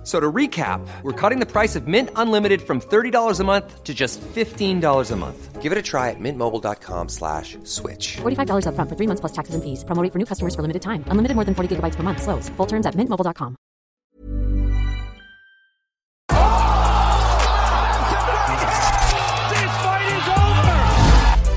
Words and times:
F- 0.00 0.06
So 0.06 0.18
to 0.18 0.32
recap, 0.32 0.80
we're 1.02 1.12
cutting 1.12 1.40
the 1.40 1.46
price 1.46 1.76
of 1.76 1.86
Mint 1.86 2.08
Unlimited 2.16 2.62
from 2.62 2.80
$30 2.80 3.38
a 3.40 3.44
month 3.44 3.84
to 3.84 3.92
just 3.92 4.18
$15 4.34 5.10
a 5.10 5.16
month. 5.16 5.60
Give 5.60 5.72
it 5.72 5.76
a 5.78 5.82
try 5.82 6.08
at 6.08 6.16
mintmobile.com 6.18 7.10
slash 7.10 7.58
switch. 7.64 8.16
$45 8.22 8.64
upfront 8.64 8.88
for 8.88 8.96
three 8.96 9.06
months 9.06 9.20
plus 9.20 9.32
taxes 9.32 9.54
and 9.54 9.62
fees. 9.62 9.84
Promo 9.84 10.02
rate 10.02 10.10
for 10.12 10.18
new 10.18 10.24
customers 10.24 10.54
for 10.54 10.62
limited 10.62 10.80
time. 10.80 11.04
Unlimited 11.08 11.34
more 11.36 11.44
than 11.44 11.54
40 11.54 11.76
gigabytes 11.76 11.96
per 11.96 12.02
month. 12.02 12.22
Slows. 12.22 12.48
Full 12.56 12.66
terms 12.66 12.86
at 12.86 12.94
mintmobile.com. 12.96 13.56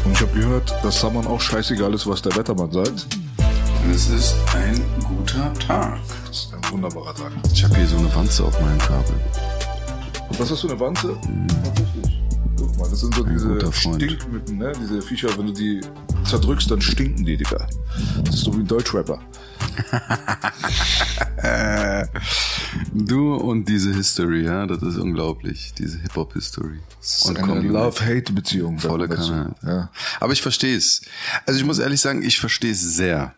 Und 0.05 0.11
ich 0.13 0.21
habe 0.21 0.33
gehört, 0.39 0.73
dass 0.83 0.99
Saman 0.99 1.27
auch 1.27 1.39
scheißegal 1.41 1.93
ist, 1.93 2.07
was 2.07 2.21
der 2.21 2.35
Wettermann 2.35 2.71
sagt. 2.71 3.07
Es 3.91 4.09
ist 4.09 4.35
ein 4.55 4.81
guter 5.33 5.53
Tag. 5.53 5.99
Das 6.27 6.37
ist 6.37 6.53
ein 6.53 6.71
wunderbarer 6.71 7.15
Tag. 7.15 7.31
Ich 7.51 7.63
habe 7.63 7.75
hier 7.75 7.87
so 7.87 7.97
eine 7.97 8.13
Wanze 8.15 8.43
auf 8.43 8.59
meinem 8.61 8.77
Kabel. 8.79 9.15
Und 10.29 10.39
was 10.39 10.51
hast 10.51 10.63
du, 10.63 10.69
eine 10.69 10.79
Wanze? 10.79 11.17
Tatsächlich. 11.63 12.21
Guck 12.57 12.77
mal, 12.77 12.89
das 12.89 12.99
sind 12.99 13.15
so 13.15 13.23
Ein 13.23 13.33
diese. 13.33 13.73
Stinkmücken, 13.73 14.57
ne? 14.57 14.71
Diese 14.79 15.01
Viecher, 15.01 15.29
wenn 15.37 15.47
du 15.47 15.53
die 15.53 15.81
zerdrückst, 16.25 16.69
dann 16.71 16.81
stinken 16.81 17.25
die, 17.25 17.37
Digga. 17.37 17.67
Das 18.23 18.35
ist 18.35 18.43
so 18.43 18.55
wie 18.55 18.61
ein 18.61 18.67
Deutschrapper. 18.67 19.19
Du 22.93 23.35
und 23.35 23.67
diese 23.67 23.93
History, 23.93 24.45
ja, 24.45 24.65
das 24.65 24.81
ist 24.81 24.97
unglaublich. 24.97 25.73
Diese 25.77 25.99
Hip-Hop-History. 25.99 26.79
Und 27.25 27.37
eine. 27.37 27.61
Love-Hate-Beziehung. 27.61 28.79
Volle. 28.79 29.07
Kanne. 29.07 29.55
Ja. 29.63 29.89
Aber 30.19 30.33
ich 30.33 30.41
verstehe 30.41 30.77
es. 30.77 31.01
Also 31.45 31.59
ich 31.59 31.65
muss 31.65 31.79
ehrlich 31.79 32.01
sagen, 32.01 32.23
ich 32.23 32.39
verstehe 32.39 32.71
es 32.71 32.81
sehr. 32.81 33.33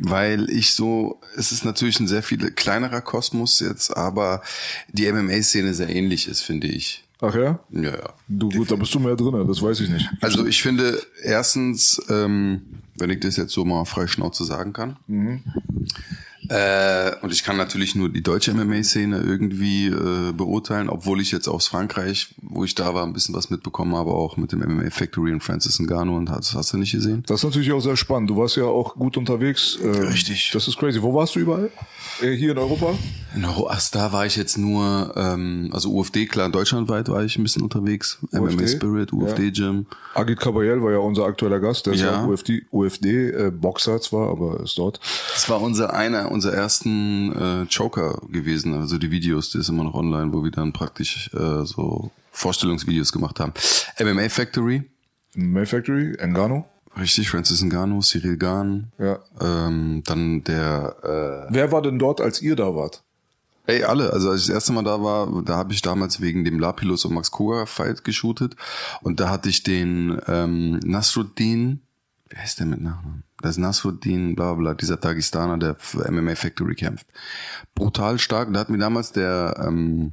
Weil 0.00 0.48
ich 0.48 0.72
so, 0.74 1.20
es 1.36 1.50
ist 1.50 1.64
natürlich 1.64 1.98
ein 1.98 2.06
sehr 2.06 2.22
viel 2.22 2.38
kleinerer 2.52 3.00
Kosmos 3.00 3.58
jetzt, 3.58 3.96
aber 3.96 4.42
die 4.92 5.10
MMA-Szene 5.10 5.74
sehr 5.74 5.88
ähnlich 5.88 6.28
ist, 6.28 6.42
finde 6.42 6.68
ich. 6.68 7.04
Ach 7.20 7.34
ja? 7.34 7.58
Ja, 7.70 7.90
ja. 7.90 8.12
Du, 8.28 8.48
gut, 8.48 8.70
da 8.70 8.76
bist 8.76 8.94
du 8.94 9.00
mehr 9.00 9.16
drin, 9.16 9.44
das 9.48 9.60
weiß 9.60 9.80
ich 9.80 9.90
nicht. 9.90 10.08
Also 10.20 10.46
ich 10.46 10.62
finde 10.62 11.02
erstens, 11.22 12.00
ähm, 12.08 12.62
wenn 12.96 13.10
ich 13.10 13.18
das 13.18 13.36
jetzt 13.36 13.52
so 13.52 13.64
mal 13.64 13.84
frei 13.86 14.06
Schnauze 14.06 14.44
sagen 14.44 14.72
kann, 14.72 14.96
äh, 16.48 17.12
und 17.22 17.32
ich 17.32 17.42
kann 17.44 17.56
natürlich 17.56 17.94
nur 17.94 18.08
die 18.08 18.22
deutsche 18.22 18.54
MMA-Szene 18.54 19.18
irgendwie 19.20 19.86
äh, 19.86 20.32
beurteilen, 20.32 20.88
obwohl 20.88 21.20
ich 21.20 21.30
jetzt 21.30 21.48
aus 21.48 21.66
Frankreich, 21.68 22.34
wo 22.42 22.64
ich 22.64 22.74
da 22.74 22.94
war, 22.94 23.04
ein 23.04 23.12
bisschen 23.12 23.34
was 23.34 23.50
mitbekommen 23.50 23.94
habe, 23.96 24.10
auch 24.12 24.36
mit 24.36 24.52
dem 24.52 24.60
MMA 24.60 24.90
Factory 24.90 25.32
und 25.32 25.42
Francis 25.42 25.78
Ngannou 25.78 26.16
und 26.16 26.30
hast, 26.30 26.54
hast 26.54 26.72
du 26.72 26.78
nicht 26.78 26.92
gesehen? 26.92 27.22
Das 27.26 27.40
ist 27.40 27.44
natürlich 27.44 27.72
auch 27.72 27.80
sehr 27.80 27.96
spannend. 27.96 28.30
Du 28.30 28.36
warst 28.36 28.56
ja 28.56 28.64
auch 28.64 28.94
gut 28.94 29.16
unterwegs. 29.16 29.76
Äh, 29.82 29.88
Richtig. 29.88 30.50
Das 30.52 30.66
ist 30.68 30.78
crazy. 30.78 31.02
Wo 31.02 31.14
warst 31.14 31.34
du 31.36 31.40
überall? 31.40 31.70
Äh, 32.22 32.32
hier 32.32 32.52
in 32.52 32.58
Europa? 32.58 32.94
No, 33.36 33.68
ach, 33.70 33.82
da 33.90 34.12
war 34.12 34.24
ich 34.26 34.36
jetzt 34.36 34.56
nur, 34.56 35.12
ähm, 35.16 35.70
also 35.72 35.90
UFD, 35.92 36.26
klar, 36.26 36.48
deutschlandweit 36.48 37.08
war 37.08 37.22
ich 37.24 37.36
ein 37.38 37.42
bisschen 37.42 37.62
unterwegs. 37.62 38.18
MMA 38.32 38.42
UFD? 38.44 38.68
Spirit, 38.68 39.12
UFD 39.12 39.50
Gym. 39.50 39.86
Agit 40.14 40.40
Kabayel 40.40 40.82
war 40.82 40.92
ja 40.92 40.98
unser 40.98 41.26
aktueller 41.26 41.60
Gast. 41.60 41.86
Der 41.86 41.92
ist 41.92 42.00
Ja. 42.00 42.12
ja 42.12 42.24
UFD, 42.24 42.62
UFD 42.72 43.28
äh, 43.30 43.50
Boxer 43.50 44.00
zwar, 44.00 44.30
aber 44.30 44.60
ist 44.60 44.78
dort. 44.78 44.98
Das 45.34 45.48
war 45.50 45.60
unser 45.60 45.92
einer 45.92 46.32
unser 46.38 46.52
ersten 46.54 47.32
äh, 47.32 47.62
Joker 47.64 48.20
gewesen, 48.30 48.74
also 48.74 48.96
die 48.98 49.10
Videos, 49.10 49.50
die 49.50 49.58
ist 49.58 49.68
immer 49.68 49.84
noch 49.84 49.94
online, 49.94 50.32
wo 50.32 50.42
wir 50.44 50.50
dann 50.52 50.72
praktisch 50.72 51.30
äh, 51.34 51.64
so 51.64 52.10
Vorstellungsvideos 52.32 53.10
gemacht 53.12 53.40
haben. 53.40 53.52
MMA 54.00 54.28
Factory, 54.28 54.84
May 55.34 55.66
Factory, 55.66 56.14
Engano. 56.18 56.64
richtig, 56.96 57.28
Francis 57.30 57.62
Ngannou, 57.62 58.00
Cyril 58.02 58.36
Gahn, 58.36 58.92
Ja. 58.98 59.18
ähm, 59.40 60.02
dann 60.06 60.44
der 60.44 61.46
Wer 61.50 61.72
war 61.72 61.82
denn 61.82 61.98
dort, 61.98 62.20
als 62.20 62.40
ihr 62.40 62.54
da 62.56 62.74
wart? 62.74 63.02
äh, 63.66 63.72
ey 63.78 63.84
alle, 63.84 64.12
also 64.12 64.30
als 64.30 64.40
ich 64.42 64.46
das 64.46 64.54
erste 64.54 64.72
Mal 64.72 64.84
da 64.84 65.02
war, 65.02 65.42
da 65.44 65.56
habe 65.56 65.72
ich 65.74 65.82
damals 65.82 66.20
wegen 66.20 66.44
dem 66.44 66.58
Lapilus 66.60 67.04
und 67.04 67.14
Max 67.14 67.30
Koga 67.30 67.66
Fight 67.66 68.04
geshootet 68.04 68.54
und 69.02 69.18
da 69.20 69.28
hatte 69.28 69.48
ich 69.48 69.62
den 69.64 70.18
ähm, 70.28 70.78
Nasruddin, 70.84 71.80
wer 72.30 72.44
ist 72.44 72.58
der 72.60 72.66
mit 72.66 72.80
Nachnamen? 72.80 73.24
Das 73.40 73.52
ist 73.52 73.58
Nasruddin, 73.58 74.34
bla 74.34 74.54
bla, 74.54 74.74
dieser 74.74 74.96
Dagestaner, 74.96 75.58
der 75.58 75.76
für 75.76 76.10
MMA 76.10 76.34
Factory 76.34 76.74
kämpft. 76.74 77.06
Brutal 77.74 78.18
stark. 78.18 78.52
Da 78.52 78.60
hat 78.60 78.68
mir 78.68 78.78
damals 78.78 79.12
der 79.12 79.62
ähm, 79.64 80.12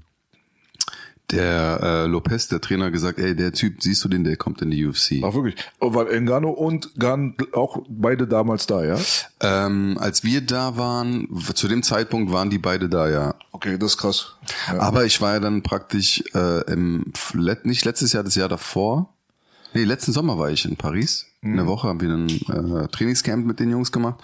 der 1.32 1.80
äh, 1.82 2.06
Lopez, 2.06 2.48
der 2.48 2.62
Trainer, 2.62 2.92
gesagt, 2.92 3.20
ey, 3.20 3.36
der 3.36 3.52
Typ, 3.52 3.82
siehst 3.82 4.04
du 4.04 4.10
den, 4.10 4.24
der 4.24 4.38
kommt 4.38 4.62
in 4.62 4.72
die 4.72 4.86
UFC. 4.86 5.24
Ach 5.24 5.34
wirklich? 5.34 5.56
Oh, 5.80 5.94
war 5.94 6.10
Engano 6.12 6.52
und 6.52 6.92
Gan 7.00 7.36
auch 7.54 7.84
beide 7.90 8.28
damals 8.28 8.68
da, 8.68 8.84
ja? 8.84 8.98
Ähm, 9.42 9.98
als 10.00 10.24
wir 10.24 10.42
da 10.42 10.78
waren, 10.78 11.28
zu 11.56 11.68
dem 11.68 11.82
Zeitpunkt 11.82 12.32
waren 12.32 12.50
die 12.50 12.60
beide 12.60 12.90
da, 12.90 13.10
ja. 13.10 13.36
Okay, 13.52 13.78
das 13.78 13.92
ist 13.92 13.98
krass. 13.98 14.36
Ja. 14.68 14.80
Aber 14.80 15.06
ich 15.06 15.20
war 15.20 15.34
ja 15.34 15.40
dann 15.40 15.64
praktisch 15.64 16.24
äh, 16.36 16.72
im 16.72 17.12
nicht 17.64 17.86
letztes 17.86 18.14
Jahr, 18.14 18.24
das 18.24 18.36
Jahr 18.36 18.50
davor. 18.50 19.14
Nee, 19.74 19.84
letzten 19.84 20.14
Sommer 20.14 20.38
war 20.38 20.52
ich 20.52 20.66
in 20.66 20.78
Paris. 20.78 21.26
Eine 21.54 21.68
Woche 21.68 21.88
haben 21.88 22.02
wir 22.02 22.10
ein 22.10 22.30
äh, 22.30 22.88
Trainingscamp 22.88 23.46
mit 23.46 23.60
den 23.60 23.70
Jungs 23.70 23.92
gemacht. 23.92 24.20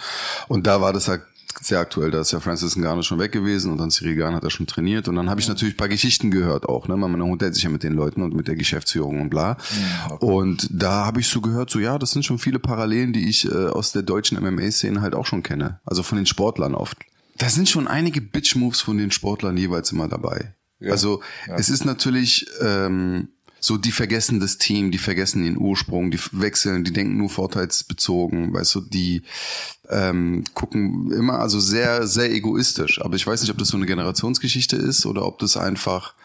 Und 0.47 0.67
da 0.67 0.81
war 0.81 0.93
das 0.93 1.07
halt 1.07 1.21
sehr 1.59 1.79
aktuell. 1.79 2.11
Da 2.11 2.21
ist 2.21 2.31
ja 2.31 2.39
Francis 2.39 2.75
Ngannou 2.75 3.03
schon 3.03 3.19
weg 3.19 3.31
gewesen 3.31 3.71
und 3.71 3.77
dann 3.77 3.91
Cyril 3.91 4.15
Gahn 4.15 4.33
hat 4.33 4.43
er 4.43 4.49
schon 4.49 4.67
trainiert. 4.67 5.07
Und 5.07 5.15
dann 5.15 5.29
habe 5.29 5.39
ich 5.39 5.47
natürlich 5.47 5.75
ein 5.75 5.77
paar 5.77 5.89
Geschichten 5.89 6.31
gehört 6.31 6.67
auch. 6.67 6.87
Ne? 6.87 6.95
Man 6.97 7.21
unterhält 7.21 7.55
sich 7.55 7.63
ja 7.63 7.69
mit 7.69 7.83
den 7.83 7.93
Leuten 7.93 8.21
und 8.21 8.33
mit 8.33 8.47
der 8.47 8.55
Geschäftsführung 8.55 9.21
und 9.21 9.29
bla. 9.29 9.57
Und 10.19 10.67
da 10.71 11.05
habe 11.05 11.19
ich 11.19 11.27
so 11.27 11.41
gehört, 11.41 11.69
so 11.69 11.79
ja, 11.79 11.97
das 11.97 12.11
sind 12.11 12.25
schon 12.25 12.39
viele 12.39 12.59
Parallelen, 12.59 13.13
die 13.13 13.29
ich 13.29 13.45
äh, 13.45 13.67
aus 13.67 13.91
der 13.91 14.01
deutschen 14.01 14.41
MMA-Szene 14.41 15.01
halt 15.01 15.15
auch 15.15 15.25
schon 15.25 15.43
kenne. 15.43 15.79
Also 15.85 16.03
von 16.03 16.17
den 16.17 16.25
Sportlern 16.25 16.75
oft. 16.75 16.97
Da 17.37 17.49
sind 17.49 17.69
schon 17.69 17.87
einige 17.87 18.21
Bitch-Moves 18.21 18.81
von 18.81 18.97
den 18.97 19.11
Sportlern 19.11 19.57
jeweils 19.57 19.91
immer 19.91 20.07
dabei. 20.07 20.53
Also 20.89 21.21
es 21.47 21.69
ist 21.69 21.85
natürlich 21.85 22.47
ähm, 22.59 23.29
so, 23.63 23.77
die 23.77 23.91
vergessen 23.91 24.39
das 24.39 24.57
Team, 24.57 24.89
die 24.89 24.97
vergessen 24.97 25.43
den 25.43 25.55
Ursprung, 25.55 26.09
die 26.09 26.19
wechseln, 26.31 26.83
die 26.83 26.91
denken 26.91 27.17
nur 27.17 27.29
vorteilsbezogen, 27.29 28.51
weißt 28.53 28.73
du, 28.73 28.81
die 28.81 29.21
ähm, 29.87 30.43
gucken 30.55 31.11
immer, 31.11 31.39
also 31.39 31.59
sehr, 31.59 32.07
sehr 32.07 32.31
egoistisch. 32.31 32.99
Aber 33.01 33.15
ich 33.15 33.27
weiß 33.27 33.39
nicht, 33.41 33.51
ob 33.51 33.59
das 33.59 33.67
so 33.67 33.77
eine 33.77 33.85
Generationsgeschichte 33.85 34.75
ist 34.77 35.05
oder 35.05 35.25
ob 35.27 35.37
das 35.37 35.57
einfach 35.57 36.15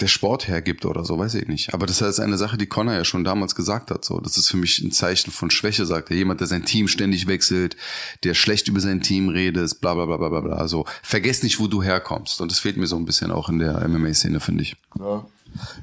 der 0.00 0.06
Sport 0.06 0.48
hergibt 0.48 0.86
oder 0.86 1.04
so, 1.04 1.18
weiß 1.18 1.34
ich 1.34 1.48
nicht. 1.48 1.74
Aber 1.74 1.84
das 1.84 2.00
ist 2.00 2.20
eine 2.20 2.38
Sache, 2.38 2.56
die 2.56 2.66
Connor 2.66 2.94
ja 2.94 3.04
schon 3.04 3.24
damals 3.24 3.54
gesagt 3.54 3.90
hat. 3.90 4.04
So, 4.04 4.20
das 4.20 4.38
ist 4.38 4.48
für 4.48 4.56
mich 4.56 4.78
ein 4.78 4.92
Zeichen 4.92 5.30
von 5.30 5.50
Schwäche, 5.50 5.84
sagt 5.84 6.10
er. 6.10 6.16
Jemand, 6.16 6.40
der 6.40 6.46
sein 6.46 6.64
Team 6.64 6.88
ständig 6.88 7.26
wechselt, 7.26 7.76
der 8.24 8.32
schlecht 8.32 8.68
über 8.68 8.80
sein 8.80 9.02
Team 9.02 9.28
redet, 9.28 9.80
bla 9.80 9.94
bla 9.94 10.06
bla 10.06 10.16
bla 10.16 10.40
bla. 10.40 10.56
Also 10.56 10.86
vergess 11.02 11.42
nicht, 11.42 11.58
wo 11.58 11.66
du 11.66 11.82
herkommst. 11.82 12.40
Und 12.40 12.50
das 12.50 12.60
fehlt 12.60 12.76
mir 12.76 12.86
so 12.86 12.96
ein 12.96 13.04
bisschen 13.04 13.30
auch 13.30 13.48
in 13.48 13.58
der 13.58 13.86
MMA-Szene, 13.86 14.40
finde 14.40 14.62
ich. 14.62 14.76
Ja, 14.98 15.26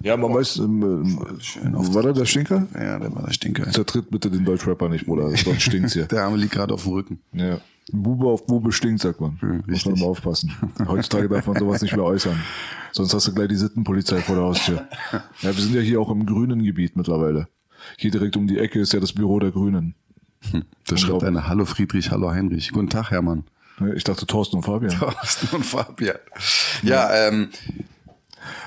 ja 0.01 0.17
man 0.17 0.33
weiß, 0.33 0.57
ähm, 0.59 1.19
ähm, 1.63 1.93
war 1.93 2.03
da 2.03 2.13
der 2.13 2.25
Stinker? 2.25 2.67
Ja, 2.73 2.99
der 2.99 3.13
war 3.13 3.23
der 3.23 3.33
Stinker. 3.33 3.69
Zertritt 3.71 4.09
bitte 4.09 4.29
den 4.29 4.45
Deutschrapper 4.45 4.89
nicht, 4.89 5.05
Bruder, 5.05 5.29
sonst 5.35 5.61
stinkt's 5.61 5.93
hier. 5.93 6.05
Der 6.05 6.23
Arme 6.23 6.37
liegt 6.37 6.53
gerade 6.53 6.73
auf 6.73 6.83
dem 6.83 6.93
Rücken. 6.93 7.19
Ja. 7.33 7.59
Bube 7.91 8.27
auf 8.27 8.47
Bube 8.47 8.71
stinkt, 8.71 9.01
sagt 9.01 9.21
man. 9.21 9.37
Muss 9.67 9.85
man 9.85 9.95
immer 9.95 10.07
aufpassen. 10.07 10.51
Heutzutage 10.87 11.29
darf 11.29 11.45
man 11.45 11.57
sowas 11.57 11.81
nicht 11.83 11.95
mehr 11.95 12.05
äußern. 12.05 12.41
Sonst 12.91 13.13
hast 13.13 13.27
du 13.27 13.33
gleich 13.33 13.49
die 13.49 13.55
Sittenpolizei 13.55 14.21
vor 14.21 14.35
der 14.35 14.45
Haustür. 14.45 14.87
Ja, 15.11 15.55
wir 15.55 15.63
sind 15.63 15.75
ja 15.75 15.81
hier 15.81 16.01
auch 16.01 16.09
im 16.09 16.25
grünen 16.25 16.63
Gebiet 16.63 16.95
mittlerweile. 16.95 17.47
Hier 17.97 18.09
direkt 18.09 18.37
um 18.37 18.47
die 18.47 18.57
Ecke 18.57 18.79
ist 18.79 18.93
ja 18.93 18.99
das 18.99 19.13
Büro 19.13 19.39
der 19.39 19.51
Grünen. 19.51 19.93
Da 20.87 20.97
schreibt 20.97 21.23
einer, 21.23 21.47
hallo 21.47 21.65
Friedrich, 21.65 22.11
hallo 22.11 22.31
Heinrich. 22.31 22.71
Guten 22.71 22.89
Tag, 22.89 23.11
Hermann. 23.11 23.43
Ich 23.95 24.03
dachte 24.03 24.25
Thorsten 24.25 24.57
und 24.57 24.63
Fabian. 24.63 24.97
Thorsten 24.97 25.55
und 25.55 25.65
Fabian. 25.65 26.17
Ja, 26.81 27.13
ähm, 27.27 27.49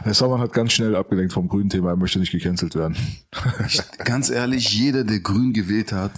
Herr 0.02 0.14
Saumann 0.14 0.40
hat 0.40 0.52
ganz 0.52 0.72
schnell 0.72 0.96
abgelenkt 0.96 1.32
vom 1.32 1.48
grünen 1.48 1.70
Thema, 1.70 1.90
er 1.90 1.96
möchte 1.96 2.18
nicht 2.18 2.32
gecancelt 2.32 2.74
werden. 2.74 2.96
ganz 4.04 4.30
ehrlich, 4.30 4.72
jeder, 4.72 5.04
der 5.04 5.20
grün 5.20 5.52
gewählt 5.52 5.92
hat, 5.92 6.12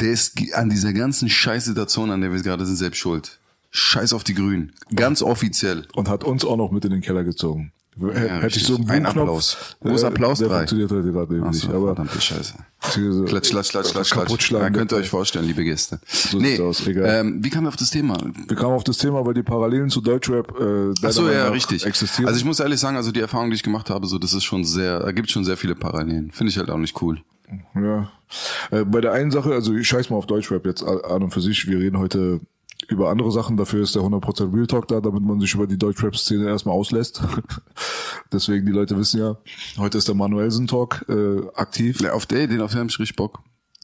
der 0.00 0.10
ist 0.10 0.38
an 0.54 0.70
dieser 0.70 0.92
ganzen 0.92 1.28
Scheißsituation, 1.28 2.10
an 2.10 2.20
der 2.20 2.32
wir 2.32 2.40
gerade 2.42 2.66
sind, 2.66 2.76
selbst 2.76 2.98
schuld. 2.98 3.38
Scheiß 3.70 4.12
auf 4.12 4.24
die 4.24 4.34
Grünen. 4.34 4.72
Ganz 4.94 5.22
offiziell. 5.22 5.86
Und 5.94 6.08
hat 6.08 6.24
uns 6.24 6.44
auch 6.44 6.56
noch 6.56 6.72
mit 6.72 6.84
in 6.84 6.90
den 6.90 7.02
Keller 7.02 7.22
gezogen. 7.22 7.72
Hätte 8.08 8.56
ich 8.58 8.64
so 8.64 8.76
einen 8.76 8.88
Ein 8.90 9.06
Applaus. 9.06 9.76
Äh, 9.84 10.02
Applaus 10.04 10.38
Der 10.38 10.48
drei? 10.48 10.56
funktioniert 10.58 10.90
heute 10.90 11.12
gerade 11.12 11.34
eben 11.36 11.44
Ach 11.46 11.50
nicht. 11.52 11.62
so, 11.62 11.68
Aber 11.72 11.86
verdammte 11.94 12.20
Scheiße. 12.20 12.54
diese- 12.96 13.24
Klatsch, 13.24 13.50
klatsch, 13.50 13.70
klatsch, 13.70 13.90
klatsch, 13.92 14.10
kaputt 14.10 14.28
klatsch. 14.28 14.42
schlagen. 14.46 14.64
Ja, 14.74 14.78
könnt 14.78 14.92
ihr 14.92 14.96
euch 14.98 15.10
vorstellen, 15.10 15.46
liebe 15.46 15.62
Gäste. 15.64 16.00
So 16.06 16.38
nee, 16.38 16.48
sieht's 16.50 16.60
aus, 16.60 16.86
egal. 16.86 17.20
ähm, 17.20 17.44
wie 17.44 17.50
kamen 17.50 17.64
wir 17.66 17.68
auf 17.68 17.76
das 17.76 17.90
Thema? 17.90 18.16
Wir 18.48 18.56
kamen 18.56 18.72
auf 18.74 18.84
das 18.84 18.98
Thema, 18.98 19.24
weil 19.26 19.34
die 19.34 19.42
Parallelen 19.42 19.90
zu 19.90 20.00
Deutschrap 20.00 20.50
äh, 20.58 20.92
Ach 21.04 21.12
so, 21.12 21.28
ja, 21.30 21.48
richtig. 21.48 21.84
existieren. 21.86 22.26
Also 22.28 22.38
ich 22.38 22.44
muss 22.44 22.58
ehrlich 22.60 22.80
sagen, 22.80 22.96
also 22.96 23.12
die 23.12 23.20
Erfahrung, 23.20 23.50
die 23.50 23.56
ich 23.56 23.62
gemacht 23.62 23.90
habe, 23.90 24.06
so 24.06 24.18
das 24.18 24.32
ist 24.34 24.44
schon 24.44 24.64
sehr, 24.64 25.00
da 25.00 25.12
gibt 25.12 25.30
schon 25.30 25.44
sehr 25.44 25.56
viele 25.56 25.74
Parallelen. 25.74 26.30
Finde 26.32 26.50
ich 26.50 26.58
halt 26.58 26.70
auch 26.70 26.78
nicht 26.78 27.00
cool. 27.02 27.20
Ja. 27.74 28.10
Äh, 28.70 28.84
bei 28.84 29.00
der 29.00 29.12
einen 29.12 29.30
Sache, 29.32 29.52
also 29.52 29.74
ich 29.74 29.88
scheiß 29.88 30.08
mal 30.10 30.16
auf 30.16 30.26
Deutschrap 30.26 30.64
jetzt 30.64 30.82
an 30.84 31.22
und 31.24 31.32
für 31.32 31.40
sich, 31.40 31.66
wir 31.66 31.78
reden 31.80 31.98
heute 31.98 32.40
über 32.90 33.10
andere 33.10 33.30
Sachen. 33.30 33.56
Dafür 33.56 33.82
ist 33.82 33.94
der 33.94 34.02
100% 34.02 34.54
Real 34.54 34.66
Talk 34.66 34.88
da, 34.88 35.00
damit 35.00 35.22
man 35.22 35.40
sich 35.40 35.54
über 35.54 35.66
die 35.66 35.78
Deutschrap-Szene 35.78 36.46
erstmal 36.46 36.74
auslässt. 36.74 37.22
Deswegen, 38.32 38.66
die 38.66 38.72
Leute 38.72 38.96
wissen 38.98 39.20
ja, 39.20 39.36
heute 39.78 39.98
ist 39.98 40.08
der 40.08 40.14
Manuelsen 40.14 40.66
Talk 40.66 41.04
äh, 41.08 41.46
aktiv. 41.54 42.00
Ja, 42.00 42.12
auf 42.12 42.26
den, 42.26 42.50
den 42.50 42.60
auf 42.60 42.72
den 42.72 42.80
hab 42.80 42.88
ich 42.88 42.98
richtig 42.98 43.16
Bock. 43.16 43.40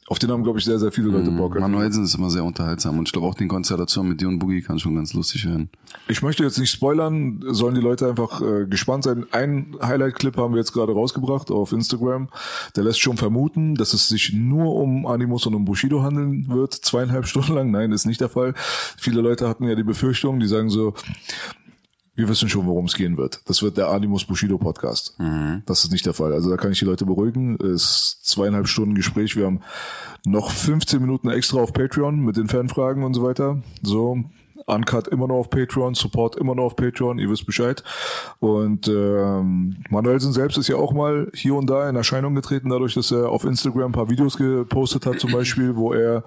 Auf 0.09 0.21
den 0.21 0.31
haben, 0.31 0.45
glaube 0.45 0.61
ich, 0.61 0.65
sehr, 0.65 0.79
sehr 0.79 0.93
viele 0.93 1.09
Leute 1.09 1.33
Bock. 1.33 1.59
Manuelsen 1.59 2.05
ist 2.05 2.15
immer 2.15 2.31
sehr 2.31 2.45
unterhaltsam 2.45 2.99
und 2.99 3.09
ich 3.09 3.13
glaube 3.13 3.27
auch 3.27 3.35
den 3.35 3.49
Konstellation 3.49 4.09
mit 4.09 4.21
dir 4.21 4.29
und 4.29 4.39
Boogie 4.39 4.63
kann 4.63 4.79
schon 4.79 4.95
ganz 4.95 5.15
lustig 5.15 5.47
werden. 5.47 5.69
Ich 6.07 6.23
möchte 6.23 6.45
jetzt 6.45 6.59
nicht 6.59 6.71
spoilern, 6.71 7.43
sollen 7.49 7.75
die 7.75 7.81
Leute 7.81 8.09
einfach 8.09 8.41
äh, 8.41 8.67
gespannt 8.67 9.03
sein. 9.03 9.27
Ein 9.33 9.77
Highlight-Clip 9.83 10.37
haben 10.37 10.55
wir 10.55 10.59
jetzt 10.59 10.73
gerade 10.73 10.93
rausgebracht 10.93 11.51
auf 11.51 11.73
Instagram. 11.73 12.29
Der 12.77 12.85
lässt 12.85 13.01
schon 13.01 13.17
vermuten, 13.17 13.75
dass 13.75 13.95
es 13.95 14.07
sich 14.09 14.33
nur 14.33 14.77
um 14.77 15.07
Animus 15.07 15.47
und 15.47 15.55
um 15.55 15.65
Bushido 15.65 16.03
handeln 16.03 16.47
wird, 16.49 16.73
zweieinhalb 16.73 17.27
Stunden 17.27 17.55
lang. 17.55 17.73
Nein, 17.73 17.91
ist 17.91 18.07
nicht 18.07 18.21
der 18.21 18.29
Fall. 18.29 18.55
Viele 18.97 19.21
Leute 19.21 19.49
hatten 19.49 19.65
ja 19.65 19.75
die 19.75 19.83
Befürchtung, 19.83 20.39
die 20.39 20.47
sagen 20.47 20.71
so, 20.71 20.95
wir 22.17 22.29
wissen 22.29 22.49
schon, 22.49 22.67
worum 22.67 22.87
es 22.87 22.95
gehen 22.95 23.17
wird. 23.17 23.41
Das 23.47 23.63
wird 23.63 23.77
der 23.77 23.91
Animus 23.91 24.25
Bushido 24.25 24.59
Podcast. 24.59 25.15
Das 25.67 25.85
ist 25.85 25.93
nicht 25.93 26.07
der 26.07 26.15
Fall. 26.15 26.33
Also 26.33 26.51
da 26.51 26.57
kann 26.57 26.73
ich 26.73 26.79
die 26.79 26.87
Leute 26.87 27.05
beruhigen. 27.05 27.57
Es 27.57 27.83
ist 27.83 28.27
zweieinhalb 28.27 28.67
Stunden 28.67 28.95
Gespräch. 28.95 29.37
Wir 29.37 29.47
haben 29.47 29.61
noch 30.25 30.51
15 30.51 31.01
Minuten 31.01 31.29
extra 31.29 31.61
auf 31.61 31.73
Patreon 31.73 32.21
mit 32.21 32.37
den 32.37 32.49
Fanfragen 32.49 33.05
und 33.05 33.15
so 33.15 33.23
weiter. 33.23 33.63
So. 33.83 34.25
Uncut 34.67 35.07
immer 35.09 35.29
noch 35.29 35.37
auf 35.37 35.51
Patreon, 35.51 35.95
Support 35.95 36.37
immer 36.37 36.55
noch 36.57 36.65
auf 36.65 36.77
Patreon, 36.77 37.19
ihr 37.19 37.31
wisst 37.31 37.47
Bescheid. 37.47 37.85
Und 38.41 38.89
ähm, 38.89 39.77
Manuelsen 39.91 40.33
selbst 40.33 40.59
ist 40.59 40.69
ja 40.69 40.77
auch 40.77 40.93
mal 40.93 41.31
hier 41.35 41.55
und 41.55 41.71
da 41.71 41.89
in 41.89 41.95
Erscheinung 41.95 42.35
getreten, 42.35 42.71
dadurch, 42.71 42.95
dass 42.95 43.13
er 43.13 43.29
auf 43.29 43.45
Instagram 43.45 43.91
ein 43.91 43.93
paar 43.93 44.11
Videos 44.11 44.37
gepostet 44.37 45.07
hat, 45.07 45.21
zum 45.21 45.31
Beispiel, 45.31 45.77
wo 45.77 45.93
er 45.93 46.25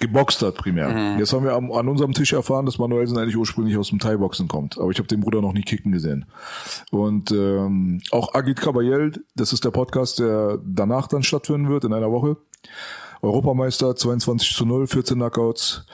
geboxt 0.00 0.42
hat 0.42 0.56
primär. 0.56 1.16
Jetzt 1.18 1.32
haben 1.32 1.44
wir 1.44 1.52
am, 1.52 1.70
an 1.72 1.88
unserem 1.88 2.12
Tisch 2.12 2.32
erfahren, 2.32 2.66
dass 2.66 2.78
Manuelsen 2.78 3.18
eigentlich 3.18 3.36
ursprünglich 3.36 3.76
aus 3.76 3.90
dem 3.90 3.98
Thai-Boxen 3.98 4.48
kommt. 4.48 4.78
Aber 4.78 4.90
ich 4.90 4.98
habe 4.98 5.08
den 5.08 5.20
Bruder 5.20 5.40
noch 5.40 5.52
nie 5.52 5.62
kicken 5.62 5.92
gesehen. 5.92 6.24
Und 6.90 7.30
ähm, 7.30 8.00
auch 8.10 8.34
Agit 8.34 8.60
Kabayel, 8.60 9.12
das 9.36 9.52
ist 9.52 9.64
der 9.64 9.70
Podcast, 9.70 10.18
der 10.18 10.58
danach 10.64 11.06
dann 11.06 11.22
stattfinden 11.22 11.68
wird, 11.68 11.84
in 11.84 11.92
einer 11.92 12.10
Woche. 12.10 12.36
Europameister, 13.22 13.94
22 13.94 14.54
zu 14.54 14.64
0, 14.64 14.86
14 14.86 15.16
Knockouts. 15.16 15.84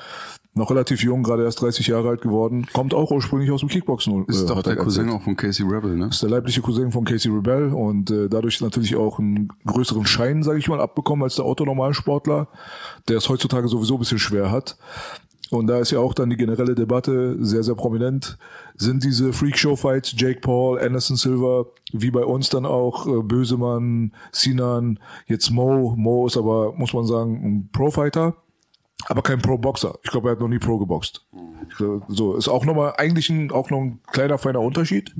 Noch 0.57 0.71
relativ 0.71 1.03
jung, 1.03 1.23
gerade 1.23 1.45
erst 1.45 1.61
30 1.61 1.89
Jahre 1.89 2.09
alt 2.09 2.23
geworden. 2.23 2.67
Kommt 2.73 2.95
auch 2.95 3.11
ursprünglich 3.11 3.51
aus 3.51 3.61
dem 3.61 3.69
Kickboxen. 3.69 4.25
Ist 4.25 4.45
äh, 4.45 4.47
doch 4.47 4.57
er 4.57 4.63
der 4.63 4.77
Cousin 4.77 5.11
auch 5.11 5.21
von 5.21 5.37
Casey 5.37 5.67
Rebel, 5.69 5.95
ne? 5.95 6.07
ist 6.07 6.23
der 6.23 6.31
leibliche 6.31 6.63
Cousin 6.63 6.91
von 6.91 7.05
Casey 7.05 7.31
Rebel 7.31 7.75
und 7.75 8.11
äh, 8.11 8.31
dadurch 8.31 8.63
natürlich 8.63 8.97
auch 8.97 9.19
einen 9.19 9.51
größeren 9.67 10.07
Schein, 10.07 10.43
sage 10.43 10.59
ich 10.59 10.67
mal, 10.69 10.81
abbekommen 10.81 11.25
als 11.25 11.37
der 11.37 11.45
Autonormalsportler, 11.45 12.49
der 13.07 13.19
es 13.19 13.29
heutzutage 13.29 13.69
sowieso 13.69 13.97
ein 13.97 13.99
bisschen 13.99 14.19
schwer 14.19 14.51
hat. 14.51 14.79
Und 15.51 15.67
da 15.67 15.79
ist 15.79 15.91
ja 15.91 15.99
auch 15.99 16.15
dann 16.15 16.31
die 16.31 16.39
generelle 16.39 16.75
Debatte 16.75 17.37
sehr, 17.39 17.63
sehr 17.63 17.75
prominent. 17.75 18.39
Sind 18.77 19.05
diese 19.05 19.35
Freakshow-Fights, 19.35 20.15
Jake 20.17 20.41
Paul, 20.41 20.81
Anderson 20.81 21.19
Silva, 21.19 21.67
wie 21.93 22.11
bei 22.11 22.25
uns 22.25 22.49
dann 22.49 22.65
auch 22.65 23.07
äh, 23.07 23.23
Bösemann, 23.23 24.13
Sinan, 24.33 24.99
jetzt 25.27 25.51
Mo. 25.51 25.95
Mo 25.99 26.27
ist 26.27 26.39
aber, 26.39 26.73
muss 26.73 26.95
man 26.95 27.05
sagen, 27.05 27.45
ein 27.45 27.69
Pro-Fighter 27.73 28.37
aber 29.05 29.23
kein 29.23 29.41
Pro-Boxer. 29.41 29.99
Ich 30.03 30.11
glaube, 30.11 30.29
er 30.29 30.33
hat 30.33 30.41
noch 30.41 30.49
nie 30.49 30.59
Pro 30.59 30.79
geboxt. 30.79 31.25
Glaub, 31.77 32.05
So 32.09 32.37
ist 32.37 32.49
auch 32.49 32.65
nochmal 32.65 32.95
eigentlich 32.97 33.29
ein, 33.31 33.51
auch 33.51 33.71
noch 33.71 33.81
ein 33.81 34.01
kleiner 34.11 34.39
feiner 34.39 34.61
Unterschied 34.61 35.15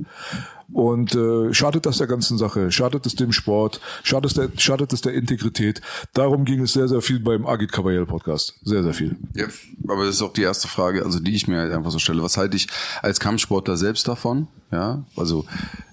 und 0.73 1.15
äh, 1.15 1.53
schadet 1.53 1.85
das 1.85 1.97
der 1.97 2.07
ganzen 2.07 2.37
Sache, 2.37 2.71
schadet 2.71 3.05
es 3.05 3.15
dem 3.15 3.31
Sport, 3.31 3.79
schadet 4.03 4.31
es 4.31 4.33
der, 4.35 4.49
schadet 4.57 4.93
es 4.93 5.01
der 5.01 5.13
Integrität. 5.13 5.81
Darum 6.13 6.45
ging 6.45 6.61
es 6.61 6.73
sehr 6.73 6.87
sehr 6.87 7.01
viel 7.01 7.19
beim 7.19 7.45
Agit 7.45 7.71
Kabayel 7.71 8.05
Podcast, 8.05 8.59
sehr 8.63 8.83
sehr 8.83 8.93
viel. 8.93 9.15
Ja, 9.33 9.45
aber 9.87 10.05
das 10.05 10.15
ist 10.15 10.21
auch 10.21 10.33
die 10.33 10.41
erste 10.43 10.67
Frage, 10.67 11.03
also 11.03 11.19
die 11.19 11.35
ich 11.35 11.47
mir 11.47 11.59
halt 11.59 11.71
einfach 11.71 11.91
so 11.91 11.99
stelle. 11.99 12.23
Was 12.23 12.37
halte 12.37 12.57
ich 12.57 12.67
als 13.01 13.19
Kampfsportler 13.19 13.77
selbst 13.77 14.07
davon? 14.07 14.47
Ja, 14.71 15.05
also 15.15 15.45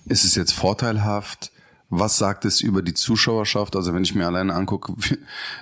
ist 0.06 0.25
es 0.25 0.34
jetzt 0.34 0.52
vorteilhaft? 0.52 1.52
Was 1.90 2.19
sagt 2.19 2.44
es 2.44 2.60
über 2.60 2.82
die 2.82 2.94
Zuschauerschaft? 2.94 3.76
Also 3.76 3.94
wenn 3.94 4.02
ich 4.02 4.14
mir 4.14 4.26
alleine 4.26 4.54
angucke, 4.54 4.94
wie, 4.96 5.19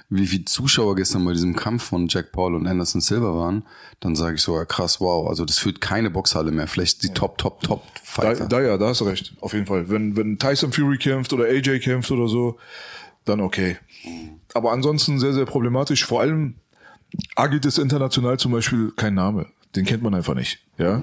wie 0.09 0.27
viele 0.27 0.45
Zuschauer 0.45 0.97
gestern 0.97 1.25
bei 1.25 1.33
diesem 1.33 1.55
Kampf 1.57 1.83
von 1.83 2.09
Jack 2.09 2.33
Paul 2.33 2.55
und 2.55 2.67
Anderson 2.67 3.01
Silva 3.01 3.35
waren, 3.35 3.65
dann 4.01 4.15
sage 4.15 4.37
ich 4.37 4.43
so, 4.43 4.57
ja 4.57 4.65
krass, 4.65 5.01
wow, 5.01 5.29
also 5.29 5.45
das 5.45 5.59
führt 5.59 5.81
keine 5.81 6.11
Boxhalle 6.11 6.53
mehr. 6.53 6.69
Vielleicht 6.69 7.03
die 7.03 7.09
Top, 7.09 7.39
Top, 7.39 7.63
Top 7.63 7.83
Da, 7.95 8.01
Fighter. 8.05 8.47
da 8.47 8.61
ja, 8.61 8.79
da 8.79 8.89
hast 8.89 9.01
du 9.01 9.05
recht, 9.05 9.35
auf 9.41 9.53
jeden 9.53 9.67
Fall. 9.67 9.89
Wenn 9.91 10.17
wenn 10.17 10.39
Tyson 10.39 10.73
Fury 10.73 10.99
kämpft 10.99 11.33
oder 11.33 11.45
AJ 11.45 11.81
kämpft 11.81 12.11
oder 12.11 12.29
so, 12.29 12.59
dann 13.25 13.41
okay. 13.41 13.77
Aber 14.55 14.73
ansonsten 14.73 15.19
sehr 15.19 15.33
sehr 15.33 15.45
problematisch. 15.47 16.05
Vor 16.05 16.21
allem 16.21 16.55
Agit 17.37 17.67
ist 17.67 17.79
international 17.79 18.39
zum 18.39 18.53
Beispiel 18.53 18.93
kein 18.97 19.15
Name. 19.15 19.47
Den 19.75 19.85
kennt 19.87 20.03
man 20.03 20.15
einfach 20.15 20.35
nicht. 20.35 20.59
Ja. 20.77 21.03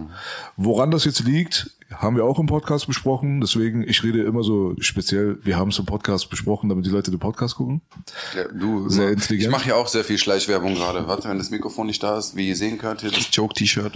Woran 0.57 0.91
das 0.91 1.05
jetzt 1.05 1.21
liegt, 1.21 1.71
haben 1.91 2.15
wir 2.15 2.23
auch 2.23 2.37
im 2.37 2.45
Podcast 2.45 2.85
besprochen. 2.85 3.41
Deswegen, 3.41 3.87
ich 3.87 4.03
rede 4.03 4.21
immer 4.23 4.43
so 4.43 4.75
speziell, 4.79 5.39
wir 5.43 5.57
haben 5.57 5.69
es 5.69 5.79
im 5.79 5.85
Podcast 5.85 6.29
besprochen, 6.29 6.69
damit 6.69 6.85
die 6.85 6.91
Leute 6.91 7.09
den 7.09 7.19
Podcast 7.19 7.55
gucken. 7.55 7.81
Ja, 8.35 8.43
du, 8.47 8.89
Sehr 8.89 9.09
intelligent. 9.09 9.51
Ich 9.51 9.57
mache 9.59 9.69
ja 9.69 9.75
auch 9.75 9.87
sehr 9.87 10.03
viel 10.03 10.19
Schleichwerbung 10.19 10.75
gerade. 10.75 11.07
Warte, 11.07 11.29
wenn 11.29 11.39
das 11.39 11.49
Mikrofon 11.49 11.87
nicht 11.87 12.03
da 12.03 12.17
ist, 12.17 12.35
wie 12.35 12.49
ihr 12.49 12.55
sehen 12.55 12.77
könnt, 12.77 13.01
hier 13.01 13.09
das 13.09 13.29
Joke-T-Shirt. 13.31 13.93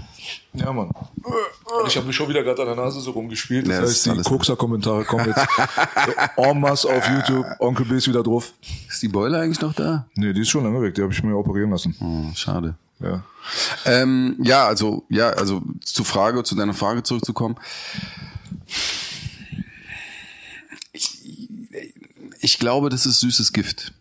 Ja, 0.53 0.73
Mann. 0.73 0.89
Und 0.89 1.87
ich 1.87 1.95
habe 1.95 2.07
mich 2.07 2.15
schon 2.15 2.29
wieder 2.29 2.43
gerade 2.43 2.61
an 2.63 2.69
der 2.69 2.75
Nase 2.75 2.99
so 2.99 3.11
rumgespielt. 3.11 3.67
Das 3.67 3.73
Ja, 3.73 3.81
das 3.81 3.89
heißt, 3.91 4.07
ist 4.07 4.17
die 4.17 4.29
Kokser-Kommentare 4.29 5.05
kommen 5.05 5.27
jetzt 5.27 5.47
en 6.37 6.59
masse 6.59 6.89
auf 6.89 7.07
YouTube. 7.07 7.45
Onkel 7.59 7.85
B 7.85 7.95
ist 7.95 8.07
wieder 8.07 8.23
drauf. 8.23 8.53
Ist 8.89 9.03
die 9.03 9.07
Beule 9.07 9.39
eigentlich 9.39 9.61
noch 9.61 9.73
da? 9.73 10.07
Nee, 10.15 10.33
die 10.33 10.41
ist 10.41 10.49
schon 10.49 10.63
lange 10.63 10.81
weg. 10.81 10.95
Die 10.95 11.01
habe 11.03 11.13
ich 11.13 11.21
mir 11.23 11.35
operieren 11.35 11.69
lassen. 11.69 11.95
Oh, 12.01 12.35
schade. 12.35 12.75
Ja. 12.99 13.23
Ähm, 13.85 14.37
ja, 14.41 14.65
also, 14.65 15.05
ja, 15.09 15.29
also 15.31 15.61
zur 15.83 16.05
Frage, 16.05 16.43
zu 16.43 16.55
deiner 16.55 16.73
Frage 16.73 17.03
zurückzukommen. 17.03 17.55
Ich, 20.93 21.19
ich 22.39 22.59
glaube, 22.59 22.89
das 22.89 23.05
ist 23.05 23.19
süßes 23.19 23.51
Gift. 23.53 23.93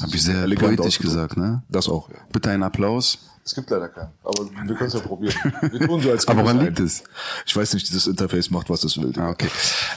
Habe 0.00 0.14
ich 0.14 0.22
sehr 0.22 0.42
Elegant 0.42 0.76
poetisch 0.76 0.98
ausgedrückt. 0.98 1.14
gesagt, 1.14 1.36
ne? 1.36 1.62
Das 1.68 1.88
auch, 1.88 2.08
ja. 2.10 2.16
Bitte 2.32 2.50
einen 2.50 2.62
Applaus. 2.62 3.29
Es 3.50 3.56
gibt 3.56 3.68
leider 3.68 3.88
keinen. 3.88 4.12
Aber 4.22 4.44
wir 4.44 4.76
können 4.76 4.86
es 4.86 4.94
ja 4.94 5.00
probieren. 5.00 5.34
Wir 5.72 5.80
tun 5.80 6.00
so, 6.00 6.12
als 6.12 6.28
Aber 6.28 6.44
woran 6.44 6.60
liegt 6.60 6.78
es? 6.78 7.02
Ich 7.44 7.56
weiß 7.56 7.74
nicht, 7.74 7.88
dieses 7.88 8.06
Interface 8.06 8.48
macht, 8.48 8.70
was 8.70 8.84
es 8.84 8.96
will. 8.96 9.12
Ah, 9.18 9.30
okay. 9.30 9.48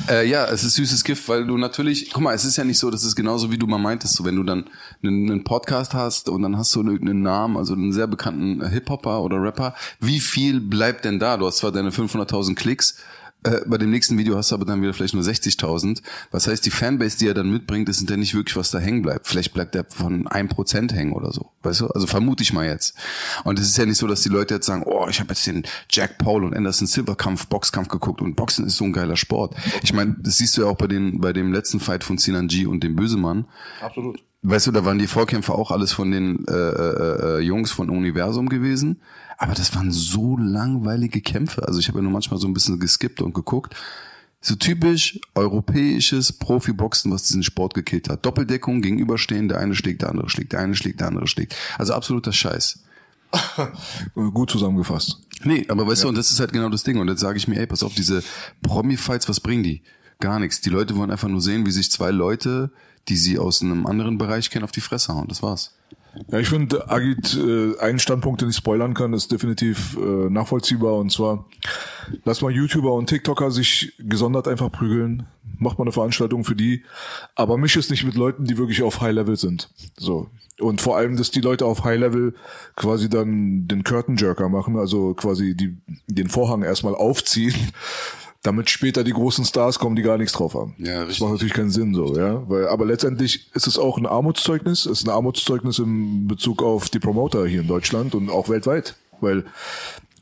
Äh, 0.10 0.28
ja, 0.28 0.48
es 0.48 0.64
ist 0.64 0.74
süßes 0.74 1.04
Gift, 1.04 1.30
weil 1.30 1.46
du 1.46 1.56
natürlich, 1.56 2.10
guck 2.12 2.24
mal, 2.24 2.34
es 2.34 2.46
ist 2.46 2.58
ja 2.58 2.64
nicht 2.64 2.80
so, 2.80 2.90
das 2.90 3.04
ist 3.04 3.16
genauso 3.16 3.52
wie 3.52 3.60
du 3.60 3.68
mal 3.68 3.78
meintest, 3.78 4.16
so 4.16 4.26
wenn 4.26 4.38
du 4.38 4.42
dann 4.42 4.66
einen, 5.04 5.30
einen 5.30 5.44
Podcast 5.44 5.94
hast 5.94 6.30
und 6.30 6.42
dann 6.42 6.58
hast 6.58 6.74
du 6.74 6.80
irgendeinen 6.82 7.22
Namen, 7.22 7.56
also 7.56 7.76
einen 7.76 7.94
sehr 7.94 8.08
bekannten 8.08 8.68
Hip-Hopper 8.68 9.22
oder 9.22 9.40
Rapper, 9.40 9.76
wie 10.00 10.20
viel 10.20 10.60
bleibt 10.60 11.06
denn 11.06 11.20
da? 11.20 11.38
Du 11.38 11.46
hast 11.46 11.58
zwar 11.58 11.72
deine 11.72 11.92
500.000 11.92 12.56
Klicks, 12.56 12.98
äh, 13.44 13.62
bei 13.66 13.78
dem 13.78 13.90
nächsten 13.90 14.18
Video 14.18 14.36
hast 14.36 14.52
du 14.52 14.56
aber 14.56 14.66
dann 14.66 14.82
wieder 14.82 14.94
vielleicht 14.94 15.14
nur 15.14 15.24
60.000. 15.24 16.02
Was 16.32 16.48
heißt, 16.48 16.66
die 16.66 16.72
Fanbase, 16.72 17.18
die 17.18 17.28
er 17.28 17.34
dann 17.34 17.52
mitbringt, 17.52 17.94
sind 17.94 18.10
ja 18.10 18.18
nicht 18.18 18.34
wirklich, 18.34 18.56
was 18.56 18.72
da 18.72 18.80
hängen 18.80 19.02
bleibt. 19.02 19.28
Vielleicht 19.28 19.54
bleibt 19.54 19.76
der 19.76 19.86
von 19.86 20.28
1% 20.28 20.94
hängen 20.94 21.14
oder 21.14 21.32
so. 21.32 21.52
Weißt 21.64 21.82
du? 21.82 21.88
Also 21.88 22.08
vermute 22.08 22.44
ich 22.44 22.54
mal 22.54 22.66
jetzt. 22.66 22.96
Und 23.44 23.60
es 23.60 23.68
ist 23.68 23.78
ja 23.78 23.86
nicht 23.86 23.98
so, 23.98 24.08
dass 24.08 24.22
die 24.22 24.30
Leute 24.30 24.56
jetzt 24.56 24.66
sagen, 24.66 24.84
oh, 24.86 25.08
ich 25.10 25.20
habe 25.20 25.30
jetzt 25.30 25.46
den 25.46 25.64
Jack 25.90 26.18
Paul 26.18 26.44
und 26.44 26.56
Anderson 26.56 26.88
Silva 26.88 27.16
Kampf, 27.16 27.48
Boxkampf 27.48 27.88
geguckt 27.88 28.22
und 28.22 28.36
Boxen 28.36 28.66
ist 28.66 28.78
so 28.78 28.86
ein 28.86 28.94
geiler 28.94 29.18
Sport. 29.18 29.56
Ich 29.84 29.94
meine, 29.94 30.16
das 30.20 30.38
siehst 30.38 30.58
du 30.58 30.62
ja 30.62 30.68
auch 30.68 30.78
bei 30.78 30.88
den, 30.88 31.20
bei 31.20 31.34
dem 31.34 31.54
letzten 31.54 31.80
Fight 31.80 32.04
von 32.04 32.18
Sinan 32.18 32.48
G 32.48 32.66
und 32.66 32.84
dem 32.84 32.96
Bösemann. 32.96 33.46
Absolut. 33.82 34.22
Weißt 34.46 34.68
du, 34.68 34.72
da 34.72 34.84
waren 34.84 35.00
die 35.00 35.08
Vorkämpfer 35.08 35.56
auch 35.56 35.72
alles 35.72 35.94
von 35.94 36.12
den 36.12 36.46
äh, 36.48 36.52
äh, 36.52 37.38
äh, 37.38 37.40
Jungs 37.40 37.72
von 37.72 37.90
Universum 37.90 38.50
gewesen. 38.50 39.00
Aber 39.44 39.56
das 39.56 39.76
waren 39.76 39.92
so 39.92 40.38
langweilige 40.38 41.20
Kämpfe. 41.20 41.68
Also 41.68 41.78
ich 41.78 41.90
habe 41.90 41.98
ja 41.98 42.04
nur 42.04 42.14
manchmal 42.14 42.40
so 42.40 42.48
ein 42.48 42.54
bisschen 42.54 42.80
geskippt 42.80 43.22
und 43.22 43.34
geguckt. 43.34 43.76
So 44.40 44.56
typisch 44.56 45.20
europäisches 45.36 46.32
Profiboxen, 46.32 47.12
was 47.12 47.24
diesen 47.24 47.44
Sport 47.44 47.74
gekillt 47.74 48.08
hat. 48.08 48.26
Doppeldeckung, 48.26 48.82
gegenüberstehen, 48.82 49.50
der 49.50 49.60
eine 49.60 49.76
schlägt, 49.76 50.02
der 50.02 50.12
andere 50.12 50.30
schlägt, 50.30 50.54
der 50.54 50.62
eine 50.62 50.76
schlägt, 50.76 51.02
der 51.02 51.08
andere 51.08 51.28
schlägt. 51.28 51.58
Also 51.78 51.94
absoluter 51.94 52.32
Scheiß. 52.32 52.84
Gut 54.16 54.50
zusammengefasst. 54.50 55.20
Nee, 55.44 55.66
aber 55.68 55.86
weißt 55.86 56.06
du, 56.06 56.08
und 56.08 56.18
das 56.18 56.32
ist 56.32 56.40
halt 56.40 56.54
genau 56.54 56.70
das 56.70 56.84
Ding. 56.84 56.98
Und 56.98 57.10
jetzt 57.10 57.20
sage 57.20 57.38
ich 57.38 57.50
mir, 57.50 57.60
ey, 57.60 57.68
pass 57.68 57.84
auf, 57.84 57.94
diese 57.94 58.24
Promi-Fights, 58.62 59.28
was 59.28 59.42
bringen 59.42 59.64
die? 59.64 59.82
Gar 60.22 60.40
nichts. 60.40 60.62
Die 60.62 60.70
Leute 60.70 60.96
wollen 60.96 61.12
einfach 61.12 61.28
nur 61.28 61.42
sehen, 61.42 61.66
wie 61.66 61.72
sich 61.72 61.92
zwei 61.92 62.12
Leute, 62.12 62.72
die 63.10 63.18
sie 63.18 63.38
aus 63.38 63.62
einem 63.62 63.86
anderen 63.86 64.18
Bereich 64.18 64.50
kennen, 64.50 64.64
auf 64.64 64.72
die 64.72 64.80
Fresse 64.80 65.14
hauen. 65.14 65.28
Das 65.28 65.44
war's. 65.44 65.76
Ja, 66.27 66.39
ich 66.39 66.48
finde, 66.48 66.89
Agit, 66.89 67.36
äh, 67.36 67.79
einen 67.79 68.00
Standpunkt, 68.00 68.41
den 68.41 68.50
ich 68.50 68.55
spoilern 68.55 68.93
kann, 68.93 69.13
ist 69.13 69.32
definitiv 69.32 69.98
äh, 69.98 70.29
nachvollziehbar. 70.29 70.96
Und 70.96 71.12
zwar, 71.12 71.46
lass 72.24 72.41
mal 72.41 72.51
YouTuber 72.51 72.93
und 72.93 73.08
TikToker 73.08 73.51
sich 73.51 73.93
gesondert 74.00 74.48
einfach 74.48 74.72
prügeln. 74.72 75.25
Macht 75.58 75.79
mal 75.79 75.86
eine 75.86 75.91
Veranstaltung 75.91 76.43
für 76.43 76.55
die. 76.55 76.84
Aber 77.36 77.58
misch 77.58 77.77
es 77.77 77.89
nicht 77.89 78.03
mit 78.03 78.15
Leuten, 78.15 78.46
die 78.46 78.58
wirklich 78.58 78.84
auf 78.84 79.01
High 79.01 79.13
Level 79.13 79.38
sind. 79.38 79.70
So. 79.98 80.29
Und 80.60 80.82
vor 80.82 80.98
allem, 80.98 81.17
dass 81.17 81.32
die 81.32 81.41
Leute 81.41 81.65
auf 81.65 81.84
High 81.84 82.00
Level 82.00 82.36
quasi 82.75 83.10
dann 83.10 83.67
den 83.67 83.84
Curtain 83.84 84.17
Jerker 84.17 84.50
machen, 84.50 84.77
also 84.77 85.15
quasi 85.15 85.55
die, 85.55 85.77
den 86.08 86.29
Vorhang 86.29 86.62
erstmal 86.62 86.93
aufziehen 86.93 87.55
damit 88.44 88.70
später 88.70 89.04
die 89.04 89.14
großen 89.14 89.46
Stars 89.46 89.80
kommen, 89.80 89.96
die 89.96 90.02
gar 90.02 90.18
nichts 90.18 90.34
drauf 90.34 90.54
haben. 90.54 90.76
Ja, 90.78 91.00
das 91.00 91.08
richtig. 91.08 91.22
macht 91.22 91.32
natürlich 91.32 91.54
keinen 91.54 91.72
Sinn 91.72 91.96
so, 91.96 92.16
ja. 92.16 92.48
Weil, 92.50 92.68
aber 92.68 92.86
letztendlich 92.86 93.50
ist 93.54 93.68
es 93.68 93.80
auch 93.80 93.98
ein 93.98 94.06
Armutszeugnis, 94.06 94.86
es 94.86 95.00
ist 95.00 95.08
ein 95.08 95.12
Armutszeugnis 95.12 95.80
in 95.80 96.28
Bezug 96.28 96.62
auf 96.62 96.90
die 96.90 97.00
Promoter 97.00 97.46
hier 97.48 97.62
in 97.62 97.68
Deutschland 97.68 98.14
und 98.14 98.30
auch 98.30 98.50
weltweit. 98.50 98.96
Weil 99.22 99.46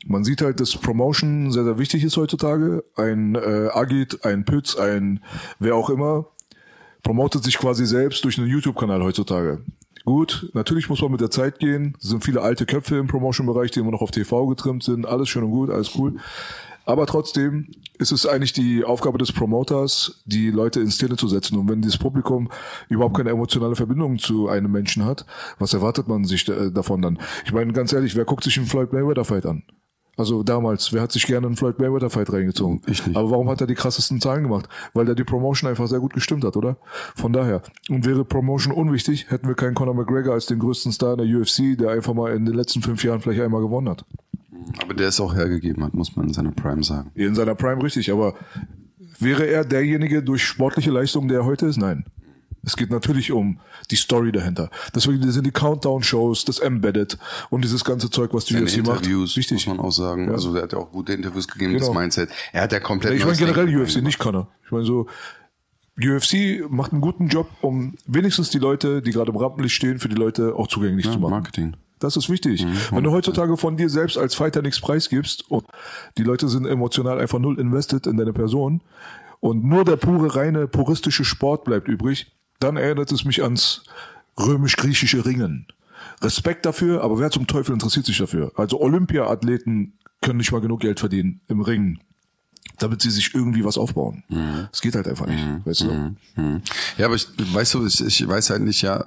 man 0.06 0.22
sieht 0.24 0.40
halt, 0.40 0.60
dass 0.60 0.76
Promotion 0.76 1.50
sehr, 1.50 1.64
sehr 1.64 1.78
wichtig 1.78 2.04
ist 2.04 2.16
heutzutage. 2.16 2.84
Ein 2.96 3.34
äh, 3.34 3.68
Agit, 3.72 4.24
ein 4.24 4.44
Pütz, 4.44 4.76
ein 4.76 5.20
wer 5.58 5.74
auch 5.74 5.90
immer, 5.90 6.26
promotet 7.02 7.42
sich 7.42 7.58
quasi 7.58 7.86
selbst 7.86 8.24
durch 8.24 8.38
einen 8.38 8.48
YouTube-Kanal 8.48 9.02
heutzutage. 9.02 9.62
Gut, 10.04 10.50
natürlich 10.52 10.88
muss 10.88 11.00
man 11.00 11.12
mit 11.12 11.20
der 11.20 11.30
Zeit 11.30 11.58
gehen. 11.58 11.96
Es 12.00 12.08
sind 12.08 12.24
viele 12.24 12.40
alte 12.40 12.66
Köpfe 12.66 12.96
im 12.96 13.06
Promotion-Bereich, 13.06 13.70
die 13.70 13.80
immer 13.80 13.92
noch 13.92 14.02
auf 14.02 14.10
TV 14.10 14.46
getrimmt 14.46 14.82
sind. 14.82 15.06
Alles 15.06 15.28
schön 15.28 15.44
und 15.44 15.50
gut, 15.50 15.70
alles 15.70 15.96
cool. 15.96 16.16
Aber 16.84 17.06
trotzdem 17.06 17.68
ist 17.98 18.12
es 18.12 18.26
eigentlich 18.26 18.52
die 18.52 18.84
Aufgabe 18.84 19.18
des 19.18 19.32
Promoters, 19.32 20.22
die 20.24 20.50
Leute 20.50 20.80
in 20.80 20.90
Szene 20.90 21.16
zu 21.16 21.28
setzen. 21.28 21.56
Und 21.56 21.68
wenn 21.68 21.80
dieses 21.80 21.98
Publikum 21.98 22.50
überhaupt 22.88 23.16
keine 23.16 23.30
emotionale 23.30 23.76
Verbindung 23.76 24.18
zu 24.18 24.48
einem 24.48 24.72
Menschen 24.72 25.04
hat, 25.04 25.24
was 25.58 25.74
erwartet 25.74 26.08
man 26.08 26.24
sich 26.24 26.48
äh, 26.48 26.70
davon 26.70 27.02
dann? 27.02 27.18
Ich 27.44 27.52
meine, 27.52 27.72
ganz 27.72 27.92
ehrlich, 27.92 28.16
wer 28.16 28.24
guckt 28.24 28.44
sich 28.44 28.58
einen 28.58 28.66
Floyd 28.66 28.92
Mayweather-Fight 28.92 29.46
an? 29.46 29.62
Also 30.16 30.42
damals, 30.42 30.92
wer 30.92 31.00
hat 31.00 31.12
sich 31.12 31.26
gerne 31.26 31.46
einen 31.46 31.56
Floyd 31.56 31.78
Mayweather 31.78 32.10
Fight 32.10 32.30
reingezogen? 32.30 32.82
Ich 32.86 33.06
nicht. 33.06 33.16
Aber 33.16 33.30
warum 33.30 33.48
hat 33.48 33.62
er 33.62 33.66
die 33.66 33.74
krassesten 33.74 34.20
Zahlen 34.20 34.42
gemacht? 34.42 34.68
Weil 34.92 35.08
er 35.08 35.14
die 35.14 35.24
Promotion 35.24 35.70
einfach 35.70 35.88
sehr 35.88 36.00
gut 36.00 36.12
gestimmt 36.12 36.44
hat, 36.44 36.56
oder? 36.56 36.76
Von 37.14 37.32
daher. 37.32 37.62
Und 37.88 38.04
wäre 38.04 38.24
Promotion 38.24 38.74
unwichtig, 38.74 39.30
hätten 39.30 39.48
wir 39.48 39.54
keinen 39.54 39.74
Conor 39.74 39.94
McGregor 39.94 40.34
als 40.34 40.46
den 40.46 40.58
größten 40.58 40.92
Star 40.92 41.18
in 41.18 41.26
der 41.26 41.40
UFC, 41.40 41.78
der 41.78 41.90
einfach 41.90 42.12
mal 42.12 42.34
in 42.34 42.44
den 42.44 42.54
letzten 42.54 42.82
fünf 42.82 43.02
Jahren 43.02 43.20
vielleicht 43.20 43.40
einmal 43.40 43.62
gewonnen 43.62 43.88
hat. 43.88 44.04
Aber 44.82 44.94
der 44.94 45.08
es 45.08 45.20
auch 45.20 45.34
hergegeben 45.34 45.82
hat, 45.82 45.94
muss 45.94 46.14
man 46.14 46.28
in 46.28 46.34
seiner 46.34 46.52
Prime 46.52 46.84
sagen. 46.84 47.10
In 47.14 47.34
seiner 47.34 47.54
Prime 47.54 47.82
richtig, 47.82 48.12
aber 48.12 48.34
wäre 49.18 49.46
er 49.46 49.64
derjenige 49.64 50.22
durch 50.22 50.44
sportliche 50.44 50.90
Leistung, 50.90 51.28
der 51.28 51.40
er 51.40 51.44
heute 51.46 51.66
ist? 51.66 51.78
Nein. 51.78 52.04
Es 52.64 52.76
geht 52.76 52.90
natürlich 52.90 53.32
um 53.32 53.58
die 53.90 53.96
Story 53.96 54.30
dahinter. 54.32 54.70
Deswegen 54.94 55.30
sind 55.32 55.44
die 55.46 55.50
Countdown-Shows, 55.50 56.44
das 56.44 56.58
Embedded 56.60 57.18
und 57.50 57.64
dieses 57.64 57.84
ganze 57.84 58.08
Zeug, 58.10 58.32
was 58.34 58.44
die 58.44 58.54
Seine 58.54 58.66
UFC 58.66 58.86
macht. 58.86 59.06
Wichtig. 59.08 59.52
muss 59.52 59.66
man 59.66 59.80
auch 59.80 59.90
sagen. 59.90 60.26
Ja. 60.28 60.32
Also 60.32 60.52
der 60.52 60.62
hat 60.62 60.72
ja 60.72 60.78
auch 60.78 60.90
gute 60.92 61.12
Interviews 61.12 61.48
gegeben, 61.48 61.72
Genau. 61.74 61.86
das 61.88 61.94
Mindset. 61.94 62.30
Er 62.52 62.62
hat 62.62 62.72
ja 62.72 62.80
komplett 62.80 63.14
Ich 63.14 63.24
meine 63.24 63.36
generell 63.36 63.66
Denken 63.66 63.82
UFC, 63.82 63.96
nicht 64.02 64.18
Conor. 64.18 64.48
Ich 64.64 64.70
meine 64.70 64.84
so, 64.84 65.06
UFC 66.00 66.64
macht 66.70 66.92
einen 66.92 67.00
guten 67.00 67.28
Job, 67.28 67.48
um 67.60 67.94
wenigstens 68.06 68.50
die 68.50 68.58
Leute, 68.58 69.02
die 69.02 69.10
gerade 69.10 69.30
im 69.30 69.36
Rampenlicht 69.36 69.74
stehen, 69.74 69.98
für 69.98 70.08
die 70.08 70.14
Leute 70.16 70.54
auch 70.54 70.66
zugänglich 70.68 71.06
Ja, 71.06 71.12
zu 71.12 71.18
machen. 71.18 71.30
Marketing. 71.32 71.74
Das 71.98 72.16
ist 72.16 72.28
wichtig. 72.30 72.66
Wenn 72.90 73.04
du 73.04 73.12
heutzutage 73.12 73.56
von 73.56 73.76
dir 73.76 73.88
selbst 73.88 74.18
als 74.18 74.34
Fighter 74.34 74.60
nichts 74.62 74.80
preisgibst 74.80 75.48
und 75.50 75.64
die 76.18 76.24
Leute 76.24 76.48
sind 76.48 76.66
emotional 76.66 77.20
einfach 77.20 77.38
null 77.38 77.60
invested 77.60 78.08
in 78.08 78.16
deine 78.16 78.32
Person 78.32 78.80
und 79.38 79.64
nur 79.64 79.84
der 79.84 79.96
pure, 79.96 80.34
reine, 80.34 80.66
puristische 80.66 81.24
Sport 81.24 81.62
bleibt 81.64 81.86
übrig, 81.86 82.32
dann 82.62 82.76
erinnert 82.76 83.12
es 83.12 83.24
mich 83.24 83.42
ans 83.42 83.84
römisch-griechische 84.38 85.24
Ringen. 85.24 85.66
Respekt 86.20 86.66
dafür, 86.66 87.02
aber 87.02 87.18
wer 87.18 87.30
zum 87.30 87.46
Teufel 87.46 87.72
interessiert 87.72 88.06
sich 88.06 88.18
dafür? 88.18 88.52
Also 88.56 88.80
Olympia-Athleten 88.80 89.94
können 90.20 90.38
nicht 90.38 90.52
mal 90.52 90.60
genug 90.60 90.80
Geld 90.80 91.00
verdienen 91.00 91.40
im 91.48 91.60
Ringen, 91.60 92.00
damit 92.78 93.02
sie 93.02 93.10
sich 93.10 93.34
irgendwie 93.34 93.64
was 93.64 93.76
aufbauen. 93.76 94.22
Es 94.72 94.80
geht 94.80 94.94
halt 94.94 95.08
einfach 95.08 95.26
nicht. 95.26 95.44
Weißt 95.64 95.80
du? 95.82 96.14
Hm. 96.34 96.62
Ja, 96.96 97.06
aber 97.06 97.16
ich 97.16 97.26
weißt 97.38 97.74
du, 97.74 97.86
ich, 97.86 98.00
ich 98.00 98.26
weiß 98.26 98.50
halt 98.50 98.62
nicht, 98.62 98.82
ja. 98.82 99.04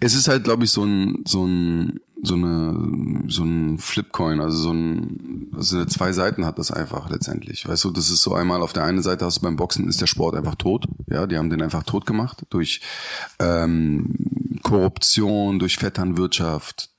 Es 0.00 0.14
ist 0.14 0.28
halt, 0.28 0.44
glaube 0.44 0.64
ich, 0.64 0.70
so 0.70 0.84
ein, 0.84 1.22
so 1.26 1.46
ein, 1.46 2.00
so 2.24 2.34
eine, 2.34 3.24
so 3.28 3.42
ein 3.42 3.78
Flipcoin, 3.78 4.40
also 4.40 4.56
so 4.56 4.72
ein, 4.72 5.50
also 5.56 5.84
zwei 5.86 6.12
Seiten 6.12 6.46
hat 6.46 6.58
das 6.58 6.70
einfach 6.70 7.10
letztendlich. 7.10 7.66
Weißt 7.68 7.82
du, 7.84 7.90
das 7.90 8.10
ist 8.10 8.22
so 8.22 8.32
einmal 8.34 8.62
auf 8.62 8.72
der 8.72 8.84
einen 8.84 9.02
Seite 9.02 9.24
hast 9.24 9.38
du 9.38 9.42
beim 9.42 9.56
Boxen 9.56 9.88
ist 9.88 10.00
der 10.00 10.06
Sport 10.06 10.36
einfach 10.36 10.54
tot. 10.54 10.86
Ja, 11.08 11.26
die 11.26 11.36
haben 11.36 11.50
den 11.50 11.60
einfach 11.62 11.82
tot 11.82 12.06
gemacht 12.06 12.44
durch 12.50 12.80
ähm, 13.40 14.14
Korruption, 14.62 15.58
durch 15.58 15.76
Vetternwirtschaft. 15.78 16.90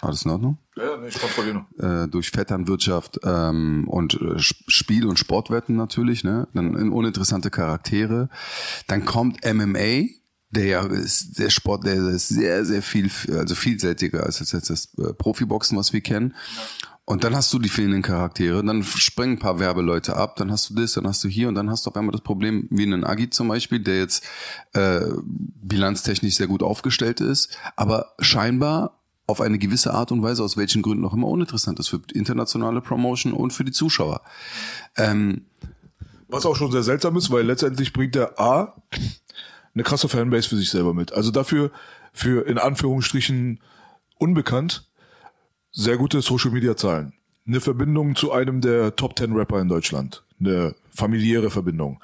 Alles 0.00 0.24
in 0.24 0.30
Ordnung? 0.30 0.58
Ja, 0.76 0.96
nee, 1.00 1.08
ich 1.08 1.18
kontrolliere 1.20 1.56
noch. 1.76 2.04
äh, 2.04 2.06
durch 2.06 2.30
Vetternwirtschaft 2.30 3.18
ähm, 3.24 3.88
und 3.88 4.14
äh, 4.20 4.36
Sp- 4.38 4.62
Spiel- 4.68 5.06
und 5.06 5.18
Sportwetten 5.18 5.74
natürlich, 5.74 6.22
ne? 6.22 6.46
Dann 6.54 6.76
in 6.76 6.92
uninteressante 6.92 7.50
Charaktere. 7.50 8.28
Dann 8.86 9.04
kommt 9.04 9.44
MMA, 9.44 10.04
der 10.50 10.64
ja 10.64 10.86
ist 10.86 11.38
der 11.38 11.50
Sport, 11.50 11.84
der 11.84 11.96
ist 12.08 12.28
sehr, 12.28 12.64
sehr 12.64 12.82
viel, 12.82 13.10
also 13.30 13.54
vielseitiger 13.54 14.24
als 14.24 14.38
jetzt 14.40 14.70
das 14.70 14.88
äh, 14.98 15.12
Profiboxen, 15.12 15.76
was 15.76 15.92
wir 15.92 16.00
kennen. 16.00 16.34
Und 17.04 17.24
dann 17.24 17.34
hast 17.34 17.50
du 17.54 17.58
die 17.58 17.70
fehlenden 17.70 18.02
Charaktere, 18.02 18.62
dann 18.62 18.82
springen 18.82 19.34
ein 19.34 19.38
paar 19.38 19.58
Werbeleute 19.58 20.14
ab, 20.14 20.36
dann 20.36 20.50
hast 20.50 20.68
du 20.68 20.74
das, 20.74 20.92
dann 20.92 21.06
hast 21.06 21.24
du 21.24 21.28
hier 21.28 21.48
und 21.48 21.54
dann 21.54 21.70
hast 21.70 21.86
du 21.86 21.90
auf 21.90 21.96
einmal 21.96 22.12
das 22.12 22.20
Problem 22.20 22.68
wie 22.70 22.82
einen 22.82 23.02
Agi 23.02 23.30
zum 23.30 23.48
Beispiel, 23.48 23.80
der 23.80 23.98
jetzt 23.98 24.24
äh, 24.74 25.00
bilanztechnisch 25.24 26.36
sehr 26.36 26.48
gut 26.48 26.62
aufgestellt 26.62 27.22
ist, 27.22 27.56
aber 27.76 28.12
scheinbar 28.18 28.98
auf 29.26 29.40
eine 29.40 29.58
gewisse 29.58 29.94
Art 29.94 30.12
und 30.12 30.22
Weise, 30.22 30.42
aus 30.42 30.58
welchen 30.58 30.82
Gründen 30.82 31.04
auch 31.06 31.14
immer 31.14 31.28
uninteressant 31.28 31.78
ist 31.78 31.88
für 31.88 32.00
internationale 32.12 32.82
Promotion 32.82 33.32
und 33.32 33.54
für 33.54 33.64
die 33.64 33.72
Zuschauer. 33.72 34.20
Ähm, 34.96 35.46
Was 36.28 36.44
auch 36.44 36.56
schon 36.56 36.72
sehr 36.72 36.82
seltsam 36.82 37.16
ist, 37.16 37.30
weil 37.30 37.46
letztendlich 37.46 37.94
bringt 37.94 38.16
der 38.16 38.38
A 38.38 38.74
eine 39.78 39.84
krasse 39.84 40.08
Fanbase 40.08 40.48
für 40.48 40.56
sich 40.56 40.70
selber 40.70 40.92
mit. 40.92 41.12
Also 41.12 41.30
dafür, 41.30 41.70
für 42.12 42.46
in 42.48 42.58
Anführungsstrichen 42.58 43.60
unbekannt, 44.18 44.88
sehr 45.70 45.96
gute 45.96 46.20
Social 46.20 46.50
Media 46.50 46.76
Zahlen. 46.76 47.12
Eine 47.46 47.60
Verbindung 47.60 48.16
zu 48.16 48.32
einem 48.32 48.60
der 48.60 48.96
Top 48.96 49.16
10 49.16 49.32
Rapper 49.32 49.60
in 49.60 49.68
Deutschland. 49.68 50.24
Eine 50.40 50.74
familiäre 50.90 51.50
Verbindung. 51.50 52.02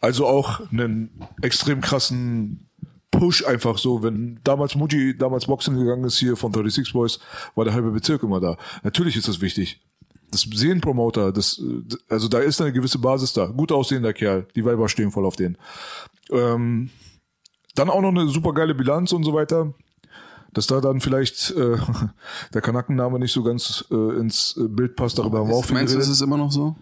Also 0.00 0.26
auch 0.26 0.60
einen 0.70 1.10
extrem 1.42 1.82
krassen 1.82 2.70
Push 3.10 3.44
einfach 3.44 3.76
so, 3.76 4.02
wenn 4.02 4.40
damals 4.42 4.74
Muji 4.74 5.16
damals 5.16 5.46
Boxen 5.46 5.78
gegangen 5.78 6.04
ist 6.04 6.18
hier 6.18 6.36
von 6.36 6.52
36 6.52 6.92
Boys, 6.94 7.20
war 7.54 7.64
der 7.64 7.74
halbe 7.74 7.90
Bezirk 7.90 8.22
immer 8.22 8.40
da. 8.40 8.56
Natürlich 8.82 9.16
ist 9.16 9.28
das 9.28 9.40
wichtig. 9.42 9.80
Das 10.30 10.42
sehen 10.42 10.80
Promoter, 10.80 11.32
das, 11.32 11.58
äh, 11.60 11.96
also 12.08 12.28
da 12.28 12.38
ist 12.38 12.60
eine 12.60 12.72
gewisse 12.72 12.98
Basis 12.98 13.32
da. 13.32 13.46
Gut 13.46 13.72
aussehender 13.72 14.12
Kerl, 14.12 14.46
die 14.54 14.64
Weiber 14.64 14.88
stehen 14.88 15.10
voll 15.10 15.24
auf 15.24 15.36
den. 15.36 15.56
Ähm, 16.30 16.90
dann 17.74 17.90
auch 17.90 18.00
noch 18.00 18.08
eine 18.08 18.28
super 18.28 18.52
geile 18.52 18.74
Bilanz 18.74 19.12
und 19.12 19.24
so 19.24 19.34
weiter. 19.34 19.74
Dass 20.52 20.66
da 20.66 20.80
dann 20.80 21.00
vielleicht 21.00 21.50
äh, 21.50 21.76
der 22.54 22.62
Kanackenname 22.62 23.18
nicht 23.18 23.32
so 23.32 23.42
ganz 23.42 23.84
äh, 23.90 24.18
ins 24.18 24.58
Bild 24.58 24.96
passt, 24.96 25.18
darüber 25.18 25.40
haben 25.40 25.48
wir 25.48 25.54
auch 25.54 25.64
viel 25.64 25.74
meinst 25.74 25.94
du, 25.94 25.98
ist 25.98 26.06
geredet. 26.06 26.16
es 26.16 26.22
immer 26.22 26.38
noch 26.38 26.50
so? 26.50 26.76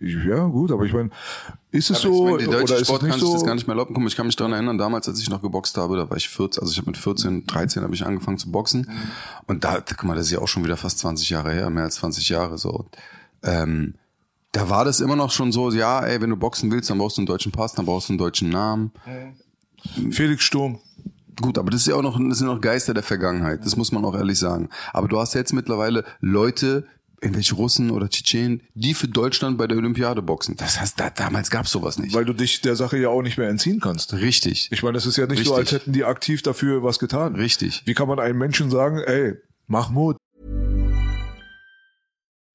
Ja, 0.00 0.46
gut, 0.46 0.72
aber 0.72 0.84
ich 0.84 0.92
meine, 0.92 1.10
ist 1.70 1.90
es 1.90 2.04
Aber 2.04 2.14
so 2.14 2.24
ich 2.26 2.32
meine, 2.32 2.38
der 2.38 2.60
deutsche 2.60 2.74
oder 2.74 2.84
Sport 2.84 3.00
kann 3.02 3.12
sich 3.12 3.30
das 3.30 3.40
so? 3.40 3.46
gar 3.46 3.54
nicht 3.54 3.66
mehr 3.66 3.74
erlauben. 3.74 3.94
Guck 3.94 4.06
ich 4.06 4.16
kann 4.16 4.26
mich 4.26 4.36
daran 4.36 4.52
erinnern, 4.52 4.78
damals, 4.78 5.08
als 5.08 5.20
ich 5.20 5.30
noch 5.30 5.42
geboxt 5.42 5.76
habe, 5.76 5.96
da 5.96 6.08
war 6.08 6.16
ich 6.16 6.28
14, 6.28 6.62
also 6.62 6.72
ich 6.72 6.78
habe 6.78 6.90
mit 6.90 6.96
14, 6.96 7.46
13 7.46 7.82
habe 7.82 7.94
ich 7.94 8.04
angefangen 8.04 8.38
zu 8.38 8.50
boxen. 8.50 8.90
Und 9.46 9.64
da, 9.64 9.80
guck 9.80 10.04
mal, 10.04 10.16
das 10.16 10.26
ist 10.26 10.32
ja 10.32 10.40
auch 10.40 10.48
schon 10.48 10.64
wieder 10.64 10.76
fast 10.76 10.98
20 10.98 11.30
Jahre 11.30 11.52
her, 11.52 11.70
mehr 11.70 11.84
als 11.84 11.96
20 11.96 12.28
Jahre 12.28 12.58
so. 12.58 12.70
Und, 12.70 12.96
ähm, 13.42 13.94
da 14.52 14.68
war 14.68 14.84
das 14.84 15.00
immer 15.00 15.16
noch 15.16 15.30
schon 15.30 15.50
so, 15.50 15.70
ja, 15.70 16.00
ey, 16.00 16.20
wenn 16.20 16.30
du 16.30 16.36
boxen 16.36 16.70
willst, 16.70 16.90
dann 16.90 16.98
brauchst 16.98 17.16
du 17.16 17.22
einen 17.22 17.26
deutschen 17.26 17.52
Pass, 17.52 17.72
dann 17.72 17.86
brauchst 17.86 18.08
du 18.08 18.12
einen 18.12 18.18
deutschen 18.18 18.50
Namen. 18.50 18.92
Felix 20.10 20.44
Sturm. 20.44 20.78
Gut, 21.40 21.56
aber 21.56 21.70
das 21.70 21.80
ist 21.80 21.86
ja 21.86 21.94
auch 21.94 22.02
noch, 22.02 22.18
das 22.28 22.38
sind 22.38 22.46
noch 22.46 22.60
Geister 22.60 22.92
der 22.92 23.02
Vergangenheit. 23.02 23.64
Das 23.64 23.76
muss 23.76 23.90
man 23.90 24.04
auch 24.04 24.14
ehrlich 24.14 24.38
sagen. 24.38 24.68
Aber 24.92 25.08
du 25.08 25.18
hast 25.18 25.34
jetzt 25.34 25.54
mittlerweile 25.54 26.04
Leute, 26.20 26.86
irgendwelche 27.22 27.54
Russen 27.54 27.90
oder 27.90 28.08
Tschetschenen, 28.08 28.62
die 28.74 28.94
für 28.94 29.08
Deutschland 29.08 29.56
bei 29.56 29.66
der 29.66 29.78
Olympiade 29.78 30.22
boxen. 30.22 30.56
Das 30.56 30.80
heißt, 30.80 30.98
da, 30.98 31.10
damals 31.10 31.50
gab's 31.50 31.70
sowas 31.70 31.98
nicht. 31.98 32.14
Weil 32.14 32.24
du 32.24 32.32
dich 32.32 32.60
der 32.60 32.76
Sache 32.76 32.98
ja 32.98 33.08
auch 33.08 33.22
nicht 33.22 33.38
mehr 33.38 33.48
entziehen 33.48 33.80
kannst. 33.80 34.12
Richtig. 34.12 34.68
Ich 34.70 34.82
meine, 34.82 34.94
das 34.94 35.06
ist 35.06 35.16
ja 35.16 35.26
nicht 35.26 35.44
so, 35.44 35.54
Richtig. 35.54 35.72
als 35.74 35.82
hätten 35.82 35.92
die 35.92 36.04
aktiv 36.04 36.42
dafür 36.42 36.82
was 36.82 36.98
getan. 36.98 37.36
Richtig. 37.36 37.82
Wie 37.84 37.94
kann 37.94 38.08
man 38.08 38.18
einem 38.18 38.38
Menschen 38.38 38.70
sagen, 38.70 38.98
ey, 38.98 39.34
Mahmoud, 39.66 40.16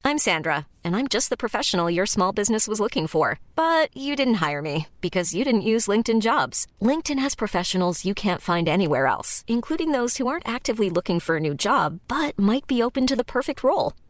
I'm 0.07 0.19
Sandra, 0.19 0.67
and 0.85 0.95
I'm 0.95 1.09
just 1.09 1.29
the 1.29 1.35
professional 1.35 1.89
your 1.89 2.05
small 2.05 2.31
business 2.31 2.65
was 2.65 2.79
looking 2.79 3.07
for. 3.07 3.41
But 3.55 3.89
you 3.93 4.15
didn't 4.15 4.35
hire 4.35 4.61
me 4.61 4.87
because 5.01 5.35
you 5.35 5.43
didn't 5.43 5.67
use 5.73 5.87
LinkedIn 5.87 6.21
jobs. 6.21 6.65
LinkedIn 6.81 7.19
has 7.19 7.35
professionals 7.35 8.05
you 8.05 8.13
can't 8.13 8.41
find 8.41 8.69
anywhere 8.69 9.07
else, 9.07 9.43
including 9.47 9.91
those 9.91 10.15
who 10.15 10.27
aren't 10.27 10.47
actively 10.47 10.89
looking 10.89 11.19
for 11.19 11.35
a 11.35 11.41
new 11.41 11.53
job 11.53 11.99
but 12.07 12.39
might 12.39 12.67
be 12.67 12.81
open 12.81 13.05
to 13.05 13.17
the 13.17 13.25
perfect 13.25 13.63
role, 13.65 13.91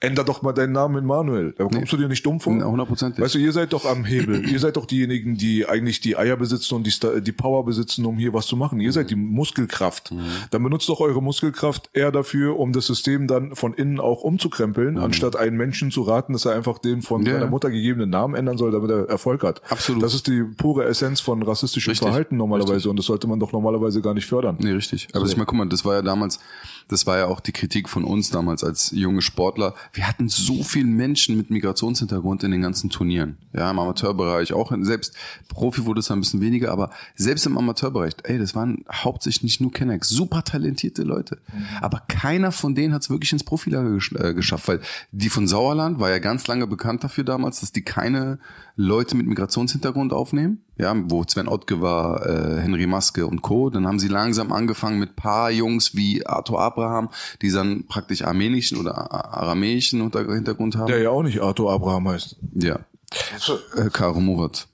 Änder 0.00 0.22
doch 0.22 0.42
mal 0.42 0.52
deinen 0.52 0.72
Namen 0.72 0.98
in 0.98 1.06
Manuel. 1.06 1.54
Da 1.58 1.64
kommst 1.64 1.92
du 1.92 1.96
dir 1.96 2.06
nicht 2.06 2.24
dumm 2.24 2.38
vor? 2.38 2.54
Ja, 2.56 2.66
hundertprozentig. 2.66 3.22
Weißt 3.22 3.34
du, 3.34 3.38
ihr 3.40 3.50
seid 3.50 3.72
doch 3.72 3.84
am 3.84 4.04
Hebel. 4.04 4.48
ihr 4.52 4.60
seid 4.60 4.76
doch 4.76 4.86
diejenigen, 4.86 5.36
die 5.36 5.66
eigentlich 5.68 6.00
die 6.00 6.16
Eier 6.16 6.36
besitzen 6.36 6.76
und 6.76 6.86
die, 6.86 7.20
die 7.20 7.32
Power 7.32 7.64
besitzen, 7.64 8.06
um 8.06 8.16
hier 8.16 8.32
was 8.32 8.46
zu 8.46 8.56
machen. 8.56 8.78
Ihr 8.78 8.92
seid 8.92 9.10
die 9.10 9.16
Muskelkraft. 9.16 10.12
Dann 10.52 10.62
benutzt 10.62 10.88
doch 10.88 11.00
eure 11.00 11.20
Muskelkraft 11.20 11.90
eher 11.94 12.12
dafür, 12.12 12.60
um 12.60 12.72
das 12.72 12.86
System 12.86 13.26
dann 13.26 13.56
von 13.56 13.74
innen 13.74 13.98
auch 13.98 14.22
umzukrempeln, 14.22 14.98
anstatt 14.98 15.34
einen 15.34 15.56
Menschen 15.56 15.90
zu 15.90 16.02
raten, 16.02 16.32
dass 16.32 16.44
er 16.44 16.54
einfach 16.54 16.78
den 16.78 17.02
von 17.02 17.24
Ja. 17.26 17.32
seiner 17.32 17.48
Mutter 17.48 17.68
gegebenen 17.70 18.10
Namen 18.10 18.36
ändern 18.36 18.56
soll, 18.56 18.70
damit 18.70 18.90
er 18.90 19.08
Erfolg 19.08 19.42
hat. 19.42 19.62
Absolut. 19.68 20.02
Das 20.04 20.14
ist 20.14 20.28
die 20.28 20.44
pure 20.44 20.84
Essenz 20.84 21.20
von 21.20 21.42
rassistischem 21.42 21.90
Richtig. 21.90 22.06
Verhalten 22.06 22.36
normalerweise 22.36 22.74
Richtig. 22.74 22.90
und 22.90 22.98
das 23.00 23.06
sollte 23.06 23.26
man 23.26 23.40
doch 23.40 23.50
normalerweise 23.50 24.00
gar 24.00 24.14
nicht 24.14 24.26
fördern. 24.26 24.58
Nee, 24.60 24.70
richtig. 24.70 25.08
Aber 25.12 25.26
ich 25.26 25.36
meine, 25.36 25.46
guck 25.46 25.58
mal, 25.58 25.68
das 25.68 25.84
war 25.84 25.94
ja 25.94 26.02
damals, 26.02 26.38
das 26.86 27.04
war 27.06 27.18
ja 27.18 27.26
auch 27.26 27.40
die 27.40 27.52
Kritik 27.52 27.88
von 27.88 28.04
uns 28.04 28.30
damals 28.30 28.62
als 28.62 28.92
junge 28.94 29.22
Sportler. 29.22 29.74
Wir 29.92 30.06
hatten 30.06 30.28
so 30.28 30.62
viele 30.62 30.86
Menschen 30.86 31.36
mit 31.36 31.50
Migrationshintergrund 31.50 32.44
in 32.44 32.50
den 32.50 32.62
ganzen 32.62 32.90
Turnieren. 32.90 33.38
Ja, 33.52 33.70
im 33.70 33.78
Amateurbereich, 33.78 34.52
auch 34.52 34.72
selbst 34.80 35.14
Profi 35.48 35.86
wurde 35.86 36.00
es 36.00 36.10
ein 36.10 36.20
bisschen 36.20 36.40
weniger, 36.40 36.72
aber 36.72 36.90
selbst 37.14 37.46
im 37.46 37.56
Amateurbereich, 37.56 38.14
ey, 38.24 38.38
das 38.38 38.54
waren 38.54 38.84
hauptsächlich 38.92 39.42
nicht 39.42 39.60
nur 39.60 39.72
Kennex, 39.72 40.08
super 40.08 40.44
talentierte 40.44 41.02
Leute. 41.02 41.38
Aber 41.80 42.02
keiner 42.08 42.52
von 42.52 42.74
denen 42.74 42.92
hat 42.92 43.02
es 43.02 43.10
wirklich 43.10 43.32
ins 43.32 43.44
Profilager 43.44 43.90
gesch 43.90 44.12
äh, 44.12 44.34
geschafft, 44.34 44.68
weil 44.68 44.80
die 45.12 45.28
von 45.28 45.46
Sauerland 45.46 45.98
war 46.00 46.10
ja 46.10 46.18
ganz 46.18 46.46
lange 46.46 46.66
bekannt 46.66 47.04
dafür 47.04 47.24
damals, 47.24 47.60
dass 47.60 47.72
die 47.72 47.82
keine 47.82 48.38
Leute 48.76 49.16
mit 49.16 49.26
Migrationshintergrund 49.26 50.12
aufnehmen. 50.12 50.62
Ja, 50.78 50.94
wo 50.96 51.24
Sven 51.24 51.48
Ottke 51.48 51.80
war, 51.80 52.24
äh, 52.24 52.60
Henry 52.60 52.86
Maske 52.86 53.26
und 53.26 53.42
Co. 53.42 53.68
Dann 53.68 53.86
haben 53.86 53.98
sie 53.98 54.06
langsam 54.06 54.52
angefangen 54.52 55.00
mit 55.00 55.16
paar 55.16 55.50
Jungs 55.50 55.96
wie 55.96 56.24
Arthur 56.24 56.60
Abraham, 56.60 57.08
die 57.42 57.50
dann 57.50 57.84
praktisch 57.88 58.22
armenischen 58.22 58.78
oder 58.78 59.12
aramäischen 59.12 60.00
Hintergrund 60.00 60.76
haben. 60.76 60.86
Der 60.86 61.02
ja 61.02 61.10
auch 61.10 61.24
nicht 61.24 61.40
Arthur 61.40 61.72
Abraham 61.72 62.08
heißt. 62.08 62.36
Ja. 62.54 62.78
Äh, 63.76 63.90
Karo 63.92 64.20
Murat. 64.20 64.68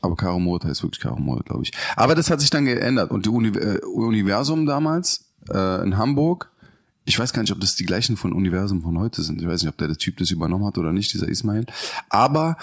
Aber 0.00 0.16
Karo 0.16 0.40
Murat 0.40 0.64
heißt 0.64 0.82
wirklich 0.82 1.00
Karo 1.00 1.20
Murat, 1.20 1.46
glaube 1.46 1.62
ich. 1.62 1.72
Aber 1.94 2.16
das 2.16 2.30
hat 2.30 2.40
sich 2.40 2.50
dann 2.50 2.64
geändert. 2.64 3.12
Und 3.12 3.24
die 3.26 3.30
Uni 3.30 3.48
äh, 3.48 3.80
Universum 3.84 4.66
damals 4.66 5.30
äh, 5.52 5.84
in 5.84 5.96
Hamburg, 5.96 6.50
ich 7.04 7.18
weiß 7.18 7.32
gar 7.32 7.42
nicht, 7.42 7.52
ob 7.52 7.60
das 7.60 7.76
die 7.76 7.86
gleichen 7.86 8.16
von 8.16 8.32
Universum 8.32 8.82
von 8.82 8.98
heute 8.98 9.22
sind. 9.22 9.40
Ich 9.40 9.46
weiß 9.48 9.62
nicht, 9.62 9.70
ob 9.70 9.78
der, 9.78 9.88
der 9.88 9.96
Typ 9.96 10.16
das 10.18 10.30
übernommen 10.30 10.66
hat 10.66 10.78
oder 10.78 10.92
nicht, 10.92 11.12
dieser 11.14 11.28
Ismail. 11.28 11.64
Aber 12.10 12.56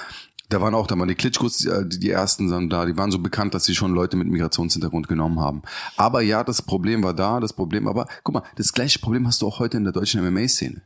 da 0.50 0.62
waren 0.62 0.76
auch, 0.76 0.88
da 0.88 0.98
waren 0.98 1.08
die 1.08 1.16
Klitschkos, 1.16 1.66
äh, 1.66 1.86
die, 1.86 2.00
die 2.00 2.10
ersten 2.10 2.50
sind 2.50 2.70
da, 2.70 2.86
die 2.86 2.98
waren 2.98 3.12
so 3.12 3.20
bekannt, 3.20 3.54
dass 3.54 3.66
sie 3.66 3.76
schon 3.76 3.94
Leute 3.94 4.18
mit 4.18 4.28
Migrationshintergrund 4.28 5.08
genommen 5.08 5.40
haben. 5.40 5.64
Aber 5.98 6.22
ja, 6.22 6.44
das 6.44 6.62
Problem 6.62 7.04
war 7.04 7.14
da, 7.14 7.40
das 7.40 7.54
Problem, 7.54 7.88
aber 7.88 8.08
guck 8.24 8.36
mal, 8.36 8.44
das 8.56 8.74
gleiche 8.74 9.00
Problem 9.00 9.28
hast 9.28 9.42
du 9.42 9.48
auch 9.48 9.60
heute 9.60 9.78
in 9.78 9.84
der 9.84 9.94
deutschen 9.94 10.24
MMA-Szene. 10.24 10.82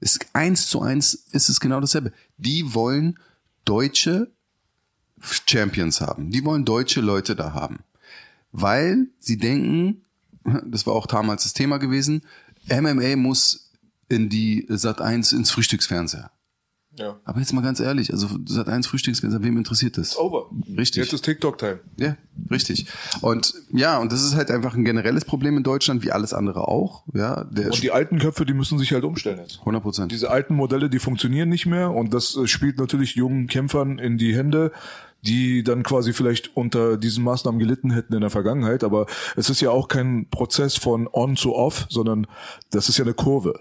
Ist 0.00 0.26
eins 0.32 0.68
zu 0.68 0.80
eins 0.80 1.14
ist 1.32 1.48
es 1.48 1.58
genau 1.58 1.80
dasselbe. 1.80 2.12
Die 2.36 2.74
wollen 2.74 3.18
deutsche 3.64 4.30
Champions 5.46 6.00
haben. 6.00 6.30
Die 6.30 6.44
wollen 6.44 6.64
deutsche 6.64 7.00
Leute 7.00 7.34
da 7.34 7.52
haben. 7.52 7.80
Weil 8.52 9.08
sie 9.18 9.38
denken, 9.38 10.02
das 10.66 10.86
war 10.86 10.94
auch 10.94 11.06
damals 11.06 11.42
das 11.42 11.54
Thema 11.54 11.78
gewesen, 11.78 12.22
MMA 12.70 13.16
muss 13.16 13.72
in 14.08 14.28
die 14.28 14.66
Sat 14.68 15.00
1 15.00 15.32
ins 15.32 15.50
Frühstücksfernseher. 15.50 16.30
Ja. 16.98 17.16
Aber 17.24 17.38
jetzt 17.40 17.52
mal 17.52 17.62
ganz 17.62 17.80
ehrlich, 17.80 18.12
also 18.12 18.28
Sat 18.46 18.68
1 18.68 18.86
Frühstücksfernseher, 18.86 19.42
wem 19.42 19.56
interessiert 19.56 19.96
das? 19.98 20.16
Over. 20.18 20.46
Richtig. 20.76 21.04
Jetzt 21.04 21.12
ist 21.12 21.24
TikTok-Time. 21.24 21.80
Ja, 21.96 22.16
richtig. 22.50 22.86
Und 23.20 23.54
ja, 23.72 23.98
und 23.98 24.12
das 24.12 24.22
ist 24.22 24.34
halt 24.34 24.50
einfach 24.50 24.74
ein 24.74 24.84
generelles 24.84 25.24
Problem 25.24 25.56
in 25.56 25.62
Deutschland, 25.62 26.04
wie 26.04 26.12
alles 26.12 26.32
andere 26.34 26.68
auch. 26.68 27.04
Ja, 27.14 27.44
der 27.44 27.66
Und 27.66 27.82
die 27.82 27.92
alten 27.92 28.18
Köpfe, 28.18 28.44
die 28.44 28.54
müssen 28.54 28.78
sich 28.78 28.92
halt 28.92 29.04
umstellen 29.04 29.38
jetzt. 29.38 29.60
100 29.60 29.82
Prozent. 29.82 30.12
Diese 30.12 30.30
alten 30.30 30.54
Modelle, 30.54 30.90
die 30.90 30.98
funktionieren 30.98 31.48
nicht 31.48 31.66
mehr 31.66 31.90
und 31.90 32.12
das 32.12 32.36
äh, 32.36 32.46
spielt 32.46 32.78
natürlich 32.78 33.14
jungen 33.14 33.46
Kämpfern 33.46 33.98
in 33.98 34.18
die 34.18 34.36
Hände, 34.36 34.72
die 35.22 35.64
dann 35.64 35.82
quasi 35.82 36.12
vielleicht 36.12 36.56
unter 36.56 36.96
diesen 36.96 37.24
Maßnahmen 37.24 37.58
gelitten 37.58 37.90
hätten 37.90 38.14
in 38.14 38.20
der 38.20 38.30
Vergangenheit. 38.30 38.84
Aber 38.84 39.06
es 39.36 39.50
ist 39.50 39.60
ja 39.60 39.70
auch 39.70 39.88
kein 39.88 40.26
Prozess 40.30 40.76
von 40.76 41.08
on 41.12 41.36
zu 41.36 41.54
off, 41.54 41.86
sondern 41.88 42.26
das 42.70 42.88
ist 42.88 42.98
ja 42.98 43.04
eine 43.04 43.14
Kurve. 43.14 43.60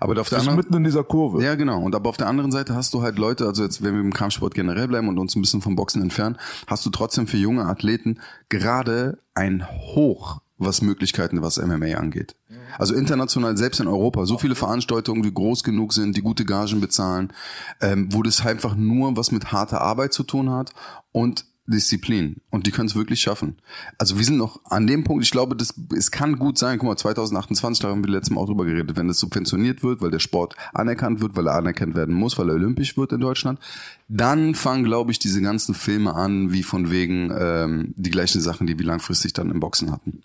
Aber 0.00 0.20
auf 0.20 0.28
der 0.28 0.38
anderen 0.38 0.56
mitten 0.56 0.74
in 0.74 0.84
dieser 0.84 1.04
Kurve. 1.04 1.42
Ja, 1.42 1.54
genau. 1.54 1.80
Und 1.80 1.94
aber 1.94 2.08
auf 2.10 2.16
der 2.16 2.26
anderen 2.26 2.52
Seite 2.52 2.74
hast 2.74 2.94
du 2.94 3.02
halt 3.02 3.18
Leute, 3.18 3.46
also 3.46 3.62
jetzt, 3.62 3.82
wenn 3.82 3.94
wir 3.94 4.00
im 4.00 4.12
Kampfsport 4.12 4.54
generell 4.54 4.88
bleiben 4.88 5.08
und 5.08 5.18
uns 5.18 5.36
ein 5.36 5.42
bisschen 5.42 5.62
vom 5.62 5.76
Boxen 5.76 6.02
entfernen, 6.02 6.36
hast 6.66 6.84
du 6.86 6.90
trotzdem 6.90 7.26
für 7.26 7.36
junge 7.36 7.64
Athleten 7.64 8.20
gerade 8.48 9.18
ein 9.34 9.66
Hoch, 9.68 10.40
was 10.58 10.82
Möglichkeiten, 10.82 11.42
was 11.42 11.58
MMA 11.58 11.96
angeht. 11.96 12.34
Also 12.76 12.94
international, 12.94 13.56
selbst 13.56 13.80
in 13.80 13.88
Europa, 13.88 14.26
so 14.26 14.38
viele 14.38 14.54
Veranstaltungen, 14.54 15.22
die 15.22 15.32
groß 15.32 15.64
genug 15.64 15.92
sind, 15.92 16.16
die 16.16 16.22
gute 16.22 16.44
Gagen 16.44 16.80
bezahlen, 16.80 17.32
ähm, 17.80 18.08
wo 18.12 18.22
das 18.22 18.44
einfach 18.44 18.74
nur 18.74 19.16
was 19.16 19.32
mit 19.32 19.52
harter 19.52 19.80
Arbeit 19.80 20.12
zu 20.12 20.22
tun 20.22 20.50
hat 20.50 20.72
und 21.12 21.44
Disziplin 21.68 22.36
und 22.50 22.66
die 22.66 22.70
können 22.70 22.88
es 22.88 22.96
wirklich 22.96 23.20
schaffen. 23.20 23.56
Also 23.98 24.16
wir 24.16 24.24
sind 24.24 24.38
noch 24.38 24.60
an 24.64 24.86
dem 24.86 25.04
Punkt, 25.04 25.22
ich 25.22 25.30
glaube, 25.30 25.54
das, 25.54 25.74
es 25.94 26.10
kann 26.10 26.38
gut 26.38 26.58
sein, 26.58 26.78
guck 26.78 26.88
mal, 26.88 26.96
2028, 26.96 27.82
da 27.82 27.88
haben 27.88 28.02
wir 28.02 28.10
letztes 28.10 28.34
Mal 28.34 28.40
auch 28.40 28.46
drüber 28.46 28.64
geredet, 28.64 28.96
wenn 28.96 29.08
das 29.08 29.18
subventioniert 29.18 29.82
wird, 29.82 30.00
weil 30.00 30.10
der 30.10 30.18
Sport 30.18 30.56
anerkannt 30.72 31.20
wird, 31.20 31.36
weil 31.36 31.46
er 31.46 31.54
anerkannt 31.54 31.94
werden 31.94 32.14
muss, 32.14 32.38
weil 32.38 32.48
er 32.48 32.54
olympisch 32.54 32.96
wird 32.96 33.12
in 33.12 33.20
Deutschland, 33.20 33.60
dann 34.08 34.54
fangen, 34.54 34.84
glaube 34.84 35.12
ich, 35.12 35.18
diese 35.18 35.42
ganzen 35.42 35.74
Filme 35.74 36.14
an, 36.14 36.52
wie 36.52 36.62
von 36.62 36.90
wegen 36.90 37.30
ähm, 37.38 37.94
die 37.96 38.10
gleichen 38.10 38.40
Sachen, 38.40 38.66
die 38.66 38.78
wir 38.78 38.86
langfristig 38.86 39.34
dann 39.34 39.50
im 39.50 39.60
Boxen 39.60 39.92
hatten. 39.92 40.22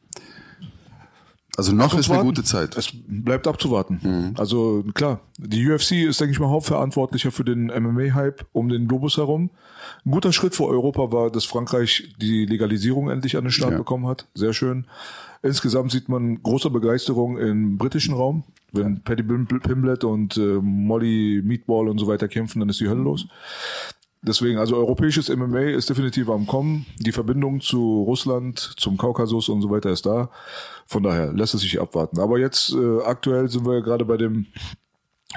Also 1.56 1.72
noch 1.72 1.96
ist 1.96 2.10
eine 2.10 2.24
gute 2.24 2.44
Zeit. 2.44 2.76
Es 2.78 2.90
bleibt 2.94 3.48
abzuwarten. 3.48 4.00
Mhm. 4.02 4.34
Also 4.38 4.84
klar, 4.96 5.20
die 5.38 5.70
UFC 5.70 5.92
ist, 5.92 6.20
denke 6.20 6.34
ich 6.34 6.40
mal, 6.40 6.50
Hauptverantwortlicher 6.50 7.32
für 7.32 7.44
den 7.44 7.68
MMA-Hype 7.68 8.46
um 8.54 8.70
den 8.70 8.88
Globus 8.88 9.18
herum. 9.18 9.52
Ein 10.06 10.12
guter 10.12 10.34
Schritt 10.34 10.54
für 10.56 10.66
Europa 10.66 11.12
war, 11.12 11.30
dass 11.32 11.46
Frankreich 11.46 12.14
die 12.22 12.46
Legalisierung 12.46 13.10
endlich 13.10 13.38
an 13.38 13.46
den 13.46 13.52
Start 13.52 13.72
Ja. 13.72 13.78
bekommen 13.78 14.06
hat. 14.08 14.28
Sehr 14.34 14.54
schön. 14.54 14.86
Insgesamt 15.42 15.92
sieht 15.92 16.10
man 16.10 16.42
große 16.44 16.70
Begeisterung 16.70 17.38
im 17.38 17.78
britischen 17.78 18.14
Raum. 18.14 18.44
Wenn 18.72 19.02
Paddy 19.02 19.24
Pim- 19.24 19.46
Pimblett 19.62 20.04
und 20.04 20.36
äh, 20.38 20.60
Molly 20.62 21.42
Meatball 21.44 21.88
und 21.88 22.00
so 22.00 22.08
weiter 22.08 22.28
kämpfen, 22.28 22.60
dann 22.60 22.70
ist 22.70 22.80
die 22.80 22.90
Hölle 22.90 23.02
los. 23.04 23.28
Deswegen, 24.26 24.58
also 24.58 24.78
europäisches 24.78 25.30
MMA 25.30 25.60
ist 25.72 25.90
definitiv 25.90 26.30
am 26.30 26.48
Kommen. 26.48 26.86
Die 27.00 27.12
Verbindung 27.12 27.60
zu 27.60 28.04
Russland, 28.04 28.58
zum 28.78 28.98
Kaukasus 28.98 29.50
und 29.50 29.62
so 29.62 29.70
weiter 29.70 29.90
ist 29.90 30.06
da. 30.06 30.30
Von 30.88 31.04
daher 31.04 31.34
lässt 31.34 31.54
es 31.56 31.62
sich 31.62 31.80
abwarten. 31.80 32.20
Aber 32.20 32.40
jetzt 32.40 32.74
äh, 32.74 33.02
aktuell 33.06 33.50
sind 33.50 33.66
wir 33.66 33.82
gerade 33.82 34.06
bei 34.06 34.16
dem 34.18 34.48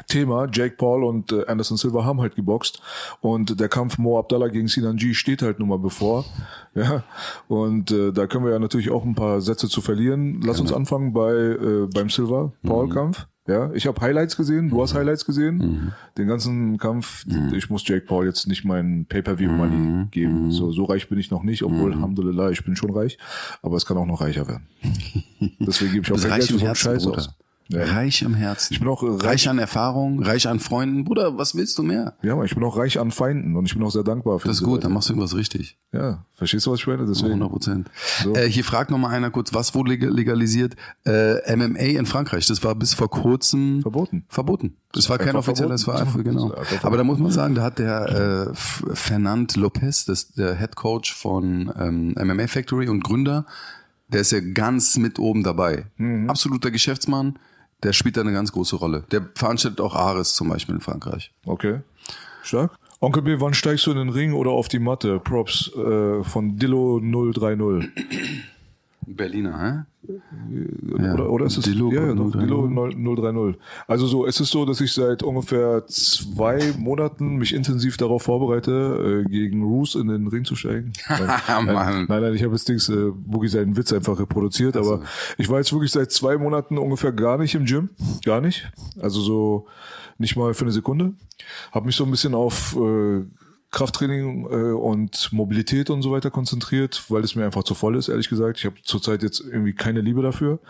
Thema. 0.08 0.46
Jake 0.52 0.76
Paul 0.76 1.04
und 1.04 1.32
äh, 1.32 1.46
Anderson 1.46 1.76
Silva 1.76 2.04
haben 2.04 2.20
halt 2.20 2.34
geboxt 2.36 2.80
und 3.20 3.58
der 3.60 3.68
Kampf 3.68 3.98
Mo 3.98 4.18
Abdallah 4.18 4.48
gegen 4.48 4.68
Sinan 4.68 4.96
G 4.96 5.14
steht 5.14 5.42
halt 5.42 5.58
nun 5.58 5.68
mal 5.68 5.78
bevor. 5.78 6.24
Ja, 6.76 7.04
und 7.48 7.90
äh, 7.90 8.12
da 8.12 8.26
können 8.26 8.44
wir 8.44 8.52
ja 8.52 8.58
natürlich 8.58 8.90
auch 8.90 9.02
ein 9.02 9.14
paar 9.14 9.40
Sätze 9.40 9.66
zu 9.66 9.80
verlieren. 9.80 10.42
Lass 10.44 10.60
uns 10.60 10.74
anfangen 10.74 11.14
bei 11.14 11.32
äh, 11.32 11.86
beim 11.90 12.10
Silva 12.10 12.52
Paul 12.62 12.90
Kampf. 12.90 13.26
Ja, 13.48 13.72
ich 13.72 13.86
habe 13.86 13.98
Highlights 14.00 14.36
gesehen, 14.36 14.68
du 14.68 14.82
hast 14.82 14.92
Highlights 14.92 15.24
gesehen. 15.24 15.92
Den 16.18 16.26
ganzen 16.26 16.76
Kampf, 16.76 17.24
ich 17.54 17.70
muss 17.70 17.86
Jake 17.88 18.04
Paul 18.04 18.26
jetzt 18.26 18.46
nicht 18.46 18.64
meinen 18.64 19.06
Pay-per-view 19.06 19.50
Money 19.50 20.08
geben. 20.10 20.50
So 20.50 20.70
so 20.72 20.84
reich 20.84 21.08
bin 21.08 21.18
ich 21.18 21.30
noch 21.30 21.44
nicht, 21.44 21.62
obwohl 21.62 21.94
Alhamdulillah, 21.94 22.50
ich 22.50 22.62
bin 22.64 22.76
schon 22.76 22.90
reich, 22.90 23.16
aber 23.62 23.76
es 23.76 23.86
kann 23.86 23.96
auch 23.96 24.04
noch 24.04 24.20
reicher 24.20 24.46
werden. 24.46 24.66
Deswegen 25.60 25.92
gebe 25.92 26.04
ich 26.06 26.12
auch 26.12 26.20
kein 26.20 26.38
Geld 26.40 26.50
für 26.50 26.58
so 26.58 26.66
einen 26.66 26.74
Scheiß 26.74 27.06
aus. 27.06 27.30
Ja. 27.68 27.84
Reich 27.84 28.22
im 28.22 28.34
Herzen. 28.34 28.72
Ich 28.74 28.78
bin 28.78 28.88
auch, 28.88 29.02
äh, 29.02 29.06
reich, 29.08 29.24
reich- 29.24 29.48
an 29.48 29.58
Erfahrung, 29.58 30.22
reich 30.22 30.46
an 30.46 30.60
Freunden. 30.60 31.02
Bruder, 31.04 31.36
was 31.36 31.56
willst 31.56 31.76
du 31.78 31.82
mehr? 31.82 32.14
Ja, 32.22 32.40
ich 32.44 32.54
bin 32.54 32.62
auch 32.62 32.76
reich 32.76 33.00
an 33.00 33.10
Feinden 33.10 33.56
und 33.56 33.66
ich 33.66 33.74
bin 33.74 33.82
auch 33.82 33.90
sehr 33.90 34.04
dankbar 34.04 34.38
für 34.38 34.46
Das 34.46 34.56
ist 34.56 34.60
diese 34.60 34.66
gut, 34.66 34.74
Leute. 34.76 34.82
dann 34.84 34.92
machst 34.92 35.08
du 35.08 35.14
irgendwas 35.14 35.34
richtig. 35.34 35.76
Ja, 35.92 36.24
verstehst 36.32 36.66
du, 36.66 36.70
was 36.70 36.78
ich 36.78 36.86
meine? 36.86 37.04
Deswegen. 37.06 37.28
100 37.32 37.50
Prozent. 37.50 37.90
So. 38.22 38.34
Äh, 38.34 38.48
hier 38.48 38.62
fragt 38.62 38.92
noch 38.92 38.98
mal 38.98 39.08
einer 39.08 39.30
kurz, 39.30 39.52
was 39.52 39.74
wurde 39.74 39.90
leg- 39.94 40.02
legalisiert? 40.08 40.76
Äh, 41.04 41.56
MMA 41.56 41.98
in 41.98 42.06
Frankreich, 42.06 42.46
das 42.46 42.62
war 42.62 42.74
bis 42.76 42.94
vor 42.94 43.10
kurzem 43.10 43.82
Verboten. 43.82 44.24
Verboten. 44.28 44.76
Das 44.92 45.08
war 45.10 45.18
kein 45.18 45.34
offizieller, 45.34 45.70
das 45.70 45.86
war 45.88 45.98
einfach, 46.00 46.22
genau. 46.24 46.50
Das 46.50 46.70
ist 46.70 46.84
Aber 46.84 46.96
da 46.96 47.02
muss 47.04 47.18
man 47.18 47.32
sagen, 47.32 47.56
da 47.56 47.62
hat 47.62 47.80
der 47.80 48.52
äh, 48.52 48.94
Fernand 48.94 49.56
Lopez, 49.56 50.04
das 50.04 50.22
ist 50.22 50.38
der 50.38 50.54
Head 50.56 50.76
Coach 50.76 51.12
von 51.14 51.72
ähm, 51.78 52.14
MMA 52.16 52.46
Factory 52.46 52.88
und 52.88 53.02
Gründer, 53.02 53.44
der 54.08 54.20
ist 54.20 54.30
ja 54.32 54.38
ganz 54.40 54.96
mit 54.98 55.18
oben 55.18 55.42
dabei. 55.42 55.86
Mhm. 55.96 56.30
Absoluter 56.30 56.70
Geschäftsmann, 56.70 57.38
der 57.82 57.92
spielt 57.92 58.16
da 58.16 58.22
eine 58.22 58.32
ganz 58.32 58.52
große 58.52 58.76
Rolle. 58.76 59.04
Der 59.10 59.28
veranstaltet 59.34 59.80
auch 59.80 59.94
Ares 59.94 60.34
zum 60.34 60.48
Beispiel 60.48 60.76
in 60.76 60.80
Frankreich. 60.80 61.32
Okay. 61.44 61.80
Stark. 62.42 62.76
Onkel 63.00 63.22
B, 63.22 63.40
wann 63.40 63.54
steigst 63.54 63.86
du 63.86 63.90
in 63.90 63.98
den 63.98 64.08
Ring 64.08 64.32
oder 64.32 64.50
auf 64.50 64.68
die 64.68 64.78
Matte? 64.78 65.20
Props 65.20 65.70
äh, 65.76 66.24
von 66.24 66.56
Dillo 66.56 67.00
030. 67.00 67.90
Berliner, 69.06 69.86
hä? 70.08 70.12
Ja. 70.98 71.14
Oder, 71.14 71.30
oder 71.30 71.46
ist 71.46 71.56
es 71.56 71.64
Dilo 71.64 71.92
ja, 71.92 72.06
ja, 72.06 72.14
doch, 72.14 72.30
030. 72.30 72.40
Dilo 72.40 72.64
0- 72.66 73.54
030. 73.54 73.60
Also 73.86 74.06
so, 74.06 74.26
es 74.26 74.40
ist 74.40 74.50
so, 74.50 74.64
dass 74.64 74.80
ich 74.80 74.92
seit 74.92 75.22
ungefähr 75.22 75.84
zwei 75.86 76.72
Monaten 76.78 77.36
mich 77.36 77.54
intensiv 77.54 77.96
darauf 77.96 78.22
vorbereite, 78.24 79.24
äh, 79.26 79.30
gegen 79.30 79.62
Roos 79.62 79.94
in 79.94 80.08
den 80.08 80.26
Ring 80.26 80.44
zu 80.44 80.54
steigen. 80.54 80.92
Nein, 81.08 82.06
nein, 82.08 82.22
nein, 82.22 82.34
ich 82.34 82.42
habe 82.42 82.52
jetzt 82.54 82.68
Dings, 82.68 82.88
äh, 82.88 83.10
Boogie 83.14 83.48
seinen 83.48 83.76
Witz 83.76 83.92
einfach 83.92 84.18
reproduziert, 84.18 84.76
aber 84.76 85.02
ich 85.38 85.48
war 85.48 85.58
jetzt 85.58 85.72
wirklich 85.72 85.92
seit 85.92 86.12
zwei 86.12 86.36
Monaten 86.36 86.78
ungefähr 86.78 87.12
gar 87.12 87.38
nicht 87.38 87.54
im 87.54 87.64
Gym, 87.64 87.90
gar 88.24 88.40
nicht. 88.40 88.70
Also 89.00 89.20
so 89.20 89.66
nicht 90.18 90.36
mal 90.36 90.54
für 90.54 90.64
eine 90.64 90.72
Sekunde. 90.72 91.14
Habe 91.72 91.86
mich 91.86 91.96
so 91.96 92.04
ein 92.04 92.10
bisschen 92.10 92.34
auf 92.34 92.76
äh, 92.76 93.22
Krafttraining 93.70 94.46
äh, 94.50 94.72
und 94.72 95.32
Mobilität 95.32 95.90
und 95.90 96.02
so 96.02 96.12
weiter 96.12 96.30
konzentriert, 96.30 97.04
weil 97.08 97.24
es 97.24 97.34
mir 97.34 97.44
einfach 97.44 97.64
zu 97.64 97.74
voll 97.74 97.96
ist, 97.96 98.08
ehrlich 98.08 98.28
gesagt. 98.28 98.58
Ich 98.58 98.64
habe 98.64 98.76
zurzeit 98.82 99.22
jetzt 99.22 99.40
irgendwie 99.40 99.74
keine 99.74 100.00
Liebe 100.00 100.22
dafür. 100.22 100.60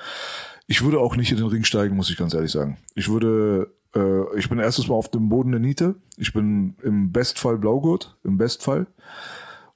Ich 0.66 0.82
würde 0.82 0.98
auch 0.98 1.16
nicht 1.16 1.30
in 1.30 1.36
den 1.36 1.46
Ring 1.46 1.64
steigen, 1.64 1.96
muss 1.96 2.10
ich 2.10 2.16
ganz 2.16 2.34
ehrlich 2.34 2.50
sagen. 2.50 2.78
Ich 2.94 3.08
würde, 3.08 3.72
äh, 3.94 4.38
ich 4.38 4.48
bin 4.48 4.58
erstes 4.58 4.88
Mal 4.88 4.94
auf 4.94 5.10
dem 5.10 5.28
Boden 5.28 5.52
der 5.52 5.60
Niete. 5.60 5.94
Ich 6.16 6.32
bin 6.32 6.74
im 6.82 7.12
Bestfall 7.12 7.58
Blaugurt, 7.58 8.16
im 8.24 8.38
Bestfall. 8.38 8.86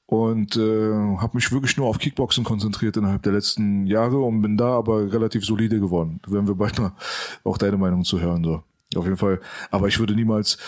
Und 0.07 0.57
äh, 0.57 0.93
habe 1.19 1.37
mich 1.37 1.53
wirklich 1.53 1.77
nur 1.77 1.87
auf 1.87 1.99
Kickboxen 1.99 2.43
konzentriert 2.43 2.97
innerhalb 2.97 3.23
der 3.23 3.33
letzten 3.33 3.87
Jahre 3.87 4.19
und 4.19 4.43
bin 4.43 4.57
da 4.57 4.73
aber 4.73 5.13
relativ 5.13 5.45
solide 5.45 5.79
geworden. 5.79 6.21
Werden 6.27 6.49
wir 6.49 6.57
bald 6.57 6.81
mal 6.81 6.93
auch 7.45 7.59
deine 7.59 7.77
Meinung 7.77 8.03
zu 8.03 8.21
hören. 8.21 8.43
So. 8.43 8.65
Auf 8.97 9.05
jeden 9.05 9.17
Fall. 9.17 9.41
Aber 9.71 9.89
ich 9.89 9.99
würde 9.99 10.15
niemals 10.15 10.59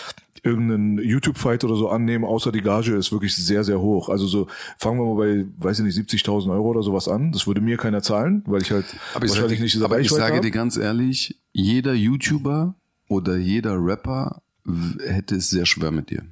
irgendeinen 0.43 0.97
YouTube-Fight 0.97 1.63
oder 1.63 1.75
so 1.75 1.89
annehmen, 1.89 2.25
außer 2.25 2.51
die 2.51 2.61
Gage 2.61 2.95
ist 2.95 3.11
wirklich 3.13 3.33
sehr, 3.35 3.63
sehr 3.63 3.79
hoch. 3.79 4.09
Also 4.09 4.27
so, 4.27 4.47
fangen 4.77 4.99
wir 4.99 5.05
mal 5.13 5.15
bei, 5.15 5.45
weiß 5.65 5.79
ich 5.79 5.85
nicht, 5.85 5.97
70.000 6.25 6.51
Euro 6.51 6.69
oder 6.69 6.83
sowas 6.83 7.07
an. 7.07 7.31
Das 7.31 7.47
würde 7.47 7.61
mir 7.61 7.77
keiner 7.77 8.01
zahlen, 8.01 8.43
weil 8.45 8.61
ich 8.61 8.71
halt 8.71 8.85
Aber 9.13 9.25
ich, 9.25 9.31
wahrscheinlich 9.31 9.57
sage, 9.59 9.63
nicht 9.63 9.73
diese 9.75 9.85
aber 9.85 9.99
ich 10.01 10.09
sage 10.09 10.35
hab. 10.35 10.41
dir 10.41 10.51
ganz 10.51 10.75
ehrlich, 10.77 11.39
jeder 11.53 11.93
YouTuber 11.93 12.75
oder 13.07 13.37
jeder 13.37 13.77
Rapper 13.77 14.41
hätte 15.05 15.35
es 15.35 15.49
sehr 15.49 15.65
schwer 15.65 15.91
mit 15.91 16.09
dir. 16.09 16.23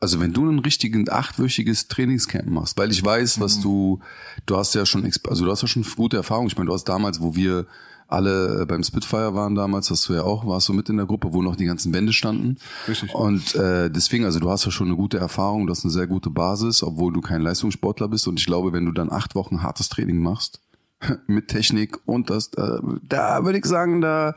Also 0.00 0.20
wenn 0.20 0.32
du 0.32 0.48
ein 0.48 0.60
richtigen 0.60 1.08
achtwöchiges 1.10 1.88
Trainingscamp 1.88 2.46
machst, 2.48 2.78
weil 2.78 2.90
ich 2.90 3.04
weiß, 3.04 3.38
Mhm. 3.38 3.40
was 3.42 3.60
du, 3.60 4.00
du 4.46 4.56
hast 4.56 4.74
ja 4.74 4.86
schon, 4.86 5.04
also 5.28 5.44
du 5.44 5.50
hast 5.50 5.62
ja 5.62 5.68
schon 5.68 5.84
gute 5.96 6.16
Erfahrungen. 6.16 6.48
Ich 6.48 6.56
meine, 6.56 6.68
du 6.68 6.74
hast 6.74 6.84
damals, 6.84 7.20
wo 7.20 7.34
wir 7.34 7.66
alle 8.08 8.62
äh, 8.62 8.66
beim 8.66 8.82
Spitfire 8.82 9.34
waren 9.34 9.54
damals, 9.54 9.90
hast 9.90 10.08
du 10.08 10.14
ja 10.14 10.22
auch, 10.22 10.46
warst 10.46 10.68
du 10.68 10.72
mit 10.72 10.88
in 10.88 10.96
der 10.96 11.06
Gruppe, 11.06 11.32
wo 11.32 11.42
noch 11.42 11.56
die 11.56 11.66
ganzen 11.66 11.92
Wände 11.92 12.12
standen. 12.12 12.56
Richtig. 12.88 13.14
Und 13.14 13.54
äh, 13.54 13.90
deswegen, 13.90 14.24
also 14.24 14.40
du 14.40 14.50
hast 14.50 14.64
ja 14.64 14.70
schon 14.70 14.88
eine 14.88 14.96
gute 14.96 15.18
Erfahrung, 15.18 15.66
du 15.66 15.72
hast 15.72 15.84
eine 15.84 15.92
sehr 15.92 16.06
gute 16.06 16.30
Basis, 16.30 16.82
obwohl 16.82 17.12
du 17.12 17.20
kein 17.20 17.42
Leistungssportler 17.42 18.08
bist. 18.08 18.26
Und 18.26 18.40
ich 18.40 18.46
glaube, 18.46 18.72
wenn 18.72 18.86
du 18.86 18.92
dann 18.92 19.12
acht 19.12 19.34
Wochen 19.34 19.62
hartes 19.62 19.90
Training 19.90 20.22
machst, 20.22 20.60
mit 21.26 21.48
Technik 21.48 21.98
und 22.06 22.30
das, 22.30 22.52
äh, 22.54 22.78
da 23.02 23.44
würde 23.44 23.58
ich 23.58 23.66
sagen, 23.66 24.00
da 24.00 24.34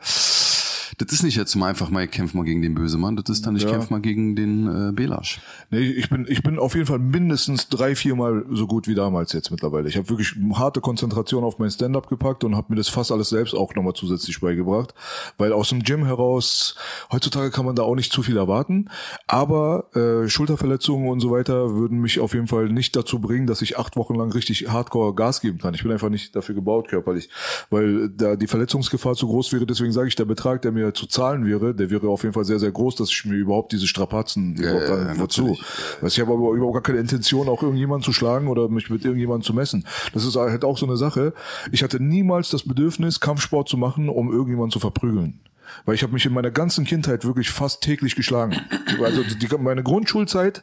das 1.04 1.12
ist 1.12 1.22
nicht 1.22 1.36
jetzt 1.36 1.54
mal 1.56 1.68
einfach 1.68 1.90
mal, 1.90 2.04
ich 2.04 2.10
kämpf 2.10 2.34
mal 2.34 2.44
gegen 2.44 2.62
den 2.62 2.74
böse 2.74 2.98
Mann, 2.98 3.16
das 3.16 3.28
ist 3.28 3.46
dann, 3.46 3.56
ich 3.56 3.62
Ja. 3.62 3.70
kämpf 3.70 3.90
mal 3.90 4.00
gegen 4.00 4.36
den 4.36 4.88
äh, 4.88 4.92
Belasch. 4.92 5.40
Nee, 5.70 5.80
ich 5.80 6.08
bin, 6.10 6.26
ich 6.28 6.42
bin 6.42 6.58
auf 6.58 6.74
jeden 6.74 6.86
Fall 6.86 6.98
mindestens 6.98 7.68
drei, 7.68 7.94
viermal 7.94 8.44
so 8.50 8.66
gut 8.66 8.86
wie 8.86 8.94
damals 8.94 9.32
jetzt 9.32 9.50
mittlerweile. 9.50 9.88
Ich 9.88 9.96
habe 9.96 10.08
wirklich 10.08 10.34
harte 10.54 10.80
Konzentration 10.80 11.44
auf 11.44 11.58
mein 11.58 11.70
Stand-up 11.70 12.08
gepackt 12.08 12.44
und 12.44 12.56
habe 12.56 12.66
mir 12.70 12.76
das 12.76 12.88
fast 12.88 13.12
alles 13.12 13.28
selbst 13.30 13.54
auch 13.54 13.74
nochmal 13.74 13.94
zusätzlich 13.94 14.40
beigebracht. 14.40 14.94
Weil 15.38 15.52
aus 15.52 15.68
dem 15.70 15.82
Gym 15.82 16.04
heraus, 16.04 16.74
heutzutage 17.10 17.50
kann 17.50 17.64
man 17.64 17.74
da 17.76 17.82
auch 17.82 17.94
nicht 17.94 18.12
zu 18.12 18.22
viel 18.22 18.36
erwarten. 18.36 18.88
Aber 19.26 19.88
äh, 19.96 20.28
Schulterverletzungen 20.28 21.08
und 21.08 21.20
so 21.20 21.30
weiter 21.30 21.74
würden 21.74 22.00
mich 22.00 22.20
auf 22.20 22.34
jeden 22.34 22.46
Fall 22.48 22.68
nicht 22.68 22.94
dazu 22.96 23.18
bringen, 23.20 23.46
dass 23.46 23.62
ich 23.62 23.78
acht 23.78 23.96
Wochen 23.96 24.14
lang 24.14 24.30
richtig 24.32 24.68
hardcore 24.70 25.14
Gas 25.14 25.40
geben 25.40 25.58
kann. 25.58 25.74
Ich 25.74 25.82
bin 25.82 25.92
einfach 25.92 26.08
nicht 26.10 26.34
dafür 26.36 26.54
gebaut 26.54 26.88
körperlich. 26.88 27.28
Weil 27.70 28.08
da 28.10 28.36
die 28.36 28.46
Verletzungsgefahr 28.46 29.14
zu 29.14 29.26
groß 29.26 29.52
wäre. 29.52 29.66
Deswegen 29.66 29.92
sage 29.92 30.08
ich, 30.08 30.16
der 30.16 30.24
Betrag, 30.24 30.62
der 30.62 30.72
mir 30.72 30.91
zu 30.94 31.06
zahlen 31.06 31.46
wäre, 31.46 31.74
der 31.74 31.90
wäre 31.90 32.08
auf 32.08 32.22
jeden 32.22 32.34
Fall 32.34 32.44
sehr, 32.44 32.58
sehr 32.58 32.70
groß, 32.70 32.96
dass 32.96 33.10
ich 33.10 33.24
mir 33.24 33.36
überhaupt 33.36 33.72
diese 33.72 33.86
Strapazen 33.86 34.54
überhaupt 34.56 34.88
ja, 34.88 34.94
an, 34.94 35.18
wozu. 35.18 35.56
Weißt, 36.00 36.16
ich 36.16 36.20
habe 36.20 36.32
aber 36.32 36.52
überhaupt 36.52 36.74
gar 36.74 36.82
keine 36.82 36.98
Intention, 36.98 37.48
auch 37.48 37.62
irgendjemanden 37.62 38.04
zu 38.04 38.12
schlagen 38.12 38.48
oder 38.48 38.68
mich 38.68 38.90
mit 38.90 39.04
irgendjemandem 39.04 39.44
zu 39.44 39.54
messen. 39.54 39.86
Das 40.12 40.24
ist 40.24 40.36
halt 40.36 40.64
auch 40.64 40.78
so 40.78 40.86
eine 40.86 40.96
Sache. 40.96 41.32
Ich 41.70 41.82
hatte 41.82 42.02
niemals 42.02 42.50
das 42.50 42.62
Bedürfnis, 42.62 43.20
Kampfsport 43.20 43.68
zu 43.68 43.76
machen, 43.76 44.08
um 44.08 44.30
irgendjemanden 44.30 44.72
zu 44.72 44.80
verprügeln. 44.80 45.40
Weil 45.84 45.94
ich 45.94 46.02
habe 46.02 46.12
mich 46.12 46.26
in 46.26 46.32
meiner 46.32 46.50
ganzen 46.50 46.84
Kindheit 46.84 47.24
wirklich 47.24 47.50
fast 47.50 47.82
täglich 47.82 48.16
geschlagen. 48.16 48.60
Also 49.02 49.22
die, 49.22 49.48
meine 49.58 49.82
Grundschulzeit 49.82 50.62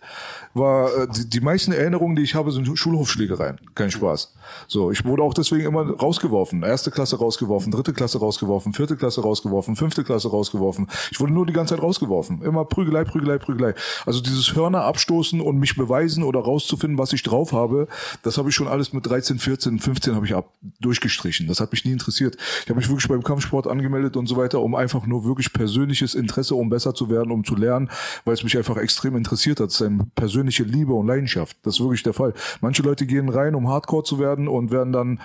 war, 0.54 0.96
äh, 0.96 1.08
die, 1.08 1.30
die 1.30 1.42
meisten 1.42 1.72
Erinnerungen, 1.72 2.16
die 2.16 2.24
ich 2.24 2.36
habe, 2.36 2.52
sind 2.52 2.68
Schulhofschlägereien. 2.78 3.60
Kein 3.76 3.92
Spaß. 3.92 4.34
So, 4.68 4.92
ich 4.92 5.06
wurde 5.06 5.24
auch 5.24 5.34
deswegen 5.34 5.66
immer 5.66 5.90
rausgeworfen. 5.90 6.64
Erste 6.64 6.92
Klasse 6.92 7.18
rausgeworfen, 7.18 7.72
dritte 7.72 7.94
Klasse 7.94 8.20
rausgeworfen, 8.20 8.74
vierte 8.74 8.96
Klasse 8.96 9.22
rausgeworfen, 9.22 9.76
fünfte 9.76 10.04
Klasse 10.04 10.30
rausgeworfen. 10.30 10.88
Ich 11.12 11.20
wurde 11.20 11.34
nur 11.34 11.46
die 11.46 11.54
ganze 11.54 11.76
Zeit 11.76 11.84
rausgeworfen. 11.84 12.42
Immer 12.42 12.66
Prügelei, 12.66 13.04
Prügelei, 13.04 13.38
Prügelei. 13.38 13.74
Also 14.06 14.22
dieses 14.22 14.56
Hörner 14.56 14.84
abstoßen 14.84 15.42
und 15.42 15.58
mich 15.60 15.76
beweisen 15.76 16.24
oder 16.24 16.40
rauszufinden, 16.40 16.98
was 16.98 17.14
ich 17.14 17.24
drauf 17.24 17.52
habe, 17.52 17.88
das 18.24 18.38
habe 18.38 18.50
ich 18.50 18.56
schon 18.56 18.68
alles 18.68 18.94
mit 18.94 19.06
13, 19.06 19.40
14, 19.40 19.80
15 19.80 20.16
habe 20.16 20.26
ich 20.26 20.34
ab 20.34 20.52
durchgestrichen. 20.80 21.48
Das 21.48 21.60
hat 21.60 21.72
mich 21.72 21.86
nie 21.86 21.92
interessiert. 21.92 22.38
Ich 22.64 22.70
habe 22.70 22.80
mich 22.80 22.90
wirklich 22.90 23.08
beim 23.08 23.24
Kampfsport 23.24 23.68
angemeldet 23.68 24.18
und 24.18 24.28
so 24.28 24.38
weiter, 24.38 24.62
um 24.62 24.76
einfach 24.76 24.99
nur 25.06 25.26
wirklich 25.26 25.54
persönliches 25.54 26.16
Interesse, 26.16 26.56
um 26.56 26.70
besser 26.70 26.94
zu 26.94 27.10
werden, 27.10 27.32
um 27.32 27.44
zu 27.44 27.56
lernen, 27.56 27.90
weil 28.26 28.34
es 28.34 28.44
mich 28.44 28.58
einfach 28.58 28.78
extrem 28.78 29.16
interessiert 29.16 29.60
hat. 29.60 29.70
Es 29.70 29.76
ist 29.76 29.82
eine 29.82 30.08
persönliche 30.16 30.64
Liebe 30.64 30.94
und 30.94 31.08
Leidenschaft. 31.08 31.58
Das 31.64 31.76
ist 31.76 31.80
wirklich 31.82 32.04
der 32.04 32.14
Fall. 32.14 32.34
Manche 32.62 32.84
Leute 32.84 33.06
gehen 33.06 33.30
rein, 33.30 33.56
um 33.56 33.68
Hardcore 33.68 34.04
zu 34.04 34.20
werden 34.20 34.48
und 34.48 34.72
werden 34.72 34.94
dann 34.94 35.20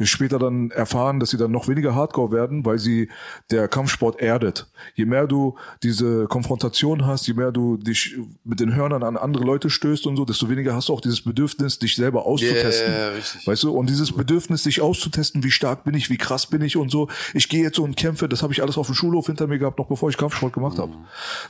später 0.00 0.38
dann 0.38 0.70
erfahren, 0.70 1.20
dass 1.20 1.30
sie 1.30 1.36
dann 1.36 1.50
noch 1.50 1.68
weniger 1.68 1.94
Hardcore 1.94 2.32
werden, 2.32 2.64
weil 2.64 2.78
sie 2.78 3.08
der 3.50 3.68
Kampfsport 3.68 4.20
erdet. 4.20 4.70
Je 4.94 5.04
mehr 5.04 5.26
du 5.26 5.56
diese 5.82 6.26
Konfrontation 6.26 7.06
hast, 7.06 7.26
je 7.26 7.34
mehr 7.34 7.52
du 7.52 7.76
dich 7.76 8.16
mit 8.44 8.60
den 8.60 8.74
Hörnern 8.74 9.02
an 9.02 9.16
andere 9.16 9.44
Leute 9.44 9.70
stößt 9.70 10.06
und 10.06 10.16
so, 10.16 10.24
desto 10.24 10.48
weniger 10.48 10.74
hast 10.74 10.88
du 10.88 10.94
auch 10.94 11.00
dieses 11.00 11.22
Bedürfnis, 11.22 11.78
dich 11.78 11.96
selber 11.96 12.26
auszutesten. 12.26 12.92
Richtig. 13.16 13.46
Weißt 13.46 13.62
du, 13.62 13.72
und 13.72 13.88
dieses 13.90 14.12
Bedürfnis, 14.12 14.62
sich 14.62 14.80
auszutesten, 14.80 15.42
wie 15.42 15.50
stark 15.50 15.84
bin 15.84 15.94
ich, 15.94 16.10
wie 16.10 16.16
krass 16.16 16.46
bin 16.46 16.62
ich 16.62 16.76
und 16.76 16.90
so. 16.90 17.08
Ich 17.34 17.48
gehe 17.48 17.62
jetzt 17.62 17.76
so 17.76 17.84
und 17.84 17.96
kämpfe, 17.96 18.28
das 18.28 18.42
habe 18.42 18.52
ich 18.52 18.62
alles 18.62 18.78
auf 18.78 18.86
dem 18.86 18.94
Schulhof 19.10 19.26
hinter 19.26 19.46
mir 19.46 19.58
gehabt, 19.58 19.78
noch 19.78 19.88
bevor 19.88 20.08
ich 20.08 20.16
Kampfsport 20.16 20.52
gemacht 20.52 20.78
habe. 20.78 20.92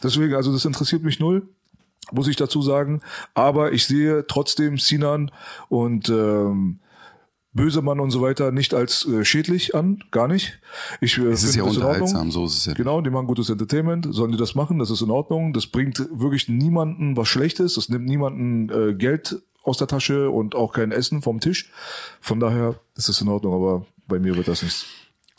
Deswegen, 0.03 0.35
also 0.35 0.53
das 0.53 0.65
interessiert 0.65 1.03
mich 1.03 1.21
null 1.21 1.49
muss 2.13 2.29
ich 2.29 2.37
dazu 2.37 2.63
sagen. 2.63 3.03
Aber 3.35 3.73
ich 3.73 3.87
sehe 3.87 4.27
trotzdem 4.27 4.79
Sinan 4.79 5.31
und 5.69 6.09
ähm, 6.09 6.81
Bösemann 7.53 7.99
und 8.01 8.11
so 8.11 8.23
weiter 8.23 8.53
nicht 8.53 8.75
als 8.75 9.07
äh, 9.07 9.25
schädlich 9.25 9.75
an, 9.75 10.05
gar 10.11 10.29
nicht. 10.29 10.61
Ich, 11.01 11.19
äh, 11.19 11.27
Es 11.27 11.43
ist 11.43 11.57
ja 11.57 11.65
das 11.65 11.77
in 11.77 11.83
Ordnung. 11.83 12.03
unterhaltsam, 12.03 12.31
so 12.31 12.47
ist 12.47 12.59
es 12.59 12.65
ja. 12.67 12.75
Genau, 12.75 13.01
die 13.01 13.11
machen 13.11 13.27
gutes 13.27 13.51
Entertainment, 13.51 14.07
sollen 14.11 14.33
die 14.33 14.39
das 14.39 14.55
machen, 14.55 14.79
das 14.79 14.91
ist 14.91 15.03
in 15.03 15.11
Ordnung. 15.11 15.53
Das 15.53 15.67
bringt 15.67 15.99
wirklich 16.13 16.49
niemanden 16.49 17.17
was 17.17 17.29
Schlechtes, 17.29 17.75
das 17.75 17.89
nimmt 17.89 18.07
niemanden 18.07 18.71
äh, 18.71 18.95
Geld 18.95 19.43
aus 19.63 19.79
der 19.79 19.89
Tasche 19.89 20.31
und 20.31 20.55
auch 20.55 20.73
kein 20.73 20.93
Essen 20.93 21.23
vom 21.23 21.41
Tisch. 21.41 21.71
Von 22.21 22.41
daher 22.41 22.77
ist 22.97 23.09
es 23.09 23.21
in 23.21 23.29
Ordnung, 23.29 23.55
aber 23.55 23.87
bei 24.07 24.19
mir 24.19 24.37
wird 24.37 24.49
das 24.49 24.63
nichts. 24.63 24.87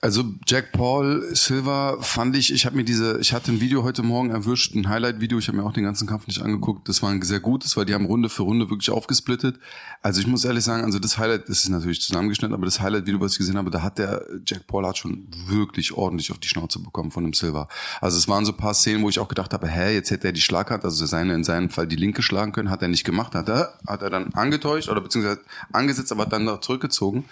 Also 0.04 0.24
Jack 0.48 0.72
Paul 0.72 1.30
Silva 1.36 1.98
fand 2.02 2.36
ich, 2.36 2.52
ich 2.52 2.66
habe 2.66 2.76
mir 2.76 2.84
diese, 2.84 3.20
ich 3.20 3.34
hatte 3.34 3.52
ein 3.52 3.62
Video 3.62 3.84
heute 3.84 4.02
Morgen 4.02 4.32
erwischt, 4.32 4.74
ein 4.74 4.90
Highlight-Video, 4.90 5.38
ich 5.38 5.48
habe 5.48 5.60
mir 5.60 5.64
auch 5.64 5.74
den 5.74 5.84
ganzen 5.84 6.08
Kampf 6.08 6.26
nicht 6.26 6.42
angeguckt, 6.42 6.90
das 6.90 7.04
war 7.04 7.12
ein 7.12 7.22
sehr 7.22 7.40
gutes, 7.40 7.78
weil 7.78 7.86
die 7.86 7.94
haben 7.94 8.06
Runde 8.06 8.28
für 8.30 8.42
Runde 8.42 8.72
wirklich 8.72 8.90
aufgesplittet. 8.90 9.60
Also 10.02 10.20
ich 10.20 10.26
muss 10.26 10.44
ehrlich 10.44 10.64
sagen, 10.64 10.86
also 10.86 10.98
das 10.98 11.20
Highlight, 11.20 11.50
das 11.50 11.60
ist 11.64 11.70
natürlich 11.70 12.02
zusammengeschnitten, 12.02 12.56
aber 12.56 12.66
das 12.66 12.82
Highlight-Video, 12.82 13.22
was 13.22 13.34
ich 13.34 13.38
gesehen 13.38 13.60
habe, 13.60 13.70
da 13.70 13.84
hat 13.84 14.00
der 14.00 14.26
Jack 14.44 14.66
Paul 14.66 14.88
hat 14.88 14.98
schon 14.98 15.28
wirklich 15.46 15.94
ordentlich 15.94 16.32
auf 16.32 16.40
die 16.40 16.48
Schnauze 16.48 16.80
bekommen 16.80 17.12
von 17.12 17.24
dem 17.24 17.34
Silva. 17.34 17.68
Also 18.02 18.18
es 18.18 18.28
waren 18.28 18.44
so 18.44 18.54
paar 18.54 18.74
Szenen, 18.74 19.04
wo 19.04 19.10
ich 19.10 19.20
auch 19.20 19.28
gedacht 19.28 19.54
habe, 19.54 19.68
hä, 19.68 19.94
jetzt 19.94 20.10
hätte 20.10 20.30
er 20.30 20.34
die 20.34 20.42
Schlaghand, 20.42 20.84
also 20.84 21.06
seine 21.06 21.36
in 21.36 21.44
seinem 21.44 21.70
Fall 21.70 21.86
die 21.86 21.96
linke 21.96 22.24
schlagen 22.24 22.54
können, 22.54 22.72
hat 22.72 22.82
er 22.82 22.88
nicht 22.88 23.04
gemacht, 23.04 23.36
hat 23.36 23.50
er, 23.50 23.78
hat 23.86 24.02
er 24.02 24.10
dann 24.10 24.34
angetäuscht 24.34 24.90
oder 24.90 25.02
beziehungsweise 25.02 25.42
angesetzt, 25.72 26.12
aber 26.12 26.26
dann 26.26 26.46
noch 26.46 26.62
zurückgezogen. 26.62 27.26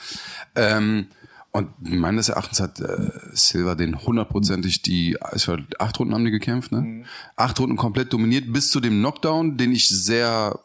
Ähm, 0.53 1.08
und 1.51 1.69
meines 1.81 2.29
Erachtens 2.29 2.59
hat 2.59 2.79
äh, 2.79 3.09
Silva 3.33 3.75
den 3.75 3.99
hundertprozentig 3.99 4.81
die, 4.83 5.17
es 5.31 5.47
war 5.47 5.57
acht 5.79 5.99
Runden 5.99 6.13
haben 6.13 6.25
die 6.25 6.31
gekämpft, 6.31 6.71
ne? 6.71 7.03
Acht 7.35 7.59
Runden 7.59 7.75
komplett 7.75 8.13
dominiert 8.13 8.51
bis 8.53 8.69
zu 8.69 8.79
dem 8.79 8.99
Knockdown, 8.99 9.57
den 9.57 9.71
ich 9.71 9.89
sehr 9.89 10.59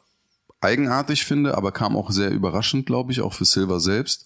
eigenartig 0.60 1.24
finde, 1.24 1.56
aber 1.56 1.72
kam 1.72 1.94
auch 1.96 2.10
sehr 2.10 2.30
überraschend, 2.30 2.86
glaube 2.86 3.12
ich, 3.12 3.20
auch 3.20 3.34
für 3.34 3.44
Silva 3.44 3.80
selbst. 3.80 4.24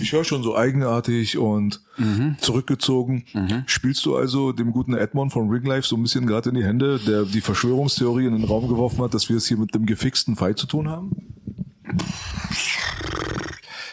Ich 0.00 0.12
höre 0.12 0.24
schon 0.24 0.42
so 0.42 0.56
eigenartig 0.56 1.38
und 1.38 1.80
zurückgezogen. 2.40 3.24
Spielst 3.66 4.04
du 4.04 4.16
also 4.16 4.52
dem 4.52 4.72
guten 4.72 4.94
Edmond 4.94 5.32
von 5.32 5.48
Ring 5.48 5.64
Life 5.64 5.86
so 5.86 5.96
ein 5.96 6.02
bisschen 6.02 6.26
gerade 6.26 6.48
in 6.48 6.56
die 6.56 6.64
Hände, 6.64 6.98
der 6.98 7.22
die 7.24 7.40
Verschwörungstheorie 7.40 8.26
in 8.26 8.36
den 8.36 8.44
Raum 8.44 8.68
geworfen 8.68 9.02
hat, 9.02 9.14
dass 9.14 9.28
wir 9.28 9.36
es 9.36 9.46
hier 9.46 9.58
mit 9.58 9.74
dem 9.74 9.86
gefixten 9.86 10.34
Fight 10.36 10.58
zu 10.58 10.66
tun 10.66 10.88
haben? 10.88 11.10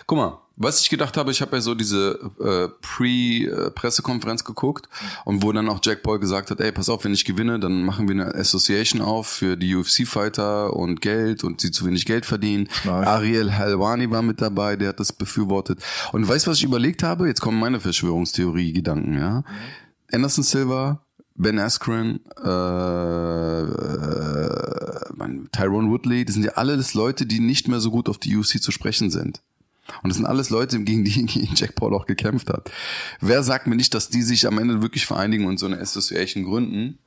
Guck 0.05 0.17
mal, 0.17 0.39
was 0.55 0.81
ich 0.81 0.89
gedacht 0.89 1.17
habe, 1.17 1.31
ich 1.31 1.41
habe 1.41 1.55
ja 1.55 1.61
so 1.61 1.73
diese 1.73 2.19
äh, 2.39 2.67
Pre-Pressekonferenz 2.81 4.43
geguckt 4.43 4.87
und 5.25 5.41
wo 5.41 5.51
dann 5.51 5.67
auch 5.67 5.79
Jack 5.81 6.03
Paul 6.03 6.19
gesagt 6.19 6.51
hat, 6.51 6.61
ey, 6.61 6.71
pass 6.71 6.89
auf, 6.89 7.03
wenn 7.05 7.13
ich 7.13 7.25
gewinne, 7.25 7.59
dann 7.59 7.83
machen 7.83 8.07
wir 8.07 8.13
eine 8.13 8.35
Association 8.35 9.01
auf 9.01 9.25
für 9.27 9.57
die 9.57 9.75
UFC-Fighter 9.75 10.73
und 10.73 11.01
Geld 11.01 11.43
und 11.43 11.59
sie 11.61 11.71
zu 11.71 11.87
wenig 11.87 12.05
Geld 12.05 12.27
verdienen. 12.27 12.69
Nice. 12.83 13.07
Ariel 13.07 13.49
Helwani 13.49 14.11
war 14.11 14.21
mit 14.21 14.41
dabei, 14.41 14.75
der 14.75 14.89
hat 14.89 14.99
das 14.99 15.11
befürwortet. 15.11 15.79
Und 16.11 16.27
weißt 16.27 16.45
du, 16.45 16.51
was 16.51 16.59
ich 16.59 16.65
überlegt 16.65 17.01
habe? 17.01 17.27
Jetzt 17.27 17.41
kommen 17.41 17.59
meine 17.59 17.79
Verschwörungstheorie-Gedanken, 17.79 19.17
ja. 19.17 19.43
Anderson 20.11 20.43
Silva, 20.43 21.01
Ben 21.35 21.57
Askren, 21.57 22.19
äh, 22.43 23.61
äh, 23.61 24.03
Tyrone 25.51 25.89
Woodley, 25.89 26.25
das 26.25 26.35
sind 26.35 26.45
ja 26.45 26.51
alles 26.53 26.93
Leute, 26.93 27.25
die 27.25 27.39
nicht 27.39 27.67
mehr 27.67 27.79
so 27.79 27.89
gut 27.89 28.07
auf 28.07 28.19
die 28.19 28.37
UFC 28.37 28.61
zu 28.61 28.71
sprechen 28.71 29.09
sind. 29.09 29.41
Und 30.01 30.09
das 30.09 30.17
sind 30.17 30.25
alles 30.25 30.49
Leute, 30.49 30.79
gegen 30.81 31.03
die 31.03 31.25
gegen 31.25 31.55
Jack 31.55 31.75
Paul 31.75 31.93
auch 31.93 32.05
gekämpft 32.05 32.49
hat. 32.49 32.71
Wer 33.19 33.43
sagt 33.43 33.67
mir 33.67 33.75
nicht, 33.75 33.93
dass 33.93 34.09
die 34.09 34.21
sich 34.21 34.47
am 34.47 34.57
Ende 34.57 34.81
wirklich 34.81 35.05
vereinigen 35.05 35.45
und 35.45 35.59
so 35.59 35.65
eine 35.65 35.79
Association 35.79 36.43
gründen, 36.43 36.99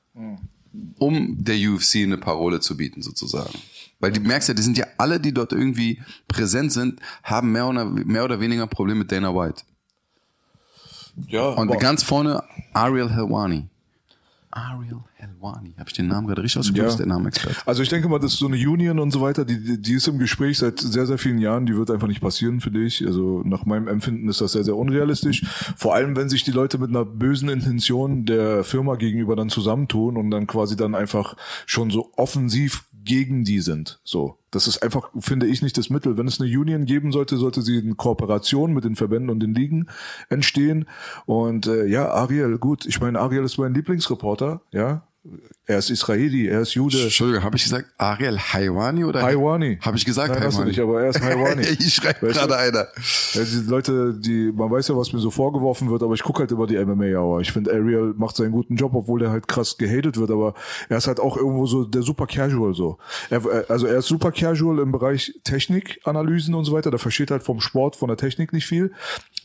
um 0.99 1.45
der 1.45 1.57
UFC 1.57 1.97
eine 1.97 2.19
Parole 2.19 2.61
zu 2.61 2.77
bieten, 2.77 3.03
sozusagen? 3.03 3.59
Weil 3.99 4.13
die 4.13 4.21
merkst 4.21 4.49
ja, 4.49 4.55
die 4.55 4.63
sind 4.63 4.77
ja 4.77 4.87
alle, 4.99 5.21
die 5.21 5.33
dort 5.33 5.53
irgendwie 5.53 6.03
präsent 6.29 6.73
sind, 6.73 7.01
haben 7.23 7.53
mehr 7.53 7.67
oder, 7.67 7.85
mehr 7.87 8.25
oder 8.25 8.41
weniger 8.41 8.67
Probleme 8.67 9.01
mit 9.01 9.13
Dana 9.13 9.35
White. 9.35 9.63
Ja, 11.29 11.49
Und 11.49 11.81
ganz 11.81 12.03
vorne 12.03 12.43
Ariel 12.75 13.11
Helwani. 13.11 13.69
Ariel 14.57 15.01
Helwani. 15.15 15.75
Habe 15.79 15.89
ich 15.89 15.93
den 15.95 16.09
Namen 16.09 16.27
gerade 16.27 16.43
richtig 16.43 16.59
ausgesprochen? 16.61 16.89
Ja. 16.91 16.97
Der 16.97 17.07
Namenexperte. 17.07 17.59
Also 17.67 17.83
ich 17.83 17.89
denke 17.91 18.09
mal, 18.09 18.19
das 18.19 18.33
ist 18.33 18.39
so 18.39 18.47
eine 18.47 18.57
Union 18.57 18.99
und 18.99 19.11
so 19.11 19.21
weiter, 19.21 19.45
die, 19.45 19.81
die- 19.81 19.93
ist 19.95 20.09
im 20.09 20.19
Gespräch 20.19 20.59
seit 20.59 20.81
sehr, 20.81 21.07
sehr 21.07 21.19
vielen 21.19 21.39
Jahren, 21.39 21.67
die 21.67 21.77
wird 21.77 21.91
einfach 21.91 22.09
nicht 22.09 22.21
passieren, 22.21 22.61
finde 22.61 22.83
ich. 22.85 23.07
Also 23.07 23.43
nach 23.45 23.67
meinem 23.67 23.87
Empfinden 23.89 24.29
ist 24.29 24.41
das 24.41 24.53
sehr, 24.53 24.65
sehr 24.65 24.77
unrealistisch. 24.77 25.45
Vor 25.77 25.95
allem, 25.95 26.17
wenn 26.17 26.29
sich 26.29 26.43
die 26.45 26.51
Leute 26.53 26.79
mit 26.79 26.89
einer 26.91 27.05
bösen 27.05 27.49
Intention 27.49 28.25
der 28.25 28.65
Firma 28.65 28.95
gegenüber 28.97 29.37
dann 29.37 29.51
zusammentun 29.51 30.17
und 30.17 30.31
dann 30.31 30.47
quasi 30.47 30.75
dann 30.77 30.95
einfach 30.95 31.37
schon 31.67 31.91
so 31.91 32.11
offensiv 32.17 32.85
gegen 33.05 33.45
die 33.45 33.61
sind. 33.61 34.01
So. 34.05 34.39
Das 34.57 34.67
ist 34.67 34.83
einfach, 34.83 35.11
finde 35.21 35.47
ich, 35.47 35.61
nicht 35.61 35.77
das 35.77 35.91
Mittel. 35.91 36.17
Wenn 36.17 36.27
es 36.27 36.41
eine 36.41 36.49
Union 36.49 36.87
geben 36.87 37.13
sollte, 37.13 37.37
sollte 37.37 37.61
sie 37.61 37.77
in 37.77 37.99
Kooperation 37.99 38.73
mit 38.73 38.85
den 38.85 38.97
Verbänden 38.97 39.29
und 39.29 39.41
den 39.41 39.55
Ligen 39.55 39.87
entstehen. 40.31 40.87
Und 41.27 41.67
äh, 41.67 41.85
ja, 41.85 42.11
Ariel, 42.11 42.57
gut, 42.57 42.87
ich 42.87 42.99
meine, 42.99 43.21
Ariel 43.21 43.45
ist 43.45 43.59
mein 43.59 43.75
Lieblingsreporter, 43.75 44.63
ja. 44.73 45.07
Er 45.69 45.79
ist 45.79 45.91
Israeli, 45.91 46.47
er 46.47 46.61
ist 46.61 46.75
Jude. 46.75 47.03
Entschuldigung, 47.03 47.43
habe 47.43 47.57
ich 47.57 47.65
gesagt 47.65 47.87
Ariel 47.99 48.39
Haiwani 48.39 49.05
oder? 49.05 49.21
Haiwani. 49.21 49.79
Habe 49.83 49.97
ich 49.97 50.05
gesagt 50.05 50.33
Nein, 50.33 50.41
hast 50.45 50.55
du 50.55 50.59
Haiwani? 50.61 50.71
nicht, 50.71 50.81
aber 50.81 51.03
er 51.03 51.11
ist 51.11 51.21
Haiwani. 51.21 51.63
ich 51.81 51.93
schreibe 51.93 52.29
Weißt 52.29 52.37
du? 52.37 52.47
gerade 52.47 52.57
einer. 52.57 52.87
Ja, 53.33 53.43
die 53.43 53.69
Leute, 53.69 54.15
die, 54.15 54.53
man 54.55 54.71
weiß 54.71 54.87
ja, 54.87 54.97
was 54.97 55.13
mir 55.13 55.19
so 55.19 55.33
vorgeworfen 55.33 55.91
wird, 55.91 56.05
aber 56.05 56.15
ich 56.15 56.23
gucke 56.23 56.39
halt 56.39 56.53
immer 56.53 56.69
die 56.69 56.77
MMA-Hour. 56.79 57.41
Ich 57.41 57.51
finde, 57.51 57.73
Ariel 57.73 58.15
macht 58.17 58.37
seinen 58.37 58.53
guten 58.53 58.77
Job, 58.77 58.93
obwohl 58.95 59.19
der 59.19 59.31
halt 59.33 59.49
krass 59.49 59.77
gehatet 59.77 60.17
wird, 60.17 60.31
aber 60.31 60.55
er 60.89 60.99
ist 60.99 61.09
halt 61.09 61.19
auch 61.19 61.37
irgendwo 61.37 61.67
so 61.67 61.83
der 61.85 62.03
super 62.03 62.29
Casual 62.29 62.73
so. 62.73 62.99
Er, 63.29 63.45
er- 63.45 63.69
also 63.69 63.87
er 63.89 63.99
ist 63.99 64.07
super 64.07 64.31
Casual 64.31 64.79
im 64.79 64.93
Bereich 64.93 65.35
Technikanalysen 65.43 66.55
und 66.55 66.65
so 66.65 66.73
weiter. 66.75 66.91
Der 66.91 67.01
versteht 67.01 67.33
halt 67.33 67.43
vom 67.43 67.61
Sport, 67.61 67.97
von 67.97 68.07
der 68.07 68.17
Technik 68.17 68.53
nicht 68.53 68.67
viel. 68.67 68.93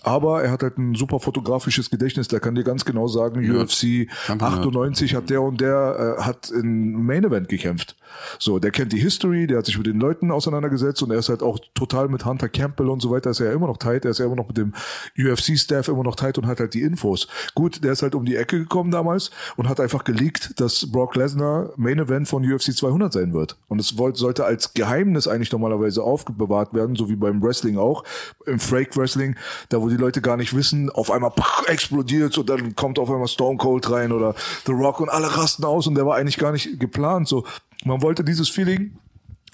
Aber 0.03 0.43
er 0.43 0.51
hat 0.51 0.62
halt 0.63 0.77
ein 0.77 0.93
super 0.95 1.19
fotografisches 1.19 1.89
Gedächtnis. 1.89 2.27
Der 2.27 2.39
kann 2.39 2.53
dir 2.55 2.63
ganz 2.63 2.86
genau 2.86 3.07
sagen, 3.07 3.39
UFC 3.49 4.07
Kampf- 4.27 4.43
98 4.43 5.15
hat 5.15 5.29
der 5.31 5.41
und 5.41 5.62
der 5.62 5.95
äh, 5.97 6.11
hat 6.17 6.50
in 6.50 6.93
Main 7.06 7.24
Event 7.24 7.50
gekämpft. 7.50 7.95
So, 8.39 8.60
der 8.60 8.71
kennt 8.71 8.91
die 8.91 9.00
History, 9.00 9.47
der 9.47 9.60
hat 9.60 9.65
sich 9.65 9.78
mit 9.78 9.88
den 9.88 10.00
Leuten 10.00 10.32
auseinandergesetzt 10.32 11.02
und 11.04 11.12
er 11.12 11.19
ist 11.19 11.30
halt 11.30 11.43
auch 11.43 11.60
total 11.74 12.08
mit 12.10 12.26
Hunter 12.26 12.50
Campbell 12.50 12.89
und 12.89 13.02
so 13.02 13.12
weiter, 13.12 13.30
ist 13.30 13.39
er 13.39 13.47
ja 13.47 13.54
immer 13.54 13.67
noch 13.67 13.78
tight, 13.78 14.06
er 14.06 14.12
ist 14.12 14.19
ja 14.19 14.26
immer 14.26 14.36
noch 14.36 14.47
mit 14.47 14.58
dem 14.58 14.74
UFC-Staff 15.17 15.88
immer 15.88 16.04
noch 16.04 16.15
tight 16.15 16.38
und 16.38 16.47
hat 16.47 16.60
halt 16.60 16.74
die 16.74 16.82
Infos. 16.82 17.28
Gut, 17.56 17.84
der 17.84 17.93
ist 17.93 18.02
halt 18.02 18.15
um 18.15 18.26
die 18.26 18.36
Ecke 18.36 18.60
gekommen 18.60 18.91
damals 18.91 19.32
und 19.56 19.69
hat 19.69 19.80
einfach 19.80 20.04
geleakt, 20.04 20.60
dass 20.60 20.91
Brock 20.91 21.15
Lesnar 21.15 21.71
Main 21.78 22.00
Event 22.00 22.28
von 22.28 22.43
UFC 22.43 22.76
200 22.76 23.13
sein 23.13 23.34
wird. 23.34 23.58
Und 23.67 23.80
es 23.80 23.89
sollte 23.89 24.45
als 24.45 24.74
Geheimnis 24.74 25.28
eigentlich 25.28 25.52
normalerweise 25.52 26.04
aufbewahrt 26.04 26.74
werden, 26.74 26.95
so 26.95 27.10
wie 27.10 27.15
beim 27.15 27.41
Wrestling 27.41 27.78
auch, 27.78 28.04
im 28.45 28.60
Freak 28.60 28.95
Wrestling, 28.97 29.36
da 29.69 29.82
wo 29.82 29.89
die 29.89 29.97
Leute 29.97 30.21
gar 30.21 30.38
nicht 30.38 30.56
wissen, 30.56 30.89
auf 30.89 31.12
einmal 31.12 31.32
explodiert 31.67 32.38
und 32.38 32.50
dann 32.50 32.76
kommt 32.76 33.00
auf 33.00 33.10
einmal 33.10 33.28
Stone 33.28 33.58
Cold 33.58 33.89
rein 33.89 34.12
oder 34.12 34.36
The 34.65 34.71
Rock 34.71 35.00
und 35.00 35.10
alle 35.10 35.36
rasten 35.38 35.63
aus 35.63 35.88
und 35.88 35.95
der 36.02 36.08
war 36.08 36.18
eigentlich 36.18 36.38
gar 36.38 36.52
nicht 36.52 36.80
geplant. 36.80 37.28
So, 37.28 37.46
man 37.86 38.02
wollte 38.02 38.24
dieses 38.24 38.50
Feeling 38.50 38.98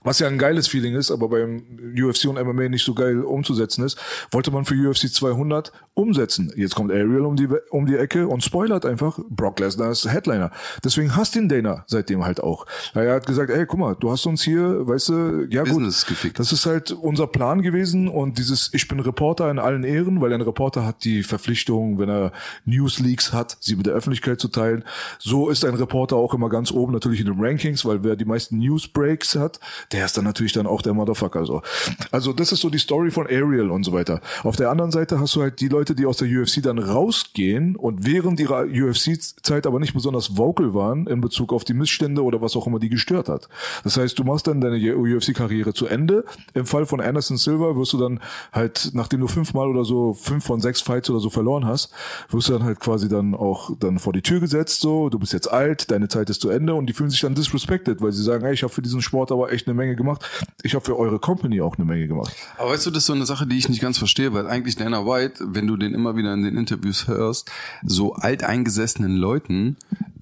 was 0.08 0.20
ja 0.20 0.28
ein 0.28 0.38
geiles 0.38 0.70
Feeling 0.70 0.96
ist, 0.96 1.12
aber 1.12 1.28
beim 1.28 1.64
UFC 1.94 2.30
und 2.30 2.42
MMA 2.42 2.70
nicht 2.70 2.86
so 2.86 2.94
geil 2.94 3.24
umzusetzen 3.24 3.84
ist, 3.84 4.00
wollte 4.32 4.52
man 4.52 4.64
für 4.64 4.74
UFC 4.74 5.14
200 5.14 5.74
umsetzen. 5.96 6.54
Jetzt 6.56 6.76
kommt 6.76 6.92
Ariel 6.92 7.26
um 7.26 7.36
die, 7.36 7.50
um 7.72 7.86
die 7.86 7.98
Ecke 7.98 8.28
und 8.28 8.42
spoilert 8.42 8.86
einfach, 8.86 9.20
Brock 9.30 9.60
Lesnar 9.60 9.92
ist 9.92 10.10
Headliner. 10.10 10.52
Deswegen 10.82 11.16
hasst 11.18 11.36
ihn 11.36 11.50
Dana 11.50 11.84
seitdem 11.88 12.24
halt 12.24 12.42
auch. 12.42 12.66
Er 12.94 13.16
hat 13.16 13.26
gesagt, 13.26 13.50
ey, 13.50 13.66
guck 13.66 13.80
mal, 13.80 13.96
du 14.00 14.10
hast 14.10 14.26
uns 14.26 14.44
hier, 14.44 14.88
weißt 14.88 15.10
du, 15.10 15.48
ja 15.50 15.64
Business 15.64 16.06
gut, 16.06 16.16
gefickt. 16.16 16.40
das 16.40 16.54
ist 16.54 16.66
halt 16.66 16.92
unser 16.92 17.28
Plan 17.28 17.62
gewesen 17.62 18.08
und 18.08 18.38
dieses, 18.38 18.74
ich 18.74 18.88
bin 18.88 19.02
Reporter 19.02 19.52
in 19.52 19.60
allen 19.60 19.84
Ehren, 19.84 20.22
weil 20.22 20.32
ein 20.32 20.42
Reporter 20.42 20.86
hat 20.86 21.04
die 21.04 21.24
Verpflichtung, 21.24 22.00
wenn 22.00 22.10
er 22.10 22.32
Newsleaks 22.64 23.34
hat, 23.34 23.58
sie 23.60 23.76
mit 23.76 23.88
der 23.88 23.94
Öffentlichkeit 23.94 24.40
zu 24.40 24.48
teilen. 24.48 24.86
So 25.20 25.50
ist 25.50 25.66
ein 25.66 25.76
Reporter 25.76 26.16
auch 26.16 26.34
immer 26.34 26.48
ganz 26.48 26.72
oben 26.72 26.94
natürlich 26.94 27.20
in 27.20 27.26
den 27.26 27.44
Rankings, 27.44 27.84
weil 27.84 28.06
wer 28.06 28.16
die 28.16 28.24
meisten 28.24 28.60
Newsbreaks 28.60 29.36
hat, 29.36 29.60
der 29.92 29.97
ist 30.06 30.18
dann 30.18 30.26
natürlich 30.26 30.54
dann 30.54 30.68
auch 30.68 30.82
der 30.82 30.94
Motherfucker. 30.94 31.46
So. 31.46 31.62
Also 32.12 32.34
das 32.34 32.52
ist 32.52 32.62
so 32.62 32.70
die 32.70 32.78
Story 32.78 33.12
von 33.12 33.26
Ariel 33.26 33.70
und 33.72 33.84
so 33.84 33.94
weiter. 33.94 34.22
Auf 34.44 34.56
der 34.56 34.70
anderen 34.70 34.92
Seite 34.92 35.20
hast 35.20 35.36
du 35.36 35.42
halt 35.42 35.60
die 35.60 35.68
Leute, 35.68 35.96
die 35.96 36.06
aus 36.06 36.18
der 36.18 36.28
UFC 36.28 36.62
dann 36.62 36.80
rausgehen 36.80 37.76
und 37.76 38.06
während 38.06 38.40
ihrer 38.40 38.66
UFC-Zeit 38.66 39.68
aber 39.68 39.80
nicht 39.80 39.94
besonders 39.94 40.38
vocal 40.38 40.74
waren 40.74 41.08
in 41.08 41.22
Bezug 41.22 41.54
auf 41.54 41.64
die 41.64 41.74
Missstände 41.74 42.24
oder 42.24 42.42
was 42.42 42.56
auch 42.56 42.68
immer 42.68 42.80
die 42.80 42.90
gestört 42.90 43.30
hat. 43.30 43.48
Das 43.84 43.98
heißt, 43.98 44.18
du 44.18 44.24
machst 44.24 44.48
dann 44.48 44.62
deine 44.62 44.78
UFC-Karriere 44.96 45.74
zu 45.74 45.88
Ende. 45.88 46.26
Im 46.54 46.66
Fall 46.66 46.86
von 46.86 47.02
Anderson 47.02 47.38
Silva 47.38 47.76
wirst 47.76 47.94
du 47.94 47.98
dann 47.98 48.20
halt, 48.52 48.92
nachdem 48.94 49.22
du 49.22 49.28
fünfmal 49.28 49.68
oder 49.68 49.86
so, 49.86 50.14
fünf 50.14 50.46
von 50.46 50.60
sechs 50.62 50.82
Fights 50.82 51.10
oder 51.10 51.20
so 51.20 51.30
verloren 51.30 51.66
hast, 51.66 51.92
wirst 52.30 52.50
du 52.50 52.54
dann 52.54 52.64
halt 52.64 52.80
quasi 52.80 53.10
dann 53.10 53.36
auch 53.36 53.72
dann 53.80 54.00
vor 54.00 54.14
die 54.14 54.22
Tür 54.22 54.40
gesetzt, 54.40 54.82
so, 54.82 55.10
du 55.10 55.20
bist 55.20 55.34
jetzt 55.34 55.52
alt, 55.52 55.92
deine 55.92 56.08
Zeit 56.08 56.30
ist 56.30 56.42
zu 56.42 56.50
Ende 56.50 56.74
und 56.74 56.88
die 56.88 56.94
fühlen 56.94 57.10
sich 57.10 57.22
dann 57.22 57.36
disrespected, 57.36 58.02
weil 58.02 58.12
sie 58.12 58.24
sagen, 58.24 58.44
hey, 58.44 58.54
ich 58.54 58.64
habe 58.64 58.74
für 58.74 58.82
diesen 58.82 59.02
Sport 59.02 59.32
aber 59.32 59.52
echt 59.52 59.68
eine 59.68 59.74
Menge 59.74 59.87
gemacht. 59.96 60.24
Ich 60.64 60.76
habe 60.76 60.86
für 60.86 60.98
eure 60.98 61.20
Company 61.20 61.62
auch 61.62 61.78
eine 61.78 61.86
Menge 61.86 62.08
gemacht. 62.08 62.36
Aber 62.58 62.72
weißt 62.72 62.86
du, 62.86 62.92
das 62.92 63.04
ist 63.04 63.08
so 63.08 63.14
eine 63.14 63.26
Sache, 63.26 63.48
die 63.48 63.58
ich 63.58 63.70
nicht 63.70 63.82
ganz 63.82 63.98
verstehe, 63.98 64.34
weil 64.34 64.48
eigentlich 64.48 64.76
Dana 64.76 65.06
White, 65.06 65.46
wenn 65.48 65.68
du 65.68 65.78
den 65.78 65.94
immer 65.94 66.16
wieder 66.16 66.34
in 66.34 66.44
den 66.44 66.58
Interviews 66.58 67.08
hörst, 67.08 67.52
so 67.84 68.14
alteingesessenen 68.14 69.16
Leuten 69.16 69.78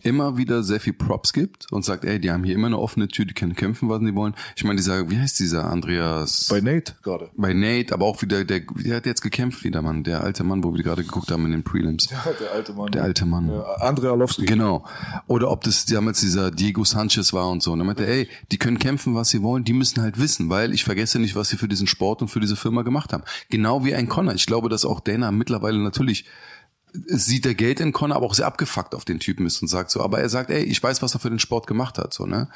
immer 0.06 0.38
wieder 0.38 0.64
sehr 0.64 0.80
viel 0.80 0.94
Props 0.94 1.34
gibt 1.34 1.72
und 1.72 1.84
sagt, 1.84 2.06
ey, 2.06 2.20
die 2.20 2.32
haben 2.32 2.44
hier 2.44 2.54
immer 2.54 2.68
eine 2.68 2.78
offene 2.78 3.08
Tür, 3.08 3.26
die 3.26 3.34
können 3.34 3.56
kämpfen, 3.56 3.90
was 3.90 4.00
sie 4.02 4.16
wollen. 4.16 4.36
Ich 4.56 4.64
meine, 4.64 4.78
dieser, 4.78 5.10
wie 5.10 5.18
heißt 5.18 5.40
dieser 5.40 5.66
Andreas? 5.66 6.48
Bei 6.50 6.62
Nate 6.62 6.94
gerade. 7.02 7.32
bei 7.36 7.54
Nate, 7.54 7.92
aber 7.94 8.06
auch 8.06 8.22
wieder, 8.22 8.46
der, 8.46 8.62
der 8.62 8.98
hat 8.98 9.06
jetzt 9.08 9.22
gekämpft 9.22 9.64
wieder, 9.64 9.82
Mann. 9.82 10.04
Der 10.04 10.24
alte 10.24 10.44
Mann, 10.44 10.64
wo 10.64 10.76
wir 10.76 10.84
gerade 10.84 11.04
geguckt 11.04 11.32
haben 11.32 11.46
in 11.46 11.52
den 11.52 11.64
Prelims. 11.64 12.08
Der 12.08 12.52
alte 12.54 12.74
Mann. 12.74 12.92
Der 12.92 13.04
alte 13.04 13.26
Mann. 13.26 13.50
Ja, 13.50 13.64
Andrei 13.80 14.10
Arlovski. 14.10 14.46
Genau. 14.46 14.86
Oder 15.28 15.50
ob 15.50 15.64
das 15.64 15.86
damals 15.86 16.22
dieser 16.22 16.52
Diego 16.52 16.84
Sanchez 16.84 17.34
war 17.34 17.50
und 17.50 17.64
so. 17.64 17.72
Und 17.72 17.80
er 17.80 17.86
meinte, 17.86 18.06
ey, 18.06 18.28
die 18.52 18.58
können 18.58 18.78
kämpfen, 18.78 19.16
was 19.16 19.30
sie 19.30 19.42
wollen, 19.42 19.45
die 19.60 19.74
müssen 19.74 20.02
halt 20.02 20.20
wissen, 20.20 20.50
weil 20.50 20.74
ich 20.74 20.84
vergesse 20.84 21.20
nicht, 21.20 21.36
was 21.36 21.50
sie 21.50 21.58
für 21.58 21.68
diesen 21.68 21.88
Sport 21.88 22.22
und 22.22 22.28
für 22.30 22.40
diese 22.40 22.56
Firma 22.56 22.82
gemacht 22.82 23.14
haben. 23.14 23.24
Genau 23.50 23.86
wie 23.86 23.96
ein 23.96 24.08
Connor. 24.10 24.34
Ich 24.34 24.46
glaube, 24.46 24.70
dass 24.70 24.86
auch 24.86 25.00
Dana 25.00 25.32
mittlerweile 25.32 25.80
natürlich 25.80 26.26
sieht 27.08 27.46
der 27.46 27.56
Geld 27.56 27.80
in 27.80 27.94
Connor, 27.94 28.18
aber 28.18 28.26
auch 28.26 28.34
sehr 28.34 28.48
abgefuckt 28.48 28.96
auf 28.96 29.06
den 29.06 29.20
Typen 29.20 29.46
ist 29.46 29.62
und 29.62 29.68
sagt 29.68 29.92
so, 29.92 30.02
aber 30.02 30.20
er 30.20 30.30
sagt, 30.30 30.50
ey, 30.50 30.64
ich 30.64 30.82
weiß, 30.82 31.02
was 31.02 31.14
er 31.14 31.20
für 31.20 31.30
den 31.30 31.40
Sport 31.40 31.68
gemacht 31.68 31.98
hat, 31.98 32.14
so, 32.14 32.26
ne? 32.26 32.50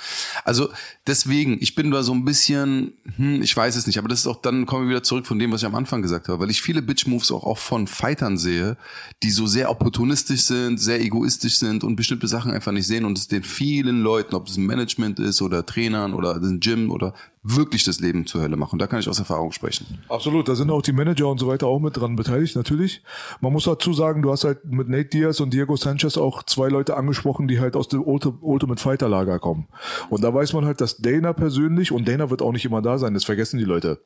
Also, 0.43 0.69
deswegen, 1.07 1.57
ich 1.61 1.75
bin 1.75 1.91
da 1.91 2.03
so 2.03 2.13
ein 2.13 2.25
bisschen, 2.25 2.93
hm, 3.15 3.41
ich 3.41 3.55
weiß 3.55 3.75
es 3.75 3.87
nicht, 3.87 3.97
aber 3.97 4.07
das 4.07 4.19
ist 4.19 4.27
auch, 4.27 4.41
dann 4.41 4.65
kommen 4.65 4.85
wir 4.85 4.91
wieder 4.91 5.03
zurück 5.03 5.27
von 5.27 5.39
dem, 5.39 5.51
was 5.51 5.61
ich 5.61 5.67
am 5.67 5.75
Anfang 5.75 6.01
gesagt 6.01 6.27
habe, 6.27 6.39
weil 6.39 6.49
ich 6.49 6.61
viele 6.61 6.81
Bitch-Moves 6.81 7.31
auch, 7.31 7.43
auch 7.43 7.57
von 7.57 7.87
Fightern 7.87 8.37
sehe, 8.37 8.77
die 9.23 9.31
so 9.31 9.47
sehr 9.47 9.69
opportunistisch 9.69 10.41
sind, 10.41 10.79
sehr 10.79 11.01
egoistisch 11.01 11.57
sind 11.59 11.83
und 11.83 11.95
bestimmte 11.95 12.27
Sachen 12.27 12.51
einfach 12.51 12.71
nicht 12.71 12.87
sehen 12.87 13.05
und 13.05 13.17
es 13.17 13.27
den 13.27 13.43
vielen 13.43 14.01
Leuten, 14.01 14.35
ob 14.35 14.47
es 14.47 14.57
ein 14.57 14.65
Management 14.65 15.19
ist 15.19 15.41
oder 15.41 15.65
Trainern 15.65 16.13
oder 16.13 16.35
ein 16.35 16.59
Gym 16.59 16.91
oder 16.91 17.13
wirklich 17.41 17.83
das 17.85 17.99
Leben 17.99 18.25
zur 18.25 18.41
Hölle 18.41 18.57
machen. 18.57 18.79
Da 18.79 18.87
kann 18.87 18.99
ich 18.99 19.07
aus 19.07 19.19
Erfahrung 19.19 19.51
sprechen. 19.51 19.99
Absolut, 20.09 20.47
da 20.49 20.55
sind 20.55 20.69
auch 20.71 20.81
die 20.81 20.91
Manager 20.91 21.27
und 21.29 21.39
so 21.39 21.47
weiter 21.47 21.67
auch 21.67 21.79
mit 21.79 21.95
dran 21.95 22.15
beteiligt, 22.15 22.55
natürlich. 22.55 23.01
Man 23.39 23.53
muss 23.53 23.63
dazu 23.63 23.93
sagen, 23.93 24.21
du 24.21 24.31
hast 24.31 24.43
halt 24.43 24.65
mit 24.65 24.89
Nate 24.89 25.05
Diaz 25.09 25.39
und 25.39 25.53
Diego 25.53 25.75
Sanchez 25.77 26.17
auch 26.17 26.43
zwei 26.43 26.67
Leute 26.67 26.97
angesprochen, 26.97 27.47
die 27.47 27.59
halt 27.59 27.75
aus 27.75 27.87
dem 27.87 28.01
Ulti- 28.03 28.33
Ultimate 28.41 28.81
Fighter 28.81 29.07
Lager 29.07 29.39
kommen. 29.39 29.67
Und 30.09 30.23
da 30.23 30.33
weiß 30.33 30.53
man 30.53 30.65
halt, 30.65 30.81
dass 30.81 30.97
Dana 30.97 31.33
persönlich, 31.33 31.91
und 31.91 32.07
Dana 32.07 32.29
wird 32.29 32.41
auch 32.41 32.51
nicht 32.51 32.65
immer 32.65 32.81
da 32.81 32.97
sein, 32.97 33.13
das 33.13 33.23
vergessen 33.23 33.57
die 33.57 33.63
Leute. 33.65 34.01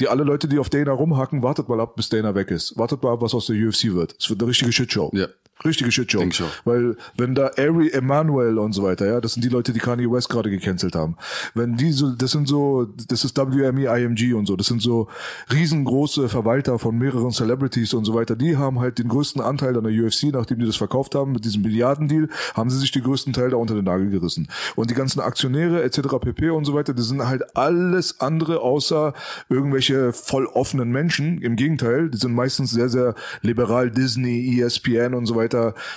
Die 0.00 0.08
alle 0.08 0.24
Leute, 0.24 0.48
die 0.48 0.58
auf 0.58 0.70
Dana 0.70 0.92
rumhacken, 0.92 1.42
wartet 1.42 1.68
mal 1.68 1.80
ab, 1.80 1.94
bis 1.96 2.08
Dana 2.08 2.34
weg 2.34 2.50
ist. 2.50 2.78
Wartet 2.78 3.02
mal 3.02 3.12
ab, 3.12 3.20
was 3.20 3.34
aus 3.34 3.46
der 3.46 3.56
UFC 3.56 3.92
wird. 3.94 4.16
Es 4.18 4.30
wird 4.30 4.40
eine 4.40 4.48
richtige 4.48 4.72
Shitshow. 4.72 5.10
Ja. 5.12 5.26
Richtige 5.64 5.90
Shitshow. 5.90 6.20
Weil 6.64 6.96
wenn 7.16 7.34
da 7.34 7.50
Ari 7.56 7.90
Emanuel 7.90 8.58
und 8.58 8.72
so 8.72 8.84
weiter, 8.84 9.06
ja, 9.06 9.20
das 9.20 9.34
sind 9.34 9.44
die 9.44 9.48
Leute, 9.48 9.72
die 9.72 9.80
Kanye 9.80 10.10
West 10.10 10.28
gerade 10.28 10.50
gecancelt 10.50 10.94
haben. 10.94 11.16
Wenn 11.54 11.76
die 11.76 11.92
so, 11.92 12.10
das 12.10 12.30
sind 12.30 12.46
so, 12.46 12.86
das 13.08 13.24
ist 13.24 13.36
WME, 13.36 13.86
IMG 13.86 14.34
und 14.34 14.46
so, 14.46 14.56
das 14.56 14.66
sind 14.66 14.82
so 14.82 15.08
riesengroße 15.52 16.28
Verwalter 16.28 16.78
von 16.78 16.96
mehreren 16.96 17.32
Celebrities 17.32 17.94
und 17.94 18.04
so 18.04 18.14
weiter. 18.14 18.36
Die 18.36 18.56
haben 18.56 18.80
halt 18.80 18.98
den 18.98 19.08
größten 19.08 19.42
Anteil 19.42 19.76
an 19.76 19.84
der 19.84 19.92
UFC, 19.92 20.24
nachdem 20.32 20.60
die 20.60 20.66
das 20.66 20.76
verkauft 20.76 21.14
haben 21.14 21.32
mit 21.32 21.44
diesem 21.44 21.62
Milliardendeal, 21.62 22.28
haben 22.54 22.70
sie 22.70 22.78
sich 22.78 22.92
den 22.92 23.02
größten 23.02 23.32
Teil 23.32 23.50
da 23.50 23.56
unter 23.56 23.74
den 23.74 23.84
Nagel 23.84 24.10
gerissen. 24.10 24.48
Und 24.76 24.90
die 24.90 24.94
ganzen 24.94 25.20
Aktionäre 25.20 25.82
etc. 25.82 26.00
pp. 26.20 26.50
und 26.50 26.64
so 26.64 26.74
weiter, 26.74 26.94
die 26.94 27.02
sind 27.02 27.26
halt 27.26 27.56
alles 27.56 28.20
andere 28.20 28.60
außer 28.60 29.12
irgendwelche 29.48 30.12
voll 30.12 30.46
offenen 30.46 30.90
Menschen. 30.90 31.40
Im 31.42 31.56
Gegenteil, 31.56 32.10
die 32.10 32.18
sind 32.18 32.32
meistens 32.32 32.70
sehr, 32.70 32.88
sehr 32.88 33.14
liberal, 33.42 33.90
Disney, 33.90 34.60
ESPN 34.60 35.14
und 35.14 35.26
so 35.26 35.36
weiter, 35.36 35.47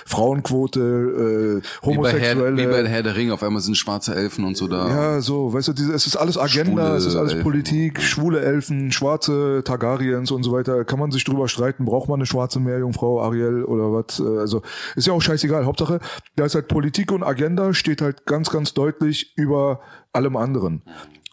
Frauenquote, 0.06 0.80
äh, 0.80 1.86
Wie 1.88 1.96
bei, 1.98 2.10
Herr, 2.12 2.34
Homosexuelle. 2.36 2.56
wie 2.56 2.66
bei 2.66 2.88
Herr 2.88 3.02
der 3.02 3.16
Ring, 3.16 3.30
auf 3.30 3.42
einmal 3.42 3.60
sind 3.62 3.76
schwarze 3.76 4.14
Elfen 4.14 4.44
und 4.44 4.56
so 4.56 4.68
da. 4.68 4.88
Ja, 4.88 5.20
so, 5.20 5.52
weißt 5.52 5.68
du, 5.68 5.72
diese, 5.72 5.92
es 5.92 6.06
ist 6.06 6.16
alles 6.16 6.38
Agenda, 6.38 6.82
Schwule 6.86 6.96
es 6.96 7.06
ist 7.06 7.16
alles 7.16 7.32
Elfen. 7.32 7.42
Politik, 7.42 8.00
schwule 8.00 8.40
Elfen, 8.40 8.92
schwarze 8.92 9.62
Targaryens 9.64 10.30
und 10.30 10.42
so 10.42 10.52
weiter. 10.52 10.84
Kann 10.84 10.98
man 10.98 11.10
sich 11.10 11.24
drüber 11.24 11.48
streiten, 11.48 11.84
braucht 11.84 12.08
man 12.08 12.18
eine 12.20 12.26
schwarze 12.26 12.60
Meerjungfrau, 12.60 13.20
Ariel 13.22 13.64
oder 13.64 13.92
was? 13.92 14.20
Äh, 14.20 14.38
Also 14.40 14.62
ist 14.96 15.06
ja 15.06 15.12
auch 15.12 15.22
scheißegal. 15.22 15.64
Hauptsache, 15.66 16.00
da 16.36 16.44
ist 16.44 16.54
halt 16.54 16.68
Politik 16.68 17.12
und 17.12 17.22
Agenda 17.22 17.74
steht 17.74 18.00
halt 18.02 18.26
ganz, 18.26 18.50
ganz 18.50 18.74
deutlich 18.74 19.32
über 19.36 19.80
allem 20.12 20.36
anderen. 20.36 20.82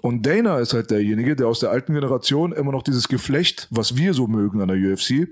Und 0.02 0.26
Dana 0.26 0.60
ist 0.60 0.74
halt 0.74 0.92
derjenige, 0.92 1.36
der 1.36 1.48
aus 1.48 1.60
der 1.60 1.72
alten 1.72 1.94
Generation 1.94 2.54
immer 2.54 2.72
noch 2.72 2.84
dieses 2.84 3.10
Geflecht, 3.10 3.68
was 3.70 3.98
wir 3.98 4.14
so 4.14 4.28
mögen 4.28 4.62
an 4.62 4.70
der 4.70 4.78
UFC, 4.78 5.28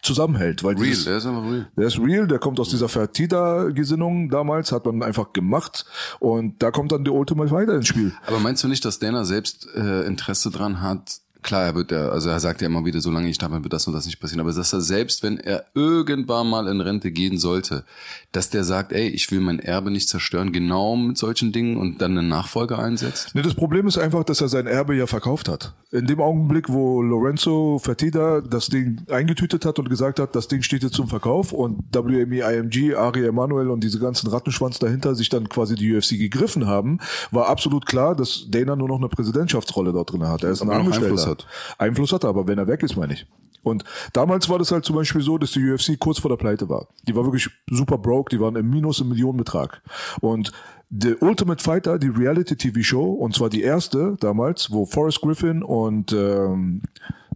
zusammenhält. 0.00 0.64
Weil 0.64 0.74
Real, 0.74 0.86
dieses, 0.86 1.04
der 1.04 1.16
ist 1.18 1.26
einfach 1.26 1.44
real. 1.44 1.70
der 1.76 1.86
ist 1.86 1.98
real, 1.98 2.26
der 2.26 2.38
kommt 2.38 2.60
aus 2.60 2.70
dieser 2.70 2.88
Fertita-Gesinnung 2.88 4.30
damals, 4.30 4.72
hat 4.72 4.86
man 4.86 5.02
einfach 5.02 5.32
gemacht 5.32 5.84
und 6.20 6.62
da 6.62 6.70
kommt 6.70 6.92
dann 6.92 7.04
der 7.04 7.14
Ultimate 7.14 7.50
Fighter 7.50 7.74
ins 7.74 7.88
Spiel. 7.88 8.12
Aber 8.26 8.38
meinst 8.38 8.64
du 8.64 8.68
nicht, 8.68 8.84
dass 8.84 8.98
Dana 8.98 9.24
selbst 9.24 9.68
äh, 9.74 10.06
Interesse 10.06 10.50
dran 10.50 10.80
hat? 10.80 11.21
Klar, 11.42 11.64
er 11.64 11.74
wird 11.74 11.90
ja, 11.90 12.08
also 12.08 12.30
er 12.30 12.38
sagt 12.38 12.60
ja 12.60 12.68
immer 12.68 12.84
wieder, 12.84 13.00
solange 13.00 13.28
ich 13.28 13.38
da 13.38 13.48
bin, 13.48 13.64
wird 13.64 13.72
das 13.72 13.86
und 13.86 13.92
das 13.92 14.06
nicht 14.06 14.20
passieren. 14.20 14.40
Aber 14.40 14.52
dass 14.52 14.72
er 14.72 14.80
selbst, 14.80 15.22
wenn 15.22 15.38
er 15.38 15.64
irgendwann 15.74 16.48
mal 16.48 16.68
in 16.68 16.80
Rente 16.80 17.10
gehen 17.10 17.38
sollte, 17.38 17.84
dass 18.30 18.50
der 18.50 18.62
sagt, 18.64 18.92
ey, 18.92 19.08
ich 19.08 19.30
will 19.30 19.40
mein 19.40 19.58
Erbe 19.58 19.90
nicht 19.90 20.08
zerstören, 20.08 20.52
genau 20.52 20.94
mit 20.96 21.18
solchen 21.18 21.52
Dingen 21.52 21.76
und 21.76 22.00
dann 22.00 22.16
einen 22.16 22.28
Nachfolger 22.28 22.78
einsetzt? 22.78 23.34
Ne, 23.34 23.42
das 23.42 23.54
Problem 23.54 23.86
ist 23.86 23.98
einfach, 23.98 24.24
dass 24.24 24.40
er 24.40 24.48
sein 24.48 24.66
Erbe 24.66 24.94
ja 24.94 25.06
verkauft 25.06 25.48
hat. 25.48 25.74
In 25.90 26.06
dem 26.06 26.20
Augenblick, 26.20 26.68
wo 26.68 27.02
Lorenzo 27.02 27.78
Fertitta 27.82 28.40
das 28.40 28.68
Ding 28.68 29.02
eingetütet 29.10 29.64
hat 29.64 29.78
und 29.78 29.90
gesagt 29.90 30.20
hat, 30.20 30.36
das 30.36 30.48
Ding 30.48 30.62
steht 30.62 30.82
jetzt 30.82 30.94
zum 30.94 31.08
Verkauf 31.08 31.52
und 31.52 31.84
WME, 31.92 32.40
IMG, 32.40 32.94
Ari 32.94 33.26
Emanuel 33.26 33.68
und 33.68 33.82
diese 33.82 33.98
ganzen 33.98 34.28
Rattenschwanz 34.28 34.78
dahinter 34.78 35.14
sich 35.14 35.28
dann 35.28 35.48
quasi 35.48 35.74
die 35.74 35.94
UFC 35.94 36.10
gegriffen 36.10 36.66
haben, 36.66 36.98
war 37.30 37.48
absolut 37.48 37.84
klar, 37.84 38.14
dass 38.14 38.46
Dana 38.48 38.76
nur 38.76 38.88
noch 38.88 38.98
eine 38.98 39.08
Präsidentschaftsrolle 39.08 39.92
dort 39.92 40.12
drin 40.12 40.26
hat. 40.26 40.44
Er 40.44 40.50
ist 40.50 40.62
ein 40.62 40.70
Angestellter. 40.70 41.31
Einfluss 41.32 41.44
hat. 41.44 41.46
Einfluss 41.78 42.12
hat 42.12 42.24
er, 42.24 42.30
aber 42.30 42.46
wenn 42.46 42.58
er 42.58 42.66
weg 42.66 42.82
ist, 42.82 42.96
meine 42.96 43.14
ich. 43.14 43.26
Und 43.64 43.84
damals 44.12 44.48
war 44.48 44.58
das 44.58 44.72
halt 44.72 44.84
zum 44.84 44.96
Beispiel 44.96 45.20
so, 45.20 45.38
dass 45.38 45.52
die 45.52 45.70
UFC 45.70 45.98
kurz 45.98 46.18
vor 46.18 46.28
der 46.28 46.36
Pleite 46.36 46.68
war. 46.68 46.88
Die 47.06 47.14
war 47.14 47.24
wirklich 47.24 47.48
super 47.70 47.96
broke, 47.96 48.34
die 48.34 48.40
waren 48.40 48.56
im 48.56 48.68
Minus 48.68 49.00
im 49.00 49.08
Millionenbetrag. 49.08 49.82
Und 50.20 50.50
The 50.90 51.14
Ultimate 51.20 51.62
Fighter, 51.62 51.98
die 51.98 52.08
Reality-TV-Show, 52.08 53.12
und 53.12 53.34
zwar 53.34 53.50
die 53.50 53.62
erste 53.62 54.16
damals, 54.18 54.72
wo 54.72 54.84
Forrest 54.84 55.20
Griffin 55.20 55.62
und 55.62 56.12
ähm, 56.12 56.82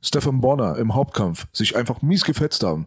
Stephen 0.03 0.41
Bonner 0.41 0.77
im 0.77 0.95
Hauptkampf 0.95 1.47
sich 1.53 1.77
einfach 1.77 2.03
mies 2.03 2.25
gefetzt 2.25 2.63
haben. 2.65 2.87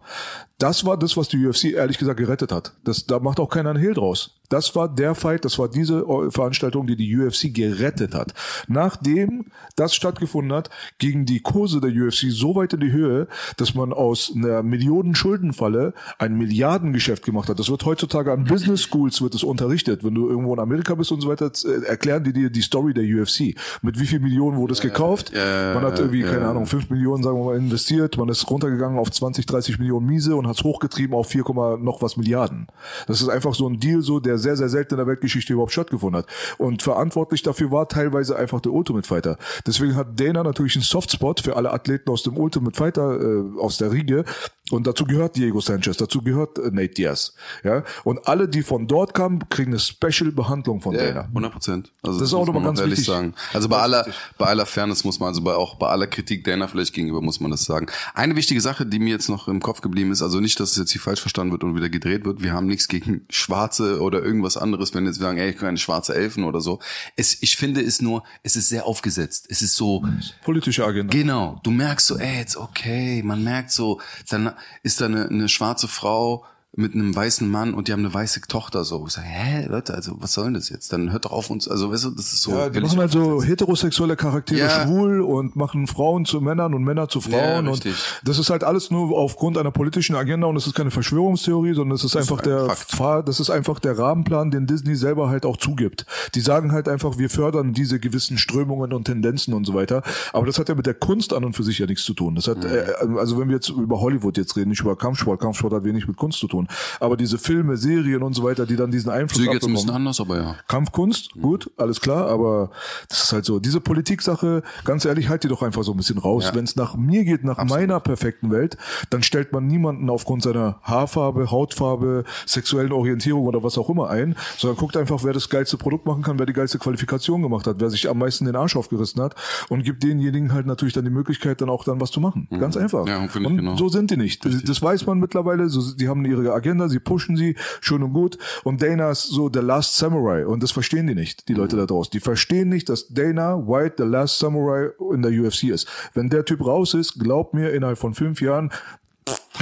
Das 0.60 0.86
war 0.86 0.98
das, 0.98 1.16
was 1.16 1.30
die 1.30 1.46
UFC 1.46 1.66
ehrlich 1.66 1.98
gesagt 1.98 2.20
gerettet 2.20 2.52
hat. 2.52 2.74
Das, 2.84 3.06
da 3.06 3.20
macht 3.20 3.40
auch 3.40 3.50
keiner 3.50 3.70
einen 3.70 3.80
Hehl 3.80 3.94
draus. 3.94 4.40
Das 4.50 4.76
war 4.76 4.94
der 4.94 5.16
Fight, 5.16 5.46
das 5.46 5.60
war 5.60 5.70
diese 5.70 6.04
Veranstaltung, 6.32 6.88
die 6.88 6.96
die 6.96 7.16
UFC 7.16 7.54
gerettet 7.54 8.16
hat. 8.16 8.34
Nachdem 8.68 9.46
das 9.76 9.94
stattgefunden 9.94 10.52
hat, 10.54 10.70
ging 10.98 11.26
die 11.26 11.40
Kurse 11.40 11.80
der 11.80 11.92
UFC 11.92 12.26
so 12.30 12.56
weit 12.56 12.74
in 12.74 12.80
die 12.80 12.92
Höhe, 12.92 13.28
dass 13.58 13.76
man 13.76 13.94
aus 13.94 14.34
einer 14.36 14.64
Millionen-Schuldenfalle 14.64 15.94
ein 16.18 16.36
Milliardengeschäft 16.36 17.24
gemacht 17.24 17.48
hat. 17.48 17.60
Das 17.60 17.70
wird 17.70 17.86
heutzutage 17.86 18.34
an 18.34 18.44
Business 18.46 18.82
Schools 18.82 19.22
wird 19.22 19.36
es 19.36 19.44
unterrichtet. 19.44 20.04
Wenn 20.04 20.16
du 20.16 20.28
irgendwo 20.28 20.56
in 20.56 20.60
Amerika 20.60 20.96
bist 20.96 21.12
und 21.12 21.22
so 21.22 21.30
weiter, 21.30 21.52
äh, 21.66 21.86
erklären 21.86 22.24
die 22.24 22.34
dir 22.34 22.50
die 22.50 22.62
Story 22.62 22.94
der 22.94 23.04
UFC. 23.04 23.56
Mit 23.84 24.00
wie 24.00 24.08
viel 24.08 24.20
Millionen 24.20 24.58
wurde 24.58 24.74
es 24.74 24.82
gekauft? 24.82 25.32
man 25.34 25.84
hat 25.84 26.00
irgendwie, 26.00 26.24
keine 26.24 26.48
Ahnung, 26.48 26.66
5 26.66 26.90
Millionen, 26.90 27.09
sagen 27.18 27.38
wir 27.38 27.46
mal, 27.46 27.58
investiert. 27.58 28.18
Man 28.18 28.30
ist 28.30 28.50
runtergegangen 28.50 29.00
auf 29.00 29.12
20, 29.12 29.46
30 29.46 29.80
Millionen 29.80 30.06
Miese 30.06 30.36
und 30.36 30.48
hat 30.48 30.58
es 30.58 30.64
hochgetrieben 30.64 31.16
auf 31.16 31.28
4, 31.28 31.44
noch 31.80 32.02
was 32.02 32.18
Milliarden. 32.18 32.68
Das 33.08 33.22
ist 33.22 33.30
einfach 33.30 33.54
so 33.54 33.68
ein 33.68 33.80
Deal, 33.80 34.02
so 34.02 34.20
der 34.20 34.38
sehr, 34.38 34.56
sehr 34.56 34.70
selten 34.70 34.96
in 34.96 34.98
der 34.98 35.08
Weltgeschichte 35.08 35.54
überhaupt 35.54 35.72
stattgefunden 35.72 36.20
hat. 36.20 36.28
Und 36.58 36.84
verantwortlich 36.84 37.42
dafür 37.44 37.72
war 37.72 37.88
teilweise 37.88 38.36
einfach 38.36 38.62
der 38.62 38.72
Ultimate 38.72 39.08
Fighter. 39.08 39.38
Deswegen 39.66 39.96
hat 39.96 40.20
Dana 40.20 40.44
natürlich 40.44 40.76
einen 40.76 40.84
Softspot 40.84 41.42
für 41.42 41.56
alle 41.56 41.72
Athleten 41.72 42.10
aus 42.10 42.24
dem 42.24 42.38
Ultimate 42.38 42.78
Fighter, 42.78 43.20
äh, 43.20 43.60
aus 43.60 43.78
der 43.78 43.92
Riege. 43.92 44.26
Und 44.72 44.88
dazu 44.88 45.06
gehört 45.06 45.36
Diego 45.36 45.60
Sanchez, 45.62 45.98
dazu 45.98 46.22
gehört 46.22 46.58
äh, 46.60 46.70
Nate 46.72 46.90
Diaz. 46.90 47.34
Ja? 47.64 47.84
Und 48.04 48.28
alle, 48.28 48.48
die 48.48 48.62
von 48.64 48.88
dort 48.88 49.14
kamen, 49.14 49.48
kriegen 49.50 49.72
eine 49.72 49.80
Special-Behandlung 49.80 50.82
von 50.82 50.96
Ja, 50.96 51.08
Dana. 51.08 51.22
100 51.22 51.52
Prozent. 51.52 51.92
Also 52.04 52.20
Das 52.20 52.30
ist 52.30 52.34
auch 52.34 52.46
nochmal 52.46 52.64
ganz 52.64 52.80
ehrlich 52.80 53.00
wichtig. 53.00 53.08
sagen. 53.14 53.34
Also 53.54 53.70
bei 53.70 53.78
aller, 53.78 54.06
bei 54.38 54.46
aller 54.46 54.66
Fairness 54.66 55.04
muss 55.04 55.20
man, 55.20 55.30
also 55.30 55.42
bei, 55.42 55.54
auch 55.54 55.76
bei 55.76 55.88
aller 55.88 56.08
Kritik 56.08 56.44
Dana 56.44 56.68
vielleicht 56.68 56.94
gegenüber 56.94 57.22
muss 57.22 57.40
man 57.40 57.52
das 57.52 57.64
sagen. 57.64 57.88
Eine 58.14 58.36
wichtige 58.36 58.62
Sache, 58.62 58.86
die 58.86 59.00
mir 59.00 59.10
jetzt 59.12 59.30
noch 59.30 59.48
im 59.48 59.60
Kopf 59.62 59.82
geblieben 59.82 60.12
ist, 60.12 60.22
also 60.22 60.40
nicht, 60.40 60.60
dass 60.60 60.72
es 60.72 60.78
jetzt 60.78 60.92
hier 60.92 61.02
falsch 61.02 61.22
verstanden 61.22 61.52
wird 61.52 61.64
und 61.64 61.76
wieder 61.76 61.90
gedreht 61.90 62.26
wird. 62.26 62.44
Wir 62.44 62.54
haben 62.54 62.68
nichts 62.68 62.88
gegen 62.88 63.26
Schwarze 63.30 64.02
oder 64.02 64.24
irgendwas 64.24 64.58
anderes, 64.58 64.94
wenn 64.94 65.06
jetzt 65.06 65.20
wir 65.20 65.26
sagen, 65.26 65.38
ey, 65.38 65.50
ich 65.50 65.56
kann 65.56 65.68
keine 65.68 65.78
schwarze 65.78 66.16
Elfen 66.16 66.44
oder 66.44 66.62
so. 66.62 66.80
Es, 67.16 67.42
ich 67.42 67.58
finde 67.58 67.82
es 67.82 68.02
nur, 68.02 68.24
es 68.44 68.56
ist 68.56 68.70
sehr 68.70 68.86
aufgesetzt. 68.86 69.48
Es 69.50 69.62
ist 69.62 69.76
so, 69.76 70.04
Politische 70.44 70.86
Agenda. 70.86 71.12
Genau, 71.12 71.60
du 71.64 71.72
merkst 71.72 72.08
so, 72.08 72.18
ey, 72.18 72.40
jetzt 72.40 72.56
okay, 72.58 73.22
man 73.24 73.44
merkt 73.44 73.72
so, 73.72 74.00
dann 74.30 74.54
ist 74.84 75.02
da 75.02 75.06
eine, 75.06 75.28
eine 75.28 75.50
schwarze 75.50 75.88
Frau 75.88 76.46
mit 76.80 76.94
einem 76.96 77.16
weißen 77.16 77.50
Mann 77.50 77.74
und 77.74 77.88
die 77.88 77.92
haben 77.94 78.00
eine 78.06 78.14
weiße 78.14 78.42
Tochter 78.48 78.84
so. 78.84 79.04
Ich 79.08 79.14
sag, 79.14 79.24
hä, 79.26 79.66
Leute, 79.68 79.94
also 79.94 80.14
was 80.20 80.34
soll 80.34 80.46
denn 80.46 80.54
das 80.56 80.70
jetzt? 80.70 80.92
Dann 80.94 81.12
hört 81.12 81.26
doch 81.26 81.32
auf 81.32 81.50
uns, 81.50 81.68
also 81.68 81.92
weißt 81.92 82.06
du, 82.06 82.10
das 82.12 82.34
ist 82.34 82.42
so. 82.42 82.52
Ja, 82.52 82.70
die 82.70 82.80
machen 82.80 83.00
halt 83.00 83.12
so 83.12 83.44
heterosexuelle 83.44 84.16
Charaktere 84.16 84.60
Ja. 84.60 84.84
schwul 84.86 85.22
und 85.22 85.56
machen 85.56 85.88
Frauen 85.88 86.26
zu 86.26 86.42
Männern 86.42 86.74
und 86.74 86.84
Männer 86.84 87.08
zu 87.10 87.22
Frauen. 87.22 87.68
und 87.68 87.74
richtig. 87.86 87.96
das 88.24 88.40
ist 88.40 88.50
halt 88.50 88.64
alles 88.64 88.92
nur 88.92 89.18
aufgrund 89.18 89.58
einer 89.58 89.72
politischen 89.72 90.16
Agenda 90.16 90.48
und 90.48 90.56
es 90.56 90.68
ist 90.68 90.76
keine 90.76 90.92
Verschwörungstheorie, 90.92 91.74
sondern 91.74 91.96
es 91.96 92.04
ist 92.04 92.16
einfach 92.16 92.40
ein 92.40 92.44
der 92.50 92.70
Fakt. 92.70 93.28
Das 93.28 93.40
ist 93.40 93.50
einfach 93.50 93.80
der 93.80 93.98
Rahmenplan, 93.98 94.50
den 94.52 94.66
Disney 94.66 94.96
selber 94.96 95.30
halt 95.30 95.46
auch 95.46 95.58
zugibt. 95.58 96.06
Die 96.36 96.42
sagen 96.42 96.72
halt 96.72 96.88
einfach, 96.88 97.18
wir 97.18 97.30
fördern 97.30 97.74
diese 97.74 98.00
gewissen 98.00 98.38
Strömungen 98.38 98.94
und 98.94 99.06
Tendenzen 99.06 99.54
und 99.54 99.66
so 99.66 99.74
weiter. 99.74 100.02
Aber 100.32 100.46
das 100.46 100.58
hat 100.60 100.70
ja 100.70 100.76
mit 100.76 100.86
der 100.86 100.94
Kunst 100.94 101.34
an 101.34 101.44
und 101.44 101.54
für 101.54 101.64
sich 101.64 101.80
ja 101.80 101.86
nichts 101.86 102.04
zu 102.06 102.14
tun. 102.14 102.36
Das 102.36 102.48
hat, 102.48 102.64
äh, 102.64 102.86
also 103.18 103.38
wenn 103.40 103.50
wir 103.50 103.56
jetzt 103.56 103.70
über 103.70 104.00
Hollywood 104.00 104.38
jetzt 104.38 104.56
reden, 104.56 104.70
nicht 104.70 104.82
über 104.82 104.96
Kampfsport, 104.96 105.42
Kampfsport 105.42 105.74
hat 105.74 105.84
wenig 105.84 106.08
mit 106.08 106.16
Kunst 106.16 106.40
zu 106.40 106.48
tun. 106.48 106.68
Aber 107.00 107.18
diese 107.18 107.38
Filme, 107.38 107.78
Serien 107.78 108.24
und 108.24 108.34
so 108.34 108.44
weiter, 108.44 108.66
die 108.66 108.76
dann 108.76 108.92
diesen 108.92 109.12
Einfluss 109.12 109.46
ich 109.46 109.52
jetzt 109.52 109.66
ein 109.66 109.74
bisschen 109.74 109.90
anders, 109.90 110.20
aber 110.20 110.38
ja. 110.38 110.56
Kampfkunst, 110.68 111.34
gut, 111.42 111.72
alles 111.78 112.02
klar, 112.02 112.28
aber 112.28 112.72
das 113.08 113.24
ist 113.24 113.34
halt 113.34 113.46
so. 113.46 113.60
Diese 113.60 113.82
Politik-Sache, 113.82 114.64
ganz 114.86 115.06
ehrlich, 115.06 115.30
halt 115.30 115.44
die 115.44 115.48
doch 115.48 115.62
einfach 115.62 115.84
so 115.84 115.92
ein 115.92 115.98
bisschen 115.98 116.18
raus. 116.18 116.46
Ja. 116.46 116.56
Wenn 116.56 116.64
es 116.66 116.76
nach 116.76 116.96
mir 116.96 117.24
geht, 117.24 117.44
nach 117.44 117.64
meiner 117.64 118.00
perfekten 118.00 118.52
Welt, 118.52 118.78
dann 119.10 119.24
stellt 119.24 119.52
man 119.52 119.68
niemanden 119.68 120.10
aufgrund 120.10 120.44
seiner 120.44 120.80
Haarfarbe, 120.84 121.52
Hautfarbe, 121.52 122.24
sexuellen 122.46 122.92
Orientierung 122.92 123.46
oder 123.46 123.64
was 123.64 123.78
auch 123.78 123.90
immer 123.90 124.10
ein, 124.10 124.36
sondern 124.58 124.78
guckt 124.78 124.98
einfach, 124.98 125.24
wer 125.24 125.34
das 125.34 125.50
geilste 125.50 125.78
Produkt 125.78 126.06
machen 126.06 126.24
kann, 126.24 126.40
wer 126.40 126.46
die 126.46 126.54
geilste 126.54 126.80
Qualifikation 126.80 127.42
gemacht 127.42 127.68
hat, 127.68 127.78
wer 127.80 127.90
sich 127.90 128.10
am 128.10 128.20
meisten 128.20 128.46
den 128.46 128.56
Arsch 128.56 128.76
aufgerissen 128.76 129.22
hat 129.22 129.36
und 129.70 129.84
gibt 129.84 130.04
denjenigen 130.04 130.54
halt 130.54 130.66
natürlich 130.66 130.94
dann 130.94 131.06
die 131.06 131.12
Möglichkeit, 131.12 131.62
dann 131.62 131.70
auch 131.70 131.84
dann 131.84 132.00
was 132.02 132.12
zu 132.12 132.20
machen. 132.20 132.48
Ganz 132.60 132.78
einfach. 132.78 133.04
Mhm. 133.04 133.08
Ja, 133.08 133.28
finde 133.28 133.40
ich 133.40 133.52
und 133.52 133.58
genau. 133.58 133.76
so 133.76 133.90
sind 133.90 134.12
die 134.12 134.18
nicht. 134.18 134.46
Das, 134.46 134.64
das 134.64 134.82
weiß 134.82 135.06
man 135.06 135.20
mittlerweile. 135.20 135.70
So, 135.70 135.94
die 135.96 136.08
haben 136.08 136.26
ihre 136.26 136.54
Agenda, 136.60 136.88
sie 136.90 137.00
pushen 137.00 137.36
sie, 137.36 137.56
schön 137.82 138.04
und 138.04 138.14
gut. 138.14 138.38
Und 138.64 138.82
Dana 138.82 139.12
ist 139.12 139.24
so 139.24 139.50
der 139.50 139.64
Last 139.64 139.98
Samurai. 139.98 140.46
Und 140.46 140.64
das 140.64 140.72
verstehen 140.72 141.08
die 141.08 141.16
nicht, 141.16 141.48
die 141.48 141.54
Leute 141.54 141.76
da 141.76 141.86
draußen. 141.86 142.12
Die 142.12 142.20
verstehen 142.20 142.70
nicht, 142.70 142.90
dass 142.90 143.08
Dana 143.08 143.68
White 143.68 143.96
der 143.98 144.06
Last 144.06 144.40
Samurai 144.40 144.90
in 145.14 145.22
der 145.22 145.32
UFC 145.32 145.66
ist. 145.66 145.88
Wenn 146.14 146.30
der 146.30 146.46
Typ 146.46 146.66
raus 146.66 146.94
ist, 146.94 147.20
glaub 147.20 147.54
mir, 147.54 147.72
innerhalb 147.72 147.98
von 147.98 148.14
fünf 148.14 148.42
Jahren 148.42 148.72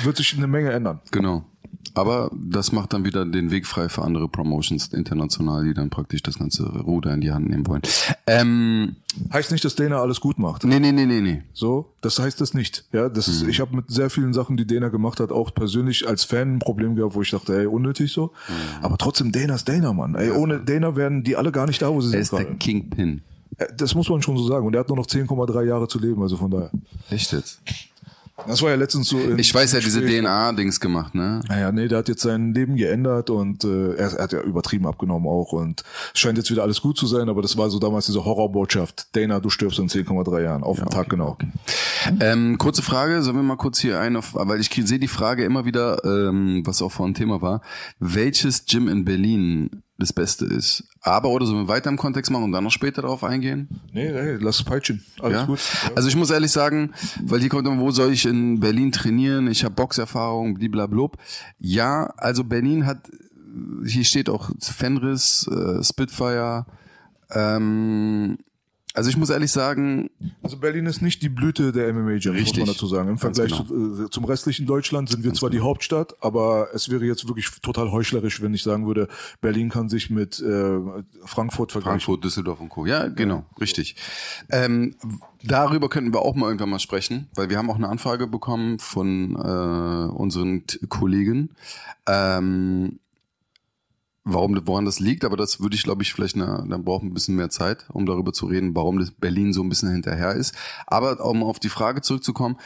wird 0.04 0.18
sich 0.18 0.36
eine 0.36 0.48
Menge 0.48 0.72
ändern. 0.72 1.02
Genau. 1.12 1.46
Aber 1.94 2.32
das 2.36 2.72
macht 2.72 2.94
dann 2.94 3.06
wieder 3.06 3.26
den 3.26 3.52
Weg 3.52 3.66
frei 3.66 3.90
für 3.90 4.02
andere 4.04 4.28
Promotions 4.28 4.88
international, 4.94 5.64
die 5.66 5.74
dann 5.74 5.90
praktisch 5.90 6.22
das 6.24 6.38
ganze 6.40 6.64
Ruder 6.68 7.14
in 7.14 7.22
die 7.22 7.32
Hand 7.32 7.50
nehmen 7.50 7.66
wollen. 7.68 7.82
Ähm, 8.26 8.96
Heißt 9.34 9.52
nicht, 9.52 9.66
dass 9.66 9.74
Dana 9.76 10.00
alles 10.00 10.20
gut 10.22 10.38
macht. 10.38 10.64
nee, 10.64 10.80
nee, 10.80 10.92
nee, 10.92 11.06
nee, 11.08 11.22
nee. 11.22 11.42
So, 11.54 11.92
das 12.02 12.20
heißt 12.20 12.40
das 12.40 12.54
nicht. 12.54 12.86
Ja, 12.94 13.10
das 13.10 13.28
Mhm. 13.28 13.34
ist, 13.34 13.48
ich 13.48 13.60
habe 13.60 13.76
mit 13.76 13.90
sehr 13.90 14.12
vielen 14.12 14.32
Sachen, 14.34 14.58
die 14.58 14.68
Dana 14.68 14.90
gemacht 14.90 15.20
hat, 15.20 15.32
auch 15.32 15.54
persönlich 15.56 16.08
als 16.08 16.24
Fan 16.24 16.56
ein 16.56 16.60
Problem 16.60 16.96
gehabt, 16.96 17.16
wo 17.16 17.22
ich 17.24 17.32
dachte, 17.32 17.58
ey, 17.58 17.66
unnötig 17.66 18.12
so. 18.14 18.28
Mhm. 18.48 18.84
Aber 18.84 18.98
trotzdem, 18.98 19.32
Dana 19.32 19.56
ist 19.56 19.68
Dana, 19.68 19.92
Mann. 19.92 20.14
Ey, 20.16 20.30
ohne 20.32 20.60
Dana 20.60 20.96
wären 20.96 21.24
die 21.24 21.36
alle 21.36 21.52
gar 21.52 21.66
nicht 21.66 21.82
da, 21.82 21.92
wo 21.92 22.00
sie 22.02 22.10
Er 22.10 22.12
sind 22.12 22.22
ist 22.22 22.32
der 22.34 22.44
gerade. 22.46 22.58
Kingpin. 22.58 23.22
Äh, 23.58 23.66
Das 23.76 23.96
muss 23.96 24.08
man 24.08 24.22
schon 24.22 24.38
so 24.38 24.48
sagen. 24.48 24.68
Und 24.68 24.76
er 24.76 24.82
hat 24.82 24.88
nur 24.90 24.98
noch 24.98 25.08
10,3 25.08 25.64
Jahre 25.64 25.88
zu 25.88 25.98
leben, 26.00 26.22
also 26.22 26.38
von 26.38 26.52
daher. 26.52 26.70
Echt 27.10 27.32
jetzt? 27.34 27.60
Das 28.46 28.62
war 28.62 28.70
ja 28.70 28.76
letztens 28.76 29.10
so. 29.10 29.20
Ich 29.36 29.54
weiß 29.54 29.72
ja, 29.74 29.80
diese. 29.80 30.02
DNA-Dings 30.06 30.80
gemacht, 30.80 31.16
ne? 31.16 31.42
Naja, 31.48 31.72
nee, 31.72 31.88
der 31.88 32.00
hat 32.00 32.08
jetzt 32.08 32.22
sein 32.22 32.54
Leben 32.54 32.76
geändert 32.76 33.30
und 33.32 33.64
äh, 33.64 33.96
er, 33.96 34.14
er 34.14 34.24
hat 34.24 34.32
ja 34.32 34.42
übertrieben 34.42 34.86
abgenommen 34.86 35.28
auch 35.28 35.54
und 35.54 35.84
es 36.14 36.20
scheint 36.20 36.38
jetzt 36.38 36.52
wieder 36.52 36.62
alles 36.62 36.82
gut 36.82 36.98
zu 36.98 37.08
sein, 37.08 37.30
aber 37.30 37.42
das 37.42 37.58
war 37.58 37.70
so 37.70 37.80
damals 37.80 38.06
diese 38.06 38.24
Horrorbotschaft. 38.24 39.08
Dana, 39.16 39.40
du 39.40 39.50
stirbst 39.50 39.80
in 39.80 39.90
10,3 39.90 40.44
Jahren. 40.44 40.64
Auf 40.64 40.78
den 40.78 40.90
Tag 40.90 41.10
genau. 41.10 41.38
Ähm, 42.20 42.58
kurze 42.58 42.84
Frage, 42.84 43.24
sollen 43.24 43.38
wir 43.38 43.44
mal 43.44 43.58
kurz 43.58 43.80
hier 43.80 44.00
ein, 44.00 44.16
auf, 44.16 44.34
weil 44.34 44.62
ich 44.62 44.70
sehe 44.70 45.00
die 45.00 45.08
Frage 45.08 45.44
immer 45.44 45.66
wieder, 45.66 46.04
ähm, 46.06 46.62
was 46.64 46.82
auch 46.82 46.92
vorhin 46.92 47.16
Thema 47.16 47.42
war, 47.42 47.62
welches 48.00 48.66
Gym 48.66 48.88
in 48.88 49.04
Berlin 49.04 49.84
das 49.98 50.14
Beste 50.14 50.46
ist. 50.46 50.84
Aber 51.02 51.30
oder 51.30 51.46
sollen 51.46 51.64
wir 51.64 51.68
weiter 51.68 51.90
im 51.90 51.98
Kontext 51.98 52.32
machen 52.32 52.44
und 52.46 52.52
dann 52.52 52.64
noch 52.64 52.72
später 52.72 53.02
darauf 53.02 53.24
eingehen? 53.24 53.68
Nee, 53.94 54.08
hey, 54.10 54.38
lass 54.40 54.58
es 54.60 54.64
peitschen. 54.64 55.04
Alles 55.20 55.38
Ja? 55.40 55.46
gut. 55.46 55.60
Ja. 55.84 55.92
Also 55.96 56.08
ich 56.10 56.16
muss 56.16 56.30
ehrlich 56.30 56.52
sagen, 56.52 56.92
weil 57.24 57.40
hier 57.40 57.50
kommt 57.50 57.66
immer, 57.68 57.80
wo 57.80 57.92
soll 57.92 58.12
ich 58.12 58.26
in 58.26 58.60
Berlin 58.60 58.92
trainieren? 58.92 59.48
Ich 59.48 59.64
habe 59.64 59.74
Boxerfahrung, 59.76 60.56
bliblablub. 60.56 61.18
Ja, 61.60 62.14
also 62.18 62.44
Berlin 62.44 62.86
hat, 62.86 63.00
hier 63.86 64.04
steht 64.04 64.30
auch 64.30 64.52
Fenris, 64.60 65.48
äh, 65.48 65.84
Spitfire. 65.84 66.66
Ähm, 67.32 68.38
also 68.98 69.12
ich 69.12 69.18
muss 69.18 69.30
ehrlich 69.30 69.52
sagen, 69.52 70.10
Also 70.42 70.58
Berlin 70.58 70.88
ist 70.88 71.04
nicht 71.04 71.22
die 71.22 71.30
Blüte 71.30 71.72
der 71.72 71.94
MMA-Gyms, 71.94 72.40
muss 72.40 72.58
man 72.58 72.66
dazu 72.66 72.88
sagen. 72.88 73.10
Im 73.10 73.18
Ganz 73.18 73.38
Vergleich 73.38 73.56
genau. 73.56 73.94
zu, 73.94 74.06
äh, 74.06 74.10
zum 74.10 74.26
restlichen 74.26 74.66
Deutschland 74.66 75.08
sind 75.08 75.24
wir 75.24 75.36
zwar 75.36 75.52
die 75.52 75.60
Hauptstadt, 75.60 76.16
aber 76.20 76.70
es 76.74 76.90
wäre 76.90 77.06
jetzt 77.06 77.28
wirklich 77.28 77.48
total 77.62 77.92
heuchlerisch, 77.92 78.42
wenn 78.42 78.56
ich 78.56 78.64
sagen 78.64 78.88
würde, 78.88 79.08
Berlin 79.40 79.70
kann 79.70 79.88
sich 79.88 80.10
mit 80.10 80.40
äh, 80.40 80.80
Frankfurt 81.26 81.74
vergleichen. 81.74 82.00
Frankfurt, 82.00 82.24
Düsseldorf 82.24 82.60
und 82.60 82.70
Co. 82.70 82.88
Ja, 82.88 83.08
genau, 83.08 83.46
richtig. 83.62 83.98
Ähm, 84.50 84.96
darüber 85.44 85.90
könnten 85.90 86.12
wir 86.12 86.24
auch 86.24 86.34
mal 86.34 86.48
irgendwann 86.48 86.72
mal 86.72 86.80
sprechen, 86.80 87.28
weil 87.36 87.52
wir 87.52 87.60
haben 87.60 87.70
auch 87.70 87.76
eine 87.76 87.90
Anfrage 87.90 88.26
bekommen 88.26 88.80
von 88.80 89.36
äh, 89.36 90.12
unseren 90.12 90.66
T 90.66 90.80
Kollegen. 90.88 91.52
Ähm, 92.08 92.98
warum, 94.28 94.60
woran 94.66 94.86
das 94.86 95.00
liegt, 95.00 95.26
aber 95.26 95.38
das 95.38 95.60
würde 95.60 95.76
ich, 95.76 95.84
glaube 95.84 96.04
ich, 96.04 96.14
vielleicht, 96.14 96.36
eine, 96.36 96.66
dann 96.70 96.84
brauchen 96.84 97.10
ein 97.10 97.14
bisschen 97.14 97.36
mehr 97.36 97.50
Zeit, 97.50 97.86
um 97.90 98.06
darüber 98.06 98.34
zu 98.34 98.46
reden, 98.46 98.76
warum 98.76 99.00
das 99.00 99.12
Berlin 99.12 99.54
so 99.54 99.62
ein 99.64 99.70
bisschen 99.70 99.92
hinterher 99.92 100.34
ist. 100.34 100.56
Aber 100.86 101.24
um 101.26 101.44
auf 101.44 101.60
die 101.60 101.70
Frage 101.70 102.02
zurückzukommen, 102.02 102.58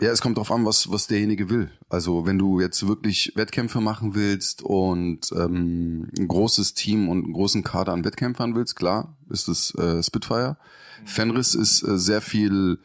ja, 0.00 0.10
es 0.10 0.20
kommt 0.20 0.38
drauf 0.38 0.50
an, 0.50 0.64
was, 0.64 0.90
was 0.90 1.06
derjenige 1.06 1.50
will. 1.50 1.70
Also 1.88 2.26
wenn 2.26 2.38
du 2.38 2.60
jetzt 2.60 2.86
wirklich 2.86 3.32
Wettkämpfe 3.36 3.80
machen 3.80 4.14
willst 4.14 4.62
und 4.62 5.32
ähm, 5.32 6.10
ein 6.18 6.28
großes 6.28 6.74
Team 6.74 7.08
und 7.08 7.24
einen 7.24 7.32
großen 7.32 7.62
Kader 7.62 7.92
an 7.92 8.04
Wettkämpfern 8.04 8.54
willst, 8.54 8.76
klar, 8.76 9.16
ist 9.30 9.48
es 9.48 9.74
äh, 9.76 10.02
Spitfire. 10.02 10.56
Fenris 11.04 11.54
ist 11.54 11.82
äh, 11.82 11.96
sehr 11.96 12.20
viel 12.20 12.78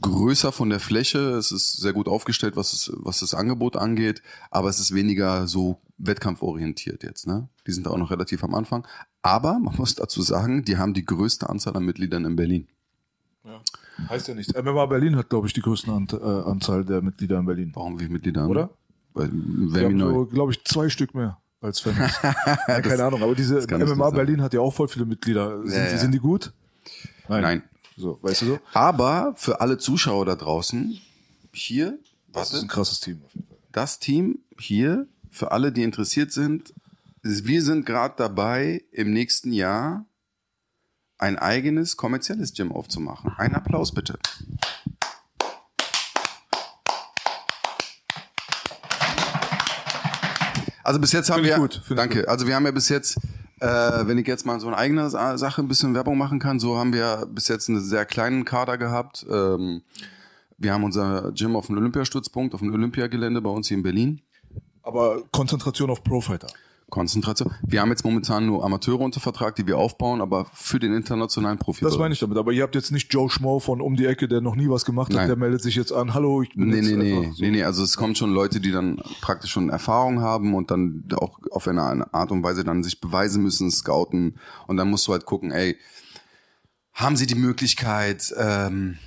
größer 0.00 0.52
von 0.52 0.70
der 0.70 0.80
Fläche, 0.80 1.18
es 1.36 1.52
ist 1.52 1.72
sehr 1.72 1.92
gut 1.92 2.08
aufgestellt, 2.08 2.56
was, 2.56 2.72
es, 2.72 2.92
was 2.94 3.20
das 3.20 3.34
Angebot 3.34 3.76
angeht, 3.76 4.22
aber 4.50 4.68
es 4.68 4.80
ist 4.80 4.94
weniger 4.94 5.46
so 5.46 5.80
wettkampforientiert 6.00 7.02
jetzt. 7.02 7.26
Ne? 7.26 7.48
Die 7.66 7.72
sind 7.72 7.86
da 7.86 7.90
auch 7.90 7.98
noch 7.98 8.10
relativ 8.10 8.42
am 8.44 8.54
Anfang. 8.54 8.86
Aber 9.22 9.58
man 9.58 9.76
muss 9.76 9.94
dazu 9.94 10.22
sagen, 10.22 10.64
die 10.64 10.78
haben 10.78 10.94
die 10.94 11.04
größte 11.04 11.48
Anzahl 11.48 11.76
an 11.76 11.84
Mitgliedern 11.84 12.24
in 12.24 12.36
Berlin. 12.36 12.68
Heißt 14.08 14.28
ja 14.28 14.34
nichts. 14.34 14.52
MMA 14.54 14.86
Berlin 14.86 15.16
hat, 15.16 15.28
glaube 15.28 15.46
ich, 15.46 15.52
die 15.52 15.60
größten 15.60 15.92
Ant 15.92 16.12
äh, 16.12 16.16
Anzahl 16.16 16.84
der 16.84 17.02
Mitglieder 17.02 17.38
in 17.38 17.46
Berlin. 17.46 17.70
Warum 17.74 17.98
wir 18.00 18.08
Mitglieder 18.08 18.42
haben? 18.42 18.50
Oder? 18.50 18.70
Weil, 19.12 19.30
Wir 19.32 19.84
haben 19.84 19.98
so, 19.98 20.26
glaube 20.26 20.52
ich, 20.52 20.64
zwei 20.64 20.88
Stück 20.88 21.14
mehr 21.14 21.38
als 21.60 21.80
Fans. 21.80 22.12
ja, 22.22 22.80
keine 22.80 23.04
Ahnung, 23.04 23.22
aber 23.22 23.34
diese 23.34 23.60
MMA. 23.66 24.10
Berlin 24.10 24.40
hat 24.40 24.54
ja 24.54 24.60
auch 24.60 24.72
voll 24.72 24.88
viele 24.88 25.04
Mitglieder. 25.04 25.62
Sind, 25.62 25.72
Ja, 25.72 25.84
die, 25.86 25.92
ja. 25.92 25.98
sind 25.98 26.12
die 26.12 26.18
gut? 26.18 26.52
Nein. 27.28 27.62
So, 27.96 28.18
weißt 28.22 28.42
du 28.42 28.46
so? 28.46 28.58
Aber 28.72 29.34
für 29.36 29.60
alle 29.60 29.76
Zuschauer 29.76 30.24
da 30.24 30.34
draußen, 30.36 30.98
hier, 31.52 31.98
Das 32.32 32.52
ist 32.52 32.62
ein 32.62 32.68
krasses 32.68 33.00
Team. 33.00 33.20
auf 33.24 33.34
jeden 33.34 33.46
Fall. 33.46 33.58
das 33.72 33.98
Team 33.98 34.38
hier, 34.58 35.06
für 35.30 35.52
alle, 35.52 35.72
die 35.72 35.82
interessiert 35.82 36.32
sind, 36.32 36.74
wir 37.22 37.62
sind 37.62 37.86
gerade 37.86 38.14
dabei, 38.16 38.82
im 38.92 39.12
nächsten 39.12 39.52
Jahr 39.52 40.06
ein 41.18 41.38
eigenes 41.38 41.96
kommerzielles 41.96 42.54
Gym 42.54 42.72
aufzumachen. 42.72 43.32
Ein 43.36 43.54
Applaus 43.54 43.92
bitte. 43.92 44.18
Also 50.82 50.98
bis 50.98 51.12
jetzt 51.12 51.30
haben 51.30 51.44
wir, 51.44 51.56
gut, 51.56 51.82
danke. 51.90 52.26
Also 52.26 52.46
wir 52.46 52.54
haben 52.54 52.64
ja 52.64 52.72
bis 52.72 52.88
jetzt, 52.88 53.18
äh, 53.60 53.66
wenn 54.06 54.18
ich 54.18 54.26
jetzt 54.26 54.44
mal 54.46 54.58
so 54.58 54.66
eine 54.66 54.78
eigene 54.78 55.10
Sa- 55.10 55.36
Sache 55.38 55.62
ein 55.62 55.68
bisschen 55.68 55.94
Werbung 55.94 56.18
machen 56.18 56.40
kann, 56.40 56.58
so 56.58 56.78
haben 56.78 56.92
wir 56.92 57.28
bis 57.30 57.48
jetzt 57.48 57.68
einen 57.68 57.80
sehr 57.80 58.06
kleinen 58.06 58.44
Kader 58.44 58.78
gehabt. 58.78 59.24
Ähm, 59.30 59.82
wir 60.56 60.72
haben 60.72 60.82
unser 60.82 61.32
Gym 61.32 61.54
auf 61.54 61.66
dem 61.66 61.76
Olympiastützpunkt, 61.76 62.54
auf 62.54 62.60
dem 62.60 62.72
Olympiagelände 62.72 63.40
bei 63.40 63.50
uns 63.50 63.68
hier 63.68 63.76
in 63.76 63.82
Berlin. 63.82 64.22
Aber 64.90 65.22
Konzentration 65.32 65.88
auf 65.90 66.02
Profighter. 66.02 66.48
Konzentration. 66.90 67.54
Wir 67.62 67.80
haben 67.82 67.90
jetzt 67.90 68.04
momentan 68.04 68.46
nur 68.46 68.64
Amateure 68.64 68.98
unter 69.02 69.20
Vertrag, 69.20 69.54
die 69.54 69.64
wir 69.64 69.78
aufbauen, 69.78 70.20
aber 70.20 70.46
für 70.52 70.80
den 70.80 70.92
internationalen 70.92 71.56
Profi. 71.56 71.84
Das 71.84 71.96
meine 71.96 72.12
ich 72.12 72.18
damit. 72.18 72.36
Aber 72.36 72.50
ihr 72.50 72.64
habt 72.64 72.74
jetzt 72.74 72.90
nicht 72.90 73.14
Joe 73.14 73.30
Schmo 73.30 73.60
von 73.60 73.80
um 73.80 73.94
die 73.94 74.06
Ecke, 74.06 74.26
der 74.26 74.40
noch 74.40 74.56
nie 74.56 74.68
was 74.68 74.84
gemacht 74.84 75.10
hat, 75.12 75.18
Nein. 75.18 75.26
der 75.28 75.36
meldet 75.36 75.62
sich 75.62 75.76
jetzt 75.76 75.92
an. 75.92 76.14
Hallo, 76.14 76.42
ich 76.42 76.48
bin 76.52 76.66
Nee, 76.68 76.76
jetzt 76.78 76.90
nee, 76.90 76.96
nee, 76.96 77.30
so. 77.32 77.42
nee, 77.44 77.50
nee, 77.52 77.62
also 77.62 77.84
es 77.84 77.96
kommen 77.96 78.16
schon 78.16 78.32
Leute, 78.32 78.58
die 78.58 78.72
dann 78.72 79.00
praktisch 79.20 79.52
schon 79.52 79.70
Erfahrung 79.70 80.20
haben 80.20 80.52
und 80.56 80.72
dann 80.72 81.04
auch 81.14 81.38
auf 81.52 81.68
eine 81.68 81.84
eine 81.84 82.12
Art 82.12 82.32
und 82.32 82.42
Weise 82.42 82.64
dann 82.64 82.82
sich 82.82 83.00
beweisen 83.00 83.44
müssen, 83.44 83.70
scouten 83.70 84.36
und 84.66 84.76
dann 84.76 84.90
musst 84.90 85.06
du 85.06 85.12
halt 85.12 85.26
gucken, 85.26 85.52
ey, 85.52 85.76
haben 86.92 87.14
sie 87.14 87.26
die 87.26 87.36
Möglichkeit, 87.36 88.34
ähm, 88.36 88.98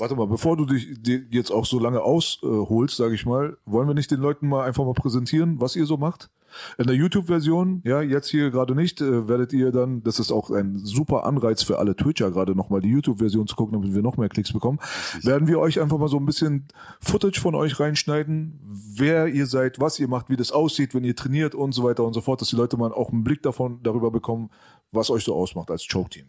Warte 0.00 0.14
mal, 0.14 0.28
bevor 0.28 0.56
du 0.56 0.64
dich 0.64 0.96
jetzt 1.30 1.50
auch 1.50 1.66
so 1.66 1.80
lange 1.80 2.02
ausholst, 2.02 2.96
sage 2.96 3.16
ich 3.16 3.26
mal, 3.26 3.56
wollen 3.66 3.88
wir 3.88 3.94
nicht 3.94 4.12
den 4.12 4.20
Leuten 4.20 4.48
mal 4.48 4.64
einfach 4.64 4.84
mal 4.84 4.94
präsentieren, 4.94 5.60
was 5.60 5.74
ihr 5.74 5.86
so 5.86 5.96
macht? 5.96 6.30
In 6.78 6.86
der 6.86 6.94
YouTube-Version, 6.94 7.82
ja, 7.84 8.00
jetzt 8.00 8.28
hier 8.28 8.50
gerade 8.50 8.76
nicht, 8.76 9.00
äh, 9.00 9.28
werdet 9.28 9.52
ihr 9.52 9.72
dann, 9.72 10.02
das 10.04 10.20
ist 10.20 10.30
auch 10.30 10.50
ein 10.50 10.78
super 10.78 11.26
Anreiz 11.26 11.62
für 11.62 11.78
alle 11.78 11.96
Twitcher 11.96 12.30
gerade 12.30 12.54
nochmal 12.54 12.80
die 12.80 12.88
YouTube-Version 12.88 13.48
zu 13.48 13.56
gucken, 13.56 13.74
damit 13.74 13.92
wir 13.92 14.02
noch 14.02 14.16
mehr 14.16 14.28
Klicks 14.28 14.52
bekommen, 14.52 14.78
werden 15.22 15.48
wir 15.48 15.58
euch 15.58 15.80
einfach 15.80 15.98
mal 15.98 16.08
so 16.08 16.16
ein 16.16 16.26
bisschen 16.26 16.68
Footage 17.00 17.40
von 17.40 17.54
euch 17.56 17.78
reinschneiden, 17.80 18.60
wer 18.94 19.26
ihr 19.26 19.46
seid, 19.46 19.80
was 19.80 19.98
ihr 19.98 20.08
macht, 20.08 20.30
wie 20.30 20.36
das 20.36 20.52
aussieht, 20.52 20.94
wenn 20.94 21.04
ihr 21.04 21.16
trainiert 21.16 21.54
und 21.56 21.72
so 21.72 21.82
weiter 21.82 22.04
und 22.04 22.14
so 22.14 22.20
fort, 22.20 22.40
dass 22.40 22.48
die 22.48 22.56
Leute 22.56 22.76
mal 22.76 22.92
auch 22.92 23.10
einen 23.10 23.24
Blick 23.24 23.42
davon 23.42 23.80
darüber 23.82 24.10
bekommen, 24.10 24.50
was 24.92 25.10
euch 25.10 25.24
so 25.24 25.34
ausmacht 25.34 25.70
als 25.70 25.86
Choke-Team. 25.86 26.26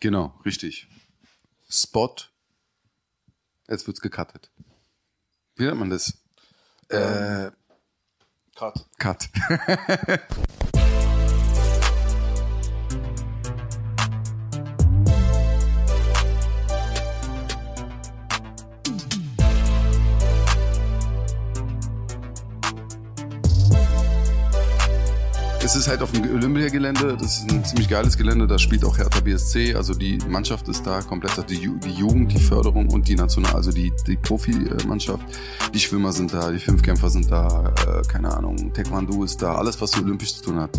genau, 0.00 0.32
richtig. 0.44 0.86
Spot. 1.68 2.14
Jetzt 3.68 3.86
wird's 3.86 4.00
gecuttet. 4.00 4.50
Wie 5.56 5.64
nennt 5.64 5.78
man 5.78 5.90
das? 5.90 6.18
Äh, 6.88 7.50
Cut. 8.56 8.86
Cut. 8.98 9.28
Es 25.68 25.76
ist 25.76 25.86
halt 25.86 26.00
auf 26.00 26.10
dem 26.12 26.22
Olympiagelände, 26.34 27.14
das 27.20 27.40
ist 27.40 27.52
ein 27.52 27.62
ziemlich 27.62 27.90
geiles 27.90 28.16
Gelände, 28.16 28.46
da 28.46 28.58
spielt 28.58 28.82
auch 28.86 28.96
Hertha 28.96 29.20
BSC, 29.20 29.74
also 29.74 29.92
die 29.92 30.16
Mannschaft 30.26 30.66
ist 30.68 30.86
da 30.86 31.02
komplett, 31.02 31.50
die, 31.50 31.58
die 31.58 31.90
Jugend, 31.90 32.32
die 32.32 32.40
Förderung 32.40 32.88
und 32.88 33.06
die 33.06 33.14
National, 33.14 33.54
also 33.54 33.70
die, 33.70 33.92
die 34.06 34.16
Profimannschaft, 34.16 35.26
die 35.74 35.78
Schwimmer 35.78 36.12
sind 36.12 36.32
da, 36.32 36.50
die 36.52 36.58
Fünfkämpfer 36.58 37.10
sind 37.10 37.30
da, 37.30 37.74
äh, 37.86 38.00
keine 38.08 38.34
Ahnung, 38.34 38.72
Taekwondo 38.72 39.22
ist 39.24 39.42
da, 39.42 39.56
alles 39.56 39.78
was 39.78 39.90
so 39.90 40.00
olympisch 40.00 40.36
zu 40.36 40.44
tun 40.44 40.58
hat, 40.58 40.70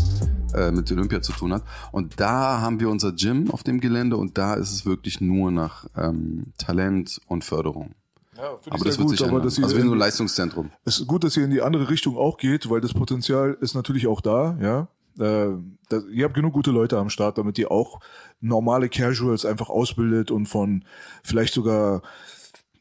äh, 0.55 0.71
mit 0.71 0.91
Olympia 0.91 1.21
zu 1.21 1.33
tun 1.33 1.53
hat. 1.53 1.61
Und 1.91 2.19
da 2.19 2.59
haben 2.59 2.79
wir 2.79 2.89
unser 2.89 3.11
Gym 3.11 3.51
auf 3.51 3.61
dem 3.61 3.79
Gelände 3.81 4.17
und 4.17 4.39
da 4.39 4.55
ist 4.55 4.71
es 4.71 4.87
wirklich 4.87 5.21
nur 5.21 5.51
nach 5.51 5.85
ähm, 5.95 6.53
Talent 6.57 7.21
und 7.27 7.43
Förderung. 7.43 7.93
Ja, 8.39 8.57
Aber 8.69 8.85
das 8.85 8.97
wird 8.97 9.09
sich 9.09 9.21
ändern. 9.21 9.41
Also 9.41 9.61
wir 9.61 9.67
sind 9.69 9.85
nur 9.85 9.95
ein 9.95 9.99
Leistungszentrum. 9.99 10.71
Es 10.85 10.99
ist 10.99 11.07
gut, 11.07 11.23
dass 11.23 11.35
ihr 11.35 11.43
in 11.43 11.51
die 11.51 11.61
andere 11.61 11.89
Richtung 11.89 12.17
auch 12.17 12.37
geht, 12.37 12.69
weil 12.69 12.81
das 12.81 12.93
Potenzial 12.93 13.57
ist 13.59 13.75
natürlich 13.75 14.07
auch 14.07 14.21
da, 14.21 14.57
ja. 14.61 14.87
Äh, 15.19 15.57
da, 15.89 15.99
ihr 16.13 16.23
habt 16.23 16.35
genug 16.35 16.53
gute 16.53 16.71
Leute 16.71 16.97
am 16.97 17.09
Start, 17.09 17.37
damit 17.37 17.57
ihr 17.57 17.71
auch 17.71 17.99
normale 18.39 18.87
Casuals 18.87 19.43
einfach 19.45 19.69
ausbildet 19.69 20.31
und 20.31 20.45
von 20.45 20.85
vielleicht 21.23 21.53
sogar 21.53 22.01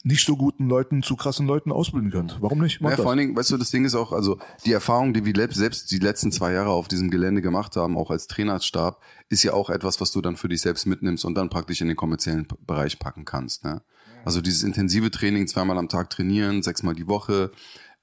nicht 0.05 0.25
so 0.25 0.37
guten 0.37 0.69
Leuten 0.69 1.03
zu 1.03 1.17
krassen 1.17 1.47
Leuten 1.47 1.73
ausbilden 1.73 2.11
könnt. 2.11 2.39
Warum 2.41 2.61
nicht? 2.61 2.81
Macht 2.81 2.93
Ja, 2.93 2.97
das. 2.97 3.03
vor 3.03 3.11
allen 3.11 3.19
Dingen, 3.19 3.37
weißt 3.37 3.51
du, 3.51 3.57
das 3.57 3.71
Ding 3.71 3.85
ist 3.85 3.95
auch, 3.95 4.13
also 4.13 4.39
die 4.65 4.73
Erfahrung, 4.73 5.13
die 5.13 5.25
wir 5.25 5.49
selbst 5.51 5.91
die 5.91 5.99
letzten 5.99 6.31
zwei 6.31 6.53
Jahre 6.53 6.71
auf 6.71 6.89
diesem 6.89 7.11
Gelände 7.11 7.43
gemacht 7.43 7.77
haben, 7.77 7.99
auch 7.99 8.11
als 8.11 8.27
Trainerstab, 8.29 9.03
ist 9.29 9.43
ja 9.43 9.53
auch 9.53 9.71
etwas, 9.71 10.01
was 10.01 10.13
du 10.13 10.21
dann 10.21 10.37
für 10.37 10.49
dich 10.49 10.61
selbst 10.61 10.87
mitnimmst 10.87 11.25
und 11.25 11.35
dann 11.35 11.51
praktisch 11.51 11.81
in 11.81 11.89
den 11.89 11.97
kommerziellen 11.97 12.47
Bereich 12.67 12.99
packen 12.99 13.25
kannst. 13.25 13.65
Ne? 13.65 13.83
Also 14.25 14.41
dieses 14.41 14.63
intensive 14.63 15.11
Training, 15.11 15.47
zweimal 15.47 15.79
am 15.79 15.89
Tag 15.89 16.11
trainieren, 16.11 16.63
sechsmal 16.63 16.95
die 16.95 17.07
Woche, 17.09 17.51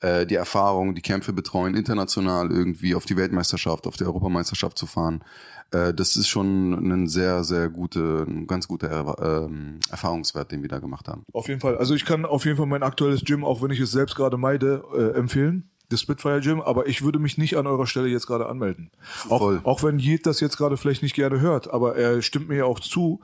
äh, 0.02 0.26
die 0.26 0.36
Erfahrung, 0.36 0.96
die 0.96 1.02
Kämpfe 1.02 1.34
betreuen, 1.34 1.76
international 1.76 2.52
irgendwie 2.52 2.96
auf 2.96 3.06
die 3.06 3.16
Weltmeisterschaft, 3.18 3.86
auf 3.88 3.96
die 3.98 4.06
Europameisterschaft 4.06 4.78
zu 4.78 4.88
fahren. 4.88 5.24
Äh, 5.72 5.94
das 5.94 6.16
ist 6.16 6.28
schon 6.28 6.74
ein 6.92 7.08
sehr, 7.08 7.44
sehr 7.44 7.70
gute, 7.70 8.26
ein 8.28 8.48
ganz 8.48 8.68
guter 8.68 8.88
Er- 8.90 9.46
ähm, 9.46 9.80
Erfahrungswert, 9.90 10.52
den 10.52 10.62
wir 10.62 10.70
da 10.70 10.80
gemacht 10.80 11.08
haben. 11.08 11.24
Auf 11.32 11.48
jeden 11.48 11.62
Fall. 11.62 11.78
Also 11.78 11.94
ich 11.94 12.06
kann 12.06 12.26
auf 12.26 12.46
jeden 12.46 12.58
Fall 12.58 12.66
mein 12.68 12.84
aktuelles 12.84 13.24
Gym, 13.24 13.44
auch 13.44 13.62
wenn 13.62 13.72
ich 13.72 13.80
es 13.80 13.92
selbst 13.92 14.16
gerade 14.16 14.38
meide, 14.38 14.84
äh, 14.96 15.18
empfehlen. 15.18 15.70
Das 15.90 16.02
Spitfire 16.02 16.42
Gym, 16.42 16.62
aber 16.62 16.88
ich 16.88 17.04
würde 17.04 17.20
mich 17.20 17.38
nicht 17.38 17.58
an 17.58 17.68
eurer 17.68 17.88
Stelle 17.88 18.08
jetzt 18.08 18.28
gerade 18.28 18.48
anmelden. 18.48 18.90
Auch, 19.30 19.64
auch 19.64 19.84
wenn 19.84 20.00
Jed 20.00 20.26
das 20.26 20.40
jetzt 20.40 20.58
gerade 20.58 20.78
vielleicht 20.78 21.04
nicht 21.04 21.16
gerne 21.16 21.40
hört, 21.40 21.72
aber 21.72 21.96
er 21.96 22.22
stimmt 22.22 22.50
mir 22.50 22.58
ja 22.58 22.66
auch 22.66 22.80
zu, 22.80 23.22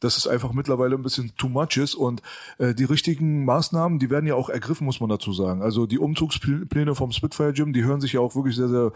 dass 0.00 0.16
es 0.16 0.26
einfach 0.26 0.52
mittlerweile 0.52 0.94
ein 0.94 1.02
bisschen 1.02 1.32
too 1.36 1.48
much 1.48 1.76
ist 1.76 1.94
und 1.94 2.22
äh, 2.58 2.74
die 2.74 2.84
richtigen 2.84 3.44
Maßnahmen, 3.44 3.98
die 3.98 4.10
werden 4.10 4.26
ja 4.26 4.34
auch 4.34 4.48
ergriffen, 4.48 4.84
muss 4.84 5.00
man 5.00 5.10
dazu 5.10 5.32
sagen. 5.32 5.62
Also 5.62 5.86
die 5.86 5.98
Umzugspläne 5.98 6.94
vom 6.94 7.12
Spitfire 7.12 7.52
Gym, 7.52 7.72
die 7.72 7.84
hören 7.84 8.00
sich 8.00 8.12
ja 8.12 8.20
auch 8.20 8.34
wirklich 8.34 8.56
sehr, 8.56 8.68
sehr 8.68 8.92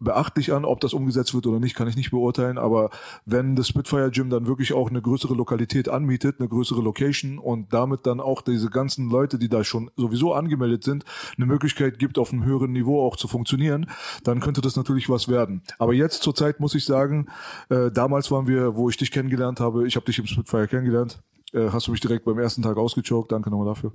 beachtlich 0.00 0.52
an. 0.52 0.64
Ob 0.64 0.80
das 0.80 0.92
umgesetzt 0.92 1.34
wird 1.34 1.46
oder 1.46 1.60
nicht, 1.60 1.74
kann 1.74 1.88
ich 1.88 1.96
nicht 1.96 2.10
beurteilen. 2.10 2.58
Aber 2.58 2.90
wenn 3.24 3.56
das 3.56 3.68
Spitfire 3.68 4.10
Gym 4.10 4.30
dann 4.30 4.46
wirklich 4.46 4.72
auch 4.72 4.90
eine 4.90 5.02
größere 5.02 5.34
Lokalität 5.34 5.88
anmietet, 5.88 6.40
eine 6.40 6.48
größere 6.48 6.80
Location 6.80 7.38
und 7.38 7.72
damit 7.72 8.06
dann 8.06 8.20
auch 8.20 8.42
diese 8.42 8.70
ganzen 8.70 9.10
Leute, 9.10 9.38
die 9.38 9.48
da 9.48 9.64
schon 9.64 9.90
sowieso 9.96 10.34
angemeldet 10.34 10.84
sind, 10.84 11.04
eine 11.36 11.46
Möglichkeit 11.46 11.98
gibt, 11.98 12.18
auf 12.18 12.32
einem 12.32 12.44
höheren 12.44 12.72
Niveau 12.72 13.06
auch 13.06 13.16
zu 13.16 13.28
funktionieren, 13.28 13.90
dann 14.22 14.40
könnte 14.40 14.60
das 14.60 14.76
natürlich 14.76 15.08
was 15.08 15.28
werden. 15.28 15.62
Aber 15.78 15.92
jetzt 15.92 16.22
zurzeit 16.22 16.60
muss 16.60 16.74
ich 16.74 16.84
sagen, 16.84 17.26
äh, 17.68 17.90
damals 17.90 18.30
waren 18.30 18.46
wir, 18.46 18.76
wo 18.76 18.88
ich 18.88 18.96
dich 18.96 19.10
kennengelernt 19.10 19.60
habe, 19.60 19.86
ich 19.86 19.96
habe 19.96 20.06
dich 20.06 20.18
im 20.18 20.26
Spitfire 20.26 20.68
kennengelernt, 20.68 21.22
äh, 21.52 21.70
hast 21.70 21.86
du 21.86 21.92
mich 21.92 22.00
direkt 22.00 22.24
beim 22.24 22.38
ersten 22.38 22.62
Tag 22.62 22.76
ausgechoked, 22.76 23.32
danke 23.32 23.50
nochmal 23.50 23.66
dafür. 23.66 23.92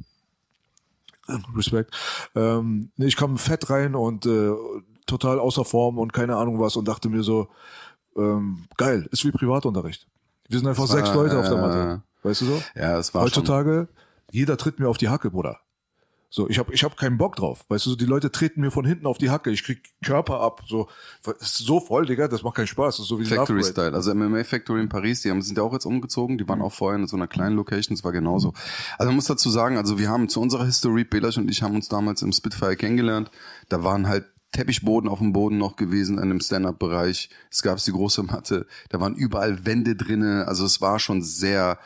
Respekt. 1.55 1.95
Ähm, 2.35 2.91
nee, 2.97 3.05
ich 3.05 3.15
kam 3.15 3.37
fett 3.37 3.69
rein 3.69 3.95
und 3.95 4.25
äh, 4.25 4.51
total 5.09 5.39
außer 5.39 5.65
Form 5.65 5.97
und 5.97 6.13
keine 6.13 6.37
Ahnung 6.37 6.59
was 6.59 6.75
und 6.75 6.87
dachte 6.87 7.09
mir 7.09 7.23
so, 7.23 7.49
ähm, 8.17 8.65
geil, 8.77 9.07
ist 9.11 9.25
wie 9.25 9.31
Privatunterricht. 9.31 10.07
Wir 10.47 10.59
sind 10.59 10.67
einfach 10.67 10.87
war, 10.87 10.95
sechs 10.97 11.13
Leute 11.13 11.39
auf 11.39 11.47
der 11.47 11.57
Matte. 11.57 12.01
Weißt 12.23 12.41
du 12.41 12.45
so? 12.45 12.61
Ja, 12.75 12.97
es 12.97 13.13
war 13.13 13.21
schon, 13.21 13.27
Heutzutage, 13.43 13.87
jeder 14.31 14.57
tritt 14.57 14.79
mir 14.79 14.89
auf 14.89 14.97
die 14.97 15.09
Hacke, 15.09 15.31
Bruder. 15.31 15.59
So, 16.31 16.47
ich 16.47 16.59
habe 16.59 16.71
ich 16.73 16.83
hab 16.83 16.95
keinen 16.95 17.17
Bock 17.17 17.35
drauf. 17.37 17.65
Weißt 17.69 17.87
du, 17.87 17.91
so, 17.91 17.95
die 17.95 18.05
Leute 18.05 18.31
treten 18.31 18.61
mir 18.61 18.69
von 18.69 18.85
hinten 18.85 19.07
auf 19.07 19.17
die 19.17 19.31
Hacke. 19.31 19.49
Ich 19.49 19.63
krieg 19.63 19.81
Körper 20.05 20.41
ab. 20.41 20.61
So, 20.67 20.87
ist 21.39 21.57
so 21.57 21.79
voll, 21.79 22.05
Digga, 22.05 22.27
das 22.27 22.43
macht 22.43 22.53
keinen 22.55 22.67
Spaß. 22.67 22.97
Das 22.97 23.05
ist 23.05 23.09
so 23.09 23.19
wie 23.19 23.25
Factory. 23.25 23.63
Style. 23.63 23.93
Also 23.95 24.13
MMA 24.13 24.43
Factory 24.43 24.79
in 24.79 24.89
Paris, 24.89 25.23
die 25.23 25.31
haben, 25.31 25.41
sind 25.41 25.57
ja 25.57 25.63
auch 25.63 25.73
jetzt 25.73 25.85
umgezogen. 25.85 26.37
Die 26.37 26.43
Mhm. 26.43 26.49
waren 26.49 26.61
auch 26.61 26.71
vorher 26.71 26.99
in 26.99 27.07
so 27.07 27.15
einer 27.17 27.25
kleinen 27.27 27.55
Location. 27.55 27.95
Das 27.95 28.03
war 28.03 28.11
genauso. 28.11 28.53
Also 28.99 29.07
man 29.07 29.15
muss 29.15 29.25
dazu 29.25 29.49
sagen, 29.49 29.77
also 29.77 29.97
wir 29.97 30.09
haben 30.09 30.29
zu 30.29 30.39
unserer 30.39 30.65
History, 30.65 31.03
Belasch 31.03 31.39
und 31.39 31.49
ich 31.49 31.63
haben 31.63 31.73
uns 31.73 31.89
damals 31.89 32.21
im 32.21 32.31
Spitfire 32.31 32.75
kennengelernt. 32.75 33.31
Da 33.69 33.83
waren 33.83 34.07
halt 34.07 34.25
Teppichboden 34.51 35.09
auf 35.09 35.19
dem 35.19 35.33
Boden 35.33 35.57
noch 35.57 35.75
gewesen, 35.75 36.17
in 36.17 36.29
dem 36.29 36.39
Stand-Up-Bereich. 36.39 37.29
Es 37.51 37.61
gab 37.61 37.77
die 37.77 37.91
große 37.91 38.23
Matte. 38.23 38.65
Da 38.89 38.99
waren 38.99 39.15
überall 39.15 39.65
Wände 39.65 39.95
drinne. 39.95 40.47
Also 40.47 40.65
es 40.65 40.81
war 40.81 40.99
schon 40.99 41.21
sehr, 41.21 41.77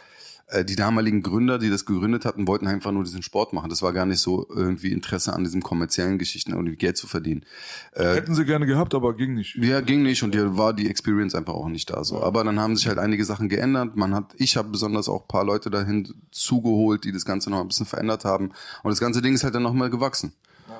äh, 0.47 0.64
die 0.64 0.78
damaligen 0.78 1.22
Gründer, 1.24 1.59
die 1.59 1.70
das 1.70 1.86
gegründet 1.86 2.24
hatten, 2.24 2.47
wollten 2.47 2.68
einfach 2.68 2.91
nur 2.91 3.03
diesen 3.03 3.22
Sport 3.22 3.51
machen. 3.51 3.70
Das 3.70 3.82
war 3.82 3.91
gar 3.91 4.05
nicht 4.05 4.20
so 4.20 4.47
irgendwie 4.49 4.93
Interesse 4.93 5.34
an 5.34 5.43
diesen 5.43 5.61
kommerziellen 5.61 6.18
Geschichten, 6.18 6.53
irgendwie 6.53 6.78
Geld 6.78 6.95
zu 6.95 7.05
verdienen. 7.07 7.45
Hätten 7.93 8.34
sie 8.34 8.45
gerne 8.45 8.66
gehabt, 8.66 8.95
aber 8.95 9.14
ging 9.16 9.34
nicht. 9.34 9.55
Ja, 9.55 9.82
ging 9.82 10.01
nicht 10.03 10.24
und 10.24 10.34
hier 10.34 10.57
war 10.57 10.74
die 10.74 10.89
Experience 10.89 11.36
einfach 11.36 11.53
auch 11.53 11.68
nicht 11.68 11.89
da 11.89 12.03
so. 12.05 12.24
Aber 12.24 12.45
dann 12.45 12.59
haben 12.59 12.78
sich 12.78 12.88
halt 12.88 12.97
einige 12.97 13.26
Sachen 13.26 13.49
geändert. 13.49 13.97
Man 13.97 14.16
hat, 14.16 14.36
ich 14.38 14.55
habe 14.55 14.70
besonders 14.70 15.09
auch 15.09 15.24
ein 15.24 15.28
paar 15.28 15.43
Leute 15.43 15.70
dahin 15.70 16.14
zugeholt, 16.32 17.03
die 17.03 17.11
das 17.11 17.26
Ganze 17.26 17.49
noch 17.49 17.59
ein 17.59 17.68
bisschen 17.68 17.86
verändert 17.86 18.24
haben. 18.24 18.51
Und 18.84 18.89
das 18.89 19.01
ganze 19.01 19.22
Ding 19.22 19.34
ist 19.34 19.43
halt 19.43 19.53
dann 19.53 19.64
nochmal 19.64 19.89
gewachsen. 19.89 20.34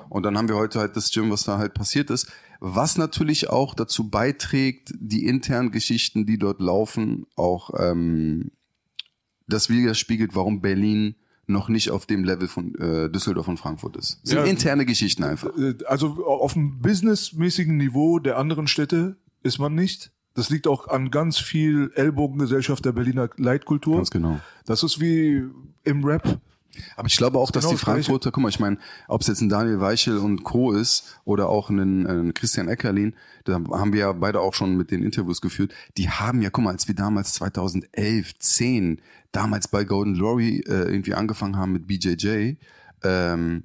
Und 0.08 0.22
dann 0.24 0.36
haben 0.36 0.48
wir 0.48 0.56
heute 0.56 0.80
halt 0.80 0.96
das 0.96 1.10
Gym, 1.10 1.30
was 1.30 1.44
da 1.44 1.58
halt 1.58 1.74
passiert 1.74 2.10
ist. 2.10 2.30
Was 2.60 2.96
natürlich 2.96 3.50
auch 3.50 3.74
dazu 3.74 4.08
beiträgt, 4.08 4.92
die 4.98 5.26
internen 5.26 5.70
Geschichten, 5.70 6.24
die 6.26 6.38
dort 6.38 6.60
laufen, 6.60 7.26
auch 7.36 7.70
ähm, 7.78 8.50
das 9.46 9.68
widerspiegelt, 9.68 10.34
warum 10.34 10.60
Berlin 10.60 11.16
noch 11.46 11.68
nicht 11.68 11.90
auf 11.90 12.06
dem 12.06 12.24
Level 12.24 12.48
von 12.48 12.74
äh, 12.76 13.10
Düsseldorf 13.10 13.48
und 13.48 13.58
Frankfurt 13.58 13.96
ist. 13.96 14.18
Das 14.22 14.30
sind 14.30 14.38
Ja. 14.38 14.44
interne 14.46 14.86
Geschichten 14.86 15.24
einfach. 15.24 15.50
Äh, 15.58 15.74
also 15.86 16.24
auf 16.24 16.54
dem 16.54 16.80
businessmäßigen 16.80 17.76
Niveau 17.76 18.18
der 18.18 18.38
anderen 18.38 18.66
Städte 18.66 19.16
ist 19.42 19.58
man 19.58 19.74
nicht. 19.74 20.10
Das 20.32 20.48
liegt 20.48 20.66
auch 20.66 20.88
an 20.88 21.10
ganz 21.10 21.38
viel 21.38 21.92
Ellbogengesellschaft 21.94 22.84
der 22.84 22.92
Berliner 22.92 23.28
Leitkultur. 23.36 23.96
Ganz 23.96 24.10
genau. 24.10 24.40
Das 24.64 24.82
ist 24.82 25.00
wie 25.00 25.44
im 25.84 26.04
Rap. 26.04 26.40
Aber 26.96 27.06
ich 27.08 27.16
glaube 27.16 27.38
auch, 27.38 27.50
dass 27.50 27.64
genau 27.64 27.74
die. 27.74 27.80
Frankfurter, 27.80 28.30
guck 28.30 28.42
mal, 28.42 28.48
ich 28.48 28.60
meine, 28.60 28.78
ob 29.08 29.20
es 29.20 29.26
jetzt 29.26 29.40
ein 29.40 29.48
Daniel 29.48 29.80
Weichel 29.80 30.18
und 30.18 30.44
Co. 30.44 30.72
ist 30.72 31.18
oder 31.24 31.48
auch 31.48 31.70
ein, 31.70 32.06
ein 32.06 32.34
Christian 32.34 32.68
Eckerlin, 32.68 33.14
da 33.44 33.54
haben 33.54 33.92
wir 33.92 34.00
ja 34.00 34.12
beide 34.12 34.40
auch 34.40 34.54
schon 34.54 34.76
mit 34.76 34.90
den 34.90 35.02
Interviews 35.02 35.40
geführt, 35.40 35.72
die 35.96 36.10
haben 36.10 36.42
ja, 36.42 36.50
guck 36.50 36.64
mal, 36.64 36.70
als 36.70 36.88
wir 36.88 36.94
damals 36.94 37.34
2011, 37.34 38.38
10, 38.38 39.00
damals 39.32 39.68
bei 39.68 39.84
Golden 39.84 40.14
Glory 40.14 40.60
äh, 40.66 40.84
irgendwie 40.84 41.14
angefangen 41.14 41.56
haben 41.56 41.72
mit 41.72 41.86
BJJ, 41.86 42.54
ähm, 43.02 43.64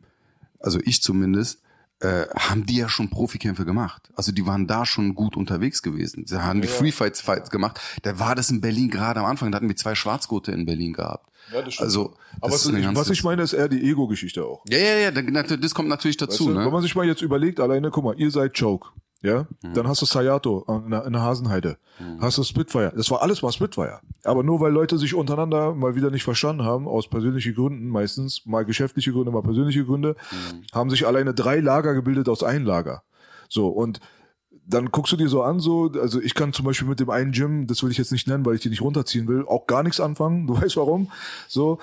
also 0.59 0.79
ich 0.83 1.01
zumindest, 1.01 1.61
äh, 2.01 2.25
haben 2.37 2.65
die 2.65 2.77
ja 2.77 2.87
schon 2.89 3.09
Profikämpfe 3.09 3.65
gemacht. 3.65 4.09
Also 4.15 4.31
die 4.31 4.45
waren 4.45 4.67
da 4.67 4.85
schon 4.85 5.15
gut 5.15 5.35
unterwegs 5.35 5.81
gewesen. 5.81 6.25
Sie 6.25 6.41
haben 6.41 6.61
die 6.61 6.67
Free 6.67 6.91
Fights, 6.91 7.21
Fights 7.21 7.49
gemacht. 7.49 7.79
Da 8.03 8.19
war 8.19 8.35
das 8.35 8.49
in 8.49 8.61
Berlin 8.61 8.89
gerade 8.89 9.19
am 9.19 9.25
Anfang. 9.25 9.51
Da 9.51 9.57
hatten 9.57 9.67
wir 9.67 9.75
zwei 9.75 9.95
Schwarzgurte 9.95 10.51
in 10.51 10.65
Berlin 10.65 10.93
gehabt. 10.93 11.29
Ja, 11.53 11.61
das 11.61 11.73
stimmt. 11.73 11.85
Also, 11.85 12.13
Aber 12.41 12.51
das 12.51 12.67
eine 12.67 12.79
ich, 12.79 12.95
was 12.95 13.09
ich 13.09 13.23
meine, 13.23 13.41
ist 13.41 13.53
eher 13.53 13.67
die 13.67 13.81
Ego-Geschichte 13.89 14.45
auch. 14.45 14.63
ja, 14.69 14.77
ja, 14.77 15.11
ja, 15.11 15.11
das 15.11 15.73
kommt 15.73 15.89
natürlich 15.89 16.17
dazu, 16.17 16.45
Weißt 16.45 16.49
du, 16.51 16.55
Wenn 16.55 16.63
ne? 16.65 16.69
man 16.71 16.81
sich 16.81 16.95
mal 16.95 17.05
jetzt 17.05 17.21
überlegt, 17.21 17.59
alleine, 17.59 17.89
guck 17.91 18.03
mal, 18.03 18.15
ihr 18.19 18.29
seid 18.31 18.57
Choke, 18.57 18.89
ja? 19.21 19.45
Mhm. 19.63 19.73
Dann 19.73 19.87
hast 19.87 20.01
du 20.01 20.05
Sayato 20.05 20.65
in 20.85 20.91
der, 20.91 21.05
in 21.05 21.13
der 21.13 21.21
Hasenheide. 21.21 21.77
Hast 22.21 22.37
du 22.37 22.43
Spitfire. 22.43 22.93
Das 22.95 23.11
war 23.11 23.21
alles 23.21 23.41
mal 23.41 23.51
Spitfire. 23.51 23.99
Aber 24.23 24.43
nur 24.43 24.59
weil 24.61 24.71
Leute 24.71 24.97
sich 24.97 25.13
untereinander 25.13 25.73
mal 25.75 25.95
wieder 25.95 26.11
nicht 26.11 26.23
verstanden 26.23 26.63
haben, 26.63 26.87
aus 26.87 27.09
persönlichen 27.09 27.53
Gründen 27.55 27.89
meistens, 27.89 28.45
mal 28.45 28.63
geschäftliche 28.63 29.11
Gründe, 29.11 29.31
mal 29.31 29.41
persönliche 29.43 29.83
Gründe, 29.85 30.15
Mhm. 30.31 30.63
haben 30.73 30.89
sich 30.89 31.05
alleine 31.05 31.33
drei 31.33 31.59
Lager 31.59 31.93
gebildet 31.93 32.29
aus 32.29 32.43
einem 32.43 32.65
Lager. 32.65 33.03
So, 33.49 33.67
und 33.67 33.99
dann 34.65 34.91
guckst 34.91 35.11
du 35.11 35.17
dir 35.17 35.27
so 35.29 35.41
an, 35.41 35.59
so, 35.59 35.91
also 35.99 36.21
ich 36.21 36.35
kann 36.35 36.53
zum 36.53 36.63
Beispiel 36.65 36.87
mit 36.87 36.99
dem 36.99 37.09
einen 37.09 37.31
Gym, 37.31 37.65
das 37.67 37.81
will 37.83 37.89
ich 37.91 37.97
jetzt 37.97 38.11
nicht 38.11 38.27
nennen, 38.27 38.45
weil 38.45 38.55
ich 38.55 38.61
die 38.61 38.69
nicht 38.69 38.81
runterziehen 38.81 39.27
will, 39.27 39.43
auch 39.47 39.65
gar 39.67 39.81
nichts 39.83 39.99
anfangen. 39.99 40.45
Du 40.47 40.53
weißt 40.61 40.77
warum. 40.77 41.11
So. 41.47 41.79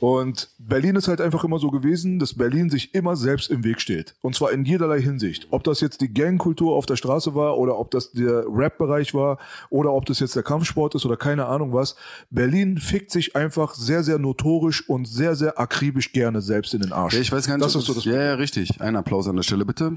Und 0.00 0.48
Berlin 0.58 0.96
ist 0.96 1.08
halt 1.08 1.20
einfach 1.20 1.44
immer 1.44 1.58
so 1.58 1.70
gewesen, 1.70 2.18
dass 2.18 2.34
Berlin 2.34 2.70
sich 2.70 2.94
immer 2.94 3.16
selbst 3.16 3.50
im 3.50 3.64
Weg 3.64 3.80
steht. 3.80 4.14
Und 4.20 4.34
zwar 4.34 4.52
in 4.52 4.64
jederlei 4.64 5.00
Hinsicht. 5.00 5.48
Ob 5.50 5.64
das 5.64 5.80
jetzt 5.80 6.00
die 6.00 6.12
Gangkultur 6.12 6.76
auf 6.76 6.86
der 6.86 6.96
Straße 6.96 7.34
war 7.34 7.58
oder 7.58 7.78
ob 7.78 7.90
das 7.90 8.12
der 8.12 8.44
Rap-Bereich 8.48 9.14
war 9.14 9.38
oder 9.70 9.92
ob 9.92 10.06
das 10.06 10.20
jetzt 10.20 10.36
der 10.36 10.42
Kampfsport 10.44 10.94
ist 10.94 11.04
oder 11.04 11.16
keine 11.16 11.46
Ahnung 11.46 11.72
was. 11.72 11.96
Berlin 12.30 12.78
fickt 12.78 13.10
sich 13.10 13.34
einfach 13.34 13.74
sehr, 13.74 14.04
sehr 14.04 14.18
notorisch 14.18 14.88
und 14.88 15.06
sehr, 15.06 15.34
sehr 15.34 15.58
akribisch 15.58 16.12
gerne 16.12 16.42
selbst 16.42 16.74
in 16.74 16.80
den 16.80 16.92
Arsch. 16.92 17.14
Ja, 17.14 17.20
ich 17.20 17.32
weiß 17.32 17.46
gar 17.46 17.56
nicht, 17.56 17.64
Das 17.64 17.74
ist 17.74 17.86
so 17.86 17.94
das 17.94 18.04
ja, 18.04 18.22
ja, 18.22 18.34
richtig. 18.34 18.80
Ein 18.80 18.96
Applaus 18.96 19.26
an 19.26 19.36
der 19.36 19.42
Stelle, 19.42 19.64
bitte. 19.64 19.94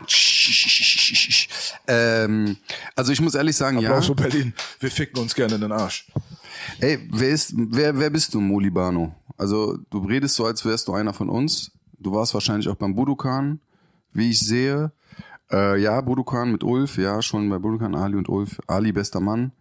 Ähm, 1.87 2.57
also 2.95 3.11
ich 3.11 3.21
muss 3.21 3.35
ehrlich 3.35 3.55
sagen, 3.55 3.77
Applaus 3.77 4.07
ja. 4.07 4.15
für 4.15 4.21
Berlin. 4.21 4.53
Wir 4.79 4.89
ficken 4.89 5.19
uns 5.19 5.35
gerne 5.35 5.55
in 5.55 5.61
den 5.61 5.71
Arsch. 5.71 6.07
Ey, 6.79 6.99
wer 7.11 7.29
ist, 7.29 7.53
wer, 7.55 7.97
wer 7.97 8.09
bist 8.09 8.33
du, 8.33 8.41
Molibano? 8.41 9.13
Also 9.37 9.77
du 9.89 9.99
redest 9.99 10.35
so, 10.35 10.45
als 10.45 10.63
wärst 10.65 10.87
du 10.87 10.93
einer 10.93 11.13
von 11.13 11.29
uns. 11.29 11.71
Du 11.99 12.13
warst 12.13 12.33
wahrscheinlich 12.33 12.67
auch 12.69 12.75
beim 12.75 12.95
Budokan, 12.95 13.59
wie 14.13 14.29
ich 14.31 14.39
sehe. 14.39 14.91
Äh, 15.51 15.81
ja, 15.81 15.99
Budokan 16.01 16.51
mit 16.51 16.63
Ulf, 16.63 16.97
ja, 16.97 17.21
schon 17.21 17.49
bei 17.49 17.57
Budokan, 17.59 17.95
Ali 17.95 18.15
und 18.17 18.29
Ulf. 18.29 18.59
Ali, 18.67 18.91
bester 18.91 19.19
Mann. 19.19 19.51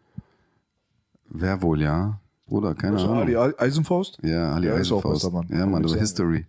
Wer 1.28 1.62
wohl, 1.62 1.80
ja? 1.82 2.18
Bruder, 2.46 2.74
keine 2.74 2.96
Also 2.96 3.06
Ahnung. 3.08 3.36
Ali 3.36 3.36
Eisenfaust? 3.36 4.18
Ja, 4.22 4.52
Ali 4.52 4.66
Ja, 4.66 4.74
ist 4.74 4.90
auch 4.90 4.98
Eisenfaust. 5.04 5.22
bester 5.22 5.30
Mann. 5.30 5.46
Ja, 5.50 5.66
Mann, 5.66 5.84
ich 5.84 5.94
History. 5.94 6.46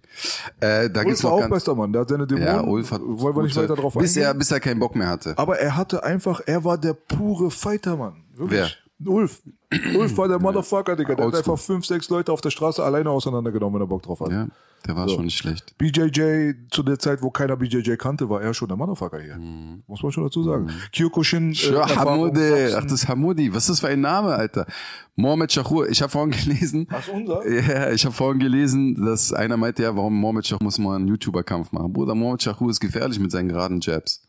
Äh, 0.59 0.89
da 0.89 1.01
Ulf 1.01 1.07
gibt's 1.09 1.23
war 1.23 1.33
auch 1.33 1.39
ganz, 1.41 1.53
bester 1.53 1.75
Mann. 1.75 1.93
Der 1.93 2.01
hat 2.01 2.09
seine 2.09 2.25
Dämonen. 2.25 2.47
Ja, 2.47 2.61
Ulf 2.61 2.91
hat 2.91 3.01
Wollen 3.03 3.35
wir 3.35 3.43
nicht 3.43 3.55
weiter 3.55 3.75
drauf 3.75 3.93
bis 3.93 4.17
eingehen? 4.17 4.23
er, 4.23 4.33
bis 4.33 4.49
er 4.51 4.59
keinen 4.59 4.79
Bock 4.79 4.95
mehr 4.95 5.07
hatte. 5.07 5.37
Aber 5.37 5.59
er 5.59 5.77
hatte 5.77 6.03
einfach, 6.03 6.41
er 6.47 6.63
war 6.63 6.79
der 6.79 6.93
pure 6.93 7.51
Fightermann. 7.51 8.23
Wirklich. 8.35 8.80
Ulf. 9.05 9.41
Ulf 9.97 10.17
war 10.17 10.27
der 10.27 10.39
Motherfucker, 10.39 10.95
Digga. 10.95 11.15
Der 11.15 11.27
hat 11.27 11.35
einfach 11.35 11.57
fünf, 11.57 11.85
sechs 11.85 12.09
Leute 12.09 12.31
auf 12.31 12.41
der 12.41 12.49
Straße 12.49 12.83
alleine 12.83 13.09
auseinandergenommen, 13.09 13.75
wenn 13.75 13.85
er 13.85 13.87
Bock 13.87 14.03
drauf 14.03 14.19
hat. 14.19 14.31
Ja, 14.31 14.47
der 14.85 14.95
war 14.95 15.07
So. 15.07 15.15
schon 15.15 15.25
nicht 15.25 15.37
schlecht. 15.37 15.77
BJJ, 15.77 16.53
zu 16.71 16.83
der 16.83 16.99
Zeit, 16.99 17.21
wo 17.21 17.29
keiner 17.31 17.55
BJJ 17.55 17.95
kannte, 17.95 18.29
war 18.29 18.41
er 18.41 18.53
schon 18.53 18.67
der 18.67 18.77
Motherfucker 18.77 19.19
hier. 19.21 19.37
Muss 19.87 20.03
man 20.03 20.11
schon 20.11 20.23
dazu 20.25 20.43
sagen. 20.43 20.69
Kyokushin. 20.93 21.53
Äh, 21.53 21.71
Ja. 21.73 22.03
Boxen. 22.03 22.75
Ach, 22.77 22.83
das 22.83 22.91
ist 22.93 23.07
Hamudi. 23.07 23.53
Was 23.53 23.63
ist 23.63 23.69
das 23.69 23.79
für 23.79 23.87
ein 23.87 24.01
Name, 24.01 24.33
Alter? 24.35 24.65
Mohamed 25.15 25.51
Shahur. 25.51 25.89
Ich 25.89 26.01
habe 26.01 26.11
vorhin 26.11 26.31
gelesen. 26.31 26.87
So, 27.05 27.11
unser? 27.13 27.47
Ja, 27.49 27.91
ich 27.91 28.03
habe 28.05 28.13
vorhin 28.15 28.39
gelesen, 28.39 28.95
dass 29.05 29.31
einer 29.33 29.57
meinte, 29.57 29.83
ja, 29.83 29.95
warum 29.95 30.19
Mohamed 30.19 30.47
Shahur 30.47 30.63
muss 30.63 30.77
mal 30.79 30.95
einen 30.95 31.07
YouTuber-Kampf 31.07 31.71
machen. 31.71 31.93
Bruder, 31.93 32.15
Mohamed 32.15 32.43
Shahur 32.43 32.69
ist 32.69 32.79
gefährlich 32.79 33.19
mit 33.19 33.31
seinen 33.31 33.49
geraden 33.49 33.79
Jabs. 33.81 34.23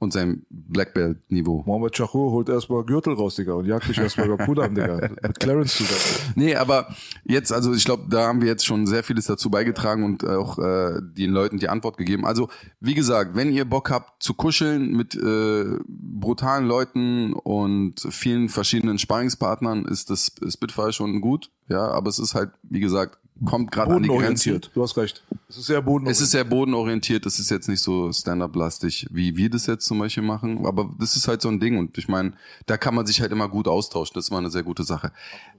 Und 0.00 0.14
seinem 0.14 0.46
Black 0.48 0.94
Belt 0.94 1.18
Niveau. 1.30 1.62
Mohamed 1.66 1.94
Chachur 1.94 2.32
holt 2.32 2.48
erstmal 2.48 2.84
Gürtel 2.84 3.12
raus, 3.12 3.36
Digga, 3.36 3.52
und 3.52 3.66
jagt 3.66 3.86
dich 3.86 3.98
erstmal 3.98 4.28
über 4.28 4.38
Kudam, 4.38 4.74
Digga. 4.74 5.10
Mit 5.22 5.38
Clarence 5.38 5.76
zusammen. 5.76 6.32
Nee, 6.36 6.56
aber 6.56 6.88
jetzt, 7.24 7.52
also 7.52 7.74
ich 7.74 7.84
glaube, 7.84 8.04
da 8.08 8.26
haben 8.26 8.40
wir 8.40 8.48
jetzt 8.48 8.64
schon 8.64 8.86
sehr 8.86 9.04
vieles 9.04 9.26
dazu 9.26 9.50
beigetragen 9.50 10.02
und 10.04 10.26
auch 10.26 10.58
äh, 10.58 11.00
den 11.02 11.30
Leuten 11.30 11.58
die 11.58 11.68
Antwort 11.68 11.98
gegeben. 11.98 12.24
Also, 12.24 12.48
wie 12.80 12.94
gesagt, 12.94 13.36
wenn 13.36 13.52
ihr 13.52 13.66
Bock 13.66 13.90
habt 13.90 14.22
zu 14.22 14.32
kuscheln 14.32 14.96
mit 14.96 15.14
äh, 15.14 15.64
brutalen 15.86 16.66
Leuten 16.66 17.34
und 17.34 18.00
vielen 18.08 18.48
verschiedenen 18.48 18.98
Sparringspartnern, 18.98 19.84
ist 19.84 20.08
das 20.08 20.32
Spitfire 20.48 20.94
schon 20.94 21.20
gut. 21.20 21.50
Ja, 21.68 21.88
aber 21.88 22.08
es 22.08 22.18
ist 22.18 22.34
halt, 22.34 22.52
wie 22.62 22.80
gesagt, 22.80 23.18
kommt 23.44 23.70
gerade 23.72 23.94
an 23.94 24.02
die 24.02 24.08
Grenzen. 24.08 24.52
Bodenorientiert, 24.52 24.70
du 24.74 24.82
hast 24.82 24.96
recht. 24.96 25.22
Es 25.48 25.56
ist 25.56 25.66
sehr 25.66 25.82
bodenorientiert. 25.82 26.16
Es 26.16 26.20
ist 26.22 26.30
sehr 26.30 26.44
bodenorientiert, 26.44 27.26
das 27.26 27.38
ist 27.38 27.50
jetzt 27.50 27.68
nicht 27.68 27.82
so 27.82 28.12
stand-up-lastig, 28.12 29.06
wie 29.10 29.36
wir 29.36 29.50
das 29.50 29.66
jetzt 29.66 29.86
zum 29.86 29.98
Beispiel 29.98 30.22
machen, 30.22 30.66
aber 30.66 30.94
das 30.98 31.16
ist 31.16 31.28
halt 31.28 31.42
so 31.42 31.48
ein 31.48 31.60
Ding 31.60 31.78
und 31.78 31.96
ich 31.98 32.08
meine, 32.08 32.32
da 32.66 32.76
kann 32.76 32.94
man 32.94 33.06
sich 33.06 33.20
halt 33.20 33.32
immer 33.32 33.48
gut 33.48 33.68
austauschen, 33.68 34.14
das 34.14 34.30
war 34.30 34.38
eine 34.38 34.50
sehr 34.50 34.62
gute 34.62 34.84
Sache. 34.84 35.12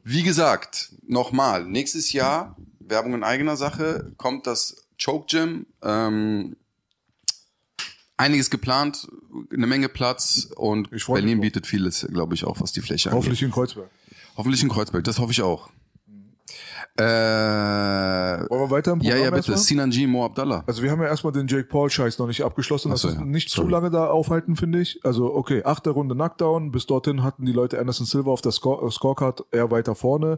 Wie 0.04 0.24
gesagt, 0.24 0.94
nochmal, 1.08 1.66
nächstes 1.66 2.12
Jahr, 2.14 2.56
Werbung 2.80 3.14
in 3.14 3.24
eigener 3.24 3.58
Sache, 3.58 4.12
kommt 4.18 4.48
das 4.48 4.88
Choke 5.04 5.26
Gym, 5.28 5.66
ähm, 5.82 6.56
einiges 8.18 8.50
geplant, 8.50 9.08
eine 9.52 9.66
Menge 9.66 9.90
Platz 9.90 10.50
und 10.56 10.90
Berlin 11.08 11.42
bietet 11.42 11.66
vieles, 11.66 12.08
glaube 12.12 12.36
ich, 12.36 12.46
auch, 12.46 12.62
was 12.62 12.72
die 12.72 12.82
Fläche 12.82 13.10
angeht. 13.10 13.18
Hoffentlich 13.18 13.42
in 13.42 13.52
Kreuzberg. 13.52 13.90
Hoffentlich 14.38 14.62
in 14.62 14.70
Kreuzberg, 14.70 15.04
das 15.04 15.20
hoffe 15.20 15.32
ich 15.32 15.42
auch. 15.42 15.70
Äh, 16.98 17.04
Wollen 17.04 18.62
wir 18.62 18.70
weiter 18.72 18.92
im 18.94 19.00
ja, 19.02 19.12
Programm 19.12 19.24
ja, 19.24 19.30
bitte. 19.30 19.36
erstmal? 19.38 19.58
Sinan 19.58 19.90
G. 19.92 20.08
Mo 20.08 20.26
Abdallah. 20.26 20.64
Also 20.68 20.84
wir 20.84 20.92
haben 20.92 21.02
ja 21.02 21.08
erstmal 21.08 21.34
den 21.34 21.48
Jake 21.48 21.64
Paul 21.70 21.90
Scheiß 21.90 22.20
noch 22.20 22.28
nicht 22.28 22.44
abgeschlossen. 22.44 22.92
Das 22.92 23.02
so, 23.02 23.08
ist 23.10 23.16
ja. 23.16 23.22
nicht 23.24 23.50
Sorry. 23.50 23.68
zu 23.68 23.72
lange 23.72 23.90
da 23.90 24.08
aufhalten, 24.08 24.56
finde 24.56 24.80
ich. 24.82 25.00
Also 25.04 25.34
okay, 25.34 25.64
achte 25.64 25.92
Runde 25.92 26.16
Knockdown. 26.16 26.72
Bis 26.72 26.86
dorthin 26.88 27.24
hatten 27.24 27.46
die 27.46 27.54
Leute 27.54 27.80
Anderson 27.80 28.06
Silva 28.06 28.32
auf 28.32 28.42
der 28.42 28.52
Score 28.52 28.86
äh, 28.86 28.92
Scorecard 28.92 29.46
eher 29.52 29.72
weiter 29.72 29.96
vorne. 29.96 30.38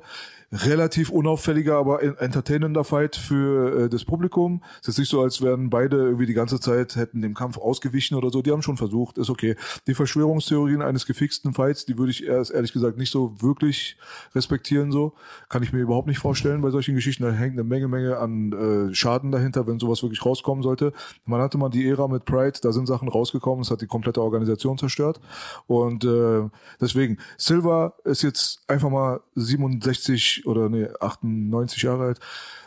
Relativ 0.51 1.09
unauffälliger, 1.09 1.77
aber 1.77 2.03
en- 2.03 2.15
entertainender 2.17 2.83
Fight 2.83 3.15
für 3.15 3.85
äh, 3.85 3.89
das 3.89 4.05
Publikum. 4.05 4.63
Es 4.81 4.89
ist 4.89 4.99
nicht 4.99 5.09
so, 5.09 5.21
als 5.21 5.41
wären 5.41 5.71
beide 5.71 5.97
irgendwie 5.97 6.27
die 6.27 6.35
ganze 6.35 6.59
Zeit 6.59 6.95
hätten 6.95 7.21
dem 7.23 7.33
Kampf 7.33 7.57
ausgewichen 7.57 8.15
oder 8.15 8.29
so. 8.29 8.43
Die 8.43 8.51
haben 8.51 8.61
schon 8.61 8.77
versucht, 8.77 9.17
ist 9.17 9.31
okay. 9.31 9.55
Die 9.87 9.95
Verschwörungstheorien 9.95 10.83
eines 10.83 11.07
gefixten 11.07 11.53
Fights, 11.55 11.85
die 11.85 11.97
würde 11.97 12.11
ich 12.11 12.23
erst 12.25 12.51
ehrlich 12.51 12.71
gesagt 12.73 12.97
nicht 12.99 13.11
so 13.11 13.33
wirklich 13.41 13.97
respektieren. 14.35 14.91
So 14.91 15.13
kann 15.49 15.63
ich 15.63 15.73
mir 15.73 15.79
überhaupt 15.79 16.07
nicht 16.07 16.19
vorstellen 16.19 16.42
bei 16.43 16.69
solchen 16.69 16.95
Geschichten. 16.95 17.23
Da 17.23 17.31
hängt 17.31 17.53
eine 17.53 17.63
Menge, 17.63 17.87
Menge 17.87 18.17
an 18.17 18.89
äh, 18.91 18.93
Schaden 18.93 19.31
dahinter, 19.31 19.65
wenn 19.67 19.79
sowas 19.79 20.03
wirklich 20.03 20.25
rauskommen 20.25 20.63
sollte. 20.63 20.93
Man 21.25 21.41
hatte 21.41 21.57
mal 21.57 21.69
die 21.69 21.87
Ära 21.87 22.07
mit 22.07 22.25
Pride, 22.25 22.59
da 22.61 22.71
sind 22.71 22.87
Sachen 22.87 23.07
rausgekommen, 23.07 23.61
es 23.61 23.71
hat 23.71 23.81
die 23.81 23.87
komplette 23.87 24.21
Organisation 24.21 24.77
zerstört. 24.77 25.19
Und 25.67 26.03
äh, 26.03 26.49
deswegen, 26.81 27.17
Silva 27.37 27.93
ist 28.03 28.23
jetzt 28.23 28.61
einfach 28.67 28.89
mal 28.89 29.21
67 29.35 30.45
oder 30.45 30.69
nee, 30.69 30.87
98 30.99 31.81
Jahre 31.83 32.03
alt. 32.03 32.19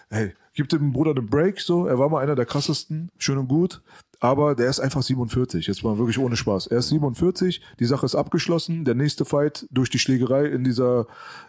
Hey, 0.09 0.35
gibt 0.55 0.73
dem 0.73 0.93
Bruder 0.93 1.15
den 1.15 1.27
Break, 1.27 1.61
so. 1.61 1.87
Er 1.87 1.99
war 1.99 2.09
mal 2.09 2.23
einer 2.23 2.35
der 2.35 2.47
krassesten, 2.47 3.11
schön 3.19 3.39
und 3.39 3.49
gut. 3.49 3.83
Aber 4.21 4.55
der 4.55 4.69
ist 4.71 4.81
einfach 4.81 5.03
47. 5.03 5.67
Jetzt 5.67 5.85
mal 5.85 5.99
wirklich 5.99 6.19
ohne 6.19 6.37
Spaß. 6.37 6.69
Er 6.69 6.79
ist 6.79 6.89
47. 6.89 7.61
Die 7.79 7.85
Sache 7.85 8.07
ist 8.07 8.15
abgeschlossen. 8.15 8.85
Der 8.85 8.95
nächste 8.95 9.25
Fight 9.25 9.67
durch 9.71 9.91
die 9.91 9.99
Schlägerei 9.99 10.47
in 10.47 10.65
dieser, 10.65 11.07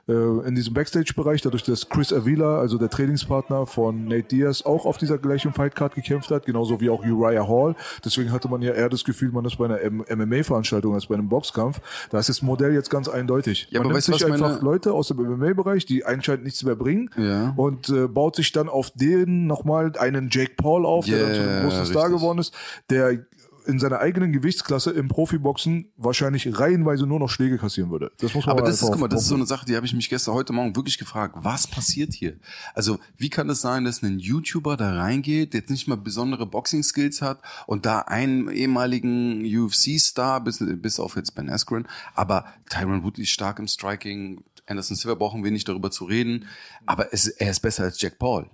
äh, 0.07 0.13
in 0.47 0.53
diesem 0.55 0.73
Backstage-Bereich, 0.73 1.41
dadurch, 1.41 1.63
dass 1.63 1.87
Chris 1.89 2.11
Avila, 2.11 2.59
also 2.59 2.77
der 2.77 2.89
Trainingspartner 2.89 3.65
von 3.65 4.05
Nate 4.05 4.23
Diaz, 4.27 4.63
auch 4.63 4.85
auf 4.85 4.97
dieser 4.97 5.17
gleichen 5.17 5.53
Fightcard 5.53 5.95
gekämpft 5.95 6.29
hat, 6.31 6.45
genauso 6.45 6.81
wie 6.81 6.89
auch 6.89 7.03
Uriah 7.05 7.47
Hall. 7.47 7.75
Deswegen 8.03 8.31
hatte 8.31 8.49
man 8.49 8.61
ja 8.61 8.73
eher 8.73 8.89
das 8.89 9.03
Gefühl, 9.03 9.31
man 9.31 9.45
ist 9.45 9.57
bei 9.57 9.65
einer 9.65 9.79
MMA-Veranstaltung 10.15 10.93
als 10.93 11.07
bei 11.07 11.15
einem 11.15 11.29
Boxkampf. 11.29 11.79
Da 12.09 12.19
ist 12.19 12.29
das 12.29 12.41
Modell 12.41 12.73
jetzt 12.73 12.89
ganz 12.89 13.07
eindeutig. 13.07 13.67
Ja, 13.69 13.79
man 13.79 13.87
aber 13.87 13.93
nimmt 13.93 14.07
weißt 14.09 14.19
sich 14.19 14.25
einfach 14.25 14.49
meine- 14.49 14.59
Leute 14.61 14.93
aus 14.93 15.07
dem 15.07 15.17
MMA-Bereich, 15.19 15.85
die 15.85 16.05
anscheinend 16.05 16.43
nichts 16.43 16.63
mehr 16.63 16.75
bringen, 16.75 17.09
Ja. 17.17 17.53
und 17.55 17.89
äh, 17.89 18.07
baut 18.07 18.35
sich 18.35 18.51
dann 18.51 18.69
auf 18.69 18.91
den 18.91 19.47
nochmal 19.47 19.93
einen 19.99 20.29
Jake 20.31 20.53
Paul 20.57 20.85
auf, 20.85 21.05
der 21.05 21.19
dann 21.19 21.33
zu 21.33 21.39
einem 21.41 21.49
Yeah, 21.49 21.61
großen 21.63 21.85
Star 21.85 22.09
geworden 22.09 22.39
ist, 22.39 22.53
der 22.89 23.25
in 23.67 23.79
seiner 23.79 23.99
eigenen 23.99 24.31
Gewichtsklasse 24.31 24.91
im 24.91 25.09
Profiboxen 25.09 25.91
wahrscheinlich 25.97 26.57
reihenweise 26.57 27.05
nur 27.05 27.19
noch 27.19 27.29
Schläge 27.29 27.57
kassieren 27.57 27.91
würde. 27.91 28.11
Das 28.19 28.33
muss 28.33 28.45
man 28.45 28.57
Aber 28.57 28.65
das 28.65 28.81
ist, 28.81 28.89
guck 28.89 28.99
mal, 28.99 29.09
das 29.09 29.23
ist 29.23 29.27
so 29.27 29.35
eine 29.35 29.45
Sache, 29.45 29.65
die 29.65 29.75
habe 29.75 29.85
ich 29.85 29.93
mich 29.93 30.09
gestern, 30.09 30.33
heute 30.33 30.53
Morgen 30.53 30.75
wirklich 30.75 30.97
gefragt. 30.97 31.35
Was 31.37 31.67
passiert 31.67 32.13
hier? 32.13 32.37
Also, 32.73 32.97
wie 33.17 33.29
kann 33.29 33.49
es 33.49 33.61
sein, 33.61 33.83
dass 33.83 34.01
ein 34.01 34.19
YouTuber 34.19 34.77
da 34.77 34.95
reingeht, 34.95 35.53
der 35.53 35.61
jetzt 35.61 35.69
nicht 35.69 35.87
mal 35.87 35.97
besondere 35.97 36.45
Boxing-Skills 36.45 37.21
hat 37.21 37.41
und 37.65 37.85
da 37.85 37.99
einen 37.99 38.49
ehemaligen 38.49 39.43
UFC-Star, 39.45 40.41
bis, 40.41 40.63
bis 40.65 40.99
auf 40.99 41.17
jetzt 41.17 41.35
Ben 41.35 41.49
Askren, 41.49 41.87
aber 42.15 42.45
Tyron 42.69 43.03
Woodley 43.03 43.23
ist 43.23 43.31
stark 43.31 43.59
im 43.59 43.67
Striking, 43.67 44.43
Anderson 44.65 44.95
Silva 44.95 45.15
brauchen 45.15 45.43
wir 45.43 45.51
nicht 45.51 45.67
darüber 45.67 45.91
zu 45.91 46.05
reden, 46.05 46.47
aber 46.85 47.13
es, 47.13 47.27
er 47.27 47.51
ist 47.51 47.59
besser 47.59 47.83
als 47.83 47.99
Jack 48.01 48.17
Paul. 48.17 48.49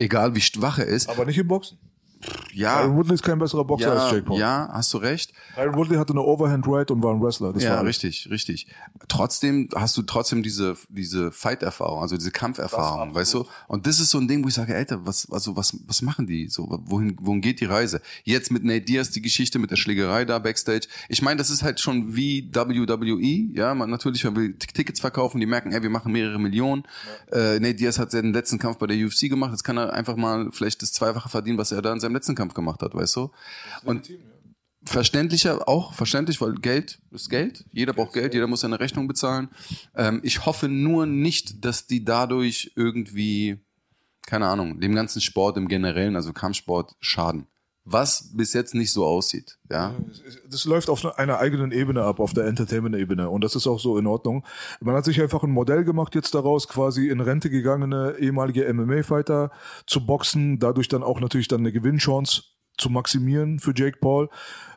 Egal 0.00 0.34
wie 0.34 0.40
schwach 0.40 0.78
er 0.78 0.86
ist. 0.86 1.08
aber 1.08 1.24
nicht 1.24 1.38
im 1.38 1.48
Boxen. 1.48 1.78
Ja, 2.52 2.80
Tyron 2.80 2.96
Woodley 2.96 3.14
ist 3.14 3.22
kein 3.22 3.38
besserer 3.38 3.64
Boxer 3.64 3.92
als 3.92 4.10
ja, 4.10 4.16
Jake 4.16 4.26
Paul. 4.26 4.38
ja, 4.38 4.68
hast 4.72 4.92
du 4.92 4.98
recht. 4.98 5.32
Tyron 5.54 5.74
Woodley 5.76 5.96
hatte 5.96 6.12
eine 6.12 6.22
Overhand 6.22 6.66
Right 6.66 6.90
und 6.90 7.02
war 7.02 7.14
ein 7.14 7.22
Wrestler. 7.22 7.52
Das 7.52 7.62
ja, 7.62 7.76
war 7.76 7.84
richtig, 7.84 8.28
richtig. 8.30 8.66
Trotzdem 9.08 9.68
hast 9.74 9.96
du 9.96 10.02
trotzdem 10.02 10.42
diese 10.42 10.76
diese 10.88 11.30
Fight-Erfahrung, 11.32 12.02
also 12.02 12.16
diese 12.16 12.30
Kampferfahrung, 12.30 13.14
weißt 13.14 13.34
du? 13.34 13.46
Und 13.68 13.86
das 13.86 14.00
ist 14.00 14.10
so 14.10 14.18
ein 14.18 14.28
Ding, 14.28 14.42
wo 14.44 14.48
ich 14.48 14.54
sage, 14.54 14.74
Alter, 14.74 15.06
was 15.06 15.30
also 15.30 15.56
was 15.56 15.76
was 15.86 16.02
machen 16.02 16.26
die 16.26 16.48
so? 16.48 16.66
Wohin 16.86 17.16
wohin 17.20 17.40
geht 17.40 17.60
die 17.60 17.64
Reise? 17.66 18.00
Jetzt 18.24 18.50
mit 18.50 18.64
Nate 18.64 18.82
Diaz 18.82 19.10
die 19.10 19.22
Geschichte 19.22 19.58
mit 19.58 19.70
der 19.70 19.76
Schlägerei 19.76 20.24
da 20.24 20.38
backstage. 20.38 20.88
Ich 21.08 21.22
meine, 21.22 21.36
das 21.38 21.50
ist 21.50 21.62
halt 21.62 21.80
schon 21.80 22.16
wie 22.16 22.50
WWE, 22.52 23.54
ja, 23.54 23.74
man 23.74 23.90
natürlich 23.90 24.24
wenn 24.24 24.36
wir 24.36 24.58
T- 24.58 24.66
Tickets 24.72 25.00
verkaufen, 25.00 25.40
die 25.40 25.46
merken, 25.46 25.72
ey, 25.72 25.82
wir 25.82 25.90
machen 25.90 26.12
mehrere 26.12 26.38
Millionen. 26.38 26.82
Äh, 27.32 27.60
Nate 27.60 27.74
Diaz 27.74 27.98
hat 27.98 28.10
seinen 28.10 28.32
letzten 28.32 28.58
Kampf 28.58 28.78
bei 28.78 28.86
der 28.86 28.96
UFC 29.06 29.28
gemacht, 29.28 29.52
jetzt 29.52 29.62
kann 29.64 29.76
er 29.76 29.92
einfach 29.92 30.16
mal 30.16 30.50
vielleicht 30.52 30.82
das 30.82 30.92
zweifache 30.92 31.28
verdienen, 31.28 31.58
was 31.58 31.72
er 31.72 31.82
da 31.82 31.92
in 31.92 32.00
seinem 32.00 32.07
letzten 32.12 32.34
Kampf 32.34 32.54
gemacht 32.54 32.82
hat, 32.82 32.94
weißt 32.94 33.16
du? 33.16 33.30
Und 33.84 34.10
verständlicher 34.84 35.68
auch 35.68 35.92
verständlich, 35.94 36.40
weil 36.40 36.54
Geld 36.54 37.00
ist 37.10 37.28
Geld. 37.28 37.64
Jeder 37.72 37.92
braucht 37.92 38.12
Geld, 38.12 38.34
jeder 38.34 38.46
muss 38.46 38.60
seine 38.60 38.80
Rechnung 38.80 39.08
bezahlen. 39.08 39.48
Ähm, 39.94 40.20
ich 40.22 40.46
hoffe 40.46 40.68
nur 40.68 41.06
nicht, 41.06 41.64
dass 41.64 41.86
die 41.86 42.04
dadurch 42.04 42.72
irgendwie, 42.74 43.58
keine 44.26 44.46
Ahnung, 44.46 44.80
dem 44.80 44.94
ganzen 44.94 45.20
Sport 45.20 45.56
im 45.56 45.68
Generellen, 45.68 46.16
also 46.16 46.32
Kampfsport, 46.32 46.96
schaden. 47.00 47.46
Was 47.90 48.30
bis 48.34 48.52
jetzt 48.52 48.74
nicht 48.74 48.92
so 48.92 49.06
aussieht, 49.06 49.58
ja. 49.70 49.94
das 50.50 50.66
läuft 50.66 50.90
auf 50.90 51.18
einer 51.18 51.38
eigenen 51.38 51.72
Ebene 51.72 52.02
ab, 52.02 52.20
auf 52.20 52.34
der 52.34 52.44
Entertainment-Ebene. 52.44 53.30
Und 53.30 53.42
das 53.42 53.56
ist 53.56 53.66
auch 53.66 53.80
so 53.80 53.96
in 53.96 54.06
Ordnung. 54.06 54.44
Man 54.80 54.94
hat 54.94 55.06
sich 55.06 55.22
einfach 55.22 55.42
ein 55.42 55.50
Modell 55.50 55.84
gemacht 55.84 56.14
jetzt 56.14 56.34
daraus, 56.34 56.68
quasi 56.68 57.08
in 57.08 57.20
Rente 57.20 57.48
gegangene 57.48 58.16
ehemalige 58.18 58.70
MMA-Fighter 58.72 59.50
zu 59.86 60.04
boxen, 60.04 60.58
dadurch 60.58 60.88
dann 60.88 61.02
auch 61.02 61.20
natürlich 61.20 61.48
dann 61.48 61.60
eine 61.60 61.72
Gewinnchance 61.72 62.42
zu 62.78 62.90
maximieren 62.90 63.58
für 63.58 63.72
Jake 63.74 63.98
Paul. 64.00 64.28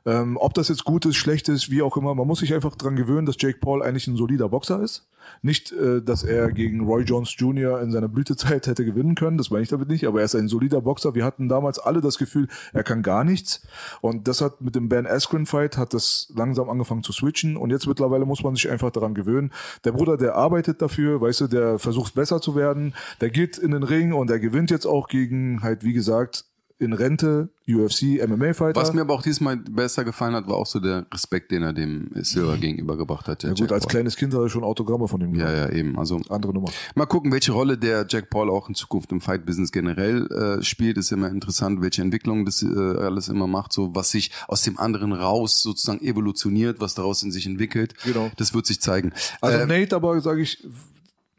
Ähm, 0.04 0.38
ob 0.38 0.56
das 0.56 0.68
jetzt 0.70 0.84
gut 0.84 1.06
ist, 1.06 1.16
schlecht 1.16 1.48
ist, 1.48 1.70
wie 1.70 1.84
auch 1.84 1.96
immer, 1.96 2.16
man 2.16 2.28
muss 2.28 2.40
sich 2.40 2.54
einfach 2.54 2.76
dran 2.76 2.96
gewöhnen, 2.96 3.28
dass 3.28 3.36
Jake 3.40 3.60
Paul 3.60 3.84
eigentlich 3.84 4.08
ein 4.08 4.16
solider 4.16 4.50
Boxer 4.50 4.82
ist. 4.82 5.08
Nicht, 5.44 5.72
äh, 5.72 6.02
dass 6.02 6.24
er 6.24 6.52
gegen 6.52 6.82
Roy 6.86 7.04
Jones 7.04 7.36
Jr. 7.38 7.80
in 7.80 7.92
seiner 7.92 8.08
Blütezeit 8.08 8.66
hätte 8.66 8.84
gewinnen 8.84 9.14
können, 9.14 9.38
das 9.38 9.52
meine 9.52 9.62
ich 9.62 9.70
damit 9.70 9.90
nicht, 9.90 10.08
aber 10.08 10.20
er 10.20 10.26
ist 10.26 10.34
ein 10.34 10.48
solider 10.48 10.82
Boxer. 10.82 11.14
Wir 11.14 11.24
hatten 11.24 11.50
damals 11.50 11.78
alle 11.78 12.02
das 12.02 12.18
Gefühl, 12.18 12.48
er 12.74 12.84
kann 12.84 13.04
gar 13.04 13.24
nichts. 13.24 13.62
Und 14.02 14.28
das 14.28 14.42
hat 14.42 14.62
mit 14.62 14.74
dem 14.74 14.90
Ben 14.90 15.06
Askren 15.06 15.46
Fight 15.46 15.78
hat 15.78 15.94
das 15.94 16.34
langsam 16.36 16.68
angefangen 16.68 17.04
zu 17.04 17.14
switchen 17.14 17.56
und 17.56 17.70
jetzt 17.70 17.86
mittlerweile 17.86 18.26
muss 18.26 18.44
man 18.44 18.56
sich 18.56 18.72
einfach 18.72 18.90
daran 18.90 19.14
gewöhnen. 19.14 19.52
Der 19.84 19.92
Bruder, 19.92 20.18
der 20.18 20.36
arbeitet 20.36 20.82
dafür, 20.82 21.22
weißt 21.22 21.42
du, 21.42 21.48
der 21.48 21.78
versucht 21.78 22.16
besser 22.16 22.42
zu 22.42 22.56
werden, 22.56 22.96
der 23.22 23.30
geht 23.30 23.60
in 23.60 23.70
den 23.70 23.84
Ring 23.84 24.14
und 24.14 24.32
er 24.32 24.40
gewinnt 24.40 24.72
jetzt 24.72 24.88
auch 24.88 25.08
gegen 25.08 25.62
halt, 25.62 25.84
wie 25.84 25.94
gesagt, 25.94 26.46
in 26.82 26.94
Rente, 26.94 27.50
UFC, 27.70 28.20
MMA-Fighter. 28.28 28.80
Was 28.82 28.92
mir 28.94 29.02
aber 29.02 29.14
auch 29.14 29.22
diesmal 29.22 29.56
besser 29.58 30.04
gefallen 30.04 30.34
hat, 30.36 30.48
war 30.48 30.56
auch 30.56 30.66
so 30.66 30.80
der 30.80 31.06
Respekt, 31.14 31.52
den 31.52 31.64
er 31.64 31.74
dem 31.74 32.10
Silver 32.16 32.58
gegenübergebracht 32.58 33.28
hat. 33.28 33.44
ja 33.44 33.50
gut, 33.50 33.60
Jack 33.60 33.72
als 33.72 33.84
Paul. 33.84 33.92
kleines 33.92 34.16
Kind 34.18 34.34
hat 34.34 34.42
er 34.42 34.50
schon 34.50 34.64
Autogramme 34.64 35.08
von 35.08 35.22
ihm 35.22 35.36
Ja, 35.36 35.52
gehabt. 35.52 35.74
ja, 35.74 35.80
eben. 35.80 35.98
Also 35.98 36.20
Andere 36.30 36.54
Nummer. 36.54 36.70
Mal 36.96 37.06
gucken, 37.06 37.32
welche 37.32 37.52
Rolle 37.52 37.78
der 37.78 38.06
Jack 38.10 38.30
Paul 38.30 38.50
auch 38.50 38.68
in 38.68 38.76
Zukunft 38.76 39.12
im 39.12 39.22
Fight-Business 39.22 39.72
generell 39.72 40.28
äh, 40.32 40.64
spielt. 40.64 40.98
Ist 40.98 41.12
immer 41.12 41.30
interessant, 41.30 41.82
welche 41.82 42.02
Entwicklung 42.02 42.46
das 42.46 42.62
äh, 42.64 42.68
alles 42.68 43.30
immer 43.30 43.48
macht, 43.48 43.72
so 43.74 43.96
was 43.96 44.10
sich 44.12 44.32
aus 44.48 44.64
dem 44.64 44.78
anderen 44.80 45.14
raus 45.14 45.62
sozusagen 45.62 46.02
evolutioniert, 46.02 46.80
was 46.82 46.96
daraus 46.96 47.24
in 47.24 47.32
sich 47.32 47.46
entwickelt. 47.46 47.94
Genau. 48.04 48.32
Das 48.38 48.54
wird 48.54 48.66
sich 48.66 48.82
zeigen. 48.82 49.14
Also 49.40 49.58
äh, 49.60 49.66
Nate 49.66 49.96
aber, 49.96 50.20
sage 50.22 50.42
ich, 50.42 50.66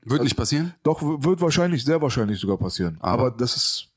wird 0.04 0.22
nicht 0.24 0.36
passieren? 0.36 0.74
Doch, 0.82 1.00
wird 1.02 1.40
wahrscheinlich, 1.40 1.84
sehr 1.84 2.00
wahrscheinlich 2.02 2.40
sogar 2.40 2.56
passieren. 2.58 2.96
Aber- 3.00 3.22
Aber, 3.26 3.30
das 3.36 3.54
ist, 3.56 3.88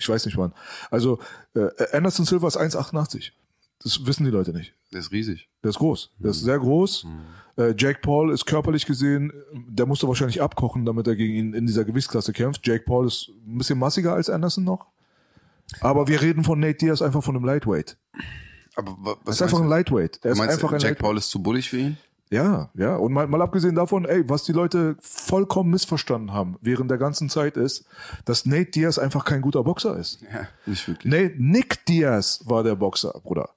ich 0.00 0.08
weiß 0.08 0.26
nicht 0.26 0.36
wann. 0.36 0.52
Also, 0.90 1.18
äh, 1.54 1.68
Anderson 1.92 2.24
Silva 2.26 2.48
ist 2.48 2.56
1,88. 2.56 3.32
Das 3.82 4.04
wissen 4.06 4.24
die 4.24 4.30
Leute 4.30 4.52
nicht. 4.52 4.74
Der 4.92 5.00
ist 5.00 5.12
riesig. 5.12 5.48
Der 5.62 5.70
ist 5.70 5.78
groß. 5.78 6.10
Der 6.18 6.26
Mhm. 6.26 6.30
ist 6.30 6.40
sehr 6.42 6.58
groß. 6.58 7.06
Äh, 7.56 7.74
Jake 7.78 8.00
Paul 8.02 8.32
ist 8.32 8.44
körperlich 8.46 8.84
gesehen, 8.86 9.32
der 9.68 9.86
musste 9.86 10.06
wahrscheinlich 10.08 10.42
abkochen, 10.42 10.84
damit 10.84 11.06
er 11.06 11.16
gegen 11.16 11.34
ihn 11.34 11.54
in 11.54 11.66
dieser 11.66 11.84
Gewichtsklasse 11.84 12.32
kämpft. 12.32 12.66
Jake 12.66 12.84
Paul 12.84 13.06
ist 13.06 13.30
ein 13.46 13.58
bisschen 13.58 13.78
massiger 13.78 14.14
als 14.14 14.28
Anderson 14.28 14.64
noch. 14.64 14.86
Aber 15.80 16.08
wir 16.08 16.20
reden 16.20 16.42
von 16.44 16.58
Nate 16.58 16.74
Diaz 16.78 17.00
einfach 17.00 17.22
von 17.22 17.36
einem 17.36 17.44
Lightweight. 17.44 17.96
Aber 18.76 18.96
wa- 18.98 19.12
Er 19.12 19.16
was 19.24 19.36
ist 19.36 19.42
einfach 19.42 19.60
ein? 19.60 19.68
Lightweight. 19.68 20.20
Er 20.22 20.32
ist 20.32 20.40
einfach 20.40 20.72
ein 20.72 20.80
Jack. 20.80 20.98
Paul 20.98 21.16
ist 21.16 21.30
zu 21.30 21.40
bullig 21.42 21.70
für 21.70 21.78
ihn? 21.78 21.96
Ja, 22.30 22.70
ja. 22.74 22.94
Und 22.96 23.12
mal, 23.12 23.26
mal 23.26 23.42
abgesehen 23.42 23.74
davon, 23.74 24.04
ey, 24.04 24.28
was 24.28 24.44
die 24.44 24.52
Leute 24.52 24.96
vollkommen 25.00 25.70
missverstanden 25.70 26.32
haben 26.32 26.56
während 26.60 26.88
der 26.90 26.98
ganzen 26.98 27.28
Zeit 27.28 27.56
ist, 27.56 27.84
dass 28.24 28.46
Nate 28.46 28.70
Diaz 28.70 28.98
einfach 28.98 29.24
kein 29.24 29.40
guter 29.40 29.64
Boxer 29.64 29.96
ist. 29.98 30.20
Ja, 30.32 30.46
nicht 30.64 30.86
wirklich. 30.86 31.12
Nee, 31.12 31.34
Nick 31.36 31.84
Diaz 31.86 32.40
war 32.44 32.62
der 32.62 32.76
Boxer, 32.76 33.12
Bruder. 33.24 33.50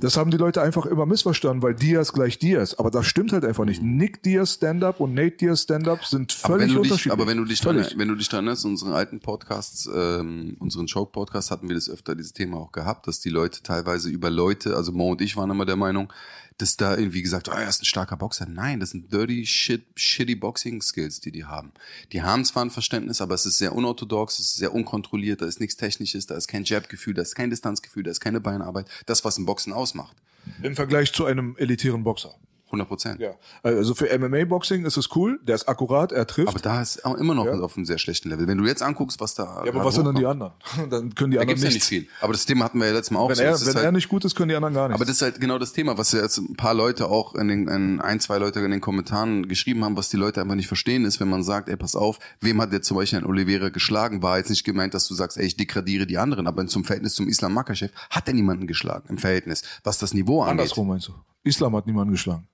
Das 0.00 0.16
haben 0.16 0.30
die 0.30 0.36
Leute 0.36 0.62
einfach 0.62 0.86
immer 0.86 1.04
missverstanden, 1.04 1.62
weil 1.62 1.74
Diaz 1.74 2.12
gleich 2.12 2.38
Diaz. 2.38 2.74
Aber 2.74 2.90
das 2.92 3.06
stimmt 3.06 3.32
halt 3.32 3.44
einfach 3.44 3.64
nicht. 3.64 3.82
Nick 3.82 4.22
Diaz 4.22 4.54
Stand-Up 4.54 5.00
und 5.00 5.14
Nate 5.14 5.36
Diaz 5.36 5.62
Stand-Up 5.62 6.04
sind 6.04 6.36
Aber 6.44 6.54
völlig 6.54 6.68
wenn, 6.68 6.74
du 6.76 6.82
dich, 6.82 6.90
unterschiedlich. 6.92 7.12
aber 7.12 7.26
wenn 7.26 7.36
du 7.38 7.44
dich 7.44 7.60
dran, 7.60 7.74
völlig. 7.76 7.98
wenn 7.98 8.08
du 8.08 8.14
dich 8.14 8.28
dran 8.28 8.38
erinnerst, 8.46 8.64
unseren 8.64 8.92
alten 8.92 9.18
Podcasts, 9.20 9.88
ähm, 9.92 10.56
unseren 10.60 10.86
Choke-Podcast 10.86 11.50
hatten 11.50 11.68
wir 11.68 11.74
das 11.74 11.88
öfter, 11.90 12.14
dieses 12.14 12.32
Thema 12.32 12.56
auch 12.58 12.72
gehabt, 12.72 13.06
dass 13.08 13.20
die 13.20 13.30
Leute 13.30 13.62
teilweise 13.62 14.10
über 14.10 14.30
Leute, 14.30 14.76
also 14.76 14.92
Mo 14.92 15.10
und 15.10 15.20
ich 15.20 15.36
waren 15.36 15.50
immer 15.50 15.66
der 15.66 15.76
Meinung, 15.76 16.12
dass 16.58 16.76
da 16.76 16.96
irgendwie 16.96 17.22
gesagt, 17.22 17.48
oh, 17.48 17.52
er 17.52 17.68
ist 17.68 17.82
ein 17.82 17.86
starker 17.86 18.16
Boxer. 18.16 18.46
Nein, 18.46 18.80
das 18.80 18.90
sind 18.90 19.12
dirty 19.12 19.46
shit, 19.46 19.86
shitty 19.94 20.34
Boxing 20.34 20.82
Skills, 20.82 21.20
die 21.20 21.30
die 21.30 21.44
haben. 21.44 21.72
Die 22.12 22.22
haben 22.22 22.44
zwar 22.44 22.64
ein 22.64 22.70
Verständnis, 22.70 23.20
aber 23.20 23.34
es 23.34 23.46
ist 23.46 23.58
sehr 23.58 23.74
unorthodox, 23.74 24.40
es 24.40 24.46
ist 24.46 24.56
sehr 24.56 24.74
unkontrolliert, 24.74 25.40
da 25.40 25.46
ist 25.46 25.60
nichts 25.60 25.76
Technisches, 25.76 26.26
da 26.26 26.34
ist 26.36 26.48
kein 26.48 26.64
Jab-Gefühl, 26.64 27.14
da 27.14 27.22
ist 27.22 27.36
kein 27.36 27.50
Distanzgefühl, 27.50 28.02
da 28.02 28.10
ist 28.10 28.20
keine 28.20 28.40
Beinarbeit. 28.40 28.88
Das, 29.06 29.24
was 29.24 29.38
im 29.38 29.46
Boxen 29.46 29.72
ausmacht. 29.72 30.16
Im 30.62 30.74
Vergleich 30.74 31.12
zu 31.12 31.26
einem 31.26 31.56
elitären 31.58 32.02
Boxer. 32.02 32.34
100 32.68 32.88
Prozent. 32.88 33.20
Ja. 33.20 33.30
Also 33.62 33.94
für 33.94 34.06
MMA-Boxing 34.18 34.84
ist 34.84 34.96
es 34.96 35.08
cool, 35.16 35.40
der 35.42 35.54
ist 35.54 35.68
akkurat, 35.68 36.12
er 36.12 36.26
trifft. 36.26 36.48
Aber 36.48 36.58
da 36.58 36.80
ist 36.82 37.04
auch 37.04 37.14
immer 37.16 37.34
noch 37.34 37.46
Ja. 37.46 37.52
auf 37.60 37.76
einem 37.76 37.86
sehr 37.86 37.98
schlechten 37.98 38.28
Level. 38.28 38.46
Wenn 38.46 38.58
du 38.58 38.64
jetzt 38.66 38.82
anguckst, 38.82 39.20
was 39.20 39.34
da. 39.34 39.62
ja, 39.64 39.72
aber 39.72 39.84
was 39.84 39.94
sind 39.94 40.04
dann 40.04 40.14
die 40.14 40.26
anderen? 40.26 40.52
Dann 40.90 41.14
können 41.14 41.30
die 41.30 41.36
Da 41.36 41.42
anderen 41.42 41.46
gibt's 41.48 41.62
ja 41.62 41.68
nicht 41.68 41.74
nichts. 41.74 41.88
viel. 41.88 42.06
Aber 42.20 42.32
das 42.32 42.46
Thema 42.46 42.64
hatten 42.66 42.78
wir 42.78 42.86
ja 42.86 42.92
letztes 42.92 43.10
Mal 43.10 43.20
auch. 43.20 43.28
Wenn, 43.28 43.36
so. 43.36 43.42
er, 43.42 43.58
wenn 43.60 43.74
halt, 43.74 43.84
er 43.84 43.92
nicht 43.92 44.08
gut 44.08 44.24
ist, 44.24 44.34
können 44.34 44.48
die 44.50 44.54
anderen 44.56 44.74
gar 44.74 44.88
nichts. 44.88 45.00
aber 45.00 45.04
das 45.06 45.16
ist 45.16 45.22
halt 45.22 45.40
genau 45.40 45.58
das 45.58 45.72
Thema, 45.72 45.96
was 45.98 46.12
jetzt 46.12 46.38
ein 46.38 46.56
paar 46.56 46.74
Leute 46.74 47.06
auch 47.08 47.34
in 47.34 47.48
den, 47.48 47.68
in 47.68 48.00
ein, 48.00 48.20
zwei 48.20 48.38
Leute 48.38 48.60
in 48.60 48.70
den 48.70 48.80
Kommentaren 48.80 49.48
geschrieben 49.48 49.84
haben, 49.84 49.96
was 49.96 50.08
die 50.10 50.16
Leute 50.16 50.40
einfach 50.40 50.54
nicht 50.54 50.68
verstehen, 50.68 51.04
ist, 51.04 51.20
wenn 51.20 51.28
man 51.28 51.42
sagt, 51.42 51.68
ey, 51.68 51.76
pass 51.76 51.96
auf, 51.96 52.18
wem 52.40 52.60
hat 52.60 52.72
jetzt 52.72 52.86
zum 52.86 52.96
Beispiel 52.96 53.18
ein 53.20 53.26
Oliveira 53.26 53.70
geschlagen, 53.70 54.22
war 54.22 54.38
jetzt 54.38 54.50
nicht 54.50 54.64
gemeint, 54.64 54.94
dass 54.94 55.08
du 55.08 55.14
sagst, 55.14 55.38
ey, 55.38 55.46
ich 55.46 55.56
degradiere 55.56 56.06
die 56.06 56.18
anderen, 56.18 56.46
aber 56.46 56.66
zum 56.66 56.84
Verhältnis 56.84 57.14
zum 57.14 57.28
Islam 57.28 57.54
Makachev 57.54 57.92
hat 58.10 58.28
er 58.28 58.34
niemanden 58.34 58.66
geschlagen, 58.66 59.08
im 59.08 59.18
Verhältnis, 59.18 59.62
was 59.84 59.98
das 59.98 60.12
Niveau 60.14 60.42
angeht. 60.42 60.50
Andersrum 60.60 60.88
meinst 60.88 61.08
du? 61.08 61.12
Islam 61.44 61.74
hat 61.76 61.86
niemanden 61.86 62.12
geschlagen. 62.12 62.46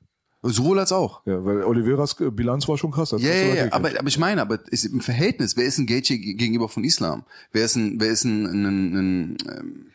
Sowohl 0.46 0.78
als 0.78 0.92
auch. 0.92 1.22
Ja, 1.26 1.42
weil 1.44 1.62
Oliveras 1.64 2.20
äh, 2.20 2.30
Bilanz 2.30 2.68
war 2.68 2.76
schon 2.76 2.90
krass. 2.90 3.12
Ja, 3.12 3.18
du 3.18 3.24
ja, 3.56 3.72
aber, 3.72 3.90
aber 3.98 4.08
ich 4.08 4.18
meine, 4.18 4.42
aber 4.42 4.58
ist 4.70 4.84
im 4.84 5.00
Verhältnis, 5.00 5.56
wer 5.56 5.64
ist 5.64 5.78
ein 5.78 5.86
Gaethje 5.86 6.18
ge- 6.18 6.34
gegenüber 6.34 6.68
von 6.68 6.84
Islam? 6.84 7.24
Wer 7.52 7.64
ist 7.64 7.76
ein, 7.76 7.98
wer 7.98 8.08
ist 8.08 8.24
ein, 8.24 8.44
ein, 8.46 8.64
ein, 8.66 8.94
ein 8.94 9.36
ähm, 9.48 9.86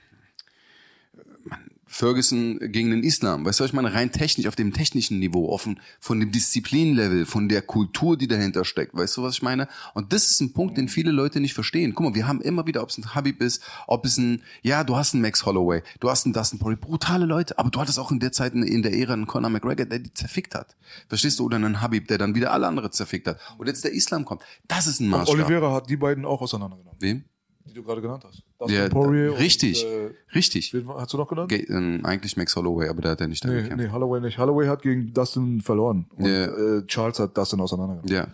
Ferguson 1.91 2.59
gegen 2.71 2.91
den 2.91 3.03
Islam? 3.03 3.43
Weißt 3.45 3.59
du, 3.59 3.63
was 3.63 3.71
ich 3.71 3.73
meine? 3.73 3.91
Rein 3.91 4.11
technisch, 4.11 4.47
auf 4.47 4.55
dem 4.55 4.71
technischen 4.71 5.17
Niveau, 5.17 5.59
dem, 5.65 5.77
von 5.99 6.19
dem 6.19 6.31
Disziplinlevel, 6.31 7.25
von 7.25 7.49
der 7.49 7.63
Kultur, 7.63 8.15
die 8.15 8.27
dahinter 8.27 8.63
steckt. 8.63 8.93
Weißt 8.93 9.17
du, 9.17 9.23
was 9.23 9.35
ich 9.35 9.41
meine? 9.41 9.67
Und 9.95 10.13
das 10.13 10.29
ist 10.29 10.39
ein 10.39 10.53
Punkt, 10.53 10.77
den 10.77 10.87
viele 10.87 11.11
Leute 11.11 11.39
nicht 11.39 11.55
verstehen. 11.55 11.95
Guck 11.95 12.05
mal, 12.05 12.15
wir 12.15 12.27
haben 12.27 12.41
immer 12.41 12.67
wieder, 12.67 12.83
ob 12.83 12.89
es 12.89 12.99
ein 12.99 13.15
Habib 13.15 13.41
ist, 13.41 13.63
ob 13.87 14.05
es 14.05 14.17
ein, 14.17 14.43
ja, 14.61 14.83
du 14.83 14.95
hast 14.95 15.15
einen 15.15 15.23
Max 15.23 15.45
Holloway, 15.45 15.81
du 15.99 16.09
hast 16.11 16.25
einen 16.25 16.33
Dustin 16.33 16.59
Poirier, 16.59 16.77
brutale 16.77 17.25
Leute, 17.25 17.57
aber 17.57 17.71
du 17.71 17.81
hattest 17.81 17.97
auch 17.97 18.11
in 18.11 18.19
der 18.19 18.31
Zeit 18.31 18.53
in, 18.53 18.83
der 18.83 18.93
Ära 18.93 19.13
einen 19.13 19.25
Conor 19.25 19.49
McGregor, 19.49 19.85
der 19.85 19.99
die 19.99 20.13
zerfickt 20.13 20.53
hat. 20.53 20.75
Verstehst 21.07 21.39
du? 21.39 21.45
Oder 21.45 21.55
einen 21.55 21.81
Habib, 21.81 22.07
der 22.07 22.19
dann 22.19 22.35
wieder 22.35 22.53
alle 22.53 22.67
andere 22.67 22.91
zerfickt 22.91 23.27
hat. 23.27 23.39
Und 23.57 23.65
jetzt 23.65 23.83
der 23.83 23.93
Islam 23.93 24.25
kommt. 24.25 24.43
Das 24.67 24.85
ist 24.85 24.99
ein 24.99 25.05
Und 25.05 25.19
Maßstab. 25.21 25.35
Oliveira 25.35 25.73
hat 25.73 25.89
die 25.89 25.97
beiden 25.97 26.23
auch 26.25 26.41
auseinandergenommen, 26.41 26.99
Wem? 26.99 27.23
Die 27.69 27.73
du 27.75 27.83
gerade 27.83 28.01
genannt 28.01 28.23
hast. 28.27 28.43
Dustin 28.59 28.75
Ja, 28.77 28.89
Poirier 28.89 29.37
richtig, 29.39 29.85
Und, 29.85 29.91
äh, 29.91 30.09
richtig. 30.35 30.73
wen 30.73 30.87
hast 30.89 31.13
du 31.13 31.17
noch 31.17 31.27
genannt? 31.27 31.49
Ge 31.49 31.61
ähm, 31.69 32.01
eigentlich 32.03 32.35
Max 32.37 32.55
Holloway, 32.55 32.89
aber 32.89 33.01
der 33.01 33.11
hat 33.11 33.21
ja 33.21 33.27
nicht 33.27 33.43
da 33.43 33.49
Nee, 33.49 33.61
gekämpft. 33.61 33.77
nee, 33.85 33.91
Holloway 33.91 34.19
nicht. 34.21 34.37
Holloway 34.37 34.67
hat 34.67 34.81
gegen 34.81 35.13
Dustin 35.13 35.61
verloren. 35.61 36.07
Und 36.15 36.25
Ja. 36.25 36.45
äh, 36.45 36.85
Charles 36.87 37.19
hat 37.19 37.37
Dustin 37.37 37.59
auseinandergenommen. 37.61 38.11
Ja. 38.13 38.27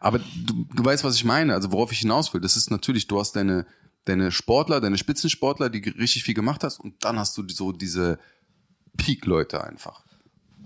Aber 0.00 0.18
du, 0.18 0.64
du 0.74 0.84
weißt, 0.84 1.04
was 1.04 1.14
ich 1.16 1.24
meine, 1.24 1.54
also 1.54 1.70
worauf 1.72 1.90
ich 1.92 1.98
hinaus 2.00 2.32
will. 2.32 2.40
Das 2.40 2.56
ist 2.56 2.70
natürlich, 2.70 3.06
du 3.08 3.18
hast 3.18 3.34
deine, 3.36 3.66
deine 4.04 4.30
Sportler, 4.30 4.80
deine 4.80 4.96
Spitzensportler, 4.98 5.68
die 5.70 5.80
richtig 5.90 6.22
viel 6.24 6.34
gemacht 6.34 6.62
hast 6.64 6.78
und 6.80 6.94
dann 7.04 7.18
hast 7.18 7.36
du 7.36 7.42
so 7.48 7.72
diese 7.72 8.18
Peak-Leute 8.96 9.62
einfach. 9.64 10.04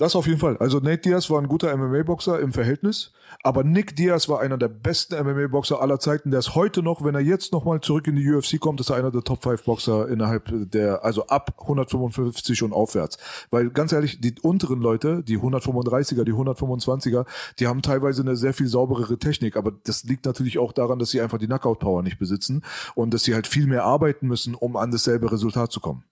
Das 0.02 0.16
auf 0.16 0.26
jeden 0.26 0.40
Fall. 0.40 0.56
Also 0.56 0.80
Nate 0.80 0.98
Diaz 0.98 1.30
war 1.30 1.40
ein 1.40 1.46
guter 1.46 1.76
MMA-Boxer 1.76 2.40
im 2.40 2.52
Verhältnis, 2.52 3.12
aber 3.44 3.62
Nick 3.62 3.94
Diaz 3.94 4.28
war 4.28 4.40
einer 4.40 4.58
der 4.58 4.66
besten 4.66 5.14
MMA-Boxer 5.14 5.80
aller 5.80 6.00
Zeiten. 6.00 6.32
Der 6.32 6.40
ist 6.40 6.56
heute 6.56 6.82
noch, 6.82 7.04
wenn 7.04 7.14
er 7.14 7.20
jetzt 7.20 7.52
nochmal 7.52 7.80
zurück 7.82 8.08
in 8.08 8.16
die 8.16 8.28
UFC 8.28 8.58
kommt, 8.58 8.80
ist 8.80 8.90
er 8.90 8.96
einer 8.96 9.12
der 9.12 9.22
Top 9.22 9.44
5 9.44 9.62
Boxer 9.62 10.08
innerhalb 10.08 10.50
der, 10.72 11.04
also 11.04 11.28
ab 11.28 11.54
155 11.60 12.64
und 12.64 12.72
aufwärts. 12.72 13.16
Weil 13.52 13.70
ganz 13.70 13.92
ehrlich, 13.92 14.20
die 14.20 14.34
unteren 14.42 14.80
Leute, 14.80 15.22
die 15.22 15.38
135er, 15.38 16.24
die 16.24 16.32
125er, 16.32 17.24
die 17.60 17.68
haben 17.68 17.80
teilweise 17.80 18.22
eine 18.22 18.34
sehr 18.34 18.54
viel 18.54 18.66
sauberere 18.66 19.18
Technik, 19.18 19.56
aber 19.56 19.70
das 19.84 20.02
liegt 20.02 20.24
natürlich 20.24 20.58
auch 20.58 20.72
daran, 20.72 20.98
dass 20.98 21.10
sie 21.10 21.20
einfach 21.20 21.38
die 21.38 21.46
Knockout-Power 21.46 22.02
nicht 22.02 22.18
besitzen 22.18 22.64
und 22.96 23.14
dass 23.14 23.22
sie 23.22 23.34
halt 23.34 23.46
viel 23.46 23.68
mehr 23.68 23.84
arbeiten 23.84 24.26
müssen, 24.26 24.56
um 24.56 24.74
an 24.74 24.90
dasselbe 24.90 25.30
Resultat 25.30 25.70
zu 25.70 25.78
kommen. 25.78 26.02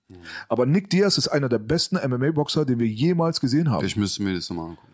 Aber 0.49 0.67
Nick 0.67 0.91
Diaz 0.91 1.19
ist 1.19 1.29
einer 1.29 1.49
der 1.49 1.59
besten 1.59 1.97
MMA-Boxer, 1.97 2.65
den 2.65 2.79
wir 2.79 2.87
jemals 2.87 3.41
gesehen 3.41 3.71
haben. 3.71 3.85
Ich 3.87 3.97
müsste 3.97 4.23
mir 4.23 4.35
das 4.35 4.49
nochmal 4.51 4.71
angucken. 4.71 4.87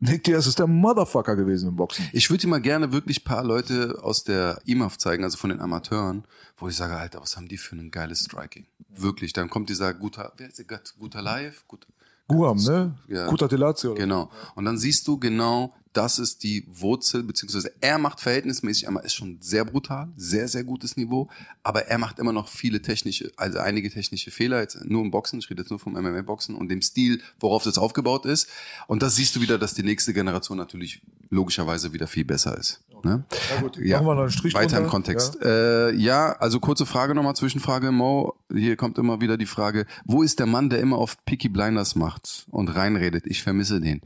Nick 0.00 0.22
Diaz 0.22 0.46
ist 0.46 0.60
der 0.60 0.68
Motherfucker 0.68 1.34
gewesen 1.34 1.70
im 1.70 1.76
Boxen. 1.76 2.08
Ich 2.12 2.30
würde 2.30 2.42
dir 2.42 2.48
mal 2.48 2.60
gerne 2.60 2.92
wirklich 2.92 3.24
paar 3.24 3.42
Leute 3.42 3.98
aus 4.00 4.22
der 4.22 4.60
IMAF 4.64 4.96
zeigen, 4.96 5.24
also 5.24 5.36
von 5.36 5.50
den 5.50 5.60
Amateuren, 5.60 6.24
wo 6.56 6.68
ich 6.68 6.76
sage, 6.76 6.94
Alter, 6.96 7.20
was 7.20 7.36
haben 7.36 7.48
die 7.48 7.56
für 7.56 7.74
ein 7.74 7.90
geiles 7.90 8.20
Striking? 8.20 8.66
Wirklich. 8.90 9.32
Dann 9.32 9.50
kommt 9.50 9.68
dieser 9.70 9.92
guter, 9.94 10.32
wer 10.36 10.46
ist 10.48 10.58
der, 10.58 10.66
Gut- 10.66 10.94
guter 11.00 11.20
Live? 11.20 11.66
Gut, 11.66 11.84
Guram, 12.28 12.58
ne? 12.58 12.94
Ja. 13.08 13.26
Guter 13.28 13.48
Telazio. 13.48 13.92
oder? 13.92 14.00
Genau. 14.00 14.30
Und 14.54 14.66
dann 14.66 14.76
siehst 14.76 15.08
du 15.08 15.18
genau, 15.18 15.74
das 15.94 16.18
ist 16.18 16.42
die 16.42 16.64
Wurzel, 16.68 17.22
beziehungsweise 17.22 17.72
er 17.80 17.98
macht 17.98 18.20
verhältnismäßig 18.20 18.86
einmal, 18.86 19.04
ist 19.04 19.14
schon 19.14 19.38
sehr 19.40 19.64
brutal, 19.64 20.08
sehr, 20.16 20.46
sehr 20.46 20.62
gutes 20.62 20.96
Niveau, 20.96 21.28
aber 21.62 21.86
er 21.86 21.98
macht 21.98 22.18
immer 22.18 22.32
noch 22.32 22.48
viele 22.48 22.82
technische, 22.82 23.32
also 23.36 23.58
einige 23.58 23.90
technische 23.90 24.30
Fehler, 24.30 24.60
jetzt 24.60 24.84
nur 24.84 25.02
im 25.02 25.10
Boxen, 25.10 25.38
ich 25.38 25.48
rede 25.50 25.62
jetzt 25.62 25.70
nur 25.70 25.78
vom 25.78 25.94
MMA-Boxen 25.94 26.54
und 26.54 26.68
dem 26.68 26.82
Stil, 26.82 27.20
worauf 27.40 27.64
das 27.64 27.78
aufgebaut 27.78 28.26
ist. 28.26 28.48
Und 28.86 29.02
das 29.02 29.16
siehst 29.16 29.34
du 29.34 29.40
wieder, 29.40 29.58
dass 29.58 29.74
die 29.74 29.82
nächste 29.82 30.12
Generation 30.12 30.58
natürlich 30.58 31.00
logischerweise 31.30 31.92
wieder 31.92 32.06
viel 32.06 32.24
besser 32.24 32.56
ist. 32.56 32.80
Ne? 33.04 33.24
Na 33.54 33.60
gut, 33.60 33.78
machen 33.78 34.06
wir 34.06 34.14
noch 34.14 34.22
einen 34.22 34.30
Strich 34.30 34.54
Weiter 34.54 34.78
im 34.78 34.88
Kontext. 34.88 35.38
Ja. 35.42 35.48
Äh, 35.48 35.94
ja, 35.94 36.32
also 36.38 36.60
kurze 36.60 36.86
Frage 36.86 37.14
nochmal, 37.14 37.36
Zwischenfrage, 37.36 37.90
Mo. 37.92 38.34
Hier 38.52 38.76
kommt 38.76 38.98
immer 38.98 39.20
wieder 39.20 39.36
die 39.36 39.46
Frage, 39.46 39.86
wo 40.04 40.22
ist 40.22 40.38
der 40.38 40.46
Mann, 40.46 40.70
der 40.70 40.80
immer 40.80 40.98
auf 40.98 41.24
Picky 41.24 41.48
Blinders 41.48 41.96
macht 41.96 42.46
und 42.50 42.74
reinredet? 42.74 43.26
Ich 43.26 43.42
vermisse 43.42 43.80
den. 43.80 44.00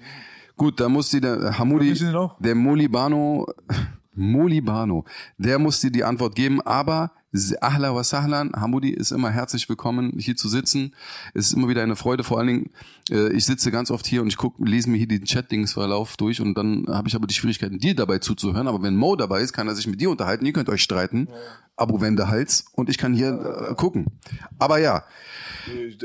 Gut, 0.57 0.81
da 0.81 0.89
muss 0.89 1.11
die 1.11 1.21
der 1.21 1.59
Hamudi, 1.59 1.93
ihn 1.93 2.15
auch? 2.15 2.39
der 2.39 2.55
Molibano, 2.55 3.47
Molibano, 4.15 5.05
der 5.39 5.59
muss 5.59 5.81
dir 5.81 5.91
die 5.91 6.05
Antwort 6.05 6.35
geben, 6.35 6.61
aber 6.61 7.13
Ahla 7.63 7.95
wa 7.95 8.05
Sahlan, 8.05 8.53
Hamudi 8.55 8.91
ist 8.91 9.11
immer 9.11 9.31
herzlich 9.31 9.67
willkommen, 9.67 10.13
hier 10.19 10.37
zu 10.37 10.51
sitzen. 10.51 10.95
Es 11.33 11.47
ist 11.47 11.53
immer 11.55 11.69
wieder 11.69 11.83
eine 11.83 11.97
Freude, 11.97 12.25
vor 12.25 12.39
allen 12.39 12.47
Dingen, 12.47 12.71
äh, 13.11 13.33
ich 13.33 13.47
sitze 13.47 13.71
ganz 13.71 13.91
oft 13.91 14.07
hier 14.07 14.21
und 14.21 14.29
ich 14.29 14.37
guck, 14.37 14.55
lese 14.59 14.91
mir 14.91 14.99
hier 14.99 15.09
den 15.09 15.25
Chat-Dings-Verlauf 15.25 16.19
durch 16.19 16.43
und 16.43 16.55
dann 16.59 16.85
habe 16.89 17.09
ich 17.09 17.15
aber 17.15 17.27
die 17.27 17.35
Schwierigkeiten, 17.35 17.79
dir 17.79 17.95
dabei 17.95 18.19
zuzuhören. 18.19 18.69
Aber 18.69 18.83
wenn 18.83 18.97
Mo 18.97 19.17
dabei 19.17 19.41
ist, 19.41 19.55
kann 19.55 19.67
er 19.67 19.75
sich 19.75 19.87
mit 19.87 20.01
dir 20.01 20.11
unterhalten, 20.11 20.45
ihr 20.45 20.53
könnt 20.53 20.69
euch 20.69 20.83
streiten. 20.83 21.29
Abu 21.83 22.01
Wende 22.01 22.29
Hals 22.29 22.65
und 22.75 22.89
ich 22.89 22.97
kann 22.99 23.13
hier 23.13 23.69
äh, 23.71 23.75
gucken. 23.75 24.07
Aber 24.59 24.79
ja, 24.79 25.05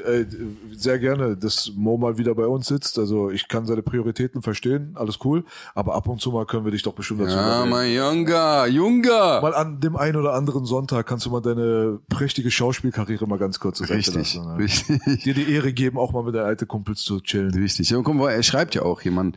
Äh, 0.05 0.25
Sehr 0.75 0.99
gerne, 0.99 1.35
dass 1.35 1.71
Mo 1.75 1.97
mal 1.97 2.17
wieder 2.19 2.35
bei 2.35 2.45
uns 2.45 2.67
sitzt. 2.67 2.99
Also 2.99 3.31
ich 3.31 3.47
kann 3.47 3.65
seine 3.65 3.81
Prioritäten 3.81 4.43
verstehen, 4.43 4.91
alles 4.95 5.17
cool. 5.25 5.43
Aber 5.73 5.95
ab 5.95 6.07
und 6.07 6.21
zu 6.21 6.31
mal 6.31 6.45
können 6.45 6.63
wir 6.65 6.71
dich 6.71 6.83
doch 6.83 6.93
bestimmt 6.93 7.21
dazu 7.21 7.35
ja, 7.35 7.65
mein 7.65 7.91
Junger, 7.91 8.67
Junger. 8.67 9.41
Mal 9.41 9.55
an 9.55 9.79
dem 9.79 9.95
einen 9.95 10.15
oder 10.17 10.33
anderen 10.33 10.65
Sonntag 10.65 11.07
kannst 11.07 11.25
du 11.25 11.31
mal 11.31 11.41
deine 11.41 11.99
prächtige 12.07 12.51
Schauspielkarriere 12.51 13.25
mal 13.25 13.39
ganz 13.39 13.59
kurz 13.59 13.79
zur 13.79 13.87
Seite 13.87 13.97
Richtig, 13.97 14.35
lassen. 14.35 14.47
ne? 14.47 14.57
richtig. 14.59 15.23
Dir 15.23 15.33
die 15.33 15.51
Ehre 15.51 15.73
geben, 15.73 15.97
auch 15.97 16.13
mal 16.13 16.21
mit 16.23 16.35
der 16.35 16.45
alten 16.45 16.67
Kumpels 16.67 17.01
zu 17.01 17.19
chillen. 17.21 17.51
Richtig. 17.55 17.89
Ja, 17.89 17.99
guck 18.03 18.13
mal, 18.13 18.29
er 18.31 18.43
schreibt 18.43 18.75
ja 18.75 18.83
auch 18.83 19.01
hier, 19.01 19.11
man, 19.11 19.35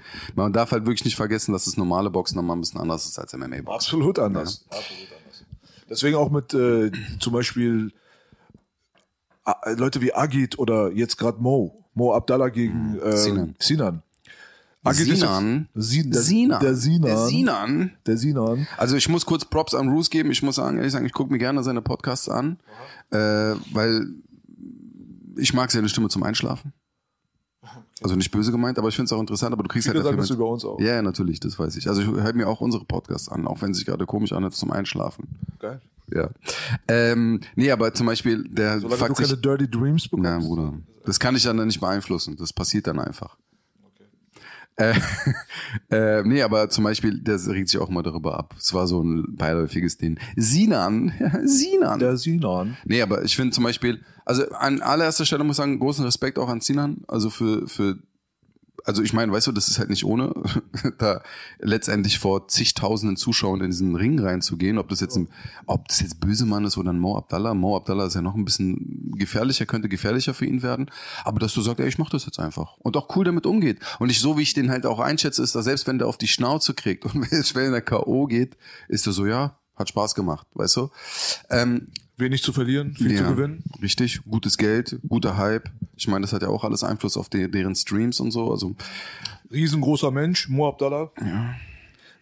darf 0.52 0.72
halt 0.72 0.84
wirklich 0.84 1.04
nicht 1.06 1.16
vergessen, 1.16 1.52
dass 1.52 1.64
das 1.64 1.78
normale 1.78 2.10
Boxen 2.10 2.36
nochmal 2.36 2.56
ein 2.56 2.60
bisschen 2.60 2.80
anders 2.80 3.06
ist 3.06 3.18
als 3.18 3.32
MMA-Boxen. 3.32 3.68
Absolut 3.68 4.18
anders. 4.18 4.66
Absolut 4.68 4.86
anders. 4.90 5.09
Deswegen 5.90 6.16
auch 6.16 6.30
mit 6.30 6.54
äh, 6.54 6.90
zum 7.18 7.32
Beispiel 7.32 7.92
äh, 9.44 9.72
Leute 9.74 10.00
wie 10.00 10.14
Agit 10.14 10.58
oder 10.58 10.90
jetzt 10.92 11.16
gerade 11.18 11.40
Mo, 11.42 11.84
Mo 11.94 12.14
Abdallah 12.14 12.48
gegen 12.48 12.98
äh, 13.00 13.16
Sinan. 13.16 13.56
Sinan. 13.58 14.02
Agit 14.82 15.08
ist 15.08 15.20
Sinan. 15.20 15.68
jetzt- 15.74 15.88
Sin, 15.88 16.10
der, 16.12 16.22
Sinan. 16.22 16.60
Der 16.60 16.74
Sinan. 16.76 17.02
Der 17.10 17.16
Sinan. 17.26 17.92
Der 18.06 18.16
Sinan. 18.16 18.68
Also 18.78 18.96
ich 18.96 19.08
muss 19.08 19.26
kurz 19.26 19.44
Props 19.44 19.74
an 19.74 19.88
Roos 19.88 20.08
geben. 20.10 20.30
Ich 20.30 20.42
muss 20.42 20.54
sagen, 20.56 20.78
ehrlich 20.78 20.92
sagen, 20.92 21.04
ich 21.06 21.12
gucke 21.12 21.32
mir 21.32 21.38
gerne 21.38 21.62
seine 21.62 21.82
Podcasts 21.82 22.28
an, 22.28 22.58
äh, 23.10 23.18
weil 23.72 24.06
ich 25.36 25.52
mag 25.54 25.70
seine 25.70 25.88
Stimme 25.88 26.08
zum 26.08 26.22
Einschlafen. 26.22 26.72
Also 28.02 28.16
nicht 28.16 28.30
böse 28.30 28.50
gemeint, 28.50 28.78
aber 28.78 28.88
ich 28.88 28.96
finde 28.96 29.06
es 29.06 29.12
auch 29.12 29.20
interessant, 29.20 29.52
aber 29.52 29.62
du 29.62 29.68
kriegst 29.68 29.86
Viele 29.86 29.98
halt 29.98 30.06
sagen 30.06 30.16
das 30.16 30.30
über 30.30 30.48
uns 30.48 30.64
auch. 30.64 30.80
Ja, 30.80 30.94
ja, 30.94 31.02
natürlich, 31.02 31.40
das 31.40 31.58
weiß 31.58 31.76
ich. 31.76 31.88
Also 31.88 32.00
ich 32.00 32.08
höre 32.08 32.32
mir 32.32 32.48
auch 32.48 32.60
unsere 32.60 32.84
Podcasts 32.84 33.28
an, 33.28 33.46
auch 33.46 33.60
wenn 33.60 33.72
es 33.72 33.76
sich 33.78 33.86
gerade 33.86 34.06
komisch 34.06 34.32
anhört 34.32 34.54
zum 34.54 34.70
Einschlafen. 34.72 35.28
Geil. 35.58 35.80
ja. 36.12 36.30
Ähm, 36.88 37.40
nee, 37.56 37.70
aber 37.70 37.92
zum 37.92 38.06
Beispiel, 38.06 38.44
der 38.48 38.80
Solange 38.80 38.98
du 38.98 39.06
fuckt 39.06 39.20
keine 39.20 39.36
Dirty 39.36 39.70
Dreams 39.70 40.08
bekommst. 40.08 40.30
ja, 40.30 40.38
Bruder. 40.38 40.72
Das 41.04 41.20
kann 41.20 41.36
ich 41.36 41.42
dann 41.42 41.56
nicht 41.66 41.80
beeinflussen. 41.80 42.36
Das 42.36 42.52
passiert 42.52 42.86
dann 42.86 42.98
einfach. 42.98 43.36
Äh, 44.80 44.94
äh, 45.90 46.22
nee, 46.24 46.42
aber 46.42 46.68
zum 46.70 46.84
Beispiel, 46.84 47.20
der 47.20 47.38
regt 47.48 47.68
sich 47.68 47.80
auch 47.80 47.90
mal 47.90 48.02
darüber 48.02 48.38
ab. 48.38 48.54
Es 48.58 48.72
war 48.72 48.86
so 48.86 49.02
ein 49.02 49.36
beiläufiges 49.36 49.98
Ding. 49.98 50.18
Sinan, 50.36 51.12
Sinan. 51.44 51.98
Der 51.98 52.16
Sinan. 52.16 52.76
Nee, 52.84 53.02
aber 53.02 53.22
ich 53.22 53.36
finde 53.36 53.52
zum 53.52 53.64
Beispiel, 53.64 54.00
also 54.24 54.48
an 54.50 54.80
allererster 54.80 55.26
Stelle 55.26 55.44
muss 55.44 55.56
ich 55.56 55.58
sagen, 55.58 55.78
großen 55.78 56.04
Respekt 56.04 56.38
auch 56.38 56.48
an 56.48 56.60
Sinan, 56.60 57.04
also 57.08 57.30
für, 57.30 57.68
für 57.68 57.98
also 58.84 59.02
ich 59.02 59.12
meine, 59.12 59.32
weißt 59.32 59.46
du, 59.46 59.52
das 59.52 59.68
ist 59.68 59.78
halt 59.78 59.90
nicht 59.90 60.04
ohne, 60.04 60.32
da 60.98 61.22
letztendlich 61.58 62.18
vor 62.18 62.48
zigtausenden 62.48 63.16
Zuschauern 63.16 63.60
in 63.60 63.70
diesen 63.70 63.96
Ring 63.96 64.18
reinzugehen, 64.18 64.78
ob 64.78 64.88
das 64.88 65.00
jetzt 65.00 65.16
ein, 65.16 65.28
ob 65.66 65.88
das 65.88 66.00
jetzt 66.00 66.20
Bösemann 66.20 66.64
ist 66.64 66.76
oder 66.78 66.92
ein 66.92 66.98
Mo 66.98 67.16
Abdallah. 67.16 67.54
Mo 67.54 67.76
Abdallah 67.76 68.06
ist 68.06 68.14
ja 68.14 68.22
noch 68.22 68.34
ein 68.34 68.44
bisschen 68.44 69.12
gefährlicher, 69.16 69.66
könnte 69.66 69.88
gefährlicher 69.88 70.34
für 70.34 70.46
ihn 70.46 70.62
werden. 70.62 70.90
Aber 71.24 71.38
dass 71.40 71.54
du 71.54 71.60
sagst, 71.60 71.80
ey, 71.80 71.88
ich 71.88 71.98
mach 71.98 72.10
das 72.10 72.26
jetzt 72.26 72.38
einfach. 72.38 72.76
Und 72.78 72.96
auch 72.96 73.14
cool 73.16 73.24
damit 73.24 73.46
umgeht. 73.46 73.78
Und 73.98 74.10
ich, 74.10 74.20
so 74.20 74.38
wie 74.38 74.42
ich 74.42 74.54
den 74.54 74.70
halt 74.70 74.86
auch 74.86 75.00
einschätze, 75.00 75.42
ist, 75.42 75.54
dass 75.54 75.64
selbst 75.64 75.86
wenn 75.86 75.98
der 75.98 76.08
auf 76.08 76.18
die 76.18 76.28
Schnauze 76.28 76.74
kriegt 76.74 77.04
und 77.14 77.30
wenn 77.30 77.72
der 77.72 77.82
K.O. 77.82 78.26
geht, 78.26 78.56
ist 78.88 79.06
er 79.06 79.12
so, 79.12 79.26
ja, 79.26 79.56
hat 79.76 79.88
Spaß 79.88 80.14
gemacht, 80.14 80.46
weißt 80.54 80.76
du? 80.76 80.90
Ähm, 81.50 81.88
Wenig 82.20 82.42
zu 82.42 82.52
verlieren, 82.52 82.94
viel 82.94 83.16
zu 83.16 83.24
gewinnen. 83.24 83.64
Richtig, 83.82 84.20
gutes 84.28 84.56
Geld, 84.58 84.98
guter 85.08 85.36
Hype. 85.36 85.70
Ich 85.96 86.06
meine, 86.08 86.22
das 86.22 86.32
hat 86.32 86.42
ja 86.42 86.48
auch 86.48 86.64
alles 86.64 86.84
Einfluss 86.84 87.16
auf 87.16 87.28
die, 87.28 87.50
deren 87.50 87.74
Streams 87.74 88.20
und 88.20 88.30
so. 88.30 88.50
Also 88.50 88.74
Riesengroßer 89.52 90.10
Mensch, 90.10 90.48
Mo 90.48 90.68
Abdallah. 90.68 91.10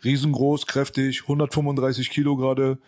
Riesengroß, 0.04 0.66
kräftig, 0.66 1.22
135 1.22 2.10
Kilo 2.10 2.36
gerade. 2.36 2.78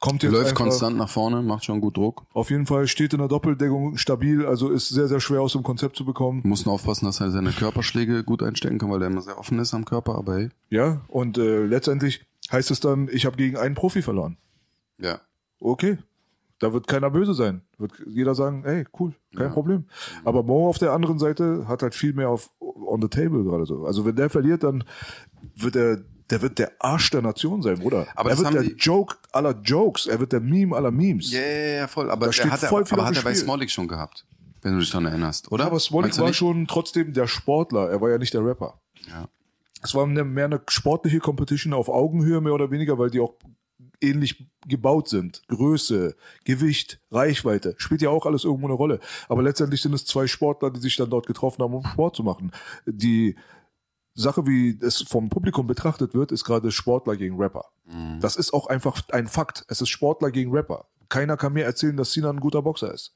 Kommt 0.00 0.22
jetzt 0.22 0.30
läuft 0.32 0.50
einfach, 0.50 0.62
konstant 0.62 0.96
nach 0.96 1.08
vorne, 1.08 1.42
macht 1.42 1.64
schon 1.64 1.80
gut 1.80 1.96
Druck. 1.96 2.24
Auf 2.32 2.50
jeden 2.50 2.66
Fall 2.66 2.86
steht 2.86 3.12
in 3.14 3.18
der 3.18 3.26
Doppeldeckung 3.26 3.96
stabil, 3.96 4.46
also 4.46 4.70
ist 4.70 4.88
sehr, 4.90 5.08
sehr 5.08 5.18
schwer 5.18 5.40
aus 5.42 5.52
dem 5.54 5.64
Konzept 5.64 5.96
zu 5.96 6.04
bekommen. 6.04 6.40
Muss 6.44 6.64
nur 6.64 6.74
aufpassen, 6.74 7.06
dass 7.06 7.20
er 7.20 7.32
seine 7.32 7.50
Körperschläge 7.50 8.22
gut 8.22 8.42
einstecken 8.42 8.78
kann, 8.78 8.90
weil 8.92 9.02
er 9.02 9.08
immer 9.08 9.22
sehr 9.22 9.36
offen 9.38 9.58
ist 9.58 9.74
am 9.74 9.84
Körper. 9.84 10.14
Aber 10.14 10.36
hey, 10.36 10.48
Ja, 10.70 11.00
und 11.08 11.36
äh, 11.36 11.64
letztendlich 11.64 12.24
heißt 12.52 12.70
es 12.70 12.78
dann, 12.78 13.08
ich 13.12 13.26
habe 13.26 13.36
gegen 13.36 13.56
einen 13.56 13.74
Profi 13.74 14.02
verloren. 14.02 14.36
ja. 14.98 15.20
Okay. 15.60 15.98
Da 16.60 16.72
wird 16.72 16.88
keiner 16.88 17.10
böse 17.10 17.34
sein. 17.34 17.62
Wird 17.78 17.92
jeder 18.06 18.34
sagen, 18.34 18.64
ey, 18.64 18.84
cool, 18.98 19.14
kein 19.36 19.52
Problem. 19.52 19.84
Aber 20.24 20.42
Mo 20.42 20.68
auf 20.68 20.78
der 20.78 20.92
anderen 20.92 21.18
Seite 21.18 21.66
hat 21.68 21.82
halt 21.82 21.94
viel 21.94 22.12
mehr 22.12 22.30
auf 22.30 22.50
on 22.60 23.00
the 23.00 23.08
table 23.08 23.44
gerade 23.44 23.64
so. 23.64 23.84
Also 23.84 24.04
wenn 24.04 24.16
der 24.16 24.28
verliert, 24.28 24.64
dann 24.64 24.82
wird 25.54 25.76
er, 25.76 25.98
der 26.30 26.42
wird 26.42 26.58
der 26.58 26.72
Arsch 26.80 27.10
der 27.10 27.22
Nation 27.22 27.62
sein, 27.62 27.78
Bruder. 27.78 28.06
Aber 28.16 28.30
er 28.30 28.38
wird 28.38 28.54
der 28.54 28.64
Joke 28.74 29.16
aller 29.30 29.54
Jokes. 29.62 30.06
Er 30.06 30.18
wird 30.18 30.32
der 30.32 30.40
Meme 30.40 30.74
aller 30.74 30.90
Memes. 30.90 31.32
Ja, 31.32 31.40
ja, 31.40 31.74
ja, 31.76 31.86
voll. 31.86 32.10
Aber 32.10 32.26
Da 32.26 32.32
steht 32.32 32.46
er 32.46 32.52
hat, 32.52 32.62
er, 32.64 32.68
voll 32.68 32.84
viel 32.84 32.98
aber 32.98 33.06
hat 33.06 33.16
er 33.16 33.22
bei. 33.22 33.34
Smolik 33.34 33.70
schon 33.70 33.86
gehabt, 33.86 34.26
wenn 34.62 34.72
du 34.72 34.80
dich 34.80 34.90
daran 34.90 35.06
erinnerst, 35.06 35.52
oder? 35.52 35.66
Aber 35.66 35.78
Smolik 35.78 36.18
war 36.18 36.32
schon 36.32 36.66
trotzdem 36.66 37.12
der 37.12 37.28
Sportler. 37.28 37.88
Er 37.88 38.00
war 38.00 38.10
ja 38.10 38.18
nicht 38.18 38.34
der 38.34 38.44
Rapper. 38.44 38.80
Ja. 39.08 39.28
Es 39.80 39.94
war 39.94 40.06
mehr 40.06 40.44
eine 40.44 40.60
sportliche 40.68 41.20
Competition 41.20 41.72
auf 41.72 41.88
Augenhöhe, 41.88 42.40
mehr 42.40 42.52
oder 42.52 42.72
weniger, 42.72 42.98
weil 42.98 43.10
die 43.10 43.20
auch 43.20 43.34
ähnlich 44.00 44.48
gebaut 44.66 45.08
sind. 45.08 45.42
Größe, 45.48 46.16
Gewicht, 46.44 47.00
Reichweite, 47.10 47.74
spielt 47.78 48.02
ja 48.02 48.10
auch 48.10 48.26
alles 48.26 48.44
irgendwo 48.44 48.66
eine 48.66 48.74
Rolle. 48.74 49.00
Aber 49.28 49.42
letztendlich 49.42 49.82
sind 49.82 49.94
es 49.94 50.04
zwei 50.04 50.26
Sportler, 50.26 50.70
die 50.70 50.80
sich 50.80 50.96
dann 50.96 51.10
dort 51.10 51.26
getroffen 51.26 51.62
haben, 51.62 51.74
um 51.74 51.84
Sport 51.84 52.16
zu 52.16 52.22
machen. 52.22 52.52
Die 52.86 53.36
Sache, 54.14 54.46
wie 54.46 54.78
es 54.82 55.02
vom 55.02 55.28
Publikum 55.28 55.66
betrachtet 55.66 56.12
wird, 56.14 56.32
ist 56.32 56.44
gerade 56.44 56.70
Sportler 56.72 57.16
gegen 57.16 57.36
Rapper. 57.40 57.66
Das 58.20 58.36
ist 58.36 58.52
auch 58.52 58.66
einfach 58.66 59.00
ein 59.12 59.28
Fakt. 59.28 59.64
Es 59.68 59.80
ist 59.80 59.88
Sportler 59.88 60.30
gegen 60.30 60.52
Rapper. 60.52 60.86
Keiner 61.08 61.36
kann 61.38 61.54
mir 61.54 61.64
erzählen, 61.64 61.96
dass 61.96 62.12
Sinan 62.12 62.36
ein 62.36 62.40
guter 62.40 62.60
Boxer 62.60 62.92
ist. 62.92 63.14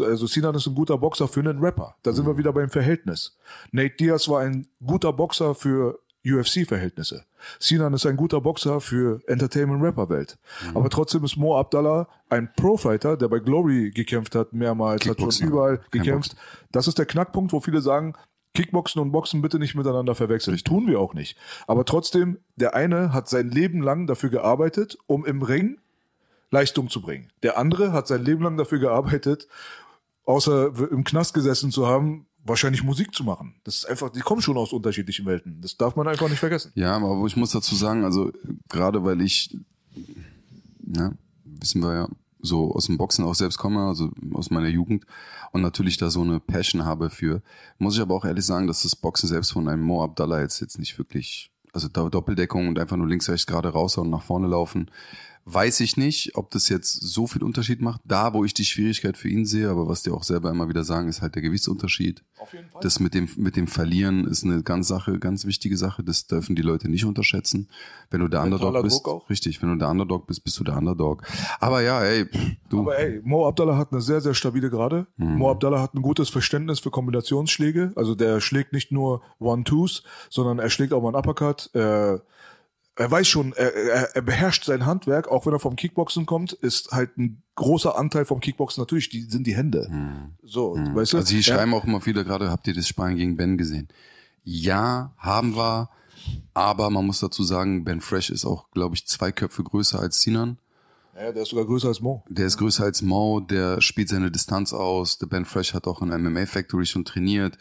Also 0.00 0.26
Sinan 0.26 0.54
ist 0.54 0.66
ein 0.66 0.74
guter 0.74 0.96
Boxer 0.98 1.26
für 1.26 1.40
einen 1.40 1.58
Rapper. 1.58 1.96
Da 2.02 2.12
sind 2.12 2.26
wir 2.26 2.38
wieder 2.38 2.52
beim 2.52 2.70
Verhältnis. 2.70 3.36
Nate 3.72 3.96
Diaz 3.96 4.28
war 4.28 4.42
ein 4.42 4.68
guter 4.84 5.12
Boxer 5.12 5.54
für 5.54 5.98
UFC-Verhältnisse. 6.26 7.24
Sinan 7.58 7.94
ist 7.94 8.06
ein 8.06 8.16
guter 8.16 8.40
Boxer 8.40 8.80
für 8.80 9.20
Entertainment-Rapper-Welt. 9.26 10.38
Aber 10.74 10.90
trotzdem 10.90 11.24
ist 11.24 11.36
Mo 11.36 11.58
Abdallah 11.58 12.08
ein 12.28 12.50
Pro-Fighter, 12.56 13.16
der 13.16 13.28
bei 13.28 13.38
Glory 13.38 13.90
gekämpft 13.90 14.34
hat, 14.34 14.52
mehrmals, 14.52 15.06
hat 15.06 15.20
schon 15.20 15.48
überall 15.48 15.80
gekämpft. 15.90 16.36
Das 16.72 16.88
ist 16.88 16.98
der 16.98 17.06
Knackpunkt, 17.06 17.52
wo 17.52 17.60
viele 17.60 17.80
sagen, 17.80 18.14
Kickboxen 18.54 19.02
und 19.02 19.12
Boxen 19.12 19.42
bitte 19.42 19.58
nicht 19.58 19.74
miteinander 19.74 20.14
verwechseln. 20.14 20.56
Tun 20.58 20.86
wir 20.86 20.98
auch 20.98 21.14
nicht. 21.14 21.36
Aber 21.66 21.84
trotzdem, 21.84 22.38
der 22.56 22.74
eine 22.74 23.12
hat 23.12 23.28
sein 23.28 23.50
Leben 23.50 23.82
lang 23.82 24.06
dafür 24.06 24.30
gearbeitet, 24.30 24.98
um 25.06 25.26
im 25.26 25.42
Ring 25.42 25.78
Leistung 26.50 26.88
zu 26.88 27.02
bringen. 27.02 27.30
Der 27.42 27.58
andere 27.58 27.92
hat 27.92 28.08
sein 28.08 28.24
Leben 28.24 28.42
lang 28.42 28.56
dafür 28.56 28.78
gearbeitet, 28.78 29.46
außer 30.24 30.72
im 30.90 31.04
Knast 31.04 31.34
gesessen 31.34 31.70
zu 31.70 31.86
haben, 31.86 32.26
wahrscheinlich 32.48 32.82
Musik 32.82 33.14
zu 33.14 33.24
machen. 33.24 33.54
Das 33.64 33.76
ist 33.76 33.84
einfach, 33.86 34.10
die 34.10 34.20
kommen 34.20 34.42
schon 34.42 34.56
aus 34.56 34.72
unterschiedlichen 34.72 35.26
Welten. 35.26 35.60
Das 35.60 35.76
darf 35.76 35.96
man 35.96 36.08
einfach 36.08 36.28
nicht 36.28 36.38
vergessen. 36.38 36.72
Ja, 36.74 36.96
aber 36.96 37.24
ich 37.26 37.36
muss 37.36 37.50
dazu 37.50 37.74
sagen, 37.74 38.04
also 38.04 38.32
gerade 38.68 39.04
weil 39.04 39.20
ich, 39.20 39.56
ja, 40.86 41.12
wissen 41.44 41.82
wir 41.82 41.94
ja, 41.94 42.08
so 42.40 42.72
aus 42.72 42.86
dem 42.86 42.98
Boxen 42.98 43.24
auch 43.24 43.34
selbst 43.34 43.58
komme, 43.58 43.80
also 43.80 44.10
aus 44.32 44.50
meiner 44.50 44.68
Jugend 44.68 45.04
und 45.52 45.62
natürlich 45.62 45.96
da 45.96 46.10
so 46.10 46.22
eine 46.22 46.40
Passion 46.40 46.84
habe 46.84 47.10
für, 47.10 47.42
muss 47.78 47.96
ich 47.96 48.00
aber 48.00 48.14
auch 48.14 48.24
ehrlich 48.24 48.44
sagen, 48.44 48.66
dass 48.66 48.82
das 48.82 48.96
Boxen 48.96 49.28
selbst 49.28 49.52
von 49.52 49.68
einem 49.68 49.82
Mo 49.82 50.02
Abdallah 50.02 50.40
jetzt, 50.40 50.60
jetzt 50.60 50.78
nicht 50.78 50.96
wirklich, 50.98 51.50
also 51.72 51.88
Doppeldeckung 51.88 52.68
und 52.68 52.78
einfach 52.78 52.96
nur 52.96 53.08
links, 53.08 53.28
rechts 53.28 53.46
gerade 53.46 53.68
raus 53.70 53.96
und 53.96 54.10
nach 54.10 54.22
vorne 54.22 54.46
laufen, 54.46 54.90
weiß 55.46 55.78
ich 55.80 55.96
nicht, 55.96 56.34
ob 56.34 56.50
das 56.50 56.68
jetzt 56.68 56.92
so 56.92 57.28
viel 57.28 57.44
Unterschied 57.44 57.80
macht. 57.80 58.00
Da, 58.04 58.34
wo 58.34 58.44
ich 58.44 58.52
die 58.52 58.64
Schwierigkeit 58.64 59.16
für 59.16 59.28
ihn 59.28 59.46
sehe, 59.46 59.70
aber 59.70 59.86
was 59.86 60.02
die 60.02 60.10
auch 60.10 60.24
selber 60.24 60.50
immer 60.50 60.68
wieder 60.68 60.82
sagen, 60.82 61.08
ist 61.08 61.22
halt 61.22 61.36
der 61.36 61.42
Gewichtsunterschied. 61.42 62.24
Auf 62.38 62.52
jeden 62.52 62.68
Fall. 62.68 62.80
Das 62.82 62.98
mit 62.98 63.14
dem, 63.14 63.28
mit 63.36 63.54
dem 63.54 63.68
Verlieren 63.68 64.26
ist 64.26 64.44
eine 64.44 64.64
ganz 64.64 64.88
Sache, 64.88 65.20
ganz 65.20 65.46
wichtige 65.46 65.76
Sache. 65.76 66.02
Das 66.02 66.26
dürfen 66.26 66.56
die 66.56 66.62
Leute 66.62 66.88
nicht 66.88 67.04
unterschätzen. 67.04 67.68
Wenn 68.10 68.20
du 68.20 68.28
der 68.28 68.42
Mentaler 68.42 68.80
Underdog 68.80 69.22
bist, 69.22 69.30
richtig, 69.30 69.62
wenn 69.62 69.68
du 69.68 69.76
der 69.76 69.88
Underdog 69.88 70.26
bist, 70.26 70.42
bist 70.42 70.58
du 70.58 70.64
der 70.64 70.76
Underdog. 70.76 71.22
Aber 71.60 71.80
ja, 71.80 72.02
ey, 72.02 72.26
du, 72.68 72.80
Aber 72.80 72.98
ey, 72.98 73.20
Mo 73.22 73.46
Abdallah 73.46 73.76
hat 73.76 73.92
eine 73.92 74.00
sehr, 74.00 74.20
sehr 74.20 74.34
stabile 74.34 74.68
Gerade. 74.68 75.06
Mo 75.16 75.48
Abdallah 75.48 75.80
hat 75.80 75.94
ein 75.94 76.02
gutes 76.02 76.28
Verständnis 76.28 76.80
für 76.80 76.90
Kombinationsschläge. 76.90 77.92
Also 77.94 78.16
der 78.16 78.40
schlägt 78.40 78.72
nicht 78.72 78.90
nur 78.90 79.22
One-Twos, 79.38 80.02
sondern 80.28 80.58
er 80.58 80.70
schlägt 80.70 80.92
auch 80.92 81.02
mal 81.02 81.10
einen 81.10 81.18
Uppercut. 81.18 81.70
Er, 81.72 82.22
er 82.96 83.10
weiß 83.10 83.28
schon, 83.28 83.52
er, 83.52 83.74
er, 83.74 84.16
er 84.16 84.22
beherrscht 84.22 84.64
sein 84.64 84.86
Handwerk, 84.86 85.28
auch 85.28 85.46
wenn 85.46 85.52
er 85.52 85.60
vom 85.60 85.76
Kickboxen 85.76 86.24
kommt, 86.26 86.52
ist 86.52 86.90
halt 86.92 87.16
ein 87.18 87.42
großer 87.54 87.96
Anteil 87.98 88.24
vom 88.24 88.40
Kickboxen 88.40 88.80
natürlich, 88.80 89.10
die 89.10 89.22
sind 89.22 89.46
die 89.46 89.54
Hände. 89.56 89.90
So, 90.42 90.74
weißt 90.76 91.12
du? 91.12 91.18
also 91.18 91.34
Ja. 91.46 91.56
schreiben 91.56 91.74
auch 91.74 91.84
immer 91.84 92.00
viele 92.00 92.24
gerade, 92.24 92.50
habt 92.50 92.66
ihr 92.66 92.74
das 92.74 92.88
Spanien 92.88 93.18
gegen 93.18 93.36
Ben 93.36 93.58
gesehen? 93.58 93.88
Ja, 94.44 95.12
haben 95.18 95.56
wir. 95.56 95.90
Aber 96.54 96.90
man 96.90 97.06
muss 97.06 97.20
dazu 97.20 97.44
sagen, 97.44 97.84
Ben 97.84 98.00
Fresh 98.00 98.30
ist 98.30 98.44
auch, 98.44 98.70
glaube 98.70 98.96
ich, 98.96 99.06
zwei 99.06 99.30
Köpfe 99.30 99.62
größer 99.62 100.00
als 100.00 100.22
Sinan. 100.22 100.58
Ja, 101.18 101.32
der 101.32 101.42
ist 101.42 101.48
sogar 101.48 101.64
größer 101.64 101.88
als 101.88 102.00
Mo. 102.00 102.24
Der 102.28 102.46
ist 102.46 102.58
größer 102.58 102.84
als 102.84 103.00
Mo, 103.00 103.40
der 103.40 103.80
spielt 103.80 104.10
seine 104.10 104.30
Distanz 104.30 104.72
aus. 104.72 105.18
Der 105.18 105.26
Ben 105.26 105.46
Fresh 105.46 105.72
hat 105.72 105.86
auch 105.86 106.02
in 106.02 106.08
MMA 106.08 106.46
Factory 106.46 106.84
schon 106.84 107.04
trainiert. 107.04 107.56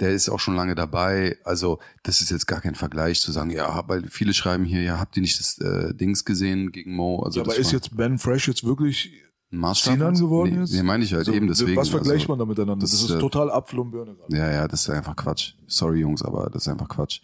Der 0.00 0.12
ist 0.12 0.30
auch 0.30 0.40
schon 0.40 0.56
lange 0.56 0.74
dabei. 0.74 1.36
Also, 1.44 1.80
das 2.02 2.20
ist 2.22 2.30
jetzt 2.30 2.46
gar 2.46 2.60
kein 2.60 2.74
Vergleich 2.74 3.20
zu 3.20 3.30
sagen, 3.30 3.50
ja, 3.50 3.84
weil 3.88 4.08
viele 4.08 4.32
schreiben 4.32 4.64
hier, 4.64 4.82
ja, 4.82 4.98
habt 4.98 5.16
ihr 5.16 5.20
nicht 5.20 5.38
das 5.38 5.58
äh, 5.58 5.94
Dings 5.94 6.24
gesehen 6.24 6.72
gegen 6.72 6.94
Mo? 6.94 7.22
Also, 7.22 7.40
aber 7.40 7.50
das 7.50 7.58
ist 7.58 7.72
jetzt 7.72 7.94
Ben 7.94 8.18
Fresh 8.18 8.48
jetzt 8.48 8.64
wirklich 8.64 9.12
ein 9.52 9.58
Maßstab? 9.58 9.94
Sinan 9.94 10.14
geworden 10.14 10.52
nee, 10.54 10.60
jetzt? 10.60 10.72
Nee, 10.72 10.82
meine 10.82 11.04
ich 11.04 11.12
halt 11.12 11.26
Also, 11.26 11.32
eben 11.32 11.46
deswegen. 11.46 11.76
Was 11.76 11.88
vergleicht 11.88 12.22
also, 12.22 12.32
man 12.32 12.38
da 12.38 12.44
miteinander? 12.46 12.82
Das, 12.82 12.90
das, 12.90 13.02
ist 13.02 13.10
äh, 13.10 13.18
total 13.18 13.50
Apfel 13.50 13.80
und 13.80 13.90
Birne 13.90 14.14
gerade. 14.14 14.36
Ja, 14.36 14.50
ja, 14.50 14.68
das 14.68 14.82
ist 14.82 14.90
einfach 14.90 15.16
Quatsch. 15.16 15.54
Sorry, 15.66 16.00
Jungs, 16.00 16.22
aber 16.22 16.50
das 16.50 16.62
ist 16.62 16.68
einfach 16.68 16.88
Quatsch. 16.88 17.20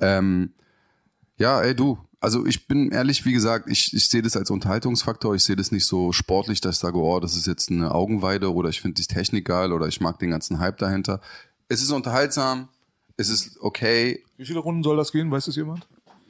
Ähm, 0.00 0.52
ja, 1.36 1.60
ey, 1.62 1.74
du. 1.74 1.98
Also 2.20 2.44
ich 2.44 2.66
bin 2.68 2.90
ehrlich, 2.90 3.24
wie 3.24 3.32
gesagt, 3.32 3.68
ich, 3.70 3.94
ich 3.94 4.08
sehe 4.08 4.20
das 4.20 4.36
als 4.36 4.50
Unterhaltungsfaktor. 4.50 5.34
Ich 5.34 5.42
sehe 5.44 5.56
das 5.56 5.72
nicht 5.72 5.86
so 5.86 6.12
sportlich, 6.12 6.60
dass 6.60 6.76
ich 6.76 6.80
sage, 6.80 6.98
oh, 6.98 7.18
das 7.18 7.34
ist 7.34 7.46
jetzt 7.46 7.70
eine 7.70 7.94
Augenweide 7.94 8.52
oder 8.52 8.68
ich 8.68 8.80
finde 8.82 9.00
die 9.00 9.06
Technik 9.06 9.46
geil 9.46 9.72
oder 9.72 9.86
ich 9.86 10.00
mag 10.00 10.18
den 10.18 10.30
ganzen 10.30 10.58
Hype 10.58 10.76
dahinter. 10.76 11.20
Es 11.68 11.80
ist 11.82 11.90
unterhaltsam, 11.90 12.68
es 13.16 13.30
ist 13.30 13.58
okay. 13.60 14.22
Wie 14.36 14.44
viele 14.44 14.58
Runden 14.58 14.82
soll 14.82 14.98
das 14.98 15.12
gehen? 15.12 15.30
Weiß 15.30 15.46
das 15.46 15.56
jemand? 15.56 15.86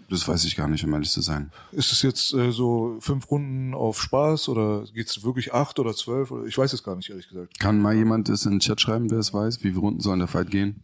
Das 0.09 0.27
weiß 0.27 0.45
ich 0.45 0.57
gar 0.57 0.69
nicht, 0.69 0.85
um 0.85 0.93
ehrlich 0.93 1.11
zu 1.11 1.21
sein. 1.23 1.53
Ist 1.71 1.93
es 1.93 2.03
jetzt 2.03 2.35
äh, 2.35 2.51
so 2.51 2.97
fünf 3.01 3.31
Runden 3.31 3.75
auf 3.75 4.01
Spaß 4.03 4.49
oder 4.49 4.85
geht's 4.93 5.23
wirklich 5.23 5.55
acht 5.55 5.79
oder 5.79 5.95
zwölf? 5.95 6.31
Oder 6.33 6.47
ich 6.47 6.59
weiß 6.59 6.73
es 6.73 6.83
gar 6.83 6.97
nicht, 6.97 7.11
ehrlich 7.11 7.29
gesagt. 7.29 7.59
Kann 7.61 7.81
mal 7.81 7.95
jemand 7.95 8.29
das 8.29 8.45
in 8.45 8.53
den 8.53 8.61
Chat 8.61 8.81
schreiben, 8.81 9.09
wer 9.11 9.19
es 9.19 9.33
weiß? 9.33 9.59
Wie 9.59 9.69
viele 9.69 9.79
Runden 9.79 10.01
soll 10.01 10.19
der 10.19 10.27
Fight 10.27 10.51
gehen? 10.51 10.83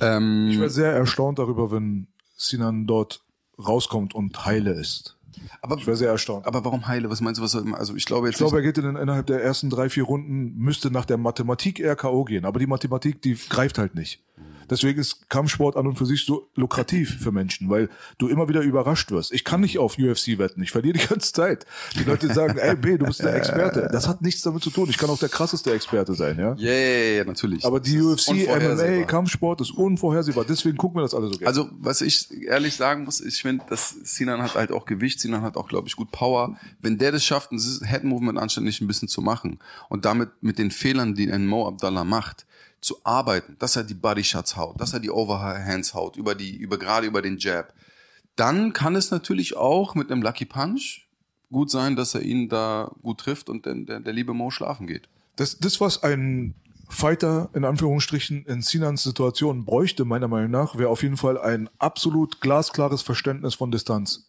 Ähm, 0.00 0.48
Ich 0.50 0.58
wäre 0.58 0.70
sehr 0.70 0.92
erstaunt 0.92 1.38
darüber, 1.38 1.70
wenn 1.70 2.08
Sinan 2.36 2.86
dort 2.86 3.20
rauskommt 3.66 4.14
und 4.14 4.44
heile 4.44 4.72
ist. 4.72 5.16
aber, 5.60 5.76
Ich 5.76 5.86
wäre 5.86 5.96
sehr 5.96 6.10
erstaunt. 6.10 6.46
aber 6.46 6.64
warum 6.64 6.86
heile? 6.86 7.10
Was 7.10 7.20
meinst 7.20 7.38
du, 7.40 7.44
was 7.44 7.54
also 7.54 7.94
ich 7.94 8.04
glaube 8.04 8.26
jetzt 8.28 8.34
Ich 8.34 8.38
glaube, 8.38 8.56
er 8.56 8.62
geht 8.62 8.78
in, 8.78 8.96
innerhalb 8.96 9.26
der 9.26 9.42
ersten 9.42 9.70
drei, 9.70 9.88
vier 9.88 10.04
Runden, 10.04 10.56
müsste 10.56 10.90
nach 10.90 11.04
der 11.04 11.16
Mathematik 11.18 11.80
eher 11.80 11.96
K.O. 11.96 12.24
gehen. 12.24 12.44
Aber 12.44 12.58
die 12.58 12.66
Mathematik, 12.66 13.22
die 13.22 13.34
greift 13.48 13.78
halt 13.78 13.94
nicht. 13.94 14.22
Deswegen 14.72 14.98
ist 14.98 15.28
Kampfsport 15.28 15.76
an 15.76 15.86
und 15.86 15.96
für 15.96 16.06
sich 16.06 16.24
so 16.24 16.48
lukrativ 16.54 17.18
für 17.20 17.30
Menschen, 17.30 17.68
weil 17.68 17.90
du 18.16 18.28
immer 18.28 18.48
wieder 18.48 18.62
überrascht 18.62 19.10
wirst. 19.10 19.30
Ich 19.30 19.44
kann 19.44 19.60
nicht 19.60 19.78
auf 19.78 19.98
UFC 19.98 20.38
wetten, 20.38 20.62
ich 20.62 20.70
verliere 20.70 20.96
die 20.98 21.06
ganze 21.06 21.30
Zeit. 21.30 21.66
Die 21.94 22.04
Leute 22.04 22.32
sagen, 22.32 22.56
ey 22.56 22.74
B, 22.74 22.96
du 22.96 23.04
bist 23.04 23.22
der 23.22 23.34
Experte. 23.34 23.90
Das 23.92 24.08
hat 24.08 24.22
nichts 24.22 24.40
damit 24.40 24.62
zu 24.62 24.70
tun. 24.70 24.88
Ich 24.88 24.96
kann 24.96 25.10
auch 25.10 25.18
der 25.18 25.28
krasseste 25.28 25.74
Experte 25.74 26.14
sein, 26.14 26.38
ja. 26.38 26.54
Ja, 26.54 26.72
ja, 26.72 27.16
ja, 27.16 27.24
natürlich. 27.24 27.66
Aber 27.66 27.80
die 27.80 28.00
UFC. 28.00 28.30
MMA, 28.32 29.04
Kampfsport 29.04 29.60
ist 29.60 29.72
unvorhersehbar. 29.72 30.46
Deswegen 30.48 30.78
gucken 30.78 30.96
wir 30.96 31.02
das 31.02 31.14
alle 31.14 31.26
so 31.26 31.32
gerne. 31.32 31.48
Also, 31.48 31.68
was 31.78 32.00
ich 32.00 32.30
ehrlich 32.42 32.74
sagen 32.74 33.04
muss, 33.04 33.20
ich 33.20 33.42
finde, 33.42 33.66
dass 33.68 33.90
Sinan 33.90 34.40
hat 34.40 34.54
halt 34.54 34.72
auch 34.72 34.86
Gewicht, 34.86 35.20
Sinan 35.20 35.42
hat 35.42 35.58
auch, 35.58 35.68
glaube 35.68 35.88
ich, 35.88 35.96
gut 35.96 36.10
Power. 36.12 36.56
Wenn 36.80 36.96
der 36.96 37.12
das 37.12 37.24
schafft, 37.24 37.52
ein 37.52 37.58
Head-Movement 37.58 38.38
anständig 38.38 38.80
ein 38.80 38.86
bisschen 38.86 39.08
zu 39.08 39.20
machen 39.20 39.58
und 39.90 40.06
damit 40.06 40.30
mit 40.40 40.56
den 40.58 40.70
Fehlern, 40.70 41.14
die 41.14 41.30
ein 41.30 41.46
Mo 41.46 41.68
Abdallah 41.68 42.04
macht, 42.04 42.46
zu 42.82 42.96
arbeiten, 43.04 43.56
dass 43.58 43.76
er 43.76 43.84
die 43.84 43.94
Body 43.94 44.24
Shots 44.24 44.56
haut, 44.56 44.80
dass 44.80 44.92
er 44.92 45.00
die 45.00 45.10
Overhands 45.10 45.94
haut, 45.94 46.16
über 46.16 46.34
die, 46.34 46.56
über, 46.56 46.78
gerade 46.78 47.06
über 47.06 47.22
den 47.22 47.38
Jab, 47.38 47.72
dann 48.36 48.72
kann 48.72 48.96
es 48.96 49.10
natürlich 49.10 49.56
auch 49.56 49.94
mit 49.94 50.10
einem 50.10 50.22
Lucky 50.22 50.44
Punch 50.44 51.06
gut 51.50 51.70
sein, 51.70 51.96
dass 51.96 52.14
er 52.14 52.22
ihn 52.22 52.48
da 52.48 52.90
gut 53.02 53.20
trifft 53.20 53.48
und 53.48 53.66
der, 53.66 53.74
der, 53.74 54.00
der 54.00 54.12
liebe 54.12 54.34
Mo 54.34 54.50
schlafen 54.50 54.86
geht. 54.86 55.08
Das, 55.36 55.58
das, 55.58 55.80
was 55.80 56.02
ein 56.02 56.54
Fighter 56.88 57.48
in 57.54 57.64
Anführungsstrichen 57.64 58.44
in 58.46 58.62
Sinans 58.62 59.02
Situation 59.02 59.64
bräuchte, 59.64 60.04
meiner 60.04 60.28
Meinung 60.28 60.50
nach, 60.50 60.76
wäre 60.76 60.90
auf 60.90 61.02
jeden 61.02 61.16
Fall 61.16 61.38
ein 61.38 61.70
absolut 61.78 62.40
glasklares 62.40 63.02
Verständnis 63.02 63.54
von 63.54 63.70
Distanz. 63.70 64.28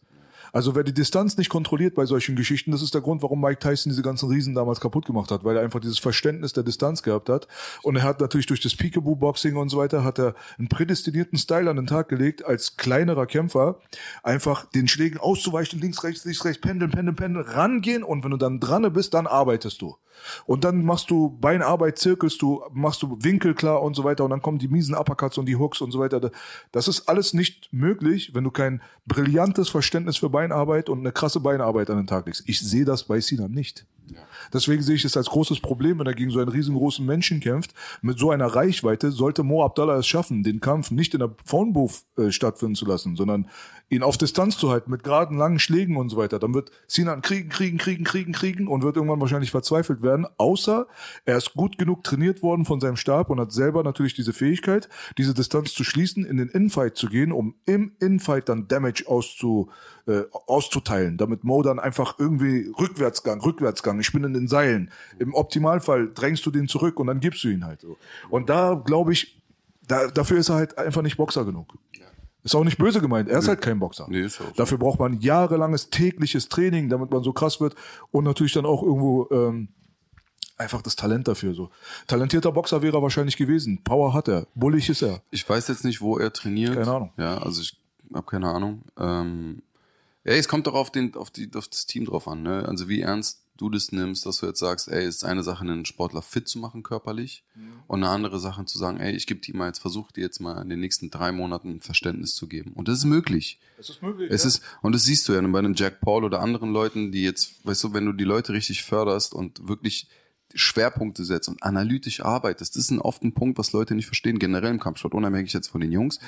Also 0.54 0.76
wer 0.76 0.84
die 0.84 0.94
Distanz 0.94 1.36
nicht 1.36 1.50
kontrolliert 1.50 1.96
bei 1.96 2.06
solchen 2.06 2.36
Geschichten, 2.36 2.70
das 2.70 2.84
ist 2.84 2.94
der 2.94 3.02
Grund, 3.02 3.24
warum 3.24 3.42
Mike 3.42 3.58
Tyson 3.58 3.90
diese 3.90 4.04
ganzen 4.04 4.30
Riesen 4.30 4.54
damals 4.54 4.80
kaputt 4.80 5.04
gemacht 5.08 5.32
hat, 5.32 5.44
weil 5.44 5.58
er 5.58 5.64
einfach 5.64 5.80
dieses 5.80 5.98
Verständnis 5.98 6.54
der 6.54 6.62
Distanz 6.62 7.02
gehabt 7.02 7.28
hat. 7.28 7.48
Und 7.82 7.96
er 7.96 8.04
hat 8.04 8.22
natürlich 8.22 8.46
durch 8.46 8.62
das 8.62 8.76
Peekaboo-Boxing 8.76 9.56
und 9.56 9.70
so 9.70 9.78
weiter, 9.78 10.04
hat 10.04 10.20
er 10.20 10.36
einen 10.60 10.70
prädestinierten 10.70 11.40
Style 11.40 11.72
an 11.72 11.78
den 11.78 11.88
Tag 11.88 12.08
gelegt, 12.08 12.46
als 12.46 12.78
kleinerer 12.78 13.26
Kämpfer 13.26 13.80
einfach 14.22 14.66
den 14.66 14.88
Schlägen 14.88 15.18
auszuweichen, 15.18 15.82
links, 15.82 16.04
rechts, 16.04 16.24
links, 16.24 16.46
rechts, 16.46 16.62
pendeln, 16.62 16.92
pendeln, 16.92 17.16
pendeln, 17.16 17.46
rangehen 17.46 18.04
und 18.04 18.24
wenn 18.24 18.30
du 18.30 18.38
dann 18.38 18.60
dran 18.60 18.94
bist, 18.94 19.16
dann 19.16 19.26
arbeitest 19.26 19.82
du. 19.82 19.96
Und 20.46 20.64
dann 20.64 20.84
machst 20.86 21.10
du 21.10 21.30
Beinarbeit, 21.30 21.98
zirkelst 21.98 22.42
du, 22.42 22.64
machst 22.72 23.02
du 23.02 23.18
Winkel 23.22 23.54
klar 23.54 23.82
und 23.82 23.96
so 23.96 24.04
weiter 24.04 24.24
und 24.24 24.30
dann 24.30 24.42
kommen 24.42 24.60
die 24.60 24.68
miesen 24.68 24.96
Uppercuts 24.96 25.38
und 25.38 25.46
die 25.46 25.56
Hooks 25.56 25.82
und 25.82 25.92
so 25.92 26.00
weiter. 26.00 26.32
Das 26.72 26.88
ist 26.88 27.08
alles 27.10 27.34
nicht 27.34 27.70
möglich, 27.72 28.34
wenn 28.34 28.44
du 28.44 28.52
kein 28.52 28.82
brillantes 29.06 29.70
Verständnis 29.70 30.18
für 30.18 30.30
Beinarbeit 30.30 30.90
und 30.90 31.00
eine 31.00 31.12
krasse 31.12 31.40
Beinarbeit 31.40 31.90
an 31.90 31.98
den 31.98 32.08
Tag 32.08 32.26
legst. 32.26 32.44
Ich 32.48 32.60
sehe 32.60 32.86
das 32.86 33.04
bei 33.04 33.20
Sinan 33.20 33.52
nicht. 33.52 33.86
Deswegen 34.52 34.82
sehe 34.82 34.96
ich 34.96 35.06
es 35.06 35.16
als 35.16 35.30
großes 35.30 35.60
Problem, 35.60 36.00
wenn 36.00 36.08
er 36.08 36.14
gegen 36.14 36.32
so 36.32 36.40
einen 36.40 36.50
riesengroßen 36.50 37.06
Menschen 37.06 37.40
kämpft. 37.40 37.74
Mit 38.02 38.20
so 38.20 38.32
einer 38.32 38.48
Reichweite 38.48 39.12
sollte 39.12 39.44
Mo 39.44 39.64
Abdallah 39.64 39.98
es 39.98 40.08
schaffen, 40.08 40.44
den 40.44 40.60
Kampf 40.60 40.92
nicht 40.92 41.14
in 41.14 41.20
der 41.20 41.36
Phone 41.46 41.74
Booth 41.74 42.04
äh, 42.18 42.32
stattfinden 42.32 42.76
zu 42.76 42.86
lassen, 42.86 43.16
sondern 43.16 43.48
ihn 43.90 44.04
auf 44.04 44.18
Distanz 44.18 44.58
zu 44.58 44.72
halten 44.72 44.92
mit 44.92 45.04
geraden, 45.04 45.38
langen 45.38 45.60
Schlägen 45.60 45.98
und 45.98 46.10
so 46.10 46.18
weiter. 46.18 46.40
Dann 46.40 46.54
wird 46.54 46.72
Sinan 46.88 47.22
kriegen, 47.22 47.50
kriegen, 47.50 47.78
kriegen, 47.78 48.04
kriegen, 48.04 48.34
kriegen 48.34 48.68
und 48.68 48.84
wird 48.84 48.96
irgendwann 48.96 49.22
wahrscheinlich 49.22 49.52
verzweifelt 49.52 50.02
werden. 50.02 50.26
Außer 50.38 50.88
er 51.26 51.38
ist 51.38 51.54
gut 51.54 51.78
genug 51.78 52.04
trainiert 52.04 52.42
worden 52.42 52.66
von 52.66 52.80
seinem 52.80 52.98
Stab 52.98 53.30
und 53.30 53.40
hat 53.40 53.52
selber 53.52 53.84
natürlich 53.84 54.14
diese 54.14 54.34
Fähigkeit, 54.34 54.90
diese 55.18 55.34
Distanz 55.34 55.74
zu 55.74 55.84
schließen, 55.84 56.26
in 56.26 56.38
den 56.38 56.50
Infight 56.50 56.98
zu 56.98 57.08
gehen, 57.08 57.32
um 57.32 57.56
im 57.66 57.94
Infight 58.00 58.50
dann 58.50 58.68
Damage 58.68 59.04
auszu, 59.08 59.70
äh, 60.08 60.24
auszuteilen, 60.48 61.18
damit 61.18 61.44
Mo 61.44 61.62
dann 61.62 61.80
einfach 61.80 62.20
irgendwie 62.20 62.72
Rückwärtsgang, 62.80 63.42
Rückwärtsgang, 63.42 64.00
ich 64.00 64.12
bin 64.12 64.24
in 64.24 64.34
den 64.34 64.48
Seilen. 64.48 64.92
Im 65.20 65.34
Optimalfall 65.34 66.12
drängst 66.14 66.46
du 66.46 66.52
den 66.52 66.68
zurück 66.68 67.00
und 67.00 67.08
dann 67.08 67.20
gibst 67.20 67.44
du 67.44 67.50
ihn 67.50 67.66
halt 67.66 67.82
so. 67.82 67.98
Und 68.30 68.50
da 68.50 68.74
glaube 68.74 69.14
ich, 69.14 69.42
da, 69.88 70.08
dafür 70.08 70.38
ist 70.38 70.50
er 70.50 70.56
halt 70.56 70.78
einfach 70.78 71.02
nicht 71.02 71.18
Boxer 71.18 71.46
genug. 71.46 71.74
Ist 72.44 72.56
auch 72.56 72.66
nicht 72.66 72.78
böse 72.78 73.00
gemeint, 73.00 73.30
er 73.30 73.40
ist 73.40 73.48
halt 73.48 73.62
kein 73.62 73.80
Boxer. 73.80 74.06
Nee, 74.10 74.22
ist 74.22 74.42
auch 74.42 74.48
so. 74.48 74.54
Dafür 74.56 74.78
braucht 74.78 75.00
man 75.00 75.22
jahrelanges 75.22 75.90
tägliches 75.90 76.50
Training, 76.50 76.90
damit 76.90 77.10
man 77.10 77.24
so 77.24 77.32
krass 77.32 77.62
wird 77.62 77.74
und 78.12 78.26
natürlich 78.26 78.52
dann 78.52 78.66
auch 78.66 78.84
irgendwo 78.84 79.30
ähm, 79.32 79.70
einfach 80.58 80.82
das 80.82 80.98
Talent 80.98 81.30
dafür. 81.30 81.54
So 81.54 81.70
talentierter 82.08 82.52
Boxer 82.52 82.82
wäre 82.82 82.98
er 82.98 83.02
wahrscheinlich 83.02 83.38
gewesen. 83.38 83.82
Power 83.86 84.14
hat 84.14 84.28
er, 84.28 84.48
bullig 84.56 84.90
ist 84.90 85.02
er. 85.02 85.22
Ich 85.32 85.48
weiß 85.48 85.70
jetzt 85.70 85.86
nicht, 85.86 86.02
wo 86.02 86.18
er 86.18 86.34
trainiert. 86.34 86.74
Keine 86.76 86.92
Ahnung. 86.92 87.14
Ja, 87.18 87.38
also 87.38 87.62
ich 87.62 87.80
habe 88.14 88.26
keine 88.26 88.50
Ahnung. 88.50 88.82
Ähm, 88.98 89.64
ja, 90.26 90.34
es 90.34 90.48
kommt 90.48 90.68
doch 90.68 90.74
auf, 90.74 90.92
den, 90.92 91.16
auf, 91.16 91.32
die, 91.32 91.50
auf 91.54 91.68
das 91.68 91.86
Team 91.86 92.06
drauf 92.06 92.28
an. 92.28 92.44
Ne? 92.44 92.66
Also 92.68 92.88
wie 92.88 93.02
ernst 93.02 93.44
du 93.58 93.70
das 93.70 93.92
nimmst, 93.92 94.26
dass 94.26 94.40
du 94.40 94.48
jetzt 94.48 94.60
sagst, 94.60 94.88
ey, 94.88 95.04
es 95.04 95.18
ist 95.18 95.24
eine 95.24 95.44
Sache, 95.44 95.62
einen 95.62 95.86
Sportler 95.86 96.22
fit 96.22 96.48
zu 96.48 96.60
machen 96.60 96.82
körperlich 96.82 97.44
und 97.88 98.04
eine 98.04 98.12
andere 98.12 98.40
Sache 98.40 98.66
zu 98.66 98.78
sagen, 98.78 99.00
ey, 99.00 99.14
ich 99.16 99.28
gebe 99.28 99.42
dir 99.42 99.56
mal 99.56 99.68
jetzt, 99.68 99.80
versuch 99.80 100.12
dir 100.12 100.22
jetzt 100.22 100.40
mal 100.40 100.62
in 100.62 100.70
den 100.70 100.80
nächsten 100.80 101.12
drei 101.12 101.32
Monaten 101.32 101.80
Verständnis 101.80 102.36
zu 102.36 102.48
geben. 102.48 102.74
Und 102.74 102.88
das 102.88 103.00
ist 103.00 103.06
möglich. 103.06 103.60
Es 103.78 103.90
ist 103.90 104.02
möglich. 104.02 104.30
Es 104.32 104.46
ist, 104.46 104.64
und 104.82 104.96
das 104.96 105.04
siehst 105.04 105.28
du 105.28 105.34
ja 105.34 105.42
bei 105.42 105.60
einem 105.60 105.76
Jack 105.76 106.02
Paul 106.02 106.24
oder 106.24 106.40
anderen 106.40 106.72
Leuten, 106.72 107.12
die 107.12 107.24
jetzt, 107.24 107.66
weißt 107.66 107.84
du, 107.84 107.94
wenn 107.94 108.06
du 108.06 108.14
die 108.14 108.24
Leute 108.24 108.54
richtig 108.54 108.84
förderst 108.84 109.34
und 109.34 109.68
wirklich 109.68 110.08
Schwerpunkte 110.56 111.24
setzt 111.24 111.50
und 111.50 111.62
analytisch 111.64 112.22
arbeitest, 112.22 112.76
das 112.76 112.86
ist 112.86 112.92
ein 112.92 113.00
oft 113.00 113.24
ein 113.24 113.34
Punkt, 113.34 113.58
was 113.58 113.72
Leute 113.72 113.94
nicht 113.94 114.08
verstehen, 114.08 114.40
generell 114.40 114.72
im 114.72 114.80
Kampfsport, 114.80 115.14
unabhängig 115.14 115.54
jetzt 115.54 115.68
von 115.68 115.82
den 115.82 115.92
Jungs. 115.92 116.20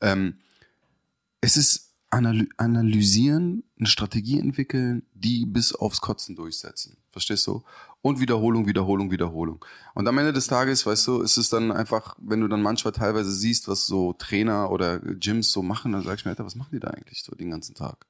Ähm, 0.00 0.38
es 1.40 1.56
ist 1.56 1.87
analy 2.10 2.48
analysieren, 2.56 3.64
eine 3.78 3.86
Strategie 3.86 4.38
entwickeln, 4.38 5.02
die 5.14 5.46
bis 5.46 5.74
aufs 5.74 6.00
Kotzen 6.00 6.36
durchsetzen. 6.36 6.96
Verstehst 7.10 7.46
du? 7.46 7.62
Und 8.00 8.20
Wiederholung, 8.20 8.66
Wiederholung, 8.66 9.10
Wiederholung. 9.10 9.64
Und 9.94 10.06
am 10.06 10.18
Ende 10.18 10.32
des 10.32 10.46
Tages, 10.46 10.86
weißt 10.86 11.06
du, 11.08 11.20
ist 11.20 11.36
es 11.36 11.48
dann 11.48 11.72
einfach, 11.72 12.16
wenn 12.20 12.40
du 12.40 12.48
dann 12.48 12.62
manchmal 12.62 12.92
teilweise 12.92 13.32
siehst, 13.32 13.68
was 13.68 13.86
so 13.86 14.12
Trainer 14.12 14.70
oder 14.70 15.00
Gyms 15.00 15.50
so 15.50 15.62
machen, 15.62 15.92
dann 15.92 16.02
sag 16.02 16.18
ich 16.18 16.24
mir, 16.24 16.30
Alter, 16.30 16.46
was 16.46 16.54
machen 16.54 16.70
die 16.72 16.80
da 16.80 16.88
eigentlich 16.88 17.22
so 17.22 17.34
den 17.34 17.50
ganzen 17.50 17.74
Tag? 17.74 18.06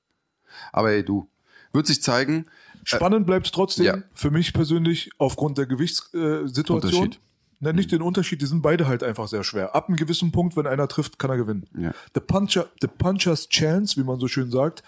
Aber 0.72 0.90
ey, 0.90 1.04
du, 1.04 1.28
wird 1.72 1.86
sich 1.86 2.02
zeigen. 2.02 2.46
Spannend 2.84 3.26
bleibt 3.26 3.46
es 3.46 3.52
trotzdem 3.52 3.86
ja. 3.86 3.98
für 4.12 4.30
mich 4.30 4.52
persönlich 4.52 5.10
aufgrund 5.18 5.58
der 5.58 5.66
Gewichtssituation. 5.66 6.76
Unterschied. 6.76 7.20
Ne, 7.60 7.72
nicht 7.72 7.90
den 7.90 8.02
Unterschied, 8.02 8.40
die 8.40 8.46
sind 8.46 8.62
beide 8.62 8.86
halt 8.86 9.02
einfach 9.02 9.26
sehr 9.26 9.42
schwer. 9.42 9.74
Ab 9.74 9.88
einem 9.88 9.96
gewissen 9.96 10.30
Punkt, 10.30 10.56
wenn 10.56 10.66
einer 10.66 10.86
trifft, 10.86 11.18
kann 11.18 11.30
er 11.30 11.36
gewinnen. 11.36 11.66
Ja. 11.76 11.92
The, 12.14 12.20
Puncher, 12.20 12.68
the 12.80 12.86
Puncher's 12.86 13.48
Chance, 13.48 14.00
wie 14.00 14.04
man 14.04 14.20
so 14.20 14.28
schön 14.28 14.50
sagt, 14.50 14.84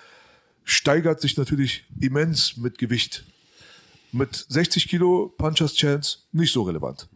steigert 0.63 1.21
sich 1.21 1.37
natürlich 1.37 1.85
immens 2.01 2.57
mit 2.57 2.79
Gewicht. 2.79 3.25
Mit 4.13 4.47
60 4.49 4.89
Kilo 4.89 5.35
Puncher's 5.37 5.75
Chance 5.75 6.19
nicht 6.33 6.53
so 6.53 6.63
relevant. 6.63 7.09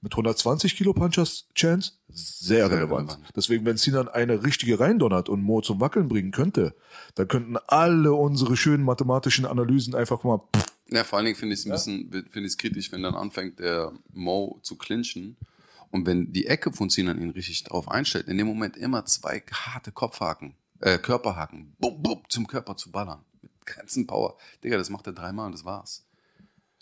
Mit 0.00 0.12
120 0.12 0.76
Kilo 0.76 0.92
Puncher's 0.92 1.46
Chance 1.54 1.92
sehr, 2.08 2.70
relevant. 2.70 3.10
relevant. 3.10 3.32
Deswegen, 3.36 3.66
wenn 3.66 3.76
Sinan 3.76 4.08
eine 4.08 4.42
richtige 4.44 4.78
reindonnert 4.78 5.28
und 5.28 5.42
Mo 5.42 5.60
zum 5.60 5.80
Wackeln 5.80 6.08
bringen 6.08 6.30
könnte, 6.30 6.74
dann 7.14 7.28
könnten 7.28 7.56
alle 7.66 8.12
unsere 8.12 8.56
schönen 8.56 8.84
mathematischen 8.84 9.46
Analysen 9.46 9.94
einfach 9.94 10.22
mal 10.22 10.40
pff, 10.54 10.73
Ja, 10.90 11.04
vor 11.04 11.18
allen 11.18 11.26
Dingen 11.26 11.36
finde 11.36 11.54
ich 11.54 11.60
es 11.60 11.66
ein 11.66 11.72
bisschen 11.72 12.10
finde 12.10 12.40
ich 12.40 12.52
es 12.52 12.56
kritisch, 12.58 12.92
wenn 12.92 13.02
dann 13.02 13.14
anfängt 13.14 13.58
der 13.58 13.92
Mo 14.12 14.58
zu 14.62 14.76
clinchen 14.76 15.36
und 15.90 16.06
wenn 16.06 16.32
die 16.32 16.46
Ecke 16.46 16.72
von 16.72 16.90
Sinan 16.90 17.20
ihn 17.20 17.30
richtig 17.30 17.64
drauf 17.64 17.88
einstellt, 17.88 18.28
in 18.28 18.36
dem 18.38 18.46
Moment 18.46 18.76
immer 18.76 19.04
zwei 19.06 19.42
harte 19.52 19.92
Kopfhaken, 19.92 20.54
äh, 20.80 20.98
Körperhaken, 20.98 21.74
bum, 21.78 22.02
bum, 22.02 22.22
zum 22.28 22.46
Körper 22.46 22.76
zu 22.76 22.90
ballern. 22.90 23.20
Mit 23.40 23.52
ganzen 23.64 24.06
Power. 24.06 24.36
Digga, 24.62 24.76
das 24.76 24.90
macht 24.90 25.06
er 25.06 25.12
dreimal 25.14 25.46
und 25.46 25.52
das 25.52 25.64
war's. 25.64 26.04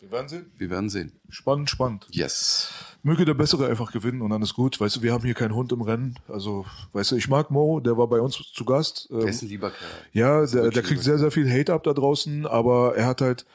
Wir 0.01 0.11
werden 0.11 0.29
sehen. 0.29 0.51
Wir 0.59 0.69
werden 0.69 0.91
sehen. 0.91 1.13
Spannend, 1.29 1.71
spannend. 1.71 2.09
Yes. 2.11 2.71
Möge 3.05 3.25
der 3.25 3.35
Bessere 3.35 3.69
einfach 3.69 3.93
gewinnen 3.93 4.21
und 4.21 4.31
dann 4.31 4.43
ist 4.43 4.53
gut. 4.55 4.81
Weißt 4.81 4.97
du, 4.97 5.03
wir 5.03 5.13
haben 5.13 5.23
hier 5.25 5.35
keinen 5.35 5.55
Hund 5.55 5.71
im 5.71 5.81
Rennen. 5.81 6.19
Also, 6.27 6.67
weißt 6.93 7.13
du, 7.13 7.17
ich 7.17 7.29
mag 7.29 7.53
Mo, 7.53 7.79
der 7.79 7.97
war 7.97 8.09
bei 8.09 8.21
uns 8.21 8.35
zu 8.53 8.65
Gast. 8.65 9.09
Der 9.13 9.21
Ähm, 9.21 9.29
ist 9.29 9.43
ein 9.43 9.49
lieber 9.49 9.71
Kerl. 9.71 9.91
ja, 10.13 10.45
der, 10.45 10.71
der 10.71 10.83
kriegt 10.83 11.03
sehr, 11.05 11.19
sehr 11.21 11.31
viel 11.31 11.49
Hate 11.49 11.73
ab 11.73 11.85
da 11.85 11.93
draußen, 11.93 12.47
aber 12.49 12.97
er 12.97 13.07
hat 13.07 13.21
halt 13.21 13.47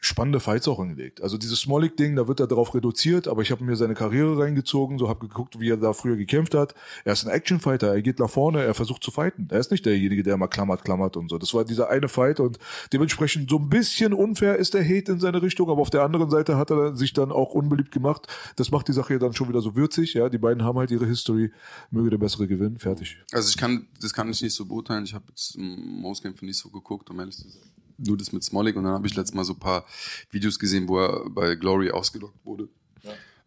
spannende 0.00 0.40
Fights 0.40 0.68
auch 0.68 0.78
hingelegt. 0.78 1.22
Also 1.22 1.36
dieses 1.38 1.60
Smolik-Ding, 1.60 2.14
da 2.14 2.28
wird 2.28 2.40
er 2.40 2.46
darauf 2.46 2.74
reduziert, 2.74 3.26
aber 3.26 3.42
ich 3.42 3.50
habe 3.50 3.64
mir 3.64 3.76
seine 3.76 3.94
Karriere 3.94 4.38
reingezogen, 4.38 4.98
so 4.98 5.08
habe 5.08 5.26
geguckt, 5.26 5.58
wie 5.58 5.70
er 5.70 5.76
da 5.76 5.92
früher 5.92 6.16
gekämpft 6.16 6.54
hat. 6.54 6.74
Er 7.04 7.12
ist 7.12 7.26
ein 7.26 7.30
Actionfighter, 7.30 7.88
er 7.88 8.02
geht 8.02 8.18
nach 8.20 8.30
vorne, 8.30 8.62
er 8.62 8.74
versucht 8.74 9.02
zu 9.02 9.10
fighten. 9.10 9.48
Er 9.50 9.58
ist 9.58 9.70
nicht 9.70 9.84
derjenige, 9.84 10.22
der 10.22 10.34
immer 10.34 10.48
klammert, 10.48 10.84
klammert 10.84 11.16
und 11.16 11.28
so. 11.28 11.38
Das 11.38 11.52
war 11.52 11.64
dieser 11.64 11.90
eine 11.90 12.08
Fight 12.08 12.38
und 12.38 12.58
dementsprechend 12.92 13.50
so 13.50 13.58
ein 13.58 13.68
bisschen 13.68 14.12
unfair 14.12 14.56
ist 14.56 14.74
der 14.74 14.84
Hate 14.84 15.12
in 15.12 15.20
seine 15.20 15.42
Richtung, 15.42 15.68
aber 15.68 15.80
auf 15.80 15.90
der 15.90 16.02
anderen 16.02 16.30
Seite 16.30 16.56
hat 16.56 16.70
er 16.70 16.94
sich 16.94 17.12
dann 17.12 17.32
auch 17.32 17.54
unbeliebt 17.54 17.90
gemacht. 17.90 18.26
Das 18.56 18.70
macht 18.70 18.86
die 18.88 18.92
Sache 18.92 19.14
ja 19.14 19.18
dann 19.18 19.32
schon 19.32 19.48
wieder 19.48 19.60
so 19.60 19.74
würzig, 19.74 20.14
ja. 20.14 20.28
Die 20.28 20.38
beiden 20.38 20.62
haben 20.62 20.78
halt 20.78 20.90
ihre 20.90 21.06
History. 21.06 21.50
Möge 21.90 22.10
der 22.10 22.18
Bessere 22.18 22.46
gewinnen, 22.46 22.78
fertig. 22.78 23.18
Also 23.32 23.48
ich 23.48 23.56
kann, 23.56 23.88
das 24.00 24.12
kann 24.12 24.30
ich 24.30 24.42
nicht 24.42 24.54
so 24.54 24.66
beurteilen. 24.66 25.04
Ich 25.04 25.14
habe 25.14 25.24
jetzt 25.28 25.56
im 25.56 26.02
Mauskämpfe 26.02 26.44
nicht 26.44 26.58
so 26.58 26.68
geguckt, 26.68 27.10
um 27.10 27.18
ehrlich 27.18 27.36
zu 27.36 27.48
sein. 27.48 27.62
Nur 27.98 28.16
das 28.16 28.32
mit 28.32 28.44
Smolik 28.44 28.76
und 28.76 28.84
dann 28.84 28.92
habe 28.94 29.06
ich 29.06 29.14
letztes 29.16 29.34
Mal 29.34 29.44
so 29.44 29.52
ein 29.54 29.58
paar 29.58 29.84
Videos 30.30 30.58
gesehen, 30.58 30.86
wo 30.88 31.00
er 31.00 31.28
bei 31.30 31.54
Glory 31.56 31.90
ausgelockt 31.90 32.38
wurde. 32.44 32.68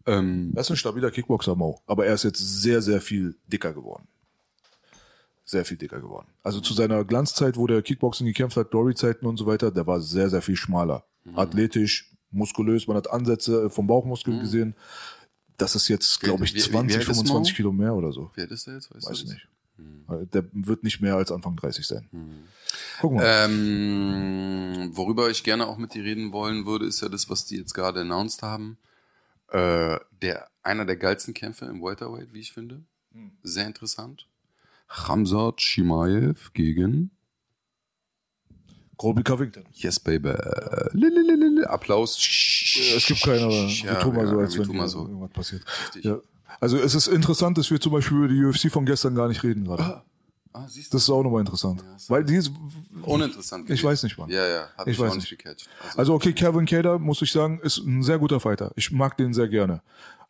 Ähm, 0.06 0.52
Er 0.56 0.62
ist 0.62 0.70
ein 0.72 0.78
stabiler 0.78 1.12
Kickboxer, 1.12 1.56
Mo. 1.56 1.80
Aber 1.86 2.06
er 2.06 2.14
ist 2.16 2.24
jetzt 2.24 2.40
sehr, 2.40 2.82
sehr 2.82 3.00
viel 3.02 3.36
dicker 3.48 3.72
geworden. 3.74 4.08
Sehr 5.46 5.66
viel 5.66 5.78
dicker 5.78 6.00
geworden. 6.00 6.28
Also 6.44 6.60
zu 6.62 6.74
seiner 6.74 7.04
Glanzzeit, 7.04 7.58
wo 7.58 7.68
der 7.68 7.82
Kickboxing 7.82 8.26
gekämpft 8.28 8.58
hat, 8.58 8.72
Glory-Zeiten 8.72 9.26
und 9.26 9.38
so 9.38 9.46
weiter, 9.46 9.70
der 9.72 9.86
war 9.86 10.02
sehr, 10.02 10.30
sehr 10.30 10.42
viel 10.42 10.56
schmaler. 10.56 11.04
Athletisch, 11.36 12.12
muskulös, 12.32 12.88
man 12.88 12.98
hat 12.98 13.10
Ansätze 13.12 13.70
vom 13.70 13.86
Bauchmuskel 13.88 14.40
gesehen. 14.40 14.76
das 15.58 15.76
ist 15.76 15.88
jetzt, 15.90 16.20
glaube 16.20 16.44
ich, 16.46 16.54
wie- 16.56 16.58
wie- 16.58 16.64
wie 16.64 16.72
20, 16.72 16.98
alt 16.98 17.02
ist 17.02 17.16
25 17.18 17.54
Mo? 17.54 17.56
Kilo 17.58 17.72
mehr 17.72 17.94
oder 17.94 18.12
so. 18.12 18.32
Wer 18.34 18.50
ist 18.50 18.66
der 18.66 18.74
jetzt? 18.76 18.92
Weiß 18.96 19.04
du 19.06 19.12
ich 19.14 19.22
das? 19.26 19.30
nicht. 19.34 19.48
Der 20.34 20.44
wird 20.52 20.84
nicht 20.84 21.00
mehr 21.02 21.16
als 21.16 21.32
Anfang 21.32 21.56
30 21.56 21.88
sein. 21.88 22.10
Gucken 23.00 23.20
wir. 23.20 23.26
Ähm, 23.26 24.92
worüber 24.94 25.30
ich 25.30 25.44
gerne 25.44 25.68
auch 25.68 25.78
mit 25.78 25.94
dir 25.94 26.04
reden 26.04 26.32
wollen 26.34 26.66
würde, 26.66 26.86
ist 26.86 27.02
ja 27.02 27.10
das, 27.10 27.30
was 27.30 27.46
die 27.46 27.58
jetzt 27.58 27.74
gerade 27.74 28.02
announced 28.02 28.42
haben. 28.44 28.78
Äh, 29.50 30.00
der, 30.22 30.50
einer 30.64 30.86
der 30.86 30.98
geilsten 30.98 31.34
Kämpfe 31.34 31.66
im 31.66 31.82
Welterweight, 31.82 32.34
wie 32.34 32.40
ich 32.40 32.52
finde. 32.54 32.84
Sehr 33.44 33.68
interessant. 33.68 34.28
Hamzat 34.90 35.62
Shimaev 35.62 36.52
gegen 36.54 37.12
Colby 38.98 39.24
Covington. 39.24 39.64
Yes, 39.74 40.00
baby. 40.00 40.30
Applaus. 41.66 42.18
Es 42.20 43.06
gibt 43.08 43.22
keine, 43.24 43.42
aber 43.44 43.54
Ja, 43.54 43.94
wir 43.94 44.00
tun 44.00 44.16
mal 44.16 44.28
so, 44.28 44.38
als 44.40 44.58
wenn 44.58 44.78
mal 44.78 44.88
so. 44.88 45.08
irgendwas 45.08 45.32
passiert. 45.32 45.66
Richtig. 45.86 46.06
Ja. 46.06 46.20
Also 46.60 46.78
es 46.78 46.94
ist 46.96 47.08
interessant, 47.08 47.58
dass 47.58 47.72
wir 47.72 47.80
zum 47.80 47.92
Beispiel 47.94 48.18
über 48.18 48.28
die 48.28 48.44
UFC 48.44 48.72
von 48.72 48.86
gestern 48.86 49.16
gar 49.16 49.28
nicht 49.28 49.44
reden 49.44 49.66
gerade. 49.66 50.02
Ah, 50.54 50.68
siehst 50.68 50.92
du? 50.92 50.98
Das 50.98 51.04
ist 51.04 51.10
auch 51.10 51.24
nochmal 51.24 51.40
interessant. 51.40 51.84
Weil 52.10 52.26
die 52.26 52.36
ist, 52.36 52.52
Uninteressant. 53.04 53.64
Ich 53.64 53.68
gewesen. 53.70 53.86
weiß 53.86 54.04
nicht, 54.04 54.18
Mann. 54.18 54.30
Ja, 54.30 54.46
ja. 54.46 54.62
Hat 54.78 54.82
Ich 54.82 54.98
mich 54.98 55.00
weiß 55.00 55.12
auch 55.12 55.16
nicht 55.16 55.30
gecatcht. 55.30 55.70
also 55.96 56.14
okay, 56.14 56.34
Kevin 56.34 56.66
Cater, 56.66 57.00
muss 57.00 57.22
ich 57.22 57.32
sagen, 57.32 57.60
ist 57.64 57.78
ein 57.78 58.04
sehr 58.04 58.20
guter 58.20 58.40
Fighter. 58.40 58.72
Ich 58.76 58.92
mag 58.92 59.16
den 59.16 59.34
sehr 59.34 59.48
gerne. 59.48 59.82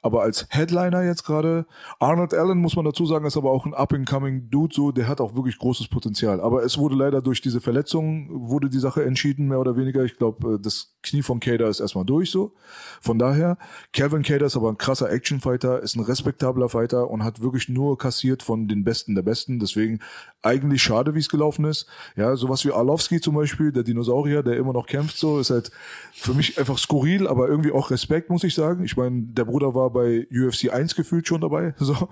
Aber 0.03 0.24
als 0.24 0.47
Headliner 0.49 1.03
jetzt 1.03 1.24
gerade, 1.24 1.65
Arnold 1.99 2.34
Allen, 2.34 2.57
muss 2.57 2.76
man 2.76 2.86
dazu 2.86 3.05
sagen, 3.05 3.26
ist 3.26 3.38
aber 3.38 3.51
auch 3.51 3.67
ein 3.67 3.74
up-and-coming 3.76 4.49
Dude, 4.49 4.74
so, 4.74 4.91
der 4.91 5.07
hat 5.07 5.22
auch 5.22 5.36
wirklich 5.36 5.59
großes 5.59 5.89
Potenzial. 5.89 6.41
Aber 6.41 6.63
es 6.63 6.78
wurde 6.80 6.95
leider 6.95 7.22
durch 7.22 7.39
diese 7.41 7.61
Verletzung, 7.61 8.28
wurde 8.49 8.69
die 8.69 8.80
Sache 8.80 9.03
entschieden, 9.05 9.47
mehr 9.47 9.59
oder 9.59 9.78
weniger. 9.78 10.03
Ich 10.03 10.17
glaube, 10.17 10.59
das 10.59 10.95
Knie 11.12 11.22
von 11.22 11.39
Cater 11.39 11.68
ist 11.68 11.80
erstmal 11.80 12.05
durch, 12.05 12.32
so. 12.32 12.53
Von 13.01 13.20
daher, 13.20 13.57
Kevin 13.93 14.24
Cater 14.24 14.45
ist 14.45 14.55
aber 14.55 14.70
ein 14.70 14.78
krasser 14.78 15.12
Action-Fighter, 15.12 15.82
ist 15.82 15.95
ein 15.95 16.03
respektabler 16.03 16.70
Fighter 16.70 17.09
und 17.09 17.24
hat 17.24 17.41
wirklich 17.41 17.70
nur 17.70 17.97
kassiert 17.97 18.41
von 18.43 18.68
den 18.68 18.84
Besten 18.84 19.14
der 19.14 19.22
Besten. 19.22 19.59
Deswegen 19.59 19.99
eigentlich 20.41 20.82
schade, 20.82 21.14
wie 21.14 21.20
es 21.20 21.30
gelaufen 21.30 21.66
ist. 21.66 21.88
Ja, 22.16 22.36
sowas 22.36 22.66
wie 22.66 22.72
Arlovski 22.72 23.20
zum 23.22 23.36
Beispiel, 23.36 23.72
der 23.72 23.84
Dinosaurier, 23.84 24.41
der 24.41 24.57
immer 24.57 24.74
noch 24.74 24.88
kämpft, 24.88 25.18
so, 25.18 25.39
ist 25.39 25.49
halt 25.49 25.72
für 26.14 26.34
mich 26.34 26.57
einfach 26.57 26.78
skurril, 26.78 27.28
aber 27.28 27.47
irgendwie 27.47 27.72
auch 27.72 27.91
Respekt, 27.91 28.30
muss 28.30 28.43
ich 28.43 28.55
sagen. 28.55 28.84
Ich 28.84 28.97
meine, 28.97 29.22
der 29.22 29.45
Bruder 29.45 29.76
war 29.76 29.89
bei 29.89 30.28
UFC 30.32 30.74
1 30.74 30.95
gefühlt 30.95 31.28
schon 31.28 31.41
dabei, 31.41 31.76
so. 31.78 32.09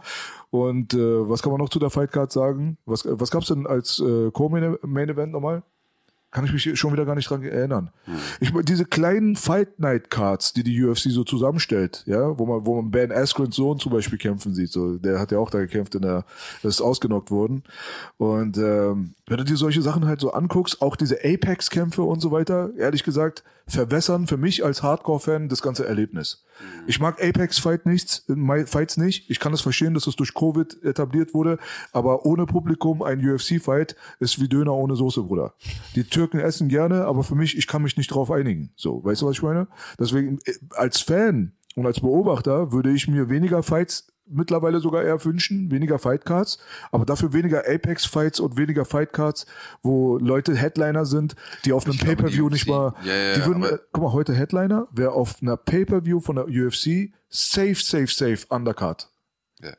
Und 0.52 0.93
äh, 0.93 1.30
was 1.30 1.41
kann 1.41 1.52
man 1.52 1.62
noch 1.62 1.70
zu 1.70 1.80
der 1.80 1.89
Fightcard 1.89 2.32
sagen? 2.32 2.78
Was, 2.86 3.06
was 3.08 3.32
gab's 3.32 3.47
denn 3.47 3.66
als 3.66 4.00
äh, 4.00 4.32
Co-Main 4.32 5.10
Event 5.10 5.32
nochmal? 5.32 5.64
Kann 6.32 6.45
ich 6.45 6.53
mich 6.53 6.80
schon 6.80 6.93
wieder 6.93 7.05
gar 7.05 7.15
nicht 7.15 7.27
dran 7.27 7.41
erinnern. 7.41 7.89
Ich 8.39 8.53
meine, 8.53 8.63
diese 8.63 8.86
kleinen 8.86 9.36
Fight 9.36 9.80
Night 9.80 10.11
Cards, 10.11 10.53
die 10.53 10.63
die 10.63 10.84
UFC 10.84 11.09
so 11.09 11.23
zusammenstellt, 11.23 12.03
ja, 12.05 12.38
wo 12.38 12.45
man, 12.45 12.67
wo 12.67 12.80
man 12.80 12.91
Ben 12.91 13.11
Askren's 13.11 13.55
Sohn 13.55 13.80
zum 13.80 13.91
Beispiel 13.91 14.19
kämpfen 14.19 14.53
sieht, 14.53 14.71
so, 14.71 14.97
der 14.97 15.19
hat 15.19 15.32
ja 15.32 15.39
auch 15.39 15.49
da 15.49 15.59
gekämpft, 15.59 15.95
in 15.95 16.03
der, 16.03 16.25
ist 16.61 16.82
ausgenockt 16.82 17.32
worden. 17.32 17.63
Und 18.17 18.57
ähm, 18.57 19.13
wenn 19.25 19.38
du 19.38 19.43
dir 19.43 19.57
solche 19.57 19.82
Sachen 19.82 20.05
halt 20.05 20.19
so 20.19 20.32
anguckst, 20.32 20.84
auch 20.84 20.95
diese 20.95 21.17
Apex-Kämpfe 21.23 22.03
und 22.03 22.19
so 22.19 22.32
weiter, 22.32 22.69
ehrlich 22.77 23.03
gesagt, 23.03 23.43
verwässern 23.70 24.28
für 24.28 24.38
mich 24.38 24.65
als 24.65 24.84
Hardcore-Fan 24.84 25.49
das 25.49 25.61
ganze 25.61 25.86
Erlebnis. 25.86 26.43
Ich 26.88 26.99
mag 26.99 27.24
Apex-Fight 27.24 27.86
nichts, 27.86 28.28
äh, 28.28 28.65
Fights 28.65 28.97
nicht. 28.97 29.30
Ich 29.30 29.39
kann 29.39 29.53
es 29.53 29.61
verstehen, 29.61 29.93
dass 29.93 30.07
es 30.07 30.15
durch 30.15 30.34
Covid 30.34 30.84
etabliert 30.84 31.34
wurde, 31.34 31.57
aber 31.91 32.26
ohne 32.26 32.45
Publikum 32.45 33.01
ein 33.01 33.26
UFC-Fight 33.26 33.95
ist 34.20 34.41
wie 34.41 34.49
Döner 34.49 34.74
ohne 34.74 34.95
Soße, 34.95 35.24
Bruder. 35.24 35.53
Die 35.95 36.03
Türken 36.03 36.39
essen 36.39 36.67
gerne, 36.67 37.05
aber 37.05 37.24
für 37.24 37.36
mich, 37.36 37.57
ich 37.57 37.67
kann 37.67 37.82
mich 37.82 37.95
nicht 37.95 38.13
drauf 38.13 38.32
einigen. 38.32 38.72
So, 38.76 39.03
weißt 39.03 39.22
du, 39.22 39.28
was 39.28 39.38
ich 39.38 39.43
meine? 39.43 39.67
Deswegen, 39.99 40.39
äh, 40.45 40.53
als 40.72 41.01
Fan 41.01 41.53
und 41.76 41.86
als 41.86 42.01
Beobachter 42.01 42.72
würde 42.72 42.91
ich 42.91 43.07
mir 43.07 43.30
weniger 43.30 43.63
Fights 43.63 44.07
mittlerweile 44.30 44.80
sogar 44.80 45.03
eher 45.03 45.23
wünschen, 45.25 45.71
weniger 45.71 45.99
Fightcards, 45.99 46.59
aber 46.91 47.05
dafür 47.05 47.34
weniger 47.34 47.63
Apex-Fights 47.67 48.39
und 48.39 48.57
weniger 48.57 48.86
Fightcards, 48.86 49.45
wo 49.82 50.17
Leute 50.17 50.55
Headliner 50.55 51.05
sind, 51.05 51.36
die 51.65 51.73
auf 51.73 51.86
einem 51.86 51.97
Pay-Per-View 51.97 52.49
nicht 52.49 52.67
mal, 52.67 52.93
Ja, 53.03 53.13
ja, 53.13 53.34
die 53.36 53.45
würden, 53.45 53.63
äh, 53.63 53.77
guck 53.91 54.03
mal, 54.03 54.13
heute 54.13 54.34
Headliner, 54.34 54.88
wäre 54.91 55.11
auf 55.11 55.36
einer 55.41 55.57
Pay-Per-View 55.57 56.19
von 56.19 56.36
der 56.36 56.45
UFC 56.47 57.11
safe, 57.30 57.75
safe, 57.75 58.07
safe 58.07 58.45
Undercard. 58.49 59.09
Ja. 59.61 59.73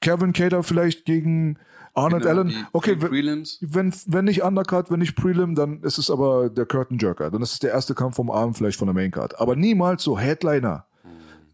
Kevin 0.00 0.32
Cater 0.32 0.62
vielleicht 0.62 1.04
gegen 1.04 1.58
Arnold 1.94 2.22
Genau, 2.22 2.40
Allen. 2.40 2.66
Okay, 2.72 2.96
wenn, 3.00 3.10
Prelims. 3.10 3.58
wenn, 3.60 3.92
wenn 4.06 4.24
nicht 4.24 4.42
Undercard, 4.42 4.90
wenn 4.90 5.00
nicht 5.00 5.16
Prelim, 5.16 5.54
dann 5.54 5.82
ist 5.82 5.98
es 5.98 6.10
aber 6.10 6.48
der 6.48 6.66
Curtain 6.66 6.98
Jerker. 6.98 7.30
Dann 7.30 7.42
ist 7.42 7.52
es 7.52 7.58
der 7.58 7.72
erste 7.72 7.94
Kampf 7.94 8.16
vom 8.16 8.30
Abend 8.30 8.56
vielleicht 8.56 8.78
von 8.78 8.86
der 8.86 8.94
Maincard. 8.94 9.40
Aber 9.40 9.56
niemals 9.56 10.02
so 10.02 10.18
Headliner. 10.18 10.86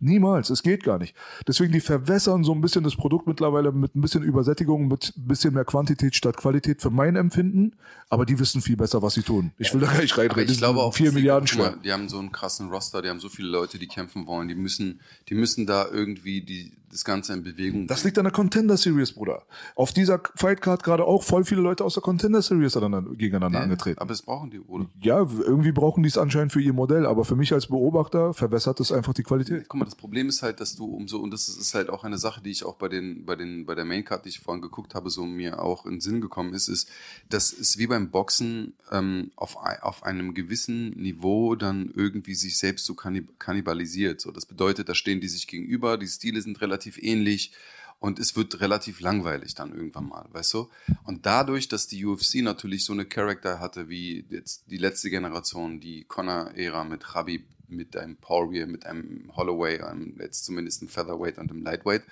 Niemals, 0.01 0.51
es 0.51 0.63
geht 0.63 0.85
gar 0.85 0.99
nicht. 0.99 1.15
Deswegen, 1.47 1.73
die 1.73 1.81
verwässern 1.81 2.45
so 2.45 2.53
ein 2.53 2.61
bisschen 2.61 2.85
das 2.85 2.97
Produkt 2.97 3.27
mittlerweile 3.27 3.73
mit 3.73 3.95
ein 3.95 4.01
bisschen 4.01 4.23
Übersättigung, 4.23 4.89
mit 4.89 5.13
ein 5.17 5.27
bisschen 5.27 5.55
mehr 5.55 5.65
Quantität 5.65 6.15
statt 6.15 6.37
Qualität 6.37 6.83
für 6.83 6.91
mein 6.91 7.17
Empfinden. 7.17 7.77
Aber 8.09 8.27
die 8.27 8.39
wissen 8.39 8.61
viel 8.61 8.77
besser, 8.77 9.03
was 9.03 9.15
sie 9.15 9.23
tun. 9.23 9.53
Ich 9.59 9.73
will 9.73 9.81
da 9.81 9.89
gar 9.89 10.01
nicht 10.01 10.17
reinreden. 10.17 10.53
ich 10.53 10.59
glaube 10.59 10.81
auch, 10.81 10.95
vier 10.95 11.13
Milliarden 11.13 11.47
schwer. 11.47 11.77
Die 11.85 11.93
haben 11.93 12.09
so 12.09 12.19
einen 12.19 12.33
krassen 12.33 12.69
Roster, 12.71 13.03
die 13.03 13.09
haben 13.09 13.21
so 13.21 13.29
viele 13.29 13.49
Leute, 13.49 13.79
die 13.79 13.89
kämpfen 13.89 14.27
wollen. 14.27 14.49
Die 14.49 14.55
müssen, 14.55 15.01
die 15.29 15.35
müssen 15.35 15.67
da 15.67 15.87
irgendwie 15.91 16.41
die, 16.43 16.73
das 16.91 17.05
Ganze 17.05 17.33
in 17.33 17.43
Bewegung 17.43 17.87
Das 17.87 18.05
liegt 18.05 18.19
an 18.19 18.25
der 18.25 18.33
Contender 18.33 18.77
Series, 18.77 19.13
Bruder. 19.13 19.43
Auf 19.75 19.93
dieser 19.93 20.21
Fightcard 20.35 20.83
gerade 20.83 21.05
auch 21.05 21.23
voll 21.23 21.45
viele 21.45 21.61
Leute 21.61 21.85
aus 21.85 21.95
der 21.95 22.03
Contender 22.03 22.43
Series 22.43 22.75
gegeneinander 22.75 23.61
angetreten. 23.61 23.99
Aber 24.01 24.13
es 24.13 24.23
brauchen 24.23 24.51
die, 24.51 24.61
oder? 24.61 24.87
ja, 25.01 25.19
irgendwie 25.19 25.73
brauchen 25.73 26.03
die 26.03 26.09
es 26.09 26.19
anscheinend 26.19 26.53
für 26.53 26.61
ihr 26.61 26.73
Modell, 26.73 27.07
aber 27.07 27.25
für 27.25 27.37
mich 27.37 27.53
als 27.53 27.67
Beobachter 27.67 28.35
verwässert 28.35 28.81
es 28.81 28.93
einfach 28.93 29.13
die 29.13 29.23
Qualität. 29.23 29.69
Guck 29.69 29.81
mal, 29.81 29.85
das 29.85 29.95
Problem 29.95 30.29
ist 30.29 30.43
halt, 30.43 30.61
dass 30.61 30.77
du 30.77 30.87
umso, 30.87 31.19
und 31.19 31.33
das 31.33 31.49
ist 31.49 31.75
halt 31.75 31.91
auch 31.91 32.05
eine 32.05 32.19
Sache, 32.19 32.41
die 32.43 32.51
ich 32.51 32.65
auch 32.65 32.77
bei 32.77 32.89
den, 32.89 33.25
bei 33.25 33.37
den, 33.37 33.67
bei 33.67 33.75
der 33.75 33.85
Maincard, 33.85 34.25
die 34.25 34.31
ich 34.31 34.41
vorhin 34.41 34.63
geguckt 34.63 34.95
habe, 34.95 35.11
so 35.11 35.25
mir 35.25 35.63
auch 35.63 35.85
in 35.87 35.93
den 35.93 36.01
Sinn 36.01 36.21
gekommen 36.21 36.55
ist, 36.55 36.69
ist, 36.69 36.89
dass 37.29 37.53
es 37.53 37.79
wie 37.79 37.87
beim 37.87 38.11
Boxen 38.11 38.75
ähm, 38.91 39.31
auf, 39.37 39.57
auf 39.83 40.03
einem 40.05 40.35
gewissen 40.35 40.91
Niveau 40.91 41.57
dann 41.57 41.91
irgendwie 41.95 42.35
sich 42.35 42.59
selbst 42.59 42.87
so 42.87 42.95
kannib 42.95 43.39
kannibalisiert. 43.39 44.21
So, 44.21 44.31
das 44.31 44.47
bedeutet, 44.47 44.89
da 44.89 44.95
stehen 44.95 45.21
die 45.21 45.29
sich 45.29 45.47
gegenüber, 45.47 45.99
die 45.99 46.07
Stile 46.07 46.41
sind 46.41 46.61
relativ 46.61 46.76
ähnlich. 47.03 47.53
Und 47.99 48.19
es 48.19 48.37
wird 48.37 48.61
relativ 48.61 49.01
langweilig 49.01 49.55
dann 49.55 49.75
irgendwann 49.75 50.09
mal, 50.09 50.27
weißt 50.31 50.53
du? 50.53 50.69
Und 51.05 51.25
dadurch, 51.25 51.69
dass 51.69 51.87
die 51.87 52.05
UFC 52.05 52.37
natürlich 52.37 52.85
so 52.85 52.93
eine 52.93 53.07
Charakter 53.07 53.59
hatte, 53.59 53.89
wie 53.89 54.27
jetzt 54.29 54.65
die 54.71 54.77
letzte 54.77 55.09
Generation, 55.09 55.81
die 55.81 56.05
Connor-Ära 56.05 56.85
mit 56.85 57.05
Khabib, 57.05 57.47
mit 57.69 57.97
einem 57.97 58.17
Poirier, 58.17 58.67
mit 58.67 58.87
einem 58.87 59.33
Holloway, 59.35 59.81
einem, 59.81 60.17
jetzt 60.21 60.45
zumindest 60.45 60.83
im 60.83 60.89
Featherweight 60.89 61.39
und 61.39 61.51
im 61.51 61.63
Lightweight, 61.63 62.03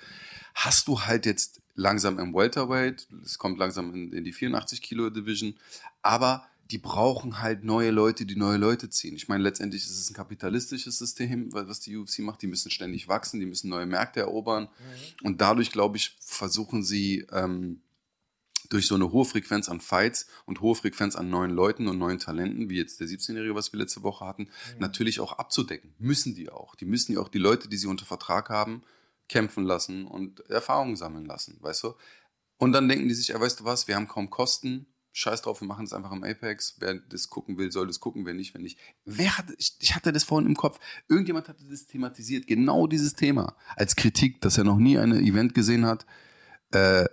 hast 0.55 0.89
du 0.89 1.03
halt 1.03 1.27
jetzt 1.27 1.61
langsam 1.75 2.19
im 2.19 2.35
Welterweight, 2.35 3.09
es 3.23 3.39
kommt 3.39 3.59
langsam 3.59 3.93
in, 3.93 4.13
in 4.13 4.25
die 4.25 4.33
84 4.33 4.81
Kilo 4.81 5.11
Division, 5.11 5.55
aber 6.03 6.47
die 6.71 6.79
brauchen 6.79 7.41
halt 7.43 7.63
neue 7.65 7.91
Leute, 7.91 8.25
die 8.27 8.37
neue 8.37 8.57
Leute 8.57 8.89
ziehen. 8.89 9.15
Ich 9.17 9.29
meine, 9.29 9.43
letztendlich 9.43 9.83
ist 9.85 9.99
es 9.99 10.11
ein 10.11 10.15
kapitalistisches 10.15 10.99
System, 10.99 11.53
weil- 11.53 11.69
was 11.69 11.81
die 11.81 11.95
UFC 11.97 12.21
macht. 12.21 12.41
Die 12.43 12.47
müssen 12.47 12.71
ständig 12.71 13.07
wachsen, 13.09 13.39
die 13.41 13.47
müssen 13.47 13.69
neue 13.69 13.87
Märkte 13.87 14.21
erobern. 14.21 14.69
Und 15.23 15.41
dadurch, 15.41 15.71
glaube 15.73 15.97
ich, 15.99 16.17
versuchen 16.21 16.83
sie 16.83 17.27
ähm, 17.33 17.83
durch 18.71 18.87
so 18.87 18.95
eine 18.95 19.13
hohe 19.13 19.27
Frequenz 19.27 19.69
an 19.69 19.81
Fights 19.81 20.27
und 20.47 20.63
hohe 20.63 20.75
Frequenz 20.75 21.17
an 21.17 21.29
neuen 21.29 21.51
Leuten 21.51 21.87
und 21.87 21.99
neuen 21.99 22.19
Talenten, 22.19 22.71
wie 22.71 22.77
jetzt 22.79 22.99
der 22.99 23.07
17-Jährige, 23.09 23.55
was 23.55 23.73
wir 23.73 23.79
letzte 23.79 24.03
Woche 24.03 24.25
hatten, 24.25 24.49
natürlich 24.79 25.21
auch 25.21 25.35
abzudecken. 25.35 25.95
Müssen 25.99 26.35
die 26.35 26.49
auch. 26.49 26.75
Die 26.77 26.87
müssen 26.87 27.13
ja 27.13 27.21
auch 27.21 27.29
die 27.29 27.39
Leute, 27.39 27.69
die 27.69 27.77
sie 27.77 27.87
unter 27.89 28.07
Vertrag 28.07 28.49
haben, 28.49 28.83
kämpfen 29.29 29.65
lassen 29.65 30.07
und 30.07 30.41
Erfahrungen 30.49 30.97
sammeln 30.97 31.27
lassen, 31.27 31.59
weißt 31.61 31.85
du? 31.85 31.95
Und 32.57 32.73
dann 32.73 32.89
denken 32.89 33.07
die 33.09 33.15
sich, 33.15 33.29
ja, 33.29 33.41
weißt 33.41 33.61
du 33.61 33.65
was, 33.65 33.87
wir 33.87 33.97
haben 33.97 34.09
kaum 34.09 34.31
Kosten, 34.31 34.87
scheiß 35.15 35.43
drauf, 35.43 35.61
wir 35.61 35.69
machen 35.69 35.87
es 35.87 35.93
einfach 35.93 36.13
im 36.13 36.25
Apex. 36.25 36.77
Wer 36.81 36.97
das 36.97 37.31
gucken 37.31 37.57
will, 37.57 37.71
soll 37.71 37.87
das 37.87 38.01
gucken, 38.01 38.27
wer 38.27 38.35
nicht, 38.35 38.53
wer 38.53 38.61
nicht. 38.61 38.79
Wer 39.05 39.39
hatte, 39.39 39.55
ich, 39.57 39.77
ich 39.81 39.95
hatte 39.95 40.13
das 40.13 40.25
vorhin 40.25 40.49
im 40.49 40.57
Kopf, 40.57 40.79
irgendjemand 41.09 41.49
hatte 41.49 41.65
das 41.71 41.87
thematisiert, 41.87 42.47
genau 42.47 42.87
dieses 42.87 43.15
Thema, 43.15 43.57
als 43.77 43.97
Kritik, 43.97 44.41
dass 44.41 44.59
er 44.59 44.65
noch 44.65 44.79
nie 44.79 44.99
ein 44.99 45.13
Event 45.13 45.55
gesehen 45.55 45.87
hat, 45.87 46.05
äh, 46.73 47.07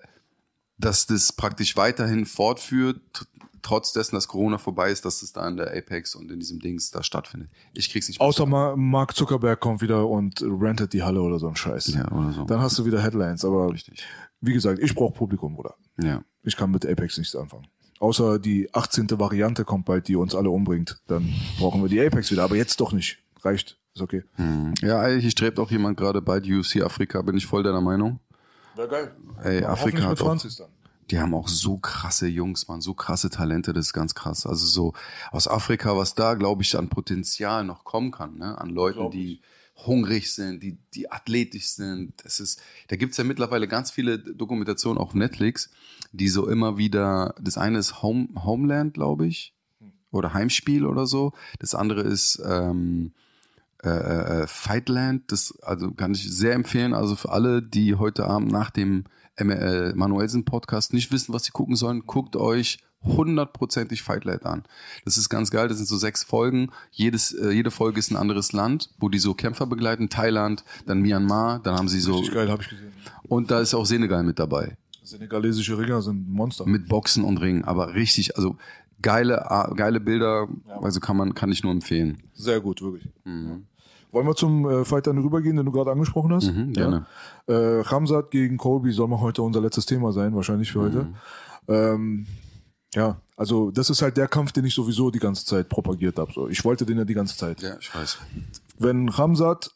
dass 0.77 1.05
das 1.05 1.31
praktisch 1.31 1.77
weiterhin 1.77 2.25
fortführt, 2.25 3.27
trotz 3.61 3.93
dessen, 3.93 4.15
dass 4.15 4.27
Corona 4.27 4.57
vorbei 4.57 4.89
ist, 4.91 5.05
dass 5.05 5.21
es 5.21 5.31
da 5.31 5.47
in 5.47 5.57
der 5.57 5.71
Apex 5.77 6.15
und 6.15 6.31
in 6.31 6.39
diesem 6.39 6.59
Dings 6.59 6.89
da 6.89 7.03
stattfindet. 7.03 7.51
Ich 7.73 7.91
krieg's 7.91 8.07
nicht 8.07 8.19
mehr 8.19 8.27
Außer 8.27 8.47
Ma 8.47 8.75
Mark 8.75 9.15
Zuckerberg 9.15 9.59
kommt 9.59 9.81
wieder 9.81 10.07
und 10.09 10.41
rentet 10.41 10.93
die 10.93 11.03
Halle 11.03 11.21
oder 11.21 11.37
so 11.37 11.47
ein 11.47 11.55
Scheiß. 11.55 11.93
Ja, 11.93 12.11
oder 12.11 12.31
so. 12.31 12.45
Dann 12.45 12.61
hast 12.61 12.79
du 12.79 12.85
wieder 12.85 12.99
Headlines. 12.99 13.45
Aber 13.45 13.71
Richtig. 13.71 14.03
wie 14.39 14.53
gesagt, 14.53 14.79
ich 14.79 14.95
brauche 14.95 15.13
Publikum, 15.13 15.53
Bruder. 15.53 15.75
Ja. 16.01 16.23
Ich 16.41 16.57
kann 16.57 16.71
mit 16.71 16.83
Apex 16.87 17.19
nichts 17.19 17.35
anfangen. 17.35 17.67
Außer 18.01 18.39
die 18.39 18.67
18. 18.73 19.07
Variante 19.11 19.63
kommt 19.63 19.85
bald, 19.85 20.07
die 20.07 20.15
uns 20.15 20.33
alle 20.33 20.49
umbringt. 20.49 20.99
Dann 21.05 21.31
brauchen 21.59 21.83
wir 21.83 21.87
die 21.87 22.01
Apex 22.01 22.31
wieder. 22.31 22.43
Aber 22.43 22.55
jetzt 22.55 22.81
doch 22.81 22.93
nicht. 22.93 23.19
Reicht. 23.43 23.77
Ist 23.93 24.01
okay. 24.01 24.23
Ja, 24.81 25.05
hier 25.05 25.29
strebt 25.29 25.59
auch 25.59 25.69
jemand 25.69 25.97
gerade 25.97 26.19
bei 26.21 26.39
UFC 26.39 26.81
Afrika, 26.81 27.21
bin 27.21 27.37
ich 27.37 27.45
voll 27.45 27.61
deiner 27.61 27.81
Meinung. 27.81 28.19
Wäre 28.75 28.87
geil. 28.87 29.15
Ey, 29.43 29.63
Afrika 29.65 30.03
hat 30.03 30.21
auch, 30.21 30.37
die 31.11 31.19
haben 31.19 31.35
auch 31.35 31.47
so 31.47 31.77
krasse 31.77 32.27
Jungs, 32.27 32.67
man, 32.67 32.81
so 32.81 32.93
krasse 32.93 33.29
Talente, 33.29 33.73
das 33.73 33.87
ist 33.87 33.93
ganz 33.93 34.15
krass. 34.15 34.47
Also 34.47 34.65
so 34.65 34.93
aus 35.31 35.47
Afrika, 35.47 35.95
was 35.95 36.15
da, 36.15 36.33
glaube 36.35 36.63
ich, 36.63 36.77
an 36.77 36.89
Potenzial 36.89 37.65
noch 37.65 37.83
kommen 37.83 38.11
kann, 38.11 38.37
ne? 38.37 38.57
An 38.57 38.69
Leuten, 38.69 39.11
die 39.11 39.41
hungrig 39.85 40.33
sind, 40.33 40.63
die, 40.63 40.77
die 40.93 41.11
athletisch 41.11 41.67
sind. 41.69 42.13
Das 42.23 42.39
ist, 42.39 42.61
da 42.87 42.95
gibt's 42.95 43.17
ja 43.17 43.23
mittlerweile 43.23 43.67
ganz 43.67 43.91
viele 43.91 44.19
Dokumentationen 44.19 44.97
auf 44.97 45.13
Netflix, 45.13 45.69
die 46.11 46.27
so 46.27 46.47
immer 46.47 46.77
wieder, 46.77 47.35
das 47.39 47.57
eine 47.57 47.77
ist 47.77 48.01
Home, 48.01 48.29
Homeland, 48.35 48.93
glaube 48.93 49.27
ich, 49.27 49.53
oder 50.11 50.33
Heimspiel 50.33 50.85
oder 50.85 51.05
so. 51.05 51.33
Das 51.59 51.73
andere 51.73 52.01
ist 52.01 52.41
ähm, 52.45 53.13
äh, 53.83 53.89
äh, 53.89 54.47
Fightland. 54.47 55.31
Das 55.31 55.57
also 55.61 55.91
kann 55.91 56.13
ich 56.13 56.29
sehr 56.31 56.53
empfehlen. 56.53 56.93
Also 56.93 57.15
für 57.15 57.31
alle, 57.31 57.61
die 57.61 57.95
heute 57.95 58.27
Abend 58.27 58.51
nach 58.51 58.69
dem 58.69 59.05
äh, 59.37 59.93
Manuelsen 59.93 60.45
Podcast 60.45 60.93
nicht 60.93 61.11
wissen, 61.11 61.33
was 61.33 61.45
sie 61.45 61.51
gucken 61.51 61.75
sollen, 61.75 62.05
guckt 62.05 62.35
euch 62.35 62.79
hundertprozentig 63.03 64.03
Fightland 64.03 64.45
an. 64.45 64.63
Das 65.05 65.17
ist 65.17 65.29
ganz 65.29 65.49
geil. 65.49 65.67
Das 65.67 65.77
sind 65.77 65.87
so 65.87 65.97
sechs 65.97 66.23
Folgen. 66.23 66.69
Jedes, 66.91 67.33
äh, 67.33 67.49
jede 67.51 67.71
Folge 67.71 67.99
ist 67.99 68.11
ein 68.11 68.17
anderes 68.17 68.53
Land, 68.53 68.91
wo 68.99 69.09
die 69.09 69.17
so 69.17 69.33
Kämpfer 69.33 69.65
begleiten. 69.65 70.09
Thailand, 70.09 70.63
dann 70.85 71.01
Myanmar, 71.01 71.59
dann 71.59 71.75
haben 71.75 71.87
sie 71.87 71.99
so. 71.99 72.17
Richtig 72.17 72.35
geil, 72.35 72.51
habe 72.51 72.61
ich 72.61 72.69
gesehen. 72.69 72.91
Und 73.23 73.49
da 73.49 73.61
ist 73.61 73.73
auch 73.73 73.85
Senegal 73.85 74.23
mit 74.23 74.37
dabei. 74.39 74.77
Senegalesische 75.11 75.77
Ringer 75.77 76.01
sind 76.01 76.29
Monster. 76.29 76.65
Mit 76.65 76.87
Boxen 76.87 77.23
und 77.23 77.37
Ringen. 77.37 77.63
Aber 77.65 77.93
richtig, 77.93 78.37
also 78.37 78.57
geile, 79.01 79.45
geile 79.75 79.99
Bilder. 79.99 80.47
Also 80.81 80.99
kann 80.99 81.17
man, 81.17 81.35
kann 81.35 81.51
ich 81.51 81.63
nur 81.63 81.71
empfehlen. 81.71 82.23
Sehr 82.33 82.61
gut, 82.61 82.81
wirklich. 82.81 83.07
Wollen 84.11 84.27
wir 84.27 84.35
zum 84.35 84.65
äh, 84.69 84.85
Fight 84.85 85.07
dann 85.07 85.17
rübergehen, 85.17 85.55
den 85.55 85.65
du 85.65 85.71
gerade 85.71 85.91
angesprochen 85.91 86.33
hast? 86.33 86.51
Mhm, 86.51 86.73
gerne. 86.73 87.05
Ja. 87.47 87.79
Äh, 87.79 87.83
Hamzat 87.85 88.31
gegen 88.31 88.57
Colby 88.57 88.91
soll 88.91 89.07
mal 89.07 89.21
heute 89.21 89.41
unser 89.41 89.61
letztes 89.61 89.85
Thema 89.85 90.11
sein, 90.11 90.35
wahrscheinlich 90.35 90.71
für 90.71 90.81
heute. 90.81 91.03
Mhm. 91.03 91.15
Ähm, 91.67 92.27
ja, 92.93 93.21
also 93.37 93.71
das 93.71 93.89
ist 93.89 94.01
halt 94.01 94.17
der 94.17 94.27
Kampf, 94.27 94.51
den 94.51 94.65
ich 94.65 94.73
sowieso 94.73 95.11
die 95.11 95.19
ganze 95.19 95.45
Zeit 95.45 95.69
propagiert 95.69 96.19
habe. 96.19 96.31
So. 96.33 96.49
Ich 96.49 96.63
wollte 96.65 96.85
den 96.85 96.97
ja 96.97 97.05
die 97.05 97.13
ganze 97.13 97.37
Zeit. 97.37 97.61
Ja, 97.61 97.77
ich 97.79 97.93
weiß. 97.95 98.17
Wenn 98.81 99.17
Hamzat 99.17 99.71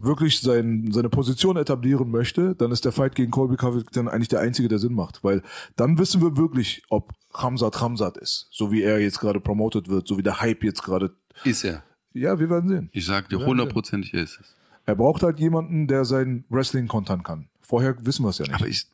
wirklich 0.00 0.40
sein, 0.40 0.90
seine 0.92 1.10
Position 1.10 1.56
etablieren 1.56 2.10
möchte, 2.10 2.54
dann 2.54 2.72
ist 2.72 2.84
der 2.84 2.92
Fight 2.92 3.14
gegen 3.14 3.30
Colby 3.30 3.56
Covington 3.56 4.08
eigentlich 4.08 4.28
der 4.28 4.40
einzige, 4.40 4.68
der 4.68 4.78
Sinn 4.78 4.94
macht. 4.94 5.22
Weil 5.22 5.42
dann 5.76 5.98
wissen 5.98 6.22
wir 6.22 6.36
wirklich, 6.36 6.82
ob 6.88 7.12
Hamzat 7.34 7.80
Hamzat 7.80 8.16
ist. 8.16 8.48
So 8.50 8.72
wie 8.72 8.82
er 8.82 8.98
jetzt 8.98 9.20
gerade 9.20 9.40
promoted 9.40 9.88
wird, 9.88 10.08
so 10.08 10.18
wie 10.18 10.22
der 10.22 10.40
Hype 10.40 10.64
jetzt 10.64 10.82
gerade. 10.82 11.14
Ist 11.44 11.64
er. 11.64 11.84
Ja, 12.12 12.38
wir 12.40 12.50
werden 12.50 12.68
sehen. 12.68 12.90
Ich 12.92 13.06
sag 13.06 13.28
dir, 13.28 13.44
hundertprozentig 13.44 14.14
ist 14.14 14.40
es. 14.40 14.56
Er 14.86 14.96
braucht 14.96 15.22
halt 15.22 15.38
jemanden, 15.38 15.86
der 15.86 16.04
sein 16.04 16.44
Wrestling 16.48 16.88
kontern 16.88 17.22
kann. 17.22 17.48
Vorher 17.60 17.94
wissen 18.04 18.24
wir 18.24 18.30
es 18.30 18.38
ja 18.38 18.46
nicht. 18.46 18.54
Aber 18.54 18.66
ich, 18.66 18.86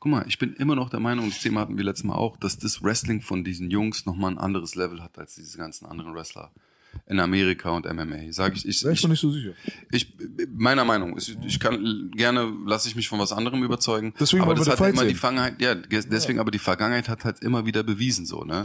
guck 0.00 0.10
mal, 0.10 0.24
ich 0.26 0.38
bin 0.38 0.54
immer 0.54 0.74
noch 0.74 0.88
der 0.88 1.00
Meinung, 1.00 1.28
das 1.28 1.40
Thema 1.40 1.60
hatten 1.60 1.76
wir 1.76 1.84
letztes 1.84 2.04
Mal 2.04 2.14
auch, 2.14 2.38
dass 2.38 2.56
das 2.58 2.82
Wrestling 2.82 3.20
von 3.20 3.44
diesen 3.44 3.70
Jungs 3.70 4.06
nochmal 4.06 4.30
ein 4.30 4.38
anderes 4.38 4.74
Level 4.74 5.02
hat 5.02 5.18
als 5.18 5.34
diese 5.34 5.58
ganzen 5.58 5.84
anderen 5.84 6.14
Wrestler 6.14 6.50
in 7.06 7.20
Amerika 7.20 7.70
und 7.70 7.86
MMA. 7.86 8.32
Sag 8.32 8.56
ich, 8.56 8.66
ich, 8.66 8.82
Wäre 8.82 8.94
ich 8.94 9.02
ich, 9.02 9.08
nicht 9.08 9.20
so 9.20 9.30
sicher. 9.30 9.52
ich, 9.90 10.14
meiner 10.54 10.84
Meinung, 10.84 11.16
ich, 11.18 11.36
ich 11.44 11.60
kann 11.60 12.10
gerne, 12.14 12.52
lasse 12.64 12.88
ich 12.88 12.96
mich 12.96 13.08
von 13.08 13.18
was 13.18 13.32
anderem 13.32 13.62
überzeugen. 13.62 14.14
Deswegen 14.18 14.42
aber 14.42 14.54
das 14.54 14.68
hat 14.68 14.80
immer 14.80 15.02
die 15.02 15.08
sehen. 15.08 15.16
Vergangenheit, 15.16 15.60
ja, 15.60 15.74
deswegen 15.74 16.38
aber 16.38 16.50
die 16.50 16.58
Vergangenheit 16.58 17.08
hat 17.08 17.24
halt 17.24 17.40
immer 17.40 17.66
wieder 17.66 17.82
bewiesen 17.82 18.26
so, 18.26 18.44
ne? 18.44 18.64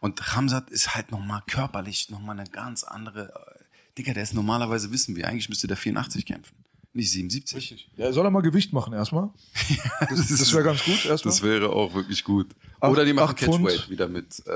Und 0.00 0.36
Ramsat 0.36 0.70
ist 0.70 0.94
halt 0.94 1.10
nochmal 1.10 1.42
körperlich 1.46 2.10
nochmal 2.10 2.38
eine 2.38 2.48
ganz 2.50 2.84
andere, 2.84 3.28
äh, 3.28 3.64
Digga, 3.96 4.12
der 4.12 4.24
ist 4.24 4.34
normalerweise, 4.34 4.92
wissen 4.92 5.16
wir, 5.16 5.28
eigentlich 5.28 5.48
müsste 5.48 5.66
der 5.66 5.76
84 5.76 6.26
kämpfen, 6.26 6.56
nicht 6.96 7.10
77. 7.10 7.90
Ja, 7.96 8.12
soll 8.12 8.24
er 8.26 8.30
mal 8.30 8.40
Gewicht 8.42 8.72
machen 8.72 8.92
erstmal? 8.92 9.30
Das, 10.10 10.28
das 10.28 10.52
wäre 10.52 10.64
ganz 10.64 10.84
gut 10.84 11.04
erstmal. 11.06 11.32
Das 11.32 11.42
wäre 11.42 11.70
auch 11.70 11.94
wirklich 11.94 12.24
gut. 12.24 12.48
Acht- 12.80 12.90
Oder 12.92 13.04
die 13.04 13.12
machen. 13.12 13.36
Catchweight 13.36 13.88
wieder 13.90 14.08
mit, 14.08 14.42
äh, 14.46 14.50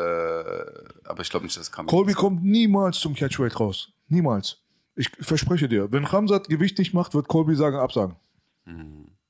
aber 1.05 1.23
ich 1.23 1.31
glaube 1.31 1.47
nicht, 1.47 1.57
das 1.57 1.71
kann 1.73 1.87
Colby 1.87 2.13
kommt 2.15 2.45
niemals 2.45 2.99
zum 3.01 3.15
Catchweight 3.15 3.59
raus. 3.59 3.91
Niemals. 4.09 4.59
Ich 4.97 5.09
verspreche 5.21 5.69
dir. 5.69 5.91
Wenn 5.93 6.05
Ramsat 6.05 6.49
Gewicht 6.49 6.79
nicht 6.79 6.93
macht, 6.95 7.15
wird 7.15 7.29
Colby 7.29 7.55
sagen, 7.55 7.77
absagen. 7.77 8.17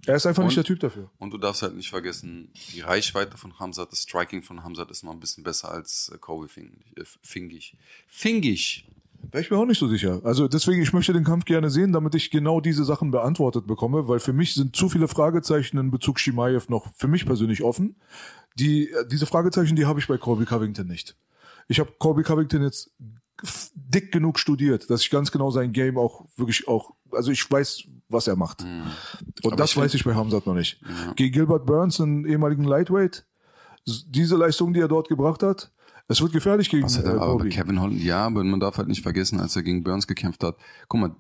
Er 0.06 0.16
ist 0.16 0.26
einfach 0.26 0.42
nicht 0.44 0.56
der 0.56 0.62
Und- 0.62 0.66
Typ 0.66 0.80
dafür. 0.80 1.10
Und 1.18 1.30
du 1.30 1.38
darfst 1.38 1.62
halt 1.62 1.76
nicht 1.76 1.90
vergessen, 1.90 2.50
die 2.74 2.80
Reichweite 2.80 3.36
von 3.36 3.58
Hamzat, 3.58 3.92
das 3.92 4.02
Striking 4.02 4.42
von 4.42 4.62
Hamzat 4.64 4.90
ist 4.90 5.04
noch 5.04 5.12
ein 5.12 5.20
bisschen 5.20 5.44
besser 5.44 5.70
als 5.70 6.10
äh, 6.14 6.18
Kobe 6.18 6.48
Fing, 6.48 6.80
äh, 6.96 7.02
Fingig. 7.22 7.76
Fingig. 8.08 8.86
Wäre 9.30 9.42
ich 9.42 9.51
mir 9.51 9.59
auch 9.59 9.66
nicht 9.66 9.78
so 9.78 9.88
sicher. 9.88 10.20
Also 10.24 10.48
deswegen, 10.48 10.82
ich 10.82 10.92
möchte 10.92 11.12
den 11.12 11.24
Kampf 11.24 11.44
gerne 11.44 11.70
sehen, 11.70 11.92
damit 11.92 12.14
ich 12.14 12.30
genau 12.30 12.60
diese 12.60 12.84
Sachen 12.84 13.10
beantwortet 13.10 13.66
bekomme, 13.66 14.09
weil 14.09 14.18
für 14.18 14.32
mich 14.32 14.55
sind 14.55 14.74
zu 14.74 14.88
viele 14.88 15.09
Fragezeichen 15.09 15.78
in 15.78 15.90
Bezug 15.90 16.18
Shimaev 16.18 16.68
noch 16.68 16.86
für 16.97 17.09
mich 17.09 17.26
persönlich 17.26 17.62
offen. 17.62 17.97
Die, 18.56 18.90
diese 19.10 19.26
Fragezeichen, 19.26 19.76
die 19.76 19.86
habe 19.86 20.01
ich 20.01 20.09
bei 20.09 20.16
Colby 20.18 20.47
Covington 20.47 20.86
nicht. 20.86 21.16
Ich 21.68 21.78
habe 21.78 21.92
Colby 21.98 22.22
Covington 22.22 22.62
jetzt 22.62 22.90
dick 23.74 24.12
genug 24.12 24.38
studiert, 24.38 24.90
dass 24.90 25.02
ich 25.02 25.10
ganz 25.10 25.30
genau 25.30 25.51
sein 25.51 25.72
Game 25.72 25.97
auch 25.97 26.26
wirklich 26.36 26.68
auch, 26.68 26.94
also 27.12 27.30
ich 27.30 27.51
weiß, 27.51 27.84
was 28.09 28.26
er 28.26 28.36
macht. 28.36 28.62
Und 28.62 29.52
Aber 29.52 29.56
das 29.56 29.70
ich 29.70 29.76
weiß 29.76 29.94
ich 29.94 30.05
bei 30.05 30.14
Hamzat 30.14 30.47
noch 30.47 30.55
nicht. 30.55 30.80
Gegen 31.16 31.32
Gilbert 31.32 31.66
Burns, 31.66 32.01
einen 32.01 32.26
ehemaligen 32.26 32.64
Lightweight, 32.64 33.24
diese 33.86 34.36
Leistung, 34.36 34.74
die 34.74 34.80
er 34.80 34.88
dort 34.88 35.09
gebracht 35.09 35.42
hat, 35.42 35.70
es 36.10 36.20
wird 36.20 36.32
gefährlich 36.32 36.68
gegen 36.68 36.84
Was 36.84 36.98
hat 36.98 37.04
äh, 37.04 37.08
er, 37.08 37.14
aber 37.14 37.34
bei 37.34 37.44
Colby. 37.44 37.48
Kevin 37.50 37.80
Holland, 37.80 38.02
ja, 38.02 38.26
aber 38.26 38.42
man 38.42 38.60
darf 38.60 38.78
halt 38.78 38.88
nicht 38.88 39.02
vergessen, 39.02 39.40
als 39.40 39.54
er 39.54 39.62
gegen 39.62 39.84
Burns 39.84 40.06
gekämpft 40.06 40.42
hat. 40.42 40.56
Guck 40.88 41.00
mal, 41.00 41.14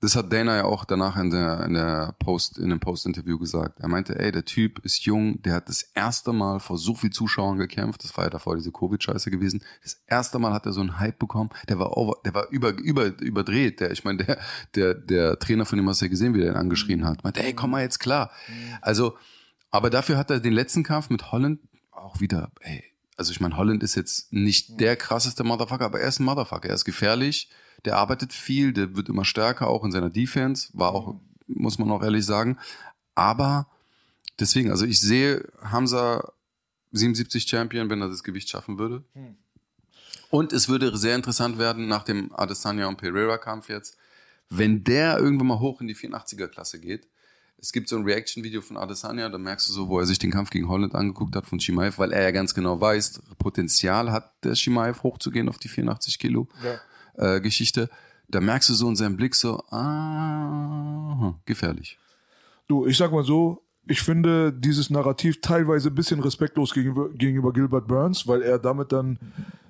das 0.00 0.16
hat 0.16 0.32
Dana 0.32 0.56
ja 0.56 0.64
auch 0.66 0.84
danach 0.84 1.16
in 1.16 1.30
der, 1.30 1.64
in 1.64 1.74
der 1.74 2.14
Post, 2.18 2.58
in 2.58 2.68
dem 2.68 2.78
Post-Interview 2.78 3.38
gesagt. 3.38 3.80
Er 3.80 3.88
meinte, 3.88 4.18
ey, 4.18 4.30
der 4.30 4.44
Typ 4.44 4.78
ist 4.84 5.04
jung, 5.04 5.40
der 5.42 5.54
hat 5.54 5.68
das 5.68 5.82
erste 5.94 6.32
Mal 6.32 6.60
vor 6.60 6.78
so 6.78 6.94
viel 6.94 7.10
Zuschauern 7.10 7.58
gekämpft. 7.58 8.04
Das 8.04 8.16
war 8.16 8.24
ja 8.24 8.30
davor 8.30 8.54
diese 8.54 8.70
Covid-Scheiße 8.70 9.30
gewesen. 9.30 9.64
Das 9.82 10.02
erste 10.06 10.38
Mal 10.38 10.52
hat 10.52 10.66
er 10.66 10.72
so 10.72 10.80
einen 10.80 11.00
Hype 11.00 11.18
bekommen. 11.18 11.50
Der 11.68 11.78
war 11.78 11.96
over, 11.96 12.18
der 12.24 12.34
war 12.34 12.48
über, 12.50 12.70
über, 12.76 13.06
überdreht. 13.20 13.80
Der, 13.80 13.90
ich 13.90 14.04
meine, 14.04 14.24
der, 14.24 14.38
der, 14.74 14.94
der 14.94 15.38
Trainer 15.38 15.64
von 15.64 15.78
dem 15.78 15.88
hast 15.88 16.02
du 16.02 16.04
ja 16.04 16.10
gesehen, 16.10 16.34
wie 16.34 16.40
der 16.40 16.52
ihn 16.52 16.56
angeschrien 16.56 17.04
hat. 17.04 17.24
Meinte, 17.24 17.42
ey, 17.42 17.54
komm 17.54 17.70
mal 17.70 17.82
jetzt 17.82 17.98
klar. 17.98 18.30
Also, 18.82 19.16
aber 19.70 19.90
dafür 19.90 20.18
hat 20.18 20.30
er 20.30 20.38
den 20.38 20.52
letzten 20.52 20.82
Kampf 20.82 21.08
mit 21.10 21.32
Holland 21.32 21.60
auch 21.90 22.20
wieder, 22.20 22.52
ey, 22.60 22.84
also 23.16 23.30
ich 23.32 23.40
meine, 23.40 23.56
Holland 23.56 23.82
ist 23.82 23.94
jetzt 23.94 24.32
nicht 24.32 24.80
der 24.80 24.96
krasseste 24.96 25.44
Motherfucker, 25.44 25.84
aber 25.84 26.00
er 26.00 26.08
ist 26.08 26.20
ein 26.20 26.24
Motherfucker. 26.24 26.68
Er 26.68 26.74
ist 26.74 26.84
gefährlich, 26.84 27.48
der 27.84 27.96
arbeitet 27.96 28.32
viel, 28.32 28.72
der 28.72 28.96
wird 28.96 29.08
immer 29.08 29.24
stärker, 29.24 29.68
auch 29.68 29.84
in 29.84 29.92
seiner 29.92 30.10
Defense, 30.10 30.68
war 30.72 30.92
auch, 30.92 31.20
muss 31.46 31.78
man 31.78 31.90
auch 31.90 32.02
ehrlich 32.02 32.24
sagen. 32.24 32.58
Aber 33.14 33.68
deswegen, 34.40 34.70
also 34.70 34.84
ich 34.84 35.00
sehe 35.00 35.48
Hamza 35.62 36.32
77 36.92 37.48
Champion, 37.48 37.90
wenn 37.90 38.00
er 38.00 38.08
das 38.08 38.24
Gewicht 38.24 38.48
schaffen 38.48 38.78
würde. 38.78 39.04
Und 40.30 40.52
es 40.52 40.68
würde 40.68 40.96
sehr 40.96 41.14
interessant 41.14 41.58
werden 41.58 41.86
nach 41.86 42.02
dem 42.02 42.32
Adesanya 42.34 42.86
und 42.86 42.96
Pereira 42.96 43.38
Kampf 43.38 43.68
jetzt, 43.68 43.96
wenn 44.50 44.82
der 44.84 45.18
irgendwann 45.18 45.48
mal 45.48 45.60
hoch 45.60 45.80
in 45.80 45.86
die 45.86 45.96
84er 45.96 46.48
Klasse 46.48 46.80
geht. 46.80 47.06
Es 47.64 47.72
gibt 47.72 47.88
so 47.88 47.96
ein 47.96 48.04
Reaction-Video 48.04 48.60
von 48.60 48.76
Adesanya, 48.76 49.30
da 49.30 49.38
merkst 49.38 49.70
du 49.70 49.72
so, 49.72 49.88
wo 49.88 49.98
er 49.98 50.04
sich 50.04 50.18
den 50.18 50.30
Kampf 50.30 50.50
gegen 50.50 50.68
Holland 50.68 50.94
angeguckt 50.94 51.34
hat 51.34 51.46
von 51.46 51.58
Shimaev, 51.58 51.98
weil 51.98 52.12
er 52.12 52.22
ja 52.22 52.30
ganz 52.30 52.54
genau 52.54 52.78
weiß, 52.78 53.22
Potenzial 53.38 54.12
hat 54.12 54.34
der 54.44 54.54
Shimaev 54.54 55.02
hochzugehen 55.02 55.48
auf 55.48 55.56
die 55.56 55.68
84 55.68 56.18
Kilo 56.18 56.46
äh, 57.14 57.40
Geschichte. 57.40 57.88
Da 58.28 58.42
merkst 58.42 58.68
du 58.68 58.74
so 58.74 58.86
in 58.86 58.96
seinem 58.96 59.16
Blick 59.16 59.34
so, 59.34 59.64
ah, 59.70 61.36
gefährlich. 61.46 61.98
Du, 62.68 62.84
ich 62.84 62.98
sag 62.98 63.12
mal 63.12 63.24
so, 63.24 63.62
ich 63.86 64.02
finde 64.02 64.52
dieses 64.52 64.90
Narrativ 64.90 65.40
teilweise 65.40 65.88
ein 65.88 65.94
bisschen 65.94 66.20
respektlos 66.20 66.74
gegenüber, 66.74 67.08
gegenüber 67.14 67.54
Gilbert 67.54 67.88
Burns, 67.88 68.26
weil 68.26 68.42
er 68.42 68.58
damit 68.58 68.92
dann 68.92 69.18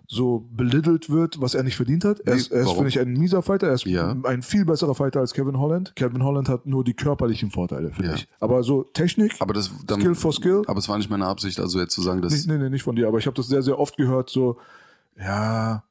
so 0.06 0.46
belittelt 0.52 1.08
wird, 1.08 1.40
was 1.40 1.54
er 1.54 1.62
nicht 1.62 1.76
verdient 1.76 2.04
hat. 2.04 2.20
Er 2.20 2.34
ist, 2.34 2.52
er 2.52 2.62
ist 2.62 2.72
finde 2.72 2.88
ich, 2.88 3.00
ein 3.00 3.12
mieser 3.14 3.40
Fighter. 3.42 3.68
Er 3.68 3.74
ist 3.74 3.86
Ja. 3.86 4.14
ein 4.24 4.42
viel 4.42 4.64
besserer 4.64 4.94
Fighter 4.94 5.20
als 5.20 5.32
Kevin 5.32 5.58
Holland. 5.58 5.94
Kevin 5.96 6.22
Holland 6.22 6.48
hat 6.48 6.66
nur 6.66 6.84
die 6.84 6.92
körperlichen 6.94 7.50
Vorteile, 7.50 7.90
finde 7.90 8.10
Ja. 8.10 8.14
ich. 8.16 8.28
Aber 8.40 8.62
so 8.62 8.82
Technik, 8.82 9.34
Aber 9.40 9.54
das, 9.54 9.70
dann, 9.86 10.00
Skill 10.00 10.14
for 10.14 10.32
Skill, 10.32 10.62
Aber 10.66 10.78
es 10.78 10.88
war 10.88 10.98
nicht 10.98 11.08
meine 11.10 11.26
Absicht, 11.26 11.58
also 11.58 11.80
jetzt 11.80 11.94
zu 11.94 12.02
sagen, 12.02 12.20
dass 12.20 12.46
nee, 12.46 12.52
nee, 12.52 12.62
nee, 12.64 12.70
nicht 12.70 12.82
von 12.82 12.94
dir, 12.96 13.08
aber 13.08 13.18
ich 13.18 13.26
habe 13.26 13.34
das 13.36 13.46
sehr, 13.48 13.62
sehr 13.62 13.78
oft 13.78 13.96
gehört, 13.96 14.28
so, 14.30 14.58
ja, 15.18 15.82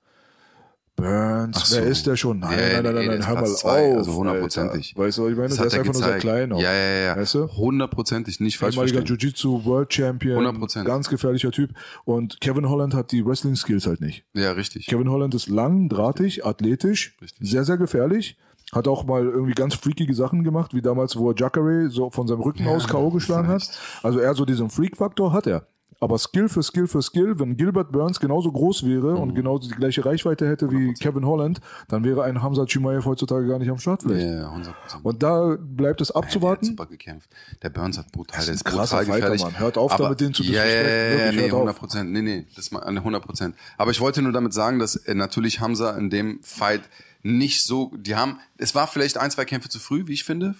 Burns, 0.95 1.70
so. 1.70 1.78
wer 1.78 1.86
ist 1.86 2.06
der 2.06 2.15
schon? 2.15 2.40
Nein, 2.40 2.57
Ja, 2.60 2.65
ja, 2.68 2.74
nein, 2.82 2.84
nein, 2.84 2.95
nein, 2.95 3.18
nein, 3.20 3.28
hör 3.28 3.36
mal 3.36 3.45
zwei, 3.48 3.91
auf. 3.91 3.98
also 3.98 4.14
hundertprozentig. 4.15 4.94
Weißt 4.95 5.18
du, 5.18 5.24
was 5.24 5.32
ich 5.32 5.36
meine? 5.36 5.49
das 5.49 5.57
Der 5.57 5.65
ist 5.68 5.74
einfach 5.74 5.86
nur 5.86 5.94
sehr 5.95 6.06
gezeigt. 6.06 6.22
klein. 6.22 6.52
Auch. 6.53 6.61
Ja, 6.61 6.72
ja, 6.72 7.03
ja. 7.06 7.18
Weißt 7.18 7.34
du? 7.34 7.48
Hundertprozentig, 7.48 8.40
nicht 8.40 8.57
falsch 8.60 8.76
ehemaliger 8.76 8.99
verstehen. 8.99 9.18
Jiu-Jitsu 9.18 9.65
World 9.65 9.91
Champion, 9.94 10.45
100%. 10.45 10.84
ganz 10.84 11.10
gefährlicher 11.10 11.52
Typ. 11.52 11.72
Und 12.06 12.40
Kevin 12.41 12.70
Holland 12.70 12.94
hat 12.94 13.11
die 13.11 13.26
Wrestling 13.26 13.56
Skills 13.56 13.88
halt 13.88 14.02
nicht. 14.02 14.24
Ja, 14.34 14.52
richtig. 14.52 14.86
Kevin 14.86 15.10
Holland 15.10 15.34
ist 15.34 15.49
lang, 15.49 15.90
drahtig, 15.90 16.45
athletisch, 16.45 17.18
Richtig. 17.22 17.49
sehr, 17.49 17.64
sehr 17.64 17.78
gefährlich. 17.78 18.38
Hat 18.72 18.88
auch 18.88 19.03
mal 19.03 19.24
irgendwie 19.24 19.53
ganz 19.53 19.76
freakige 19.76 20.14
Sachen 20.15 20.44
gemacht, 20.44 20.74
wie 20.74 20.82
damals, 20.82 21.15
wo 21.15 21.30
er 21.30 21.36
Jacare 21.38 21.90
so 21.90 22.10
von 22.10 22.28
seinem 22.28 22.41
Rücken 22.41 22.68
aus 22.68 22.88
K.O. 22.88 23.11
geschlagen 23.11 23.48
hat. 23.48 23.70
Also 24.02 24.18
er 24.20 24.34
so 24.34 24.45
diesen 24.45 24.70
Freak-Faktor 24.72 25.32
hat 25.32 25.45
er. 25.48 25.68
Aber 26.03 26.17
Skill 26.17 26.49
für 26.49 26.61
Skill 26.61 26.88
für 26.88 27.01
Skill, 27.01 27.39
wenn 27.39 27.57
Gilbert 27.57 27.91
Burns 27.91 28.19
genauso 28.19 28.51
groß 28.51 28.85
wäre 28.85 29.13
Mhm. 29.13 29.21
und 29.21 29.35
genauso 29.35 29.69
die 29.69 29.75
gleiche 29.75 30.05
Reichweite 30.05 30.47
hätte 30.47 30.69
wie 30.71 30.93
Kevin 30.93 31.25
Holland, 31.25 31.61
dann 31.88 32.03
wäre 32.03 32.23
ein 32.23 32.41
Hamza 32.43 32.65
Chimaev 32.67 33.05
heutzutage 33.05 33.47
gar 33.47 33.59
nicht 33.59 33.69
am 33.69 33.77
Start 33.80 34.03
Ja, 34.03 34.09
vielleicht. 34.09 34.27
ja, 34.27 34.51
100%. 34.51 35.03
Und 35.03 35.23
da 35.23 35.57
bleibt 35.59 36.01
es 36.01 36.09
Der 36.09 36.15
hat 36.15 36.23
abzuwarten. 36.25 36.65
super 36.65 36.85
gekämpft. 36.85 37.30
Der 37.61 37.69
Burns 37.69 37.97
hat 37.97 38.11
brutal, 38.11 38.39
ist 38.39 38.47
der 38.47 38.53
ein 38.53 38.55
ist 38.57 38.65
krasser 38.65 38.97
brutal 38.97 39.05
Fighter, 39.05 39.15
gefährlich. 39.31 39.43
Mann. 39.43 39.59
Hört 39.59 39.77
auf 39.77 39.91
Aber- 39.93 40.03
damit, 40.03 40.21
den 40.21 40.34
zu 40.34 40.43
Ja, 40.43 40.63
ja, 40.65 40.65
ja, 40.65 40.81
ja, 40.81 40.84
Wirklich, 41.17 41.35
nee, 41.35 41.41
hört 41.43 41.53
auf. 41.53 41.59
100 41.59 41.75
Prozent. 41.77 42.11
Nee, 42.11 42.21
nee, 42.21 42.45
das 42.55 42.71
mal 42.71 42.84
eine 42.84 43.03
100 43.03 43.23
Prozent. 43.25 43.55
Aber 43.77 43.91
ich 43.91 44.01
wollte 44.01 44.21
nur 44.21 44.31
damit 44.34 44.53
sagen, 44.53 44.80
dass 44.80 44.95
äh, 44.95 45.13
natürlich 45.15 45.59
Hamza 45.61 45.91
in 45.97 46.09
dem 46.09 46.39
Fight 46.43 46.81
nicht 47.24 47.64
so, 47.64 47.91
die 47.95 48.16
haben, 48.16 48.40
es 48.58 48.76
war 48.76 48.86
vielleicht 48.86 49.18
ein, 49.18 49.32
zwei 49.32 49.45
Kämpfe 49.45 49.70
zu 49.70 49.80
früh, 49.80 50.08
wie 50.08 50.14
ich 50.14 50.26
finde, 50.26 50.56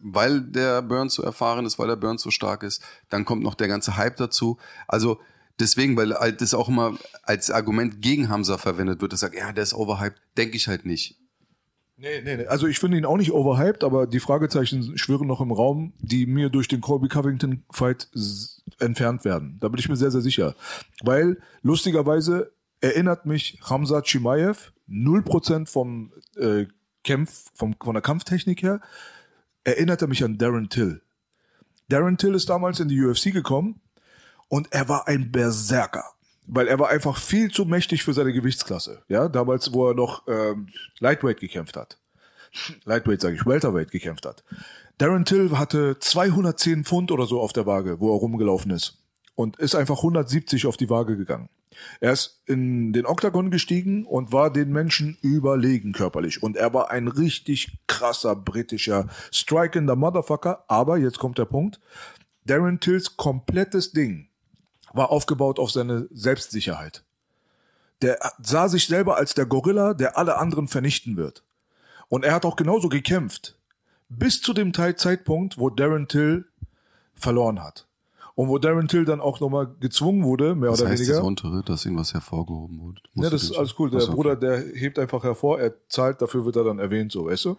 weil 0.00 0.40
der 0.40 0.82
Burns 0.82 1.14
so 1.14 1.22
erfahren 1.22 1.64
ist, 1.64 1.78
weil 1.78 1.86
der 1.86 1.96
Burns 1.96 2.22
so 2.22 2.30
stark 2.30 2.64
ist. 2.64 2.82
Dann 3.08 3.24
kommt 3.24 3.44
noch 3.44 3.54
der 3.54 3.68
ganze 3.68 3.96
Hype 3.96 4.16
dazu. 4.16 4.58
Also 4.88 5.20
deswegen, 5.60 5.96
weil 5.96 6.12
halt 6.14 6.40
das 6.40 6.52
auch 6.52 6.68
immer 6.68 6.98
als 7.22 7.52
Argument 7.52 8.02
gegen 8.02 8.28
Hamza 8.28 8.58
verwendet 8.58 9.00
wird, 9.00 9.12
das 9.12 9.20
sagt, 9.20 9.36
ja, 9.36 9.52
der 9.52 9.62
ist 9.62 9.72
overhyped, 9.72 10.20
denke 10.36 10.56
ich 10.56 10.66
halt 10.66 10.84
nicht. 10.84 11.16
Nee, 11.96 12.22
nee, 12.24 12.36
nee. 12.38 12.46
Also 12.46 12.66
ich 12.66 12.80
finde 12.80 12.96
ihn 12.96 13.04
auch 13.04 13.18
nicht 13.18 13.30
overhyped, 13.30 13.84
aber 13.84 14.06
die 14.06 14.20
Fragezeichen 14.20 14.98
schwirren 14.98 15.28
noch 15.28 15.40
im 15.40 15.52
Raum, 15.52 15.92
die 15.98 16.26
mir 16.26 16.48
durch 16.48 16.66
den 16.66 16.80
Colby 16.80 17.08
Covington 17.08 17.62
Fight 17.70 18.08
entfernt 18.78 19.24
werden. 19.24 19.58
Da 19.60 19.68
bin 19.68 19.78
ich 19.78 19.88
mir 19.88 19.96
sehr, 19.96 20.10
sehr 20.10 20.22
sicher. 20.22 20.56
Weil 21.02 21.38
lustigerweise 21.62 22.52
erinnert 22.80 23.26
mich 23.26 23.60
Hamza 23.62 24.02
Chimaev 24.02 24.72
0% 24.90 25.68
vom 25.68 26.12
äh, 26.36 26.66
Kämpf, 27.04 27.50
vom, 27.54 27.74
von 27.80 27.94
der 27.94 28.02
Kampftechnik 28.02 28.62
her, 28.62 28.80
erinnert 29.64 30.02
er 30.02 30.08
mich 30.08 30.24
an 30.24 30.38
Darren 30.38 30.68
Till. 30.68 31.02
Darren 31.88 32.18
Till 32.18 32.34
ist 32.34 32.48
damals 32.48 32.80
in 32.80 32.88
die 32.88 33.02
UFC 33.02 33.32
gekommen 33.32 33.80
und 34.48 34.72
er 34.72 34.88
war 34.88 35.08
ein 35.08 35.30
Berserker. 35.32 36.04
Weil 36.46 36.66
er 36.66 36.78
war 36.78 36.88
einfach 36.88 37.16
viel 37.16 37.50
zu 37.50 37.64
mächtig 37.64 38.02
für 38.02 38.12
seine 38.12 38.32
Gewichtsklasse. 38.32 39.02
Ja, 39.08 39.28
damals, 39.28 39.72
wo 39.72 39.88
er 39.88 39.94
noch 39.94 40.26
ähm, 40.26 40.68
Lightweight 40.98 41.38
gekämpft 41.38 41.76
hat. 41.76 41.98
Lightweight 42.84 43.20
sage 43.20 43.36
ich, 43.36 43.46
Welterweight 43.46 43.90
gekämpft 43.90 44.26
hat. 44.26 44.42
Darren 44.98 45.24
Till 45.24 45.56
hatte 45.56 45.98
210 45.98 46.84
Pfund 46.84 47.12
oder 47.12 47.26
so 47.26 47.40
auf 47.40 47.52
der 47.52 47.66
Waage, 47.66 48.00
wo 48.00 48.14
er 48.14 48.18
rumgelaufen 48.18 48.72
ist. 48.72 48.99
Und 49.40 49.56
ist 49.56 49.74
einfach 49.74 49.96
170 49.96 50.66
auf 50.66 50.76
die 50.76 50.90
Waage 50.90 51.16
gegangen. 51.16 51.48
Er 51.98 52.12
ist 52.12 52.42
in 52.44 52.92
den 52.92 53.06
Oktagon 53.06 53.50
gestiegen 53.50 54.04
und 54.04 54.32
war 54.32 54.52
den 54.52 54.70
Menschen 54.70 55.16
überlegen 55.22 55.94
körperlich. 55.94 56.42
Und 56.42 56.58
er 56.58 56.74
war 56.74 56.90
ein 56.90 57.08
richtig 57.08 57.78
krasser 57.86 58.36
britischer 58.36 59.08
strikender 59.32 59.96
Motherfucker. 59.96 60.64
Aber 60.68 60.98
jetzt 60.98 61.18
kommt 61.18 61.38
der 61.38 61.46
Punkt. 61.46 61.80
Darren 62.44 62.80
Tills 62.80 63.16
komplettes 63.16 63.92
Ding 63.92 64.28
war 64.92 65.08
aufgebaut 65.08 65.58
auf 65.58 65.70
seine 65.70 66.06
Selbstsicherheit. 66.12 67.02
Der 68.02 68.18
sah 68.42 68.68
sich 68.68 68.88
selber 68.88 69.16
als 69.16 69.32
der 69.32 69.46
Gorilla, 69.46 69.94
der 69.94 70.18
alle 70.18 70.36
anderen 70.36 70.68
vernichten 70.68 71.16
wird. 71.16 71.44
Und 72.08 72.26
er 72.26 72.34
hat 72.34 72.44
auch 72.44 72.56
genauso 72.56 72.90
gekämpft. 72.90 73.56
Bis 74.10 74.42
zu 74.42 74.52
dem 74.52 74.74
Zeitpunkt, 74.74 75.56
wo 75.56 75.70
Darren 75.70 76.08
Till 76.08 76.44
verloren 77.14 77.64
hat. 77.64 77.86
Und 78.40 78.48
wo 78.48 78.58
Darren 78.58 78.88
Till 78.88 79.04
dann 79.04 79.20
auch 79.20 79.38
nochmal 79.40 79.68
gezwungen 79.80 80.24
wurde, 80.24 80.54
mehr 80.54 80.70
Das 80.70 80.80
oder 80.80 80.90
heißt 80.90 81.00
weniger. 81.02 81.16
das 81.18 81.26
untere, 81.26 81.62
dass 81.62 81.84
irgendwas 81.84 82.14
hervorgehoben 82.14 82.80
wurde. 82.80 83.00
Ja, 83.14 83.28
das 83.28 83.42
ist 83.42 83.56
alles 83.56 83.74
cool. 83.78 83.90
Der 83.90 84.00
Achso. 84.00 84.12
Bruder, 84.12 84.34
der 84.36 84.58
hebt 84.74 84.98
einfach 84.98 85.22
hervor, 85.24 85.60
er 85.60 85.74
zahlt, 85.88 86.22
dafür 86.22 86.44
wird 86.46 86.56
er 86.56 86.64
dann 86.64 86.78
erwähnt, 86.78 87.12
so, 87.12 87.26
weißt 87.26 87.44
du? 87.44 87.56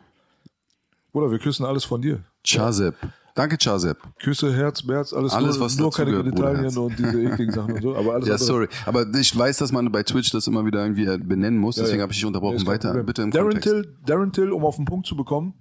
Bruder, 1.11 1.29
wir 1.29 1.39
küssen 1.39 1.65
alles 1.65 1.83
von 1.83 2.01
dir. 2.01 2.23
Chazep. 2.43 2.95
Danke, 3.35 3.57
Chazep. 3.57 3.97
Küsse, 4.19 4.53
Herz, 4.53 4.83
Merz, 4.83 5.13
alles, 5.13 5.33
Alles, 5.33 5.57
nur, 5.57 5.65
was 5.65 5.77
nur 5.77 5.91
keine 5.91 6.11
gehört, 6.11 6.25
Genitalien 6.25 6.77
und 6.77 6.97
diese 6.99 7.21
ekligen 7.21 7.53
Sachen 7.53 7.75
und 7.75 7.81
so, 7.81 7.95
aber 7.95 8.13
alles 8.13 8.27
Ja, 8.27 8.33
andere- 8.33 8.45
sorry. 8.47 8.67
Aber 8.85 9.05
ich 9.13 9.37
weiß, 9.37 9.57
dass 9.57 9.71
man 9.71 9.89
bei 9.91 10.03
Twitch 10.03 10.31
das 10.31 10.47
immer 10.47 10.65
wieder 10.65 10.81
irgendwie 10.83 11.05
benennen 11.19 11.59
muss, 11.59 11.75
Ja, 11.77 11.83
deswegen 11.83 11.99
ja. 11.99 12.03
habe 12.03 12.11
ich 12.13 12.17
dich 12.19 12.25
unterbrochen. 12.25 12.65
Weiter, 12.65 12.89
Problem. 12.89 13.05
bitte 13.05 13.21
im 13.21 13.31
Darren 13.31 13.51
Kontext. 13.51 13.69
Till, 13.69 13.97
Darren 14.05 14.31
Till, 14.33 14.51
um 14.51 14.65
auf 14.65 14.75
den 14.77 14.85
Punkt 14.85 15.05
zu 15.05 15.15
bekommen, 15.15 15.53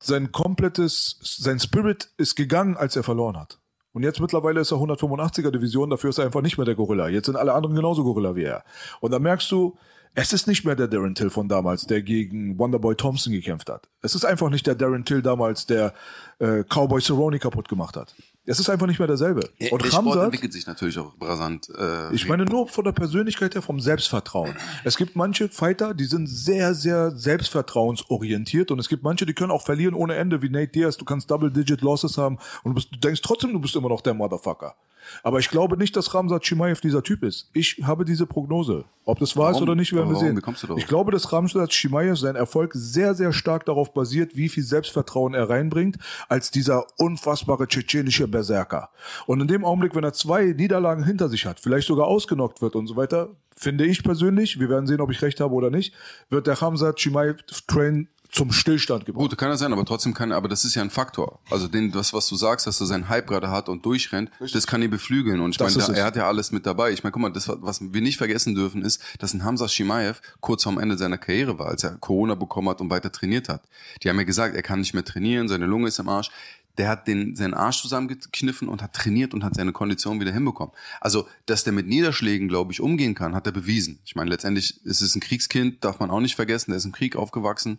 sein 0.00 0.32
komplettes, 0.32 1.18
sein 1.22 1.60
Spirit 1.60 2.10
ist 2.16 2.34
gegangen, 2.34 2.76
als 2.76 2.96
er 2.96 3.02
verloren 3.02 3.36
hat. 3.36 3.58
Und 3.98 4.04
jetzt 4.04 4.20
mittlerweile 4.20 4.60
ist 4.60 4.70
er 4.70 4.78
185er 4.78 5.50
Division, 5.50 5.90
dafür 5.90 6.10
ist 6.10 6.18
er 6.18 6.26
einfach 6.26 6.40
nicht 6.40 6.56
mehr 6.56 6.64
der 6.64 6.76
Gorilla. 6.76 7.08
Jetzt 7.08 7.26
sind 7.26 7.34
alle 7.34 7.52
anderen 7.52 7.74
genauso 7.74 8.04
Gorilla 8.04 8.36
wie 8.36 8.44
er. 8.44 8.62
Und 9.00 9.10
da 9.10 9.18
merkst 9.18 9.50
du, 9.50 9.76
es 10.14 10.32
ist 10.32 10.46
nicht 10.46 10.64
mehr 10.64 10.76
der 10.76 10.86
Darren 10.86 11.16
Till 11.16 11.30
von 11.30 11.48
damals, 11.48 11.84
der 11.84 12.02
gegen 12.02 12.56
Wonderboy 12.60 12.94
Thompson 12.94 13.32
gekämpft 13.32 13.68
hat. 13.68 13.88
Es 14.00 14.14
ist 14.14 14.24
einfach 14.24 14.50
nicht 14.50 14.68
der 14.68 14.76
Darren 14.76 15.04
Till 15.04 15.20
damals, 15.20 15.66
der 15.66 15.94
äh, 16.38 16.62
Cowboy 16.62 17.00
Cerrone 17.00 17.40
kaputt 17.40 17.68
gemacht 17.68 17.96
hat. 17.96 18.14
Es 18.50 18.58
ist 18.58 18.70
einfach 18.70 18.86
nicht 18.86 18.98
mehr 18.98 19.06
derselbe. 19.06 19.40
Der, 19.60 19.72
Und 19.72 19.82
der 19.84 19.90
Sport 19.90 20.06
Khamzat- 20.06 20.24
entwickelt 20.24 20.52
sich 20.54 20.66
natürlich 20.66 20.98
auch 20.98 21.12
rasant. 21.20 21.68
Äh, 21.76 22.14
ich 22.14 22.26
meine 22.26 22.46
nur 22.46 22.66
von 22.66 22.82
der 22.82 22.92
Persönlichkeit 22.92 23.54
her, 23.54 23.60
vom 23.60 23.78
Selbstvertrauen. 23.78 24.54
Es 24.84 24.96
gibt 24.96 25.16
manche 25.16 25.50
Fighter, 25.50 25.92
die 25.92 26.06
sind 26.06 26.26
sehr, 26.28 26.74
sehr 26.74 27.10
selbstvertrauensorientiert 27.10 28.70
und 28.70 28.78
es 28.78 28.88
gibt 28.88 29.02
manche, 29.02 29.26
die 29.26 29.34
können 29.34 29.50
auch 29.50 29.62
verlieren 29.62 29.94
ohne 29.94 30.14
Ende, 30.14 30.40
wie 30.42 30.48
Nate 30.48 30.68
Diaz. 30.72 30.96
Du 30.96 31.04
kannst 31.04 31.30
Double-Digit 31.30 31.82
Losses 31.82 32.16
haben 32.16 32.38
und 32.62 32.70
du, 32.70 32.74
bist, 32.76 32.88
du 32.92 32.98
denkst 32.98 33.20
trotzdem, 33.22 33.52
du 33.52 33.60
bist 33.60 33.76
immer 33.76 33.88
noch 33.88 34.00
der 34.00 34.14
Motherfucker. 34.14 34.74
Aber 35.22 35.38
ich 35.38 35.48
glaube 35.48 35.76
nicht, 35.78 35.96
dass 35.96 36.12
Ramsat 36.14 36.44
Chimaev 36.44 36.80
dieser 36.82 37.02
Typ 37.02 37.22
ist. 37.22 37.48
Ich 37.54 37.80
habe 37.82 38.04
diese 38.04 38.26
Prognose. 38.26 38.84
Ob 39.06 39.18
das 39.20 39.38
wahr 39.38 39.52
ist 39.52 39.62
oder 39.62 39.74
nicht, 39.74 39.94
werden 39.94 40.10
wir 40.10 40.16
sehen. 40.18 40.38
Ich 40.76 40.86
glaube, 40.86 41.12
dass 41.12 41.32
Ramsat 41.32 41.72
Chimaev 41.72 42.16
sein 42.18 42.36
Erfolg 42.36 42.72
sehr, 42.74 43.14
sehr 43.14 43.32
stark 43.32 43.64
darauf 43.64 43.94
basiert, 43.94 44.36
wie 44.36 44.50
viel 44.50 44.62
Selbstvertrauen 44.64 45.32
er 45.32 45.48
reinbringt, 45.48 45.96
als 46.28 46.50
dieser 46.50 46.84
unfassbare 46.98 47.66
tschetschenische 47.66 48.28
Berserker. 48.38 48.90
Und 49.26 49.40
in 49.40 49.48
dem 49.48 49.64
Augenblick, 49.64 49.94
wenn 49.94 50.04
er 50.04 50.12
zwei 50.12 50.44
Niederlagen 50.56 51.04
hinter 51.04 51.28
sich 51.28 51.44
hat, 51.46 51.58
vielleicht 51.60 51.88
sogar 51.88 52.06
ausgenockt 52.06 52.62
wird 52.62 52.76
und 52.76 52.86
so 52.86 52.96
weiter, 52.96 53.30
finde 53.56 53.84
ich 53.84 54.02
persönlich, 54.04 54.60
wir 54.60 54.68
werden 54.68 54.86
sehen, 54.86 55.00
ob 55.00 55.10
ich 55.10 55.20
recht 55.22 55.40
habe 55.40 55.52
oder 55.54 55.70
nicht, 55.70 55.92
wird 56.30 56.46
der 56.46 56.54
Ramsat 56.62 56.98
Chimaev 57.00 57.38
Train 57.66 58.08
zum 58.30 58.52
Stillstand 58.52 59.06
gebracht. 59.06 59.22
Gut, 59.30 59.38
kann 59.38 59.48
das 59.48 59.60
sein, 59.60 59.72
aber 59.72 59.86
trotzdem 59.86 60.12
kann, 60.12 60.32
aber 60.32 60.48
das 60.48 60.62
ist 60.66 60.74
ja 60.74 60.82
ein 60.82 60.90
Faktor. 60.90 61.40
Also 61.50 61.66
den, 61.66 61.90
das, 61.92 62.12
was 62.12 62.28
du 62.28 62.36
sagst, 62.36 62.66
dass 62.66 62.78
er 62.78 62.86
seinen 62.86 63.08
Hype 63.08 63.26
gerade 63.26 63.50
hat 63.50 63.70
und 63.70 63.86
durchrennt, 63.86 64.30
das 64.52 64.66
kann 64.66 64.82
ihn 64.82 64.90
beflügeln. 64.90 65.40
Und 65.40 65.52
ich 65.52 65.58
meine, 65.58 65.72
da- 65.94 65.94
er 65.94 66.04
hat 66.04 66.14
ja 66.16 66.28
alles 66.28 66.52
mit 66.52 66.66
dabei. 66.66 66.92
Ich 66.92 67.02
meine, 67.02 67.12
guck 67.12 67.22
mal, 67.22 67.32
das, 67.32 67.48
was 67.48 67.80
wir 67.80 68.02
nicht 68.02 68.18
vergessen 68.18 68.54
dürfen, 68.54 68.82
ist, 68.82 69.00
dass 69.18 69.32
ein 69.32 69.44
Hamza 69.44 69.66
Shimaev 69.66 70.20
kurz 70.42 70.62
vorm 70.64 70.78
Ende 70.78 70.98
seiner 70.98 71.16
Karriere 71.16 71.58
war, 71.58 71.68
als 71.68 71.84
er 71.84 71.92
Corona 71.96 72.34
bekommen 72.34 72.68
hat 72.68 72.82
und 72.82 72.90
weiter 72.90 73.10
trainiert 73.10 73.48
hat. 73.48 73.62
Die 74.02 74.10
haben 74.10 74.18
ja 74.18 74.24
gesagt, 74.24 74.54
er 74.54 74.62
kann 74.62 74.80
nicht 74.80 74.92
mehr 74.92 75.06
trainieren, 75.06 75.48
seine 75.48 75.64
Lunge 75.64 75.88
ist 75.88 75.98
im 75.98 76.10
Arsch. 76.10 76.30
Der 76.78 76.88
hat 76.88 77.06
den, 77.08 77.34
seinen 77.36 77.54
Arsch 77.54 77.82
zusammengekniffen 77.82 78.68
und 78.68 78.82
hat 78.82 78.94
trainiert 78.94 79.34
und 79.34 79.44
hat 79.44 79.54
seine 79.56 79.72
Kondition 79.72 80.20
wieder 80.20 80.32
hinbekommen. 80.32 80.72
Also, 81.00 81.26
dass 81.46 81.64
der 81.64 81.72
mit 81.72 81.86
Niederschlägen, 81.88 82.48
glaube 82.48 82.72
ich, 82.72 82.80
umgehen 82.80 83.14
kann, 83.14 83.34
hat 83.34 83.46
er 83.46 83.52
bewiesen. 83.52 83.98
Ich 84.04 84.14
meine, 84.16 84.30
letztendlich 84.30 84.84
ist 84.84 85.00
es 85.02 85.14
ein 85.14 85.20
Kriegskind, 85.20 85.84
darf 85.84 85.98
man 86.00 86.10
auch 86.10 86.20
nicht 86.20 86.36
vergessen, 86.36 86.70
der 86.70 86.78
ist 86.78 86.84
im 86.84 86.92
Krieg 86.92 87.16
aufgewachsen. 87.16 87.78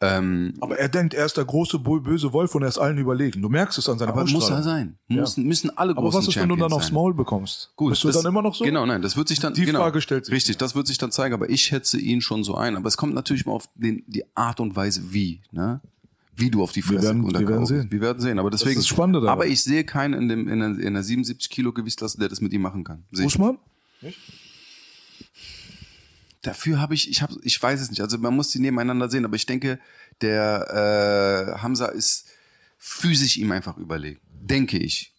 Ähm, 0.00 0.54
Aber 0.60 0.78
er 0.78 0.88
denkt, 0.88 1.12
er 1.12 1.26
ist 1.26 1.36
der 1.36 1.44
große 1.44 1.80
böse 1.80 2.32
Wolf 2.32 2.54
und 2.54 2.62
er 2.62 2.68
ist 2.68 2.78
allen 2.78 2.98
überlegen. 2.98 3.42
Du 3.42 3.48
merkst 3.48 3.78
es 3.78 3.88
an 3.88 3.98
seiner 3.98 4.12
aber 4.12 4.24
muss 4.26 4.48
er 4.48 4.62
sein. 4.62 4.96
Ja. 5.08 5.22
Müssen, 5.22 5.44
müssen 5.44 5.76
alle 5.76 5.90
Aber 5.90 6.02
großen 6.02 6.18
was 6.20 6.28
ist, 6.28 6.36
wenn 6.36 6.48
du 6.48 6.54
Champions 6.54 6.70
dann 6.70 6.78
aufs. 6.78 6.92
Maul 6.92 7.14
bekommst? 7.14 7.72
Gut, 7.74 7.90
Bist 7.90 8.04
du 8.04 8.08
das- 8.08 8.22
dann 8.22 8.30
immer 8.30 8.42
noch 8.42 8.54
so? 8.54 8.64
Genau, 8.64 8.86
nein, 8.86 9.02
das 9.02 9.16
wird 9.16 9.26
sich 9.26 9.40
dann. 9.40 9.54
Die 9.54 9.64
genau, 9.64 9.80
Frage 9.80 10.00
stellt 10.00 10.26
sich. 10.26 10.34
Richtig, 10.34 10.56
das 10.56 10.76
wird 10.76 10.86
sich 10.86 10.98
dann 10.98 11.10
zeigen, 11.10 11.34
aber 11.34 11.50
ich 11.50 11.62
schätze 11.62 11.98
ihn 11.98 12.20
schon 12.20 12.44
so 12.44 12.54
ein. 12.54 12.76
Aber 12.76 12.86
es 12.86 12.96
kommt 12.96 13.12
natürlich 13.12 13.44
mal 13.44 13.52
auf 13.52 13.68
den, 13.74 14.04
die 14.06 14.24
Art 14.36 14.60
und 14.60 14.76
Weise, 14.76 15.12
wie, 15.12 15.40
ne? 15.50 15.80
Wie 16.38 16.50
du 16.50 16.62
auf 16.62 16.72
die 16.72 16.82
Fresse 16.82 17.02
werden- 17.02 17.24
unter 17.24 17.40
wir 17.40 17.48
werden 17.48 17.66
sehen. 17.66 17.90
Wir 17.90 18.00
werden 18.00 18.20
sehen. 18.20 18.38
Aber 18.38 18.50
deswegen. 18.50 18.70
ist 18.78 18.78
das 18.78 18.86
Spannende 18.86 19.20
daran. 19.20 19.32
Aber 19.32 19.46
ich 19.46 19.62
sehe 19.62 19.84
keinen 19.84 20.14
in, 20.14 20.28
dem, 20.28 20.48
in, 20.48 20.60
der, 20.60 20.86
in 20.86 20.94
der 20.94 21.02
77 21.02 21.50
Kilo 21.50 21.72
Gewichtsklasse, 21.72 22.18
der 22.18 22.28
das 22.28 22.40
mit 22.40 22.52
ihm 22.52 22.62
machen 22.62 22.84
kann. 22.84 23.04
Sehe. 23.10 23.26
Usman? 23.26 23.58
Dafür 26.42 26.80
habe 26.80 26.94
ich, 26.94 27.10
ich 27.10 27.20
habe, 27.20 27.34
ich 27.42 27.60
weiß 27.60 27.80
es 27.80 27.90
nicht. 27.90 28.00
Also 28.00 28.18
man 28.18 28.34
muss 28.34 28.50
die 28.50 28.60
nebeneinander 28.60 29.10
sehen, 29.10 29.24
aber 29.24 29.34
ich 29.36 29.46
denke, 29.46 29.80
der 30.20 31.54
äh, 31.56 31.60
Hamza 31.60 31.86
ist 31.86 32.26
physisch 32.78 33.36
ihm 33.36 33.50
einfach 33.50 33.76
überlegen. 33.76 34.20
Denke 34.40 34.78
ich. 34.78 35.12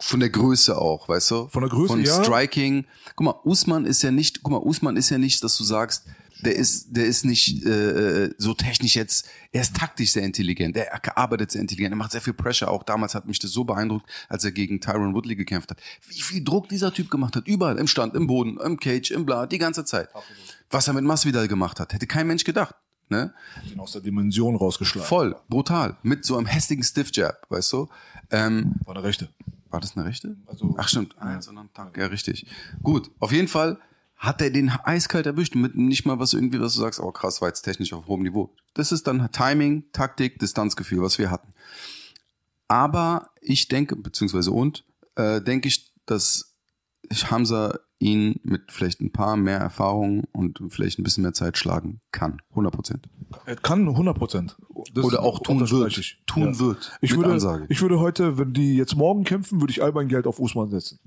Von 0.00 0.20
der 0.20 0.28
Größe 0.28 0.76
auch, 0.76 1.08
weißt 1.08 1.30
du? 1.30 1.48
Von 1.48 1.62
der 1.62 1.70
Größe, 1.70 1.94
Von 1.94 2.04
ja. 2.04 2.22
Striking. 2.22 2.84
Guck 3.16 3.24
mal, 3.24 3.34
Usman 3.44 3.86
ist 3.86 4.02
ja 4.02 4.10
nicht, 4.10 4.42
guck 4.42 4.52
mal, 4.52 4.58
Usman 4.58 4.96
ist 4.96 5.08
ja 5.08 5.16
nicht, 5.16 5.42
dass 5.42 5.56
du 5.56 5.64
sagst, 5.64 6.04
der 6.44 6.56
ist, 6.56 6.88
der 6.96 7.04
ist 7.06 7.24
nicht 7.24 7.64
äh, 7.66 8.30
so 8.38 8.54
technisch 8.54 8.94
jetzt, 8.96 9.28
er 9.52 9.62
ist 9.62 9.74
taktisch 9.76 10.12
sehr 10.12 10.22
intelligent, 10.22 10.76
er 10.76 11.16
arbeitet 11.18 11.50
sehr 11.50 11.60
intelligent, 11.60 11.92
er 11.92 11.96
macht 11.96 12.12
sehr 12.12 12.20
viel 12.20 12.32
Pressure. 12.34 12.70
Auch 12.70 12.82
damals 12.82 13.14
hat 13.14 13.26
mich 13.26 13.38
das 13.38 13.50
so 13.50 13.64
beeindruckt, 13.64 14.08
als 14.28 14.44
er 14.44 14.52
gegen 14.52 14.80
Tyron 14.80 15.14
Woodley 15.14 15.34
gekämpft 15.36 15.70
hat. 15.70 15.78
Wie 16.08 16.20
viel 16.20 16.44
Druck 16.44 16.68
dieser 16.68 16.92
Typ 16.92 17.10
gemacht 17.10 17.34
hat, 17.36 17.46
überall, 17.48 17.78
im 17.78 17.86
Stand, 17.86 18.14
im 18.14 18.26
Boden, 18.26 18.58
im 18.60 18.78
Cage, 18.78 19.10
im 19.10 19.26
Bla, 19.26 19.46
die 19.46 19.58
ganze 19.58 19.84
Zeit. 19.84 20.08
Was 20.70 20.86
er 20.88 20.94
mit 20.94 21.04
Masvidal 21.04 21.48
gemacht 21.48 21.80
hat, 21.80 21.92
hätte 21.92 22.06
kein 22.06 22.26
Mensch 22.26 22.44
gedacht. 22.44 22.74
Ne? 23.10 23.34
Den 23.70 23.78
aus 23.80 23.92
der 23.92 24.00
Dimension 24.00 24.56
rausgeschlagen. 24.56 25.06
Voll, 25.06 25.36
brutal, 25.48 25.96
mit 26.02 26.24
so 26.24 26.36
einem 26.38 26.46
hässlichen 26.46 26.82
Stiff 26.84 27.10
Jab, 27.12 27.36
weißt 27.50 27.72
du? 27.74 27.88
Ähm, 28.30 28.76
War 28.86 28.94
der 28.94 29.04
Rechte. 29.04 29.28
war 29.68 29.80
das 29.80 29.96
eine 29.96 30.06
rechte? 30.06 30.36
Also- 30.46 30.74
Ach 30.78 30.88
stimmt, 30.88 31.14
ja, 31.20 31.42
sondern 31.42 31.70
Tag, 31.74 31.96
ja 31.98 32.06
richtig. 32.06 32.46
Gut, 32.82 33.10
auf 33.20 33.30
jeden 33.32 33.48
Fall 33.48 33.78
hat 34.24 34.40
er 34.40 34.50
den 34.50 34.70
eiskalt 34.70 35.26
erwischt 35.26 35.54
mit 35.54 35.76
nicht 35.76 36.06
mal 36.06 36.18
was 36.18 36.32
irgendwie, 36.32 36.60
was 36.60 36.74
du 36.74 36.80
sagst, 36.80 37.00
oh 37.00 37.12
krass, 37.12 37.40
war 37.40 37.48
jetzt 37.48 37.62
technisch 37.62 37.92
auf 37.92 38.06
hohem 38.06 38.22
Niveau. 38.22 38.54
Das 38.74 38.92
ist 38.92 39.06
dann 39.06 39.30
Timing, 39.30 39.84
Taktik, 39.92 40.38
Distanzgefühl, 40.38 41.02
was 41.02 41.18
wir 41.18 41.30
hatten. 41.30 41.52
Aber 42.68 43.30
ich 43.40 43.68
denke, 43.68 43.96
beziehungsweise 43.96 44.50
und, 44.50 44.84
äh, 45.16 45.40
denke 45.40 45.68
ich, 45.68 45.92
dass 46.06 46.54
Hamza 47.30 47.78
ihn 47.98 48.40
mit 48.42 48.70
vielleicht 48.70 49.00
ein 49.00 49.12
paar 49.12 49.36
mehr 49.36 49.58
Erfahrungen 49.58 50.24
und 50.32 50.60
vielleicht 50.68 50.98
ein 50.98 51.04
bisschen 51.04 51.22
mehr 51.22 51.32
Zeit 51.32 51.56
schlagen 51.56 52.00
kann. 52.12 52.42
100 52.50 52.72
Prozent. 52.72 53.08
Er 53.46 53.56
kann 53.56 53.88
100 53.88 54.16
Prozent. 54.16 54.56
Oder 54.68 55.22
auch 55.22 55.40
tun 55.40 55.60
wird. 55.70 56.16
Tun 56.26 56.58
wird. 56.58 56.92
Ich 57.00 57.16
würde, 57.16 57.32
Ansage. 57.32 57.66
ich 57.68 57.80
würde 57.80 58.00
heute, 58.00 58.38
wenn 58.38 58.52
die 58.52 58.76
jetzt 58.76 58.96
morgen 58.96 59.24
kämpfen, 59.24 59.60
würde 59.60 59.70
ich 59.70 59.82
all 59.82 59.92
mein 59.92 60.08
Geld 60.08 60.26
auf 60.26 60.38
Usman 60.38 60.70
setzen. 60.70 60.98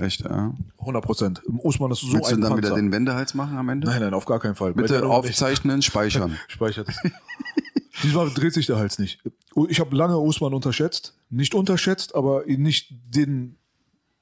Echt, 0.00 0.20
ja. 0.22 0.54
100 0.78 1.04
Prozent. 1.04 1.42
Usman 1.46 1.90
ist 1.90 2.00
so 2.00 2.12
Willst 2.12 2.30
du 2.30 2.34
ein 2.36 2.40
dann 2.40 2.56
wieder 2.56 2.68
Panzer. 2.68 2.82
den 2.82 2.92
Wendehals 2.92 3.34
machen 3.34 3.56
am 3.56 3.68
Ende? 3.68 3.86
Nein, 3.86 4.00
nein, 4.00 4.14
auf 4.14 4.24
gar 4.24 4.40
keinen 4.40 4.54
Fall. 4.54 4.72
Bitte 4.74 5.00
Nummer 5.00 5.20
nicht. 5.22 5.30
aufzeichnen, 5.30 5.82
speichern. 5.82 6.38
Speichert. 6.48 6.88
Diesmal 8.02 8.30
dreht 8.30 8.54
sich 8.54 8.66
der 8.66 8.78
Hals 8.78 8.98
nicht. 8.98 9.20
Ich 9.68 9.80
habe 9.80 9.94
lange 9.94 10.18
Usman 10.18 10.54
unterschätzt. 10.54 11.18
Nicht 11.28 11.54
unterschätzt, 11.54 12.14
aber 12.14 12.46
ihm 12.46 12.62
nicht 12.62 12.88
den 13.14 13.56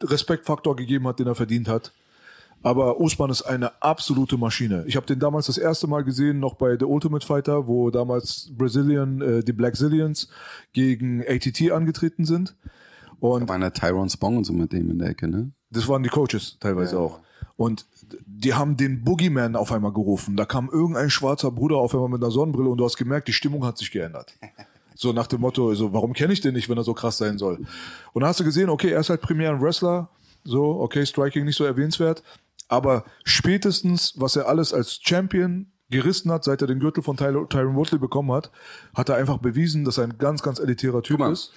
Respektfaktor 0.03 0.75
gegeben 0.75 1.07
hat, 1.07 1.19
den 1.21 1.27
er 1.27 1.35
verdient 1.35 1.69
hat. 1.69 1.93
Aber 2.63 3.01
Usman 3.01 3.31
ist 3.31 3.43
eine 3.43 3.81
absolute 3.83 4.37
Maschine. 4.37 4.85
Ich 4.89 4.97
habe 4.97 5.07
den 5.07 5.21
damals 5.21 5.47
das 5.47 5.59
erste 5.59 5.87
Mal 5.87 6.03
gesehen, 6.03 6.41
noch 6.41 6.55
bei 6.55 6.77
The 6.77 6.87
Ultimate 6.87 7.25
Fighter, 7.25 7.69
wo 7.69 7.91
damals 7.91 8.51
Brazilian, 8.57 9.21
äh, 9.21 9.45
die 9.45 9.53
Black 9.53 9.77
Zillions 9.77 10.29
gegen 10.73 11.23
ATT 11.23 11.71
angetreten 11.71 12.25
sind. 12.25 12.57
Und 13.20 13.43
Da 13.43 13.49
war 13.49 13.57
einer 13.57 13.73
Tyrone 13.73 14.11
Spong 14.11 14.39
und 14.39 14.45
so 14.45 14.53
mit 14.53 14.73
dem 14.73 14.90
in 14.90 14.99
der 14.99 15.11
Ecke, 15.11 15.28
ne? 15.28 15.53
das 15.70 15.89
waren 15.89 16.03
die 16.03 16.09
Coaches 16.09 16.57
teilweise 16.61 16.99
auch. 16.99 17.20
Und 17.57 17.86
die 18.24 18.55
haben 18.55 18.77
den 18.77 19.03
Boogeyman 19.05 19.57
auf 19.57 19.73
einmal 19.73 19.93
gerufen. 19.93 20.36
Da 20.36 20.45
kam 20.45 20.70
irgendein 20.70 21.11
schwarzer 21.11 21.51
Bruder 21.51 21.77
auf 21.77 21.93
einmal 21.93 22.09
mit 22.09 22.23
einer 22.23 22.31
Sonnenbrille 22.31 22.69
und 22.69 22.78
du 22.78 22.85
hast 22.85 22.97
gemerkt, 22.97 23.28
die 23.28 23.32
Stimmung 23.32 23.65
hat 23.65 23.78
sich 23.78 23.90
geändert. 23.90 24.35
So 25.01 25.12
nach 25.12 25.28
dem 25.28 25.43
Motto, 25.43 25.73
so, 25.77 25.93
warum 25.93 26.12
kenne 26.12 26.32
ich 26.32 26.40
den 26.40 26.55
nicht, 26.55 26.69
wenn 26.69 26.77
er 26.77 26.82
so 26.82 26.93
krass 26.93 27.19
sein 27.19 27.39
soll? 27.39 27.59
Und 28.12 28.23
dann 28.23 28.31
hast 28.31 28.40
du 28.40 28.45
gesehen, 28.45 28.69
okay, 28.69 28.90
er 28.90 28.99
ist 28.99 29.11
halt 29.11 29.20
primär 29.20 29.53
ein 29.53 29.62
Wrestler, 29.62 30.11
so, 30.43 30.81
okay, 30.81 31.07
Striking 31.07 31.45
nicht 31.45 31.55
so 31.55 31.62
erwähnenswert, 31.62 32.24
aber 32.66 33.05
spätestens, 33.23 34.15
was 34.16 34.35
er 34.35 34.49
alles 34.49 34.74
als 34.74 34.99
Champion 35.01 35.70
gerissen 35.89 36.32
hat, 36.32 36.43
seit 36.43 36.62
er 36.62 36.66
den 36.66 36.81
Gürtel 36.81 37.05
von 37.05 37.16
Ty 37.16 37.32
Tyron 37.49 37.77
Woodley 37.77 38.01
bekommen 38.01 38.32
hat, 38.32 38.51
hat 38.93 39.09
er 39.09 39.15
einfach 39.15 39.39
bewiesen, 39.39 39.85
dass 39.85 39.99
er 39.99 40.05
ein 40.05 40.19
ganz, 40.19 40.43
ganz 40.43 40.59
elitärer 40.59 41.03
Typ 41.05 41.20
mal, 41.20 41.31
ist. 41.31 41.53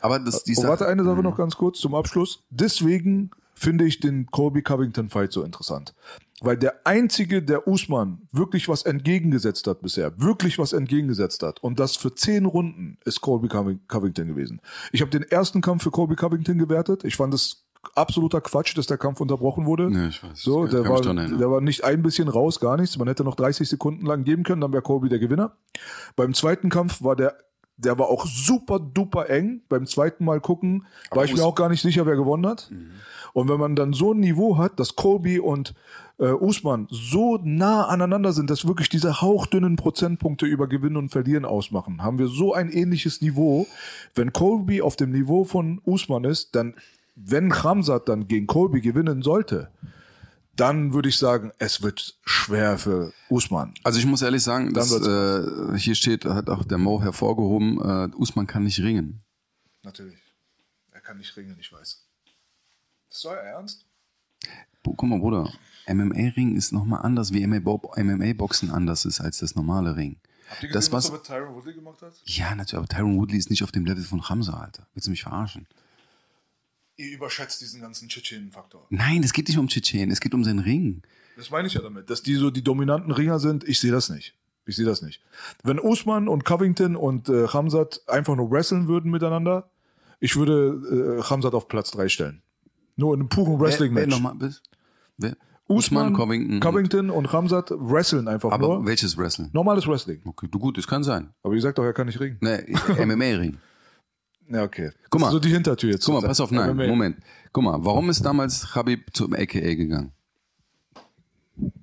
Aber 0.00 0.18
das, 0.18 0.44
die 0.44 0.52
Oh, 0.56 0.60
Sache, 0.60 0.68
warte, 0.68 0.86
eine 0.88 1.04
Sache 1.04 1.22
noch 1.22 1.36
ganz 1.36 1.56
kurz 1.56 1.78
zum 1.80 1.94
Abschluss. 1.94 2.44
Deswegen 2.50 3.30
finde 3.54 3.84
ich 3.84 4.00
den 4.00 4.26
Colby 4.26 4.62
Covington 4.62 5.08
Fight 5.08 5.32
so 5.32 5.42
interessant. 5.42 5.94
Weil 6.40 6.56
der 6.56 6.86
einzige, 6.86 7.42
der 7.42 7.66
Usman 7.66 8.28
wirklich 8.30 8.68
was 8.68 8.84
entgegengesetzt 8.84 9.66
hat 9.66 9.82
bisher, 9.82 10.20
wirklich 10.20 10.56
was 10.60 10.72
entgegengesetzt 10.72 11.42
hat, 11.42 11.60
und 11.64 11.80
das 11.80 11.96
für 11.96 12.14
zehn 12.14 12.44
Runden, 12.46 12.96
ist 13.04 13.20
Colby 13.20 13.48
Coving- 13.48 13.80
Covington 13.88 14.28
gewesen. 14.28 14.60
Ich 14.92 15.00
habe 15.00 15.10
den 15.10 15.24
ersten 15.24 15.60
Kampf 15.62 15.82
für 15.82 15.90
Colby 15.90 16.14
Covington 16.14 16.56
gewertet. 16.58 17.02
Ich 17.02 17.16
fand 17.16 17.34
es 17.34 17.64
absoluter 17.96 18.40
Quatsch, 18.40 18.76
dass 18.78 18.86
der 18.86 18.98
Kampf 18.98 19.20
unterbrochen 19.20 19.66
wurde. 19.66 19.88
Ja, 19.90 20.06
ich 20.08 20.22
weiß. 20.22 20.40
So, 20.40 20.66
der 20.68 20.84
war, 20.88 21.00
der 21.00 21.50
war 21.50 21.60
nicht 21.60 21.82
ein 21.82 22.02
bisschen 22.02 22.28
raus, 22.28 22.60
gar 22.60 22.76
nichts. 22.76 22.96
Man 22.98 23.08
hätte 23.08 23.24
noch 23.24 23.34
30 23.34 23.68
Sekunden 23.68 24.06
lang 24.06 24.22
geben 24.22 24.44
können, 24.44 24.60
dann 24.60 24.72
wäre 24.72 24.82
Colby 24.82 25.08
der 25.08 25.18
Gewinner. 25.18 25.56
Beim 26.14 26.34
zweiten 26.34 26.68
Kampf 26.70 27.02
war 27.02 27.16
der, 27.16 27.36
der 27.78 27.98
war 27.98 28.08
auch 28.08 28.26
super 28.26 28.78
duper 28.78 29.30
eng. 29.30 29.62
Beim 29.68 29.86
zweiten 29.86 30.24
Mal 30.24 30.40
gucken, 30.40 30.84
war 31.10 31.24
ich 31.24 31.34
mir 31.34 31.44
auch 31.44 31.54
gar 31.54 31.68
nicht 31.68 31.80
sicher, 31.80 32.04
wer 32.06 32.16
gewonnen 32.16 32.46
hat. 32.46 32.70
Und 33.32 33.48
wenn 33.48 33.60
man 33.60 33.76
dann 33.76 33.92
so 33.92 34.12
ein 34.12 34.20
Niveau 34.20 34.58
hat, 34.58 34.80
dass 34.80 34.96
Colby 34.96 35.38
und 35.38 35.74
äh, 36.18 36.30
Usman 36.30 36.88
so 36.90 37.38
nah 37.42 37.86
aneinander 37.86 38.32
sind, 38.32 38.50
dass 38.50 38.66
wirklich 38.66 38.88
diese 38.88 39.20
hauchdünnen 39.20 39.76
Prozentpunkte 39.76 40.44
über 40.46 40.66
Gewinnen 40.66 40.96
und 40.96 41.10
Verlieren 41.10 41.44
ausmachen, 41.44 42.02
haben 42.02 42.18
wir 42.18 42.26
so 42.26 42.52
ein 42.52 42.68
ähnliches 42.70 43.20
Niveau. 43.20 43.66
Wenn 44.14 44.32
Colby 44.32 44.82
auf 44.82 44.96
dem 44.96 45.12
Niveau 45.12 45.44
von 45.44 45.80
Usman 45.84 46.24
ist, 46.24 46.56
dann, 46.56 46.74
wenn 47.14 47.50
Khamzat 47.50 48.08
dann 48.08 48.26
gegen 48.26 48.48
Colby 48.48 48.80
gewinnen 48.80 49.22
sollte, 49.22 49.70
dann 50.58 50.92
würde 50.92 51.08
ich 51.08 51.18
sagen, 51.18 51.52
es 51.58 51.82
wird 51.82 52.18
schwer 52.24 52.78
für 52.78 53.12
Usman. 53.28 53.74
Also 53.84 53.98
ich 53.98 54.06
muss 54.06 54.22
ehrlich 54.22 54.42
sagen, 54.42 54.72
dass, 54.74 54.92
äh, 54.92 55.76
hier 55.78 55.94
steht, 55.94 56.24
hat 56.24 56.48
auch 56.50 56.64
der 56.64 56.78
Mo 56.78 57.00
hervorgehoben, 57.02 57.80
äh, 57.80 58.16
Usman 58.16 58.46
kann 58.46 58.64
nicht 58.64 58.80
ringen. 58.80 59.22
Natürlich. 59.82 60.18
Er 60.92 61.00
kann 61.00 61.18
nicht 61.18 61.36
ringen, 61.36 61.56
ich 61.60 61.72
weiß. 61.72 62.04
Ist 63.10 63.26
euer 63.26 63.36
Ernst? 63.38 63.86
Bo- 64.82 64.94
Guck 64.94 65.08
mal, 65.08 65.18
Bruder, 65.18 65.52
MMA-Ring 65.86 66.56
ist 66.56 66.72
nochmal 66.72 67.02
anders, 67.02 67.32
wie 67.32 67.42
MMA-Boxen 67.46 68.70
anders 68.70 69.04
ist 69.04 69.20
als 69.20 69.38
das 69.38 69.54
normale 69.54 69.96
Ring. 69.96 70.16
Habt 70.50 70.62
ihr 70.62 70.70
Das, 70.70 70.86
gesehen, 70.86 70.92
was 70.94 71.04
was, 71.06 71.12
mit 71.12 71.24
Tyron 71.24 71.54
Woodley 71.54 71.74
gemacht 71.74 72.00
hat? 72.02 72.12
ja, 72.24 72.54
natürlich, 72.54 72.78
aber 72.78 72.86
Tyron 72.88 73.16
Woodley 73.18 73.38
ist 73.38 73.50
nicht 73.50 73.62
auf 73.62 73.72
dem 73.72 73.84
Level 73.86 74.02
von 74.04 74.28
Hamza, 74.28 74.54
Alter. 74.58 74.86
Willst 74.94 75.06
du 75.06 75.10
mich 75.10 75.22
verarschen? 75.22 75.66
Ihr 76.98 77.14
überschätzt 77.14 77.60
diesen 77.60 77.80
ganzen 77.80 78.08
Tschetschenen-Faktor. 78.08 78.84
Nein, 78.90 79.22
es 79.22 79.32
geht 79.32 79.46
nicht 79.46 79.56
um 79.56 79.68
Tschetschen, 79.68 80.10
es 80.10 80.18
geht 80.20 80.34
um 80.34 80.42
seinen 80.42 80.58
Ring. 80.58 81.02
Das 81.36 81.48
meine 81.48 81.68
ich 81.68 81.74
ja 81.74 81.80
damit, 81.80 82.10
dass 82.10 82.24
die 82.24 82.34
so 82.34 82.50
die 82.50 82.64
dominanten 82.64 83.12
Ringer 83.12 83.38
sind. 83.38 83.62
Ich 83.68 83.78
sehe 83.78 83.92
das 83.92 84.10
nicht. 84.10 84.34
Ich 84.66 84.74
sehe 84.74 84.84
das 84.84 85.00
nicht. 85.00 85.22
Wenn 85.62 85.78
Usman 85.78 86.26
und 86.26 86.44
Covington 86.44 86.96
und 86.96 87.28
äh, 87.28 87.46
Hamzat 87.46 88.00
einfach 88.08 88.34
nur 88.34 88.50
wresteln 88.50 88.88
würden 88.88 89.12
miteinander, 89.12 89.70
ich 90.18 90.34
würde 90.34 91.18
äh, 91.20 91.22
Hamzat 91.22 91.54
auf 91.54 91.68
Platz 91.68 91.92
3 91.92 92.08
stellen. 92.08 92.42
Nur 92.96 93.14
in 93.14 93.20
einem 93.20 93.28
puren 93.28 93.52
Wer, 93.52 93.60
wer 93.60 93.66
Wrestling-Match. 93.68 94.08
nochmal 94.08 94.34
bist? 94.34 94.62
Wer? 95.18 95.36
Usman, 95.68 96.14
Covington. 96.14 96.58
Covington 96.58 97.10
und 97.10 97.30
Hamzat 97.32 97.70
wresteln 97.70 98.26
einfach 98.26 98.50
Aber 98.50 98.66
nur. 98.78 98.86
welches 98.86 99.16
Wrestling? 99.16 99.50
Normales 99.52 99.86
Wrestling. 99.86 100.20
Okay, 100.24 100.48
du 100.50 100.58
gut, 100.58 100.76
das 100.76 100.88
kann 100.88 101.04
sein. 101.04 101.28
Aber 101.44 101.54
ihr 101.54 101.60
sagt 101.60 101.78
doch, 101.78 101.84
er 101.84 101.92
kann 101.92 102.06
nicht 102.08 102.18
ringen. 102.18 102.38
Ne, 102.40 102.66
MMA-Ring. 103.06 103.58
Ja, 104.50 104.62
okay. 104.62 104.90
Guck 105.10 105.20
mal. 105.20 105.30
So 105.30 105.38
die 105.38 105.50
Hintertür 105.50 105.90
jetzt. 105.90 106.04
Guck 106.06 106.20
mal, 106.20 106.26
pass 106.26 106.40
auf, 106.40 106.50
nein. 106.50 106.74
Moment. 106.76 107.18
Guck 107.52 107.64
mal, 107.64 107.84
warum 107.84 108.08
ist 108.10 108.24
damals 108.24 108.72
Khabib 108.72 109.14
zum 109.14 109.34
AKA 109.34 109.74
gegangen? 109.74 110.12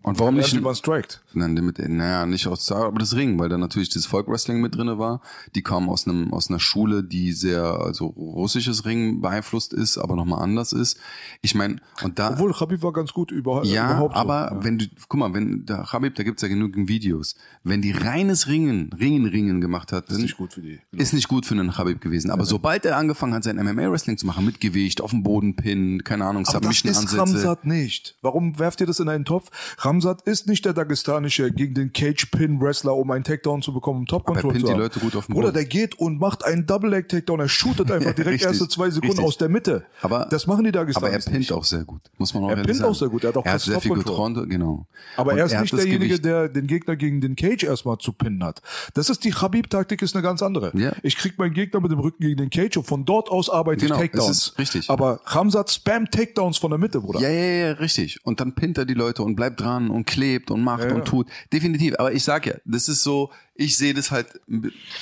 Und 0.05 0.19
warum 0.19 0.35
nicht? 0.35 0.61
man 0.61 0.75
strikt. 0.75 1.23
Nein, 1.33 1.55
mit, 1.55 1.79
naja, 1.79 2.27
nicht 2.27 2.45
aus 2.45 2.71
aber 2.71 2.99
das 2.99 3.15
Ring, 3.15 3.39
weil 3.39 3.49
da 3.49 3.57
natürlich 3.57 3.89
das 3.89 4.05
Volkwrestling 4.05 4.61
mit 4.61 4.75
drinne 4.75 4.99
war. 4.99 5.19
Die 5.55 5.63
kamen 5.63 5.89
aus 5.89 6.07
einem 6.07 6.31
aus 6.31 6.47
einer 6.49 6.59
Schule, 6.59 7.03
die 7.03 7.31
sehr 7.31 7.63
also 7.63 8.05
russisches 8.05 8.85
Ring 8.85 9.21
beeinflusst 9.21 9.73
ist, 9.73 9.97
aber 9.97 10.15
nochmal 10.15 10.43
anders 10.43 10.73
ist. 10.73 10.99
Ich 11.41 11.55
meine, 11.55 11.77
und 12.03 12.19
da 12.19 12.29
Obwohl, 12.33 12.53
Khabib 12.53 12.83
war 12.83 12.93
ganz 12.93 13.13
gut 13.13 13.31
über, 13.31 13.63
ja, 13.65 13.85
überhaupt 13.85 14.13
so. 14.13 14.19
aber 14.21 14.51
Ja. 14.51 14.63
wenn 14.63 14.77
du, 14.77 14.85
guck 15.09 15.19
mal, 15.19 15.33
wenn 15.33 15.65
der 15.65 15.83
Khabib, 15.83 16.13
da 16.13 16.23
gibt's 16.23 16.43
ja 16.43 16.49
genügend 16.49 16.87
Videos. 16.87 17.35
Wenn 17.63 17.81
die 17.81 17.91
reines 17.91 18.47
Ringen, 18.47 18.91
Ringen, 18.93 19.25
Ringen 19.25 19.59
gemacht 19.59 19.91
hat, 19.91 20.07
ist 20.11 20.19
nicht 20.19 20.37
gut 20.37 20.53
für 20.53 20.61
die. 20.61 20.79
ist 20.91 21.13
nicht 21.13 21.27
gut 21.27 21.47
für 21.47 21.55
einen 21.55 21.71
Khabib 21.71 21.99
gewesen. 21.99 22.29
Aber 22.29 22.45
sobald 22.45 22.85
er 22.85 22.97
angefangen 22.97 23.33
hat, 23.33 23.43
sein 23.43 23.55
MMA-Wrestling 23.55 24.19
zu 24.19 24.27
machen, 24.27 24.45
mit 24.45 24.61
Gewicht, 24.61 25.01
auf 25.01 25.09
dem 25.09 25.23
Boden 25.23 25.55
pinnen, 25.55 26.03
keine 26.03 26.25
Ahnung, 26.25 26.45
Aber 26.45 26.59
das 26.59 26.83
ist. 26.83 27.17
Ramsat 27.17 27.65
nicht. 27.65 28.17
Warum 28.21 28.59
werft 28.59 28.81
ihr 28.81 28.87
das 28.87 28.99
in 28.99 29.09
einen 29.09 29.25
Topf? 29.25 29.49
Ramsat 29.95 30.23
ist 30.23 30.47
nicht 30.47 30.65
der 30.65 30.73
dagestanische 30.73 31.51
gegen 31.51 31.73
den 31.73 31.93
Cage-Pin-Wrestler, 31.93 32.93
um 32.95 33.09
einen 33.11 33.23
Takedown 33.23 33.61
zu 33.61 33.73
bekommen, 33.73 33.99
um 33.99 34.05
Top-Control 34.05 34.51
pinnt 34.51 34.61
zu 34.61 34.67
die 34.67 34.73
haben. 34.73 34.81
Leute 34.81 34.99
gut 34.99 35.15
auf 35.15 35.27
den 35.27 35.33
Bruder, 35.35 35.51
der 35.53 35.63
geht 35.65 35.95
und 35.99 36.19
macht 36.19 36.43
einen 36.43 36.65
Double-Leg-Takedown. 36.65 37.39
Er 37.39 37.47
shootet 37.49 37.89
einfach 37.91 38.11
direkt 38.15 38.33
Richtig, 38.35 38.47
erste 38.47 38.67
zwei 38.67 38.89
Sekunden 38.89 39.11
richtig. 39.13 39.25
aus 39.25 39.37
der 39.37 39.47
Mitte. 39.49 39.85
Aber, 40.01 40.27
das 40.29 40.47
machen 40.47 40.63
die 40.65 40.69
aber 40.69 40.79
Dagestanis 40.79 41.25
er 41.25 41.31
pinnt 41.31 41.39
nicht. 41.39 41.51
auch 41.53 41.63
sehr 41.63 41.85
gut, 41.85 42.01
muss 42.17 42.33
man 42.33 42.43
auch 42.43 42.47
Er 42.49 42.57
ehrlich 42.57 42.65
pinnt 42.67 42.77
sagen. 42.79 42.91
auch 42.91 42.95
sehr 42.95 43.07
gut, 43.09 43.23
er 43.23 43.27
hat 43.29 43.37
auch 43.37 43.45
er 43.45 43.53
hat 43.53 43.61
sehr 43.61 43.79
viel 43.79 43.93
getroffen, 43.93 44.49
genau. 44.49 44.85
Aber 45.15 45.31
Und 45.31 45.37
er 45.37 45.45
ist 45.45 45.55
hat 45.55 45.61
nicht 45.61 45.73
derjenige, 45.73 46.07
Gewicht. 46.07 46.25
der 46.25 46.49
den 46.49 46.67
Gegner 46.67 46.95
gegen 46.97 47.21
den 47.21 47.35
Cage 47.37 47.63
erstmal 47.63 47.97
zu 47.99 48.11
pinnen 48.11 48.43
hat. 48.43 48.61
Das 48.95 49.09
ist 49.09 49.23
die 49.23 49.31
Khabib-Taktik, 49.31 50.01
ist 50.01 50.13
eine 50.15 50.23
ganz 50.23 50.43
andere. 50.43 50.71
Ja. 50.77 50.91
Ich 51.03 51.15
krieg 51.17 51.37
meinen 51.39 51.53
Gegner 51.53 51.79
mit 51.79 51.91
dem 51.91 51.99
Rücken 51.99 52.21
gegen 52.23 52.37
den 52.37 52.49
Cage 52.49 52.77
und 52.77 52.83
von 52.85 53.05
dort 53.05 53.29
aus 53.29 53.49
arbeite 53.49 53.85
Genau, 53.85 53.95
ich 54.01 54.11
Takedowns. 54.11 54.55
richtig. 54.59 54.89
Aber 54.89 55.21
Ramsat 55.25 55.71
spammt 55.71 56.11
Takedowns 56.11 56.57
von 56.57 56.71
der 56.71 56.77
Mitte, 56.79 56.99
Bruder. 56.99 57.19
Ja, 57.21 57.29
ja, 57.29 57.67
ja, 57.67 57.71
richtig. 57.73 58.19
Und 58.23 58.39
dann 58.39 58.53
pinnt 58.55 58.77
er 58.77 58.85
die 58.85 58.93
Leute 58.93 59.23
und 59.23 59.35
bleibt 59.35 59.61
dran 59.61 59.84
und 59.89 60.05
klebt 60.05 60.51
und 60.51 60.63
macht 60.63 60.83
Ja, 60.83 60.95
und 60.95 61.05
tut. 61.05 61.27
Definitiv. 61.51 61.95
Aber 61.97 62.13
ich 62.13 62.23
sag 62.23 62.45
ja, 62.45 62.55
das 62.65 62.87
ist 62.87 63.03
so, 63.03 63.31
ich 63.53 63.77
sehe 63.77 63.93
das 63.93 64.11
halt 64.11 64.27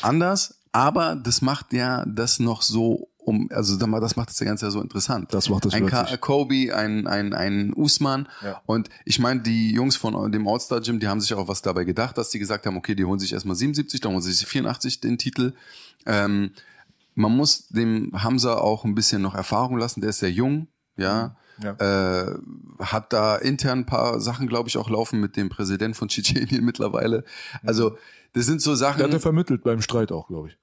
anders, 0.01 0.60
aber 0.72 1.15
das 1.15 1.41
macht 1.41 1.73
ja 1.73 2.05
das 2.05 2.39
noch 2.39 2.61
so 2.61 3.10
um, 3.26 3.49
also 3.51 3.77
das 3.77 4.15
macht 4.15 4.30
das 4.30 4.39
ja 4.39 4.45
Ganze 4.45 4.65
ja 4.65 4.72
so 4.72 4.81
interessant. 4.81 5.34
Das 5.34 5.49
macht 5.49 5.65
das 5.65 5.73
Ein 5.73 5.85
Ka. 5.85 6.05
Kobe, 6.18 6.76
ein, 6.76 7.07
ein, 7.07 7.34
ein 7.34 7.73
Usman. 7.73 8.27
Ja. 8.43 8.61
Und 8.65 8.89
ich 9.05 9.19
meine, 9.19 9.41
die 9.41 9.72
Jungs 9.72 9.95
von 9.95 10.31
dem 10.31 10.47
All-Star 10.47 10.81
Gym, 10.81 10.99
die 10.99 11.07
haben 11.07 11.22
sich 11.22 11.34
auch 11.34 11.47
was 11.47 11.61
dabei 11.61 11.85
gedacht, 11.85 12.18
dass 12.18 12.30
die 12.30 12.39
gesagt 12.39 12.65
haben, 12.65 12.77
okay, 12.77 12.95
die 12.95 13.05
holen 13.05 13.19
sich 13.19 13.34
erstmal 13.34 13.55
77, 13.55 14.01
dann 14.01 14.11
holen 14.11 14.22
sie 14.22 14.34
sich 14.34 14.45
84 14.45 14.99
den 14.99 15.18
Titel. 15.18 15.53
Ähm, 16.05 16.51
man 17.15 17.35
muss 17.35 17.68
dem 17.69 18.11
Hamza 18.14 18.55
auch 18.55 18.84
ein 18.84 18.95
bisschen 18.95 19.22
noch 19.22 19.35
Erfahrung 19.35 19.77
lassen, 19.77 20.01
der 20.01 20.10
ist 20.10 20.19
sehr 20.19 20.31
jung, 20.31 20.68
ja. 20.97 21.35
Ja. 21.61 21.73
Äh, 21.73 22.35
hat 22.80 23.13
da 23.13 23.35
intern 23.35 23.80
ein 23.80 23.85
paar 23.85 24.19
Sachen, 24.19 24.47
glaube 24.47 24.69
ich, 24.69 24.77
auch 24.77 24.89
laufen 24.89 25.19
mit 25.19 25.38
dem 25.38 25.49
Präsident 25.49 25.95
von 25.95 26.07
Tschetschenien 26.07 26.63
mittlerweile. 26.65 27.23
Also, 27.63 27.97
das 28.34 28.45
sind 28.45 28.61
so 28.61 28.75
Der 28.75 28.89
hat 28.89 28.97
Sachen. 28.99 29.19
vermittelt 29.19 29.63
beim 29.63 29.81
Streit 29.81 30.11
auch, 30.11 30.27
glaube 30.27 30.49
ich. 30.49 30.57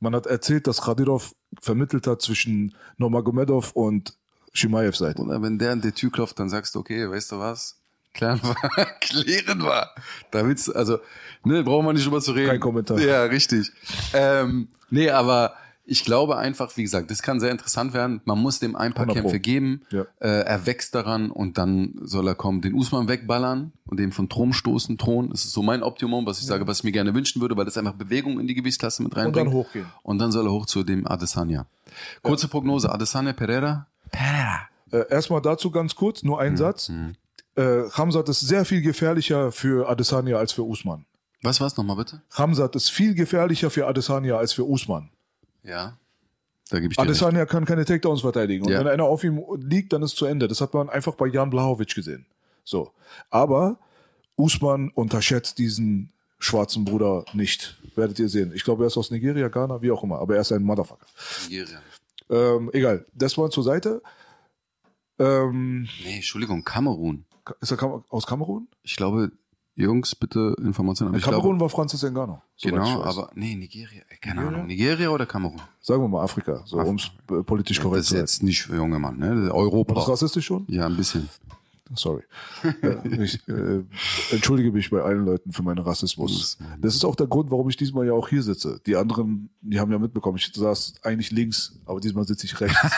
Man 0.00 0.14
hat 0.14 0.26
erzählt, 0.26 0.66
dass 0.66 0.82
Khadirov 0.82 1.34
vermittelt 1.60 2.06
hat 2.06 2.20
zwischen 2.20 2.74
Nurmagomedov 2.98 3.72
und 3.72 4.14
Shimaev 4.52 4.96
Seite. 4.96 5.22
Oder 5.22 5.40
wenn 5.42 5.58
der 5.58 5.72
an 5.72 5.80
die 5.80 5.92
Tür 5.92 6.10
klopft, 6.10 6.38
dann 6.38 6.48
sagst 6.48 6.74
du, 6.74 6.80
okay, 6.80 7.08
weißt 7.08 7.32
du 7.32 7.38
was? 7.38 7.78
Klären 8.12 8.40
wir, 8.42 8.84
klären 9.00 9.62
wir. 9.62 9.88
Da 10.30 10.46
willst 10.46 10.68
du, 10.68 10.72
also, 10.72 10.98
ne, 11.44 11.62
brauchen 11.62 11.86
wir 11.86 11.92
nicht 11.92 12.06
drüber 12.06 12.20
zu 12.20 12.32
reden. 12.32 12.48
Kein 12.48 12.60
Kommentar. 12.60 12.98
Ja, 12.98 13.24
richtig. 13.24 13.70
Ähm, 14.14 14.68
nee, 14.90 15.10
aber 15.10 15.54
ich 15.88 16.04
glaube 16.04 16.36
einfach, 16.36 16.76
wie 16.76 16.82
gesagt, 16.82 17.10
das 17.12 17.22
kann 17.22 17.38
sehr 17.38 17.52
interessant 17.52 17.94
werden. 17.94 18.20
Man 18.24 18.38
muss 18.40 18.58
dem 18.58 18.74
ein 18.74 18.92
paar 18.92 19.04
100 19.04 19.22
Pro. 19.22 19.30
Kämpfe 19.30 19.40
geben. 19.40 19.82
Ja. 19.90 20.02
Äh, 20.20 20.40
er 20.44 20.66
wächst 20.66 20.94
daran 20.96 21.30
und 21.30 21.58
dann 21.58 21.94
soll 22.02 22.26
er 22.26 22.34
kommen, 22.34 22.60
den 22.60 22.74
Usman 22.74 23.08
wegballern 23.08 23.72
und 23.86 23.98
den 24.00 24.10
von 24.12 24.28
Thron 24.28 24.52
stoßen. 24.52 24.98
Thron, 24.98 25.30
das 25.30 25.44
ist 25.44 25.52
so 25.52 25.62
mein 25.62 25.82
Optimum, 25.84 26.26
was 26.26 26.40
ich 26.40 26.46
sage, 26.46 26.66
was 26.66 26.78
ich 26.78 26.84
mir 26.84 26.92
gerne 26.92 27.14
wünschen 27.14 27.40
würde, 27.40 27.56
weil 27.56 27.64
das 27.64 27.78
einfach 27.78 27.94
Bewegung 27.94 28.40
in 28.40 28.46
die 28.48 28.54
Gewichtsklasse 28.54 29.02
mit 29.04 29.16
reinbringt. 29.16 29.46
dann 29.46 29.54
hochgehen. 29.54 29.86
Und 30.02 30.18
dann 30.18 30.32
soll 30.32 30.46
er 30.46 30.50
hoch 30.52 30.66
zu 30.66 30.82
dem 30.82 31.06
Adesanya. 31.06 31.66
Kurze 32.22 32.48
Prognose, 32.48 32.90
Adesanya 32.92 33.32
Pereira. 33.32 33.86
Pereira. 34.10 34.68
Äh, 34.92 35.08
erstmal 35.10 35.40
dazu 35.40 35.70
ganz 35.70 35.94
kurz, 35.94 36.22
nur 36.22 36.36
Mhm. 36.36 36.42
ein 36.42 36.56
Satz. 36.56 36.90
Äh, 37.56 37.88
Hamzat 37.92 38.28
ist 38.28 38.40
sehr 38.40 38.64
viel 38.64 38.82
gefährlicher 38.82 39.50
für 39.52 39.88
Adesanya 39.88 40.36
als 40.36 40.52
für 40.52 40.62
Usman. 40.64 41.06
Was 41.42 41.60
war's 41.60 41.76
nochmal 41.76 41.96
bitte? 41.96 42.22
Hamzat 42.32 42.74
ist 42.76 42.90
viel 42.90 43.14
gefährlicher 43.14 43.70
für 43.70 43.86
Adesanya 43.86 44.36
als 44.36 44.52
für 44.52 44.64
Usman. 44.64 45.10
Ja. 45.66 45.98
Da 46.70 46.80
gebe 46.80 46.92
ich 46.92 46.96
dir 46.96 47.02
recht. 47.02 47.10
Adesanya 47.10 47.46
kann 47.46 47.64
keine 47.64 47.84
Takedowns 47.84 48.22
verteidigen. 48.22 48.64
Und 48.64 48.72
Ja. 48.72 48.80
wenn 48.80 48.88
einer 48.88 49.04
auf 49.04 49.22
ihm 49.24 49.40
liegt, 49.60 49.92
dann 49.92 50.02
ist 50.02 50.16
zu 50.16 50.24
Ende. 50.26 50.48
Das 50.48 50.60
hat 50.60 50.74
man 50.74 50.88
einfach 50.88 51.14
bei 51.14 51.26
Jan 51.26 51.50
Blachowicz 51.50 51.94
gesehen. 51.94 52.26
So. 52.64 52.92
Aber 53.30 53.78
Usman 54.36 54.90
unterschätzt 54.94 55.58
diesen 55.58 56.12
schwarzen 56.38 56.84
Bruder 56.84 57.24
nicht. 57.32 57.78
Werdet 57.94 58.18
ihr 58.18 58.28
sehen. 58.28 58.52
Ich 58.54 58.64
glaube, 58.64 58.84
er 58.84 58.88
ist 58.88 58.96
aus 58.96 59.10
Nigeria, 59.10 59.48
Ghana, 59.48 59.80
wie 59.80 59.90
auch 59.90 60.02
immer. 60.02 60.18
Aber 60.18 60.34
er 60.34 60.40
ist 60.42 60.52
ein 60.52 60.62
Motherfucker. 60.62 61.06
Nigeria. 61.48 61.80
Ähm, 62.28 62.70
egal. 62.72 63.06
Das 63.14 63.36
mal 63.36 63.50
zur 63.50 63.62
Seite. 63.64 64.02
Ähm, 65.18 65.88
Nee, 66.04 66.16
Entschuldigung, 66.16 66.64
Kamerun. 66.64 67.24
ist 67.60 67.70
er 67.72 68.04
aus 68.10 68.26
Kamerun? 68.26 68.68
Ich 68.82 68.96
glaube, 68.96 69.30
Jungs, 69.78 70.14
bitte 70.14 70.56
Informationen. 70.58 71.10
Aber 71.14 71.20
Kamerun 71.22 71.58
glaube, 71.58 71.60
war 71.60 71.68
Francis 71.68 72.00
soweit 72.00 72.40
Genau, 72.62 73.02
aber 73.02 73.30
nee, 73.34 73.54
Nigeria. 73.54 74.00
äh, 74.08 74.16
Keine 74.20 74.40
Ahnung. 74.40 74.66
Nigeria 74.66 75.10
oder 75.10 75.26
Kamerun? 75.26 75.60
Sagen 75.80 76.02
wir 76.02 76.08
mal 76.08 76.24
Afrika, 76.24 76.62
so 76.64 76.78
um 76.78 76.96
es 76.96 77.10
politisch 77.44 77.76
Das 77.76 77.84
korrekt 77.84 78.00
ist 78.00 78.06
zu 78.08 78.14
halten. 78.14 78.22
jetzt 78.24 78.42
nicht 78.42 78.62
für 78.62 78.74
junge 78.76 78.98
Mann, 78.98 79.18
ne? 79.18 79.28
War 79.28 79.42
das 79.42 79.50
Europa. 79.52 80.00
rassistisch 80.00 80.46
schon? 80.46 80.64
Ja, 80.68 80.86
ein 80.86 80.96
bisschen. 80.96 81.28
Sorry. 81.94 82.22
äh, 82.82 83.22
ich 83.22 83.46
äh, 83.48 83.84
entschuldige 84.32 84.72
mich 84.72 84.90
bei 84.90 85.02
allen 85.02 85.24
Leuten 85.24 85.52
für 85.52 85.62
meinen 85.62 85.78
Rassismus. 85.78 86.58
Das 86.80 86.96
ist 86.96 87.04
auch 87.04 87.14
der 87.14 87.28
Grund, 87.28 87.52
warum 87.52 87.68
ich 87.68 87.76
diesmal 87.76 88.06
ja 88.06 88.12
auch 88.12 88.28
hier 88.28 88.42
sitze. 88.42 88.80
Die 88.86 88.96
anderen, 88.96 89.50
die 89.60 89.78
haben 89.78 89.92
ja 89.92 89.98
mitbekommen, 90.00 90.36
ich 90.36 90.50
saß 90.52 90.94
eigentlich 91.02 91.30
links, 91.30 91.78
aber 91.84 92.00
diesmal 92.00 92.24
sitze 92.26 92.46
ich 92.46 92.60
rechts. 92.60 92.76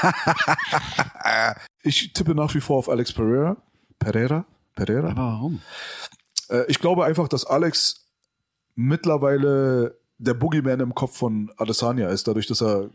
ich 1.83 2.13
tippe 2.13 2.35
nach 2.35 2.55
wie 2.55 2.61
vor 2.61 2.79
auf 2.79 2.89
Alex 2.89 3.13
Pereira. 3.13 3.57
Pereira? 3.99 4.45
Pereira? 4.75 5.11
Aber 5.11 5.23
warum? 5.33 5.61
Äh, 6.49 6.65
ich 6.69 6.79
glaube 6.79 7.05
einfach, 7.05 7.29
dass 7.29 7.45
Alex 7.45 8.07
mittlerweile 8.75 9.97
der 10.19 10.35
Boogeyman 10.35 10.81
im 10.81 10.95
Kopf 10.95 11.17
von 11.17 11.51
Adesanya 11.57 12.09
ist, 12.09 12.27
dadurch, 12.29 12.47
dass 12.47 12.63
er 12.63 12.91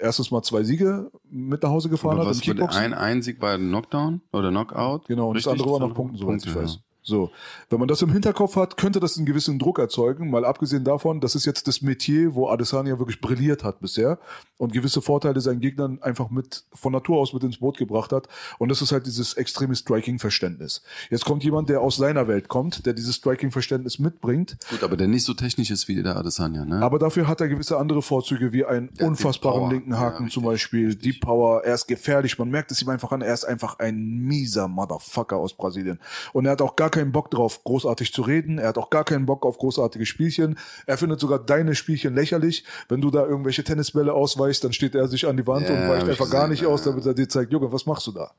erstes 0.00 0.30
Mal 0.30 0.42
zwei 0.42 0.62
Siege 0.62 1.10
mit 1.30 1.62
nach 1.62 1.70
Hause 1.70 1.88
gefahren 1.88 2.12
Aber 2.12 2.20
hat 2.20 2.26
im 2.26 2.30
was 2.30 2.38
für 2.38 2.52
Kickboxen. 2.52 2.80
ein 2.82 2.94
Einzig 2.94 3.40
bei 3.40 3.56
Knockdown 3.56 4.20
oder 4.32 4.50
Knockout? 4.50 5.06
Genau, 5.06 5.28
und 5.28 5.36
Richtig? 5.36 5.52
das 5.52 5.60
andere 5.60 5.80
war 5.80 5.88
nach 5.88 5.94
Punkten, 5.94 6.16
soweit 6.16 6.44
ich 6.44 6.54
weiß. 6.54 6.78
So, 7.06 7.30
wenn 7.68 7.78
man 7.78 7.86
das 7.86 8.00
im 8.00 8.10
Hinterkopf 8.10 8.56
hat, 8.56 8.78
könnte 8.78 8.98
das 8.98 9.18
einen 9.18 9.26
gewissen 9.26 9.58
Druck 9.58 9.78
erzeugen, 9.78 10.30
mal 10.30 10.46
abgesehen 10.46 10.84
davon, 10.84 11.20
das 11.20 11.34
ist 11.34 11.44
jetzt 11.44 11.68
das 11.68 11.82
Metier, 11.82 12.34
wo 12.34 12.48
Adesanya 12.48 12.98
wirklich 12.98 13.20
brilliert 13.20 13.62
hat 13.62 13.80
bisher 13.80 14.18
und 14.56 14.72
gewisse 14.72 15.02
Vorteile 15.02 15.42
seinen 15.42 15.60
Gegnern 15.60 15.98
einfach 16.00 16.30
mit 16.30 16.64
von 16.72 16.94
Natur 16.94 17.18
aus 17.18 17.34
mit 17.34 17.44
ins 17.44 17.58
Boot 17.58 17.76
gebracht 17.76 18.10
hat 18.10 18.28
und 18.58 18.70
das 18.70 18.80
ist 18.80 18.90
halt 18.90 19.04
dieses 19.04 19.34
extreme 19.34 19.76
Striking-Verständnis. 19.76 20.82
Jetzt 21.10 21.26
kommt 21.26 21.44
jemand, 21.44 21.68
der 21.68 21.82
aus 21.82 21.96
seiner 21.96 22.26
Welt 22.26 22.48
kommt, 22.48 22.86
der 22.86 22.94
dieses 22.94 23.16
Striking-Verständnis 23.16 23.98
mitbringt, 23.98 24.56
Gut, 24.70 24.82
aber 24.82 24.96
der 24.96 25.06
nicht 25.06 25.24
so 25.24 25.34
technisch 25.34 25.70
ist 25.70 25.86
wie 25.88 26.02
der 26.02 26.16
Adesanya, 26.16 26.64
ne? 26.64 26.80
aber 26.80 26.98
dafür 26.98 27.28
hat 27.28 27.42
er 27.42 27.48
gewisse 27.48 27.76
andere 27.76 28.00
Vorzüge, 28.00 28.54
wie 28.54 28.64
einen 28.64 28.88
Ja, 28.98 29.06
unfassbaren 29.06 29.70
linken 29.70 29.98
Haken 29.98 30.24
Ja, 30.28 30.30
zum 30.30 30.46
richtig, 30.46 30.70
Beispiel, 30.70 30.94
Deep 30.94 31.20
Power, 31.20 31.64
er 31.64 31.74
ist 31.74 31.86
gefährlich, 31.86 32.38
man 32.38 32.48
merkt 32.48 32.70
es 32.70 32.80
ihm 32.80 32.88
einfach 32.88 33.12
an, 33.12 33.20
er 33.20 33.34
ist 33.34 33.44
einfach 33.44 33.78
ein 33.78 33.98
mieser 33.98 34.68
Motherfucker 34.68 35.36
aus 35.36 35.52
Brasilien. 35.52 35.98
Und 36.32 36.46
er 36.46 36.52
hat 36.52 36.62
auch 36.62 36.76
gar 36.76 36.93
keinen 36.94 37.12
Bock 37.12 37.30
drauf, 37.30 37.62
großartig 37.64 38.12
zu 38.12 38.22
reden, 38.22 38.58
er 38.58 38.68
hat 38.68 38.78
auch 38.78 38.90
gar 38.90 39.04
keinen 39.04 39.26
Bock 39.26 39.44
auf 39.44 39.58
großartige 39.58 40.06
Spielchen, 40.06 40.58
er 40.86 40.96
findet 40.96 41.20
sogar 41.20 41.38
deine 41.38 41.74
Spielchen 41.74 42.14
lächerlich, 42.14 42.64
wenn 42.88 43.00
du 43.00 43.10
da 43.10 43.26
irgendwelche 43.26 43.64
Tennisbälle 43.64 44.14
ausweichst, 44.14 44.64
dann 44.64 44.72
steht 44.72 44.94
er 44.94 45.08
sich 45.08 45.26
an 45.26 45.36
die 45.36 45.46
Wand 45.46 45.68
Ja, 45.68 45.74
und 45.74 45.88
weicht 45.88 46.04
ich 46.04 46.10
einfach 46.10 46.30
gar 46.30 46.48
nicht 46.48 46.62
ja, 46.62 46.68
aus, 46.68 46.82
damit 46.82 47.04
er 47.04 47.14
dir 47.14 47.28
zeigt, 47.28 47.52
Junge, 47.52 47.72
was 47.72 47.86
machst 47.86 48.06
du 48.06 48.12
da? 48.12 48.30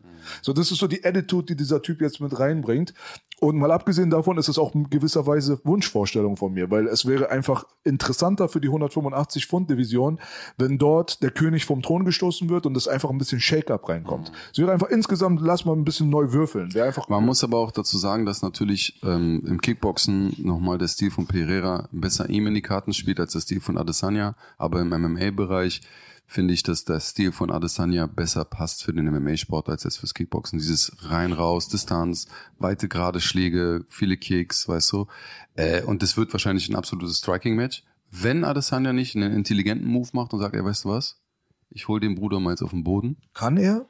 So, 0.42 0.54
das 0.54 0.72
ist 0.72 0.80
so 0.80 0.88
die 0.88 1.04
Attitude, 1.04 1.46
die 1.46 1.56
dieser 1.56 1.82
Typ 1.82 2.02
jetzt 2.02 2.20
mit 2.20 2.40
reinbringt. 2.40 2.94
Und 3.42 3.58
mal 3.58 3.72
abgesehen 3.72 4.10
davon 4.10 4.38
ist 4.38 4.48
es 4.48 4.58
auch 4.58 4.74
in 4.74 4.90
gewisser 4.90 5.28
Weise 5.28 5.60
Wunschvorstellung 5.66 6.38
von 6.38 6.54
mir, 6.54 6.72
weil 6.72 6.88
es 6.88 7.06
wäre 7.06 7.30
einfach 7.30 7.66
interessanter 7.84 8.48
für 8.48 8.62
die 8.62 8.70
185 8.70 9.46
Pfund 9.46 9.70
Division, 9.70 10.20
wenn 10.58 10.78
dort 10.78 11.22
der 11.22 11.32
König 11.32 11.66
vom 11.66 11.82
Thron 11.82 12.06
gestoßen 12.06 12.50
wird 12.50 12.66
und 12.66 12.78
es 12.78 12.88
einfach 12.88 13.10
ein 13.10 13.18
bisschen 13.18 13.42
Shake-up 13.42 13.88
reinkommt. 13.90 14.32
Es 14.52 14.58
wäre 14.58 14.72
einfach 14.72 14.88
insgesamt, 14.88 15.42
lass 15.42 15.66
mal 15.66 15.74
ein 15.74 15.84
bisschen 15.84 16.10
neu 16.10 16.32
würfeln. 16.32 16.74
Wäre 16.74 16.88
einfach 16.88 17.10
Man 17.10 17.26
muss 17.26 17.44
aber 17.44 17.58
auch 17.58 17.72
dazu 17.72 17.98
sagen, 17.98 18.26
dass 18.26 18.42
natürlich 18.46 19.02
ähm, 19.04 19.44
im 19.46 19.62
Kickboxen 19.62 20.36
nochmal 20.38 20.78
der 20.78 20.88
Stil 20.88 21.12
von 21.12 21.28
Pereira 21.28 21.90
besser 21.92 22.30
ihm 22.30 22.48
in 22.48 22.54
die 22.54 22.62
Karten 22.62 22.94
spielt 22.94 23.20
als 23.20 23.34
der 23.34 23.42
Stil 23.42 23.62
von 23.62 23.78
Adesanya. 23.78 24.36
Aber 24.58 24.82
im 24.82 24.90
MMA-Bereich 24.90 25.82
finde 26.28 26.54
ich, 26.54 26.64
dass 26.64 26.86
der 26.86 27.00
Stil 27.00 27.32
von 27.32 27.52
Adesanya 27.52 28.08
besser 28.08 28.46
passt 28.46 28.84
für 28.84 28.94
den 28.94 29.06
MMA-Sport 29.06 29.70
als 29.70 29.84
jetzt 29.84 29.98
fürs 29.98 30.14
Kickboxen. 30.14 30.60
Dieses 30.60 30.92
rein 31.10 31.34
raus, 31.34 31.68
Distanz, 31.68 32.28
weite 32.58 32.88
gerade 32.88 33.22
Schläge, 33.22 33.86
viele 33.90 34.18
Kicks, 34.18 34.68
weißt 34.68 34.92
du. 34.94 35.08
Äh, 35.56 35.84
und 35.84 36.02
das 36.02 36.18
wird 36.18 36.34
wahrscheinlich 36.34 36.70
ein 36.70 36.76
absolutes 36.76 37.18
Striking-Match. 37.18 37.84
Wenn 38.12 38.44
Adesanya 38.44 38.94
nicht 38.94 39.16
einen 39.16 39.34
intelligenten 39.34 39.88
Move 39.88 40.10
macht 40.14 40.34
und 40.34 40.40
sagt, 40.40 40.56
ey, 40.56 40.64
weißt 40.64 40.86
du 40.86 40.90
was? 40.90 41.22
Ich 41.70 41.88
hol 41.88 42.00
den 42.00 42.16
Bruder 42.16 42.40
mal 42.40 42.52
jetzt 42.52 42.62
auf 42.62 42.72
den 42.72 42.84
Boden. 42.84 43.18
kann 43.34 43.58
er? 43.58 43.86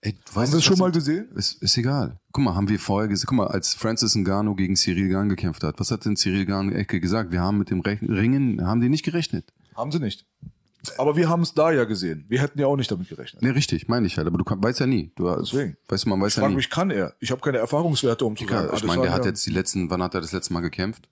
Ey, 0.00 0.12
du 0.12 0.40
Haben 0.40 0.52
wir 0.52 0.58
es 0.58 0.64
schon 0.64 0.78
mal 0.78 0.92
gesehen? 0.92 1.28
Ist, 1.34 1.60
ist 1.60 1.76
egal. 1.76 2.20
Guck 2.38 2.44
mal, 2.44 2.54
haben 2.54 2.68
wir 2.68 2.78
vorher 2.78 3.08
gesehen. 3.08 3.26
Guck 3.26 3.36
mal, 3.38 3.46
als 3.48 3.74
Francis 3.74 4.14
Ngannou 4.14 4.54
gegen 4.54 4.76
Cyril 4.76 5.08
Gahn 5.08 5.28
gekämpft 5.28 5.64
hat, 5.64 5.80
was 5.80 5.90
hat 5.90 6.04
denn 6.04 6.14
Cyril 6.14 6.46
Gahn 6.46 6.70
Ecke 6.72 7.00
gesagt? 7.00 7.32
Wir 7.32 7.40
haben 7.40 7.58
mit 7.58 7.68
dem 7.70 7.80
Rech- 7.82 8.00
Ringen, 8.08 8.64
haben 8.64 8.80
die 8.80 8.88
nicht 8.88 9.04
gerechnet. 9.04 9.52
Haben 9.74 9.90
sie 9.90 9.98
nicht. 9.98 10.24
Aber 10.98 11.16
wir 11.16 11.28
haben 11.28 11.42
es 11.42 11.52
da 11.54 11.72
ja 11.72 11.82
gesehen. 11.82 12.26
Wir 12.28 12.40
hätten 12.40 12.60
ja 12.60 12.68
auch 12.68 12.76
nicht 12.76 12.88
damit 12.92 13.08
gerechnet. 13.08 13.42
Ne, 13.42 13.52
richtig, 13.56 13.88
meine 13.88 14.06
ich 14.06 14.16
halt. 14.18 14.28
Aber 14.28 14.38
du 14.38 14.44
kann, 14.44 14.62
weißt 14.62 14.78
ja 14.78 14.86
nie. 14.86 15.10
Du, 15.16 15.28
Deswegen. 15.34 15.76
Weißt 15.88 16.04
du, 16.04 16.10
man 16.10 16.20
weiß 16.20 16.28
Ich 16.32 16.36
ja 16.36 16.42
frage 16.42 16.52
nie. 16.52 16.56
mich, 16.58 16.70
kann 16.70 16.92
er? 16.92 17.14
Ich 17.18 17.32
habe 17.32 17.40
keine 17.40 17.58
Erfahrungswerte, 17.58 18.24
um 18.24 18.36
zu 18.36 18.44
Egal. 18.44 18.66
sagen. 18.66 18.76
Ich 18.76 18.84
meine, 18.84 19.02
der 19.02 19.12
hat 19.12 19.24
jetzt 19.24 19.44
die 19.44 19.50
letzten, 19.50 19.90
wann 19.90 20.00
hat 20.00 20.14
er 20.14 20.20
das 20.20 20.30
letzte 20.30 20.52
Mal 20.52 20.60
gekämpft? 20.60 21.08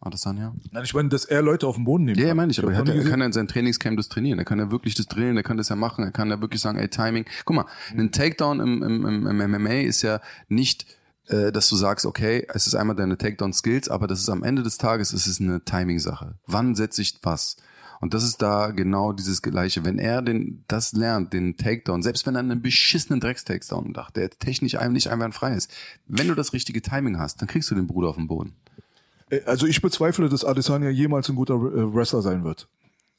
Adesanya? 0.00 0.54
Nein, 0.70 0.84
ich 0.84 0.94
meine, 0.94 1.08
dass 1.08 1.24
er 1.24 1.42
Leute 1.42 1.66
auf 1.66 1.76
den 1.76 1.84
Boden 1.84 2.04
nimmt. 2.04 2.18
Ja, 2.18 2.28
ja, 2.28 2.34
meine 2.34 2.52
ich. 2.52 2.58
Aber 2.58 2.72
er, 2.72 2.78
hat, 2.78 2.88
er 2.88 3.04
kann 3.04 3.20
ja 3.20 3.26
in 3.26 3.32
seinem 3.32 3.48
Trainingscamp 3.48 3.96
das 3.96 4.08
trainieren. 4.08 4.38
Er 4.38 4.44
kann 4.44 4.58
ja 4.58 4.70
wirklich 4.70 4.94
das 4.94 5.06
drillen, 5.06 5.36
er 5.36 5.42
kann 5.42 5.56
das 5.56 5.68
ja 5.68 5.76
machen. 5.76 6.04
Er 6.04 6.12
kann 6.12 6.28
ja 6.28 6.40
wirklich 6.40 6.60
sagen, 6.60 6.78
ey, 6.78 6.88
Timing. 6.88 7.24
Guck 7.44 7.56
mal, 7.56 7.66
ein 7.96 8.12
Takedown 8.12 8.60
im, 8.60 8.82
im, 8.82 9.06
im, 9.06 9.26
im 9.26 9.50
MMA 9.50 9.80
ist 9.80 10.02
ja 10.02 10.20
nicht, 10.48 10.86
äh, 11.28 11.50
dass 11.50 11.68
du 11.68 11.76
sagst, 11.76 12.04
okay, 12.04 12.46
es 12.52 12.66
ist 12.66 12.74
einmal 12.74 12.94
deine 12.94 13.16
Takedown-Skills, 13.16 13.88
aber 13.88 14.06
das 14.06 14.20
ist 14.20 14.28
am 14.28 14.42
Ende 14.42 14.62
des 14.62 14.78
Tages, 14.78 15.12
es 15.12 15.26
ist 15.26 15.40
eine 15.40 15.64
Timing-Sache. 15.64 16.34
Wann 16.46 16.74
setze 16.74 17.02
ich 17.02 17.18
was? 17.22 17.56
Und 18.00 18.14
das 18.14 18.24
ist 18.24 18.42
da 18.42 18.72
genau 18.72 19.12
dieses 19.12 19.40
Gleiche. 19.40 19.84
Wenn 19.84 19.98
er 19.98 20.20
den, 20.22 20.64
das 20.68 20.92
lernt, 20.92 21.32
den 21.32 21.56
Takedown, 21.56 22.02
selbst 22.02 22.26
wenn 22.26 22.34
er 22.34 22.40
einen 22.40 22.60
beschissenen 22.60 23.20
Drecks-Takedown 23.20 23.92
macht, 23.92 24.16
der 24.16 24.30
technisch 24.30 24.76
einem 24.76 24.92
nicht 24.92 25.08
einwandfrei 25.08 25.54
ist, 25.54 25.72
wenn 26.06 26.28
du 26.28 26.34
das 26.34 26.52
richtige 26.52 26.82
Timing 26.82 27.18
hast, 27.18 27.40
dann 27.40 27.48
kriegst 27.48 27.70
du 27.70 27.74
den 27.74 27.86
Bruder 27.86 28.08
auf 28.08 28.16
den 28.16 28.28
Boden. 28.28 28.54
Äh, 29.30 29.40
Also 29.46 29.66
ich 29.66 29.80
bezweifle, 29.82 30.28
dass 30.28 30.44
Adesanya 30.44 30.90
jemals 30.90 31.28
ein 31.28 31.36
guter 31.36 31.54
äh, 31.54 31.94
Wrestler 31.94 32.22
sein 32.22 32.44
wird. 32.44 32.68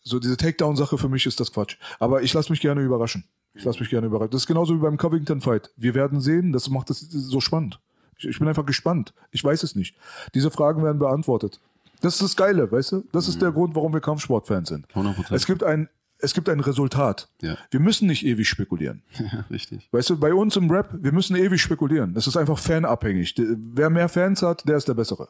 So 0.03 0.19
diese 0.19 0.38
Takedown-Sache 0.38 0.97
für 0.97 1.09
mich 1.09 1.25
ist 1.25 1.39
das 1.39 1.51
Quatsch. 1.51 1.77
Aber 1.99 2.21
ich 2.21 2.34
lasse 2.34 2.51
mich 2.51 2.61
gerne 2.61 2.81
überraschen. 2.81 3.25
Ich 3.53 3.63
lasse 3.65 3.79
mich 3.79 3.89
gerne 3.89 4.07
überraschen. 4.07 4.31
Das 4.31 4.41
ist 4.43 4.47
genauso 4.47 4.73
wie 4.75 4.79
beim 4.79 4.97
Covington-Fight. 4.97 5.71
Wir 5.75 5.95
werden 5.95 6.21
sehen, 6.21 6.53
das 6.53 6.69
macht 6.69 6.89
es 6.89 6.99
so 7.01 7.41
spannend. 7.41 7.79
Ich, 8.17 8.27
ich 8.27 8.39
bin 8.39 8.47
einfach 8.47 8.65
gespannt. 8.65 9.13
Ich 9.31 9.43
weiß 9.43 9.63
es 9.63 9.75
nicht. 9.75 9.95
Diese 10.34 10.49
Fragen 10.51 10.84
werden 10.84 10.99
beantwortet. 10.99 11.59
Das 12.01 12.13
ist 12.13 12.21
das 12.21 12.35
Geile, 12.35 12.71
weißt 12.71 12.91
du? 12.91 13.03
Das 13.11 13.27
ist 13.27 13.41
der 13.41 13.51
Grund, 13.51 13.75
warum 13.75 13.91
wir 13.91 13.99
Kampfsportfans 14.01 14.69
sind. 14.69 14.88
100%. 14.93 15.34
Es 15.34 15.47
gibt 15.47 15.63
ein, 15.63 15.89
es 16.19 16.34
gibt 16.34 16.49
ein 16.49 16.60
Resultat. 16.60 17.30
Ja. 17.41 17.57
Wir 17.69 17.80
müssen 17.80 18.07
nicht 18.07 18.26
ewig 18.26 18.48
spekulieren. 18.48 19.03
Ja, 19.19 19.45
richtig. 19.52 19.89
Weißt 19.91 20.10
du, 20.10 20.18
bei 20.18 20.34
uns 20.34 20.56
im 20.56 20.69
Rap, 20.72 20.89
wir 20.94 21.11
müssen 21.11 21.35
ewig 21.35 21.61
spekulieren. 21.61 22.15
Es 22.15 22.27
ist 22.27 22.38
einfach 22.38 22.57
fanabhängig. 22.60 23.35
Wer 23.38 23.89
mehr 23.89 24.07
Fans 24.10 24.41
hat, 24.41 24.68
der 24.68 24.77
ist 24.77 24.88
der 24.88 24.94
Bessere. 24.94 25.27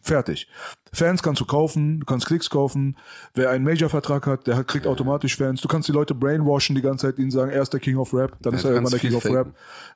Fertig. 0.00 0.48
Fans 0.92 1.22
kannst 1.22 1.40
du 1.40 1.44
kaufen, 1.44 2.00
du 2.00 2.06
kannst 2.06 2.26
Klicks 2.26 2.50
kaufen. 2.50 2.96
Wer 3.34 3.50
einen 3.50 3.64
Major-Vertrag 3.64 4.26
hat, 4.26 4.46
der 4.46 4.62
kriegt 4.64 4.86
automatisch 4.86 5.36
Fans. 5.36 5.60
Du 5.60 5.68
kannst 5.68 5.88
die 5.88 5.92
Leute 5.92 6.14
brainwashen 6.14 6.74
die 6.74 6.82
ganze 6.82 7.06
Zeit, 7.06 7.18
ihnen 7.18 7.30
sagen, 7.30 7.50
er 7.50 7.62
ist 7.62 7.72
der 7.72 7.80
King 7.80 7.96
of 7.96 8.12
Rap, 8.14 8.36
dann 8.40 8.52
Ja, 8.52 8.58
ist 8.58 8.64
er 8.64 8.72
irgendwann 8.72 8.90
der 8.92 9.00
King 9.00 9.14
of 9.14 9.24
Rap. 9.26 9.54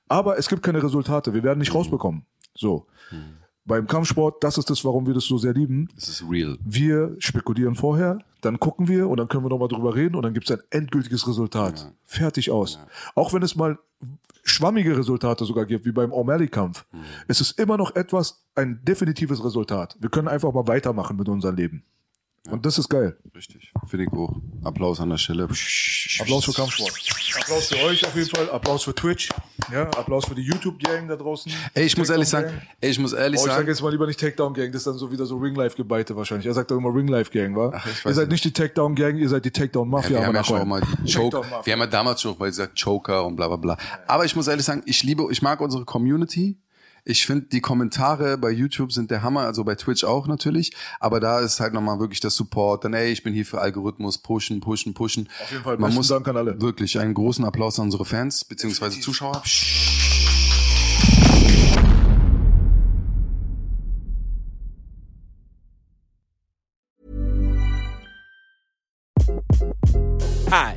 Aber 0.08 0.38
es 0.38 0.48
gibt 0.48 0.62
keine 0.62 0.82
Resultate. 0.82 1.34
Wir 1.34 1.42
werden 1.42 1.58
nicht 1.58 1.74
rausbekommen. 1.74 2.24
So. 2.54 2.86
Beim 3.68 3.86
Kampfsport, 3.86 4.42
das 4.42 4.56
ist 4.56 4.70
das, 4.70 4.82
warum 4.86 5.06
wir 5.06 5.12
das 5.12 5.24
so 5.24 5.36
sehr 5.36 5.52
lieben. 5.52 5.90
Es 5.94 6.08
ist 6.08 6.24
real. 6.28 6.56
Wir 6.64 7.14
spekulieren 7.18 7.74
vorher, 7.74 8.18
dann 8.40 8.58
gucken 8.58 8.88
wir 8.88 9.08
und 9.08 9.18
dann 9.18 9.28
können 9.28 9.44
wir 9.44 9.50
nochmal 9.50 9.68
drüber 9.68 9.94
reden 9.94 10.16
und 10.16 10.22
dann 10.22 10.32
gibt 10.32 10.48
es 10.48 10.56
ein 10.56 10.64
endgültiges 10.70 11.28
Resultat. 11.28 11.92
Fertig 12.02 12.50
aus. 12.50 12.78
Auch 13.14 13.34
wenn 13.34 13.42
es 13.42 13.56
mal 13.56 13.78
schwammige 14.42 14.96
Resultate 14.96 15.44
sogar 15.44 15.66
gibt, 15.66 15.84
wie 15.84 15.92
beim 15.92 16.12
O'Malley-Kampf, 16.12 16.86
es 17.28 17.42
ist 17.42 17.60
immer 17.60 17.76
noch 17.76 17.94
etwas, 17.94 18.42
ein 18.54 18.80
definitives 18.84 19.44
Resultat. 19.44 19.98
Wir 20.00 20.08
können 20.08 20.28
einfach 20.28 20.52
mal 20.54 20.66
weitermachen 20.66 21.16
mit 21.18 21.28
unserem 21.28 21.56
Leben. 21.56 21.84
Und 22.50 22.64
das 22.64 22.78
ist 22.78 22.88
geil. 22.88 23.16
Richtig. 23.34 23.72
Finde 23.86 24.06
ich 24.06 24.12
auch. 24.12 24.34
Applaus 24.64 25.00
an 25.00 25.10
der 25.10 25.18
Stelle. 25.18 25.44
Applaus 25.44 26.44
für 26.44 26.52
Kampfsport. 26.52 26.92
Applaus 27.40 27.68
für 27.68 27.84
euch 27.84 28.06
auf 28.06 28.16
jeden 28.16 28.28
Fall. 28.28 28.50
Applaus 28.50 28.84
für 28.84 28.94
Twitch. 28.94 29.28
Ja, 29.72 29.82
Applaus 29.82 30.24
für 30.26 30.34
die 30.34 30.42
YouTube-Gang 30.42 31.08
da 31.08 31.16
draußen. 31.16 31.52
Ey, 31.74 31.84
ich 31.84 31.96
muss 31.96 32.08
ehrlich 32.08 32.28
sagen, 32.28 32.60
ey, 32.80 32.90
ich 32.90 32.98
muss 32.98 33.12
ehrlich 33.12 33.38
Oh, 33.40 33.44
ich 33.44 33.48
sag 33.48 33.56
sagen, 33.58 33.68
jetzt 33.68 33.82
mal 33.82 33.90
lieber 33.90 34.06
nicht 34.06 34.18
Takedown 34.18 34.54
Gang, 34.54 34.72
das 34.72 34.80
ist 34.80 34.86
dann 34.86 34.96
so 34.96 35.12
wieder 35.12 35.26
so 35.26 35.36
Ringlife-Gebeite 35.36 36.16
wahrscheinlich. 36.16 36.46
Er 36.46 36.54
sagt 36.54 36.70
doch 36.70 36.76
immer 36.76 36.94
Ringlife 36.94 37.30
Gang, 37.30 37.54
wa? 37.54 37.72
Ach, 37.74 37.86
ich 37.86 38.04
ihr 38.04 38.14
seid 38.14 38.28
nicht. 38.30 38.44
die 38.44 38.52
Takedown 38.52 38.94
Gang, 38.94 39.18
ihr 39.18 39.28
seid 39.28 39.44
die 39.44 39.50
Takedown 39.50 39.88
Mafia. 39.88 40.18
wir 40.18 40.26
haben 40.26 40.34
ja 40.34 40.40
aber 40.40 40.48
schon 40.48 40.68
mal 40.68 40.80
die 41.04 41.12
Choke, 41.12 41.42
wir 41.64 41.72
haben 41.72 41.80
ja 41.80 41.86
damals 41.86 42.22
schon, 42.22 42.38
weil 42.40 42.50
sie 42.50 42.58
sagt 42.58 42.82
Choker 42.82 43.26
und 43.26 43.36
bla 43.36 43.48
bla 43.48 43.56
bla. 43.56 43.76
Aber 44.06 44.24
ich 44.24 44.34
muss 44.34 44.48
ehrlich 44.48 44.64
sagen, 44.64 44.82
ich 44.86 45.02
liebe, 45.02 45.26
ich 45.30 45.42
mag 45.42 45.60
unsere 45.60 45.84
Community. 45.84 46.58
Ich 47.04 47.24
finde, 47.26 47.46
die 47.46 47.60
Kommentare 47.60 48.36
bei 48.38 48.50
YouTube 48.50 48.92
sind 48.92 49.10
der 49.10 49.22
Hammer, 49.22 49.42
also 49.42 49.64
bei 49.64 49.74
Twitch 49.74 50.04
auch 50.04 50.26
natürlich. 50.26 50.72
Aber 51.00 51.20
da 51.20 51.40
ist 51.40 51.60
halt 51.60 51.72
nochmal 51.72 51.98
wirklich 52.00 52.20
der 52.20 52.30
Support. 52.30 52.84
Dann, 52.84 52.94
ey, 52.94 53.10
ich 53.10 53.22
bin 53.22 53.32
hier 53.32 53.46
für 53.46 53.60
Algorithmus, 53.60 54.18
pushen, 54.18 54.60
pushen, 54.60 54.94
pushen. 54.94 55.28
Auf 55.42 55.50
jeden 55.50 55.64
Fall, 55.64 55.78
Man 55.78 55.94
muss 55.94 56.08
Dank 56.08 56.28
an 56.28 56.36
alle. 56.36 56.60
wirklich 56.60 56.98
einen 56.98 57.14
großen 57.14 57.44
Applaus 57.44 57.78
an 57.78 57.86
unsere 57.86 58.04
Fans, 58.04 58.44
beziehungsweise 58.44 59.00
Zuschauer. 59.00 59.42
Hi, 70.50 70.76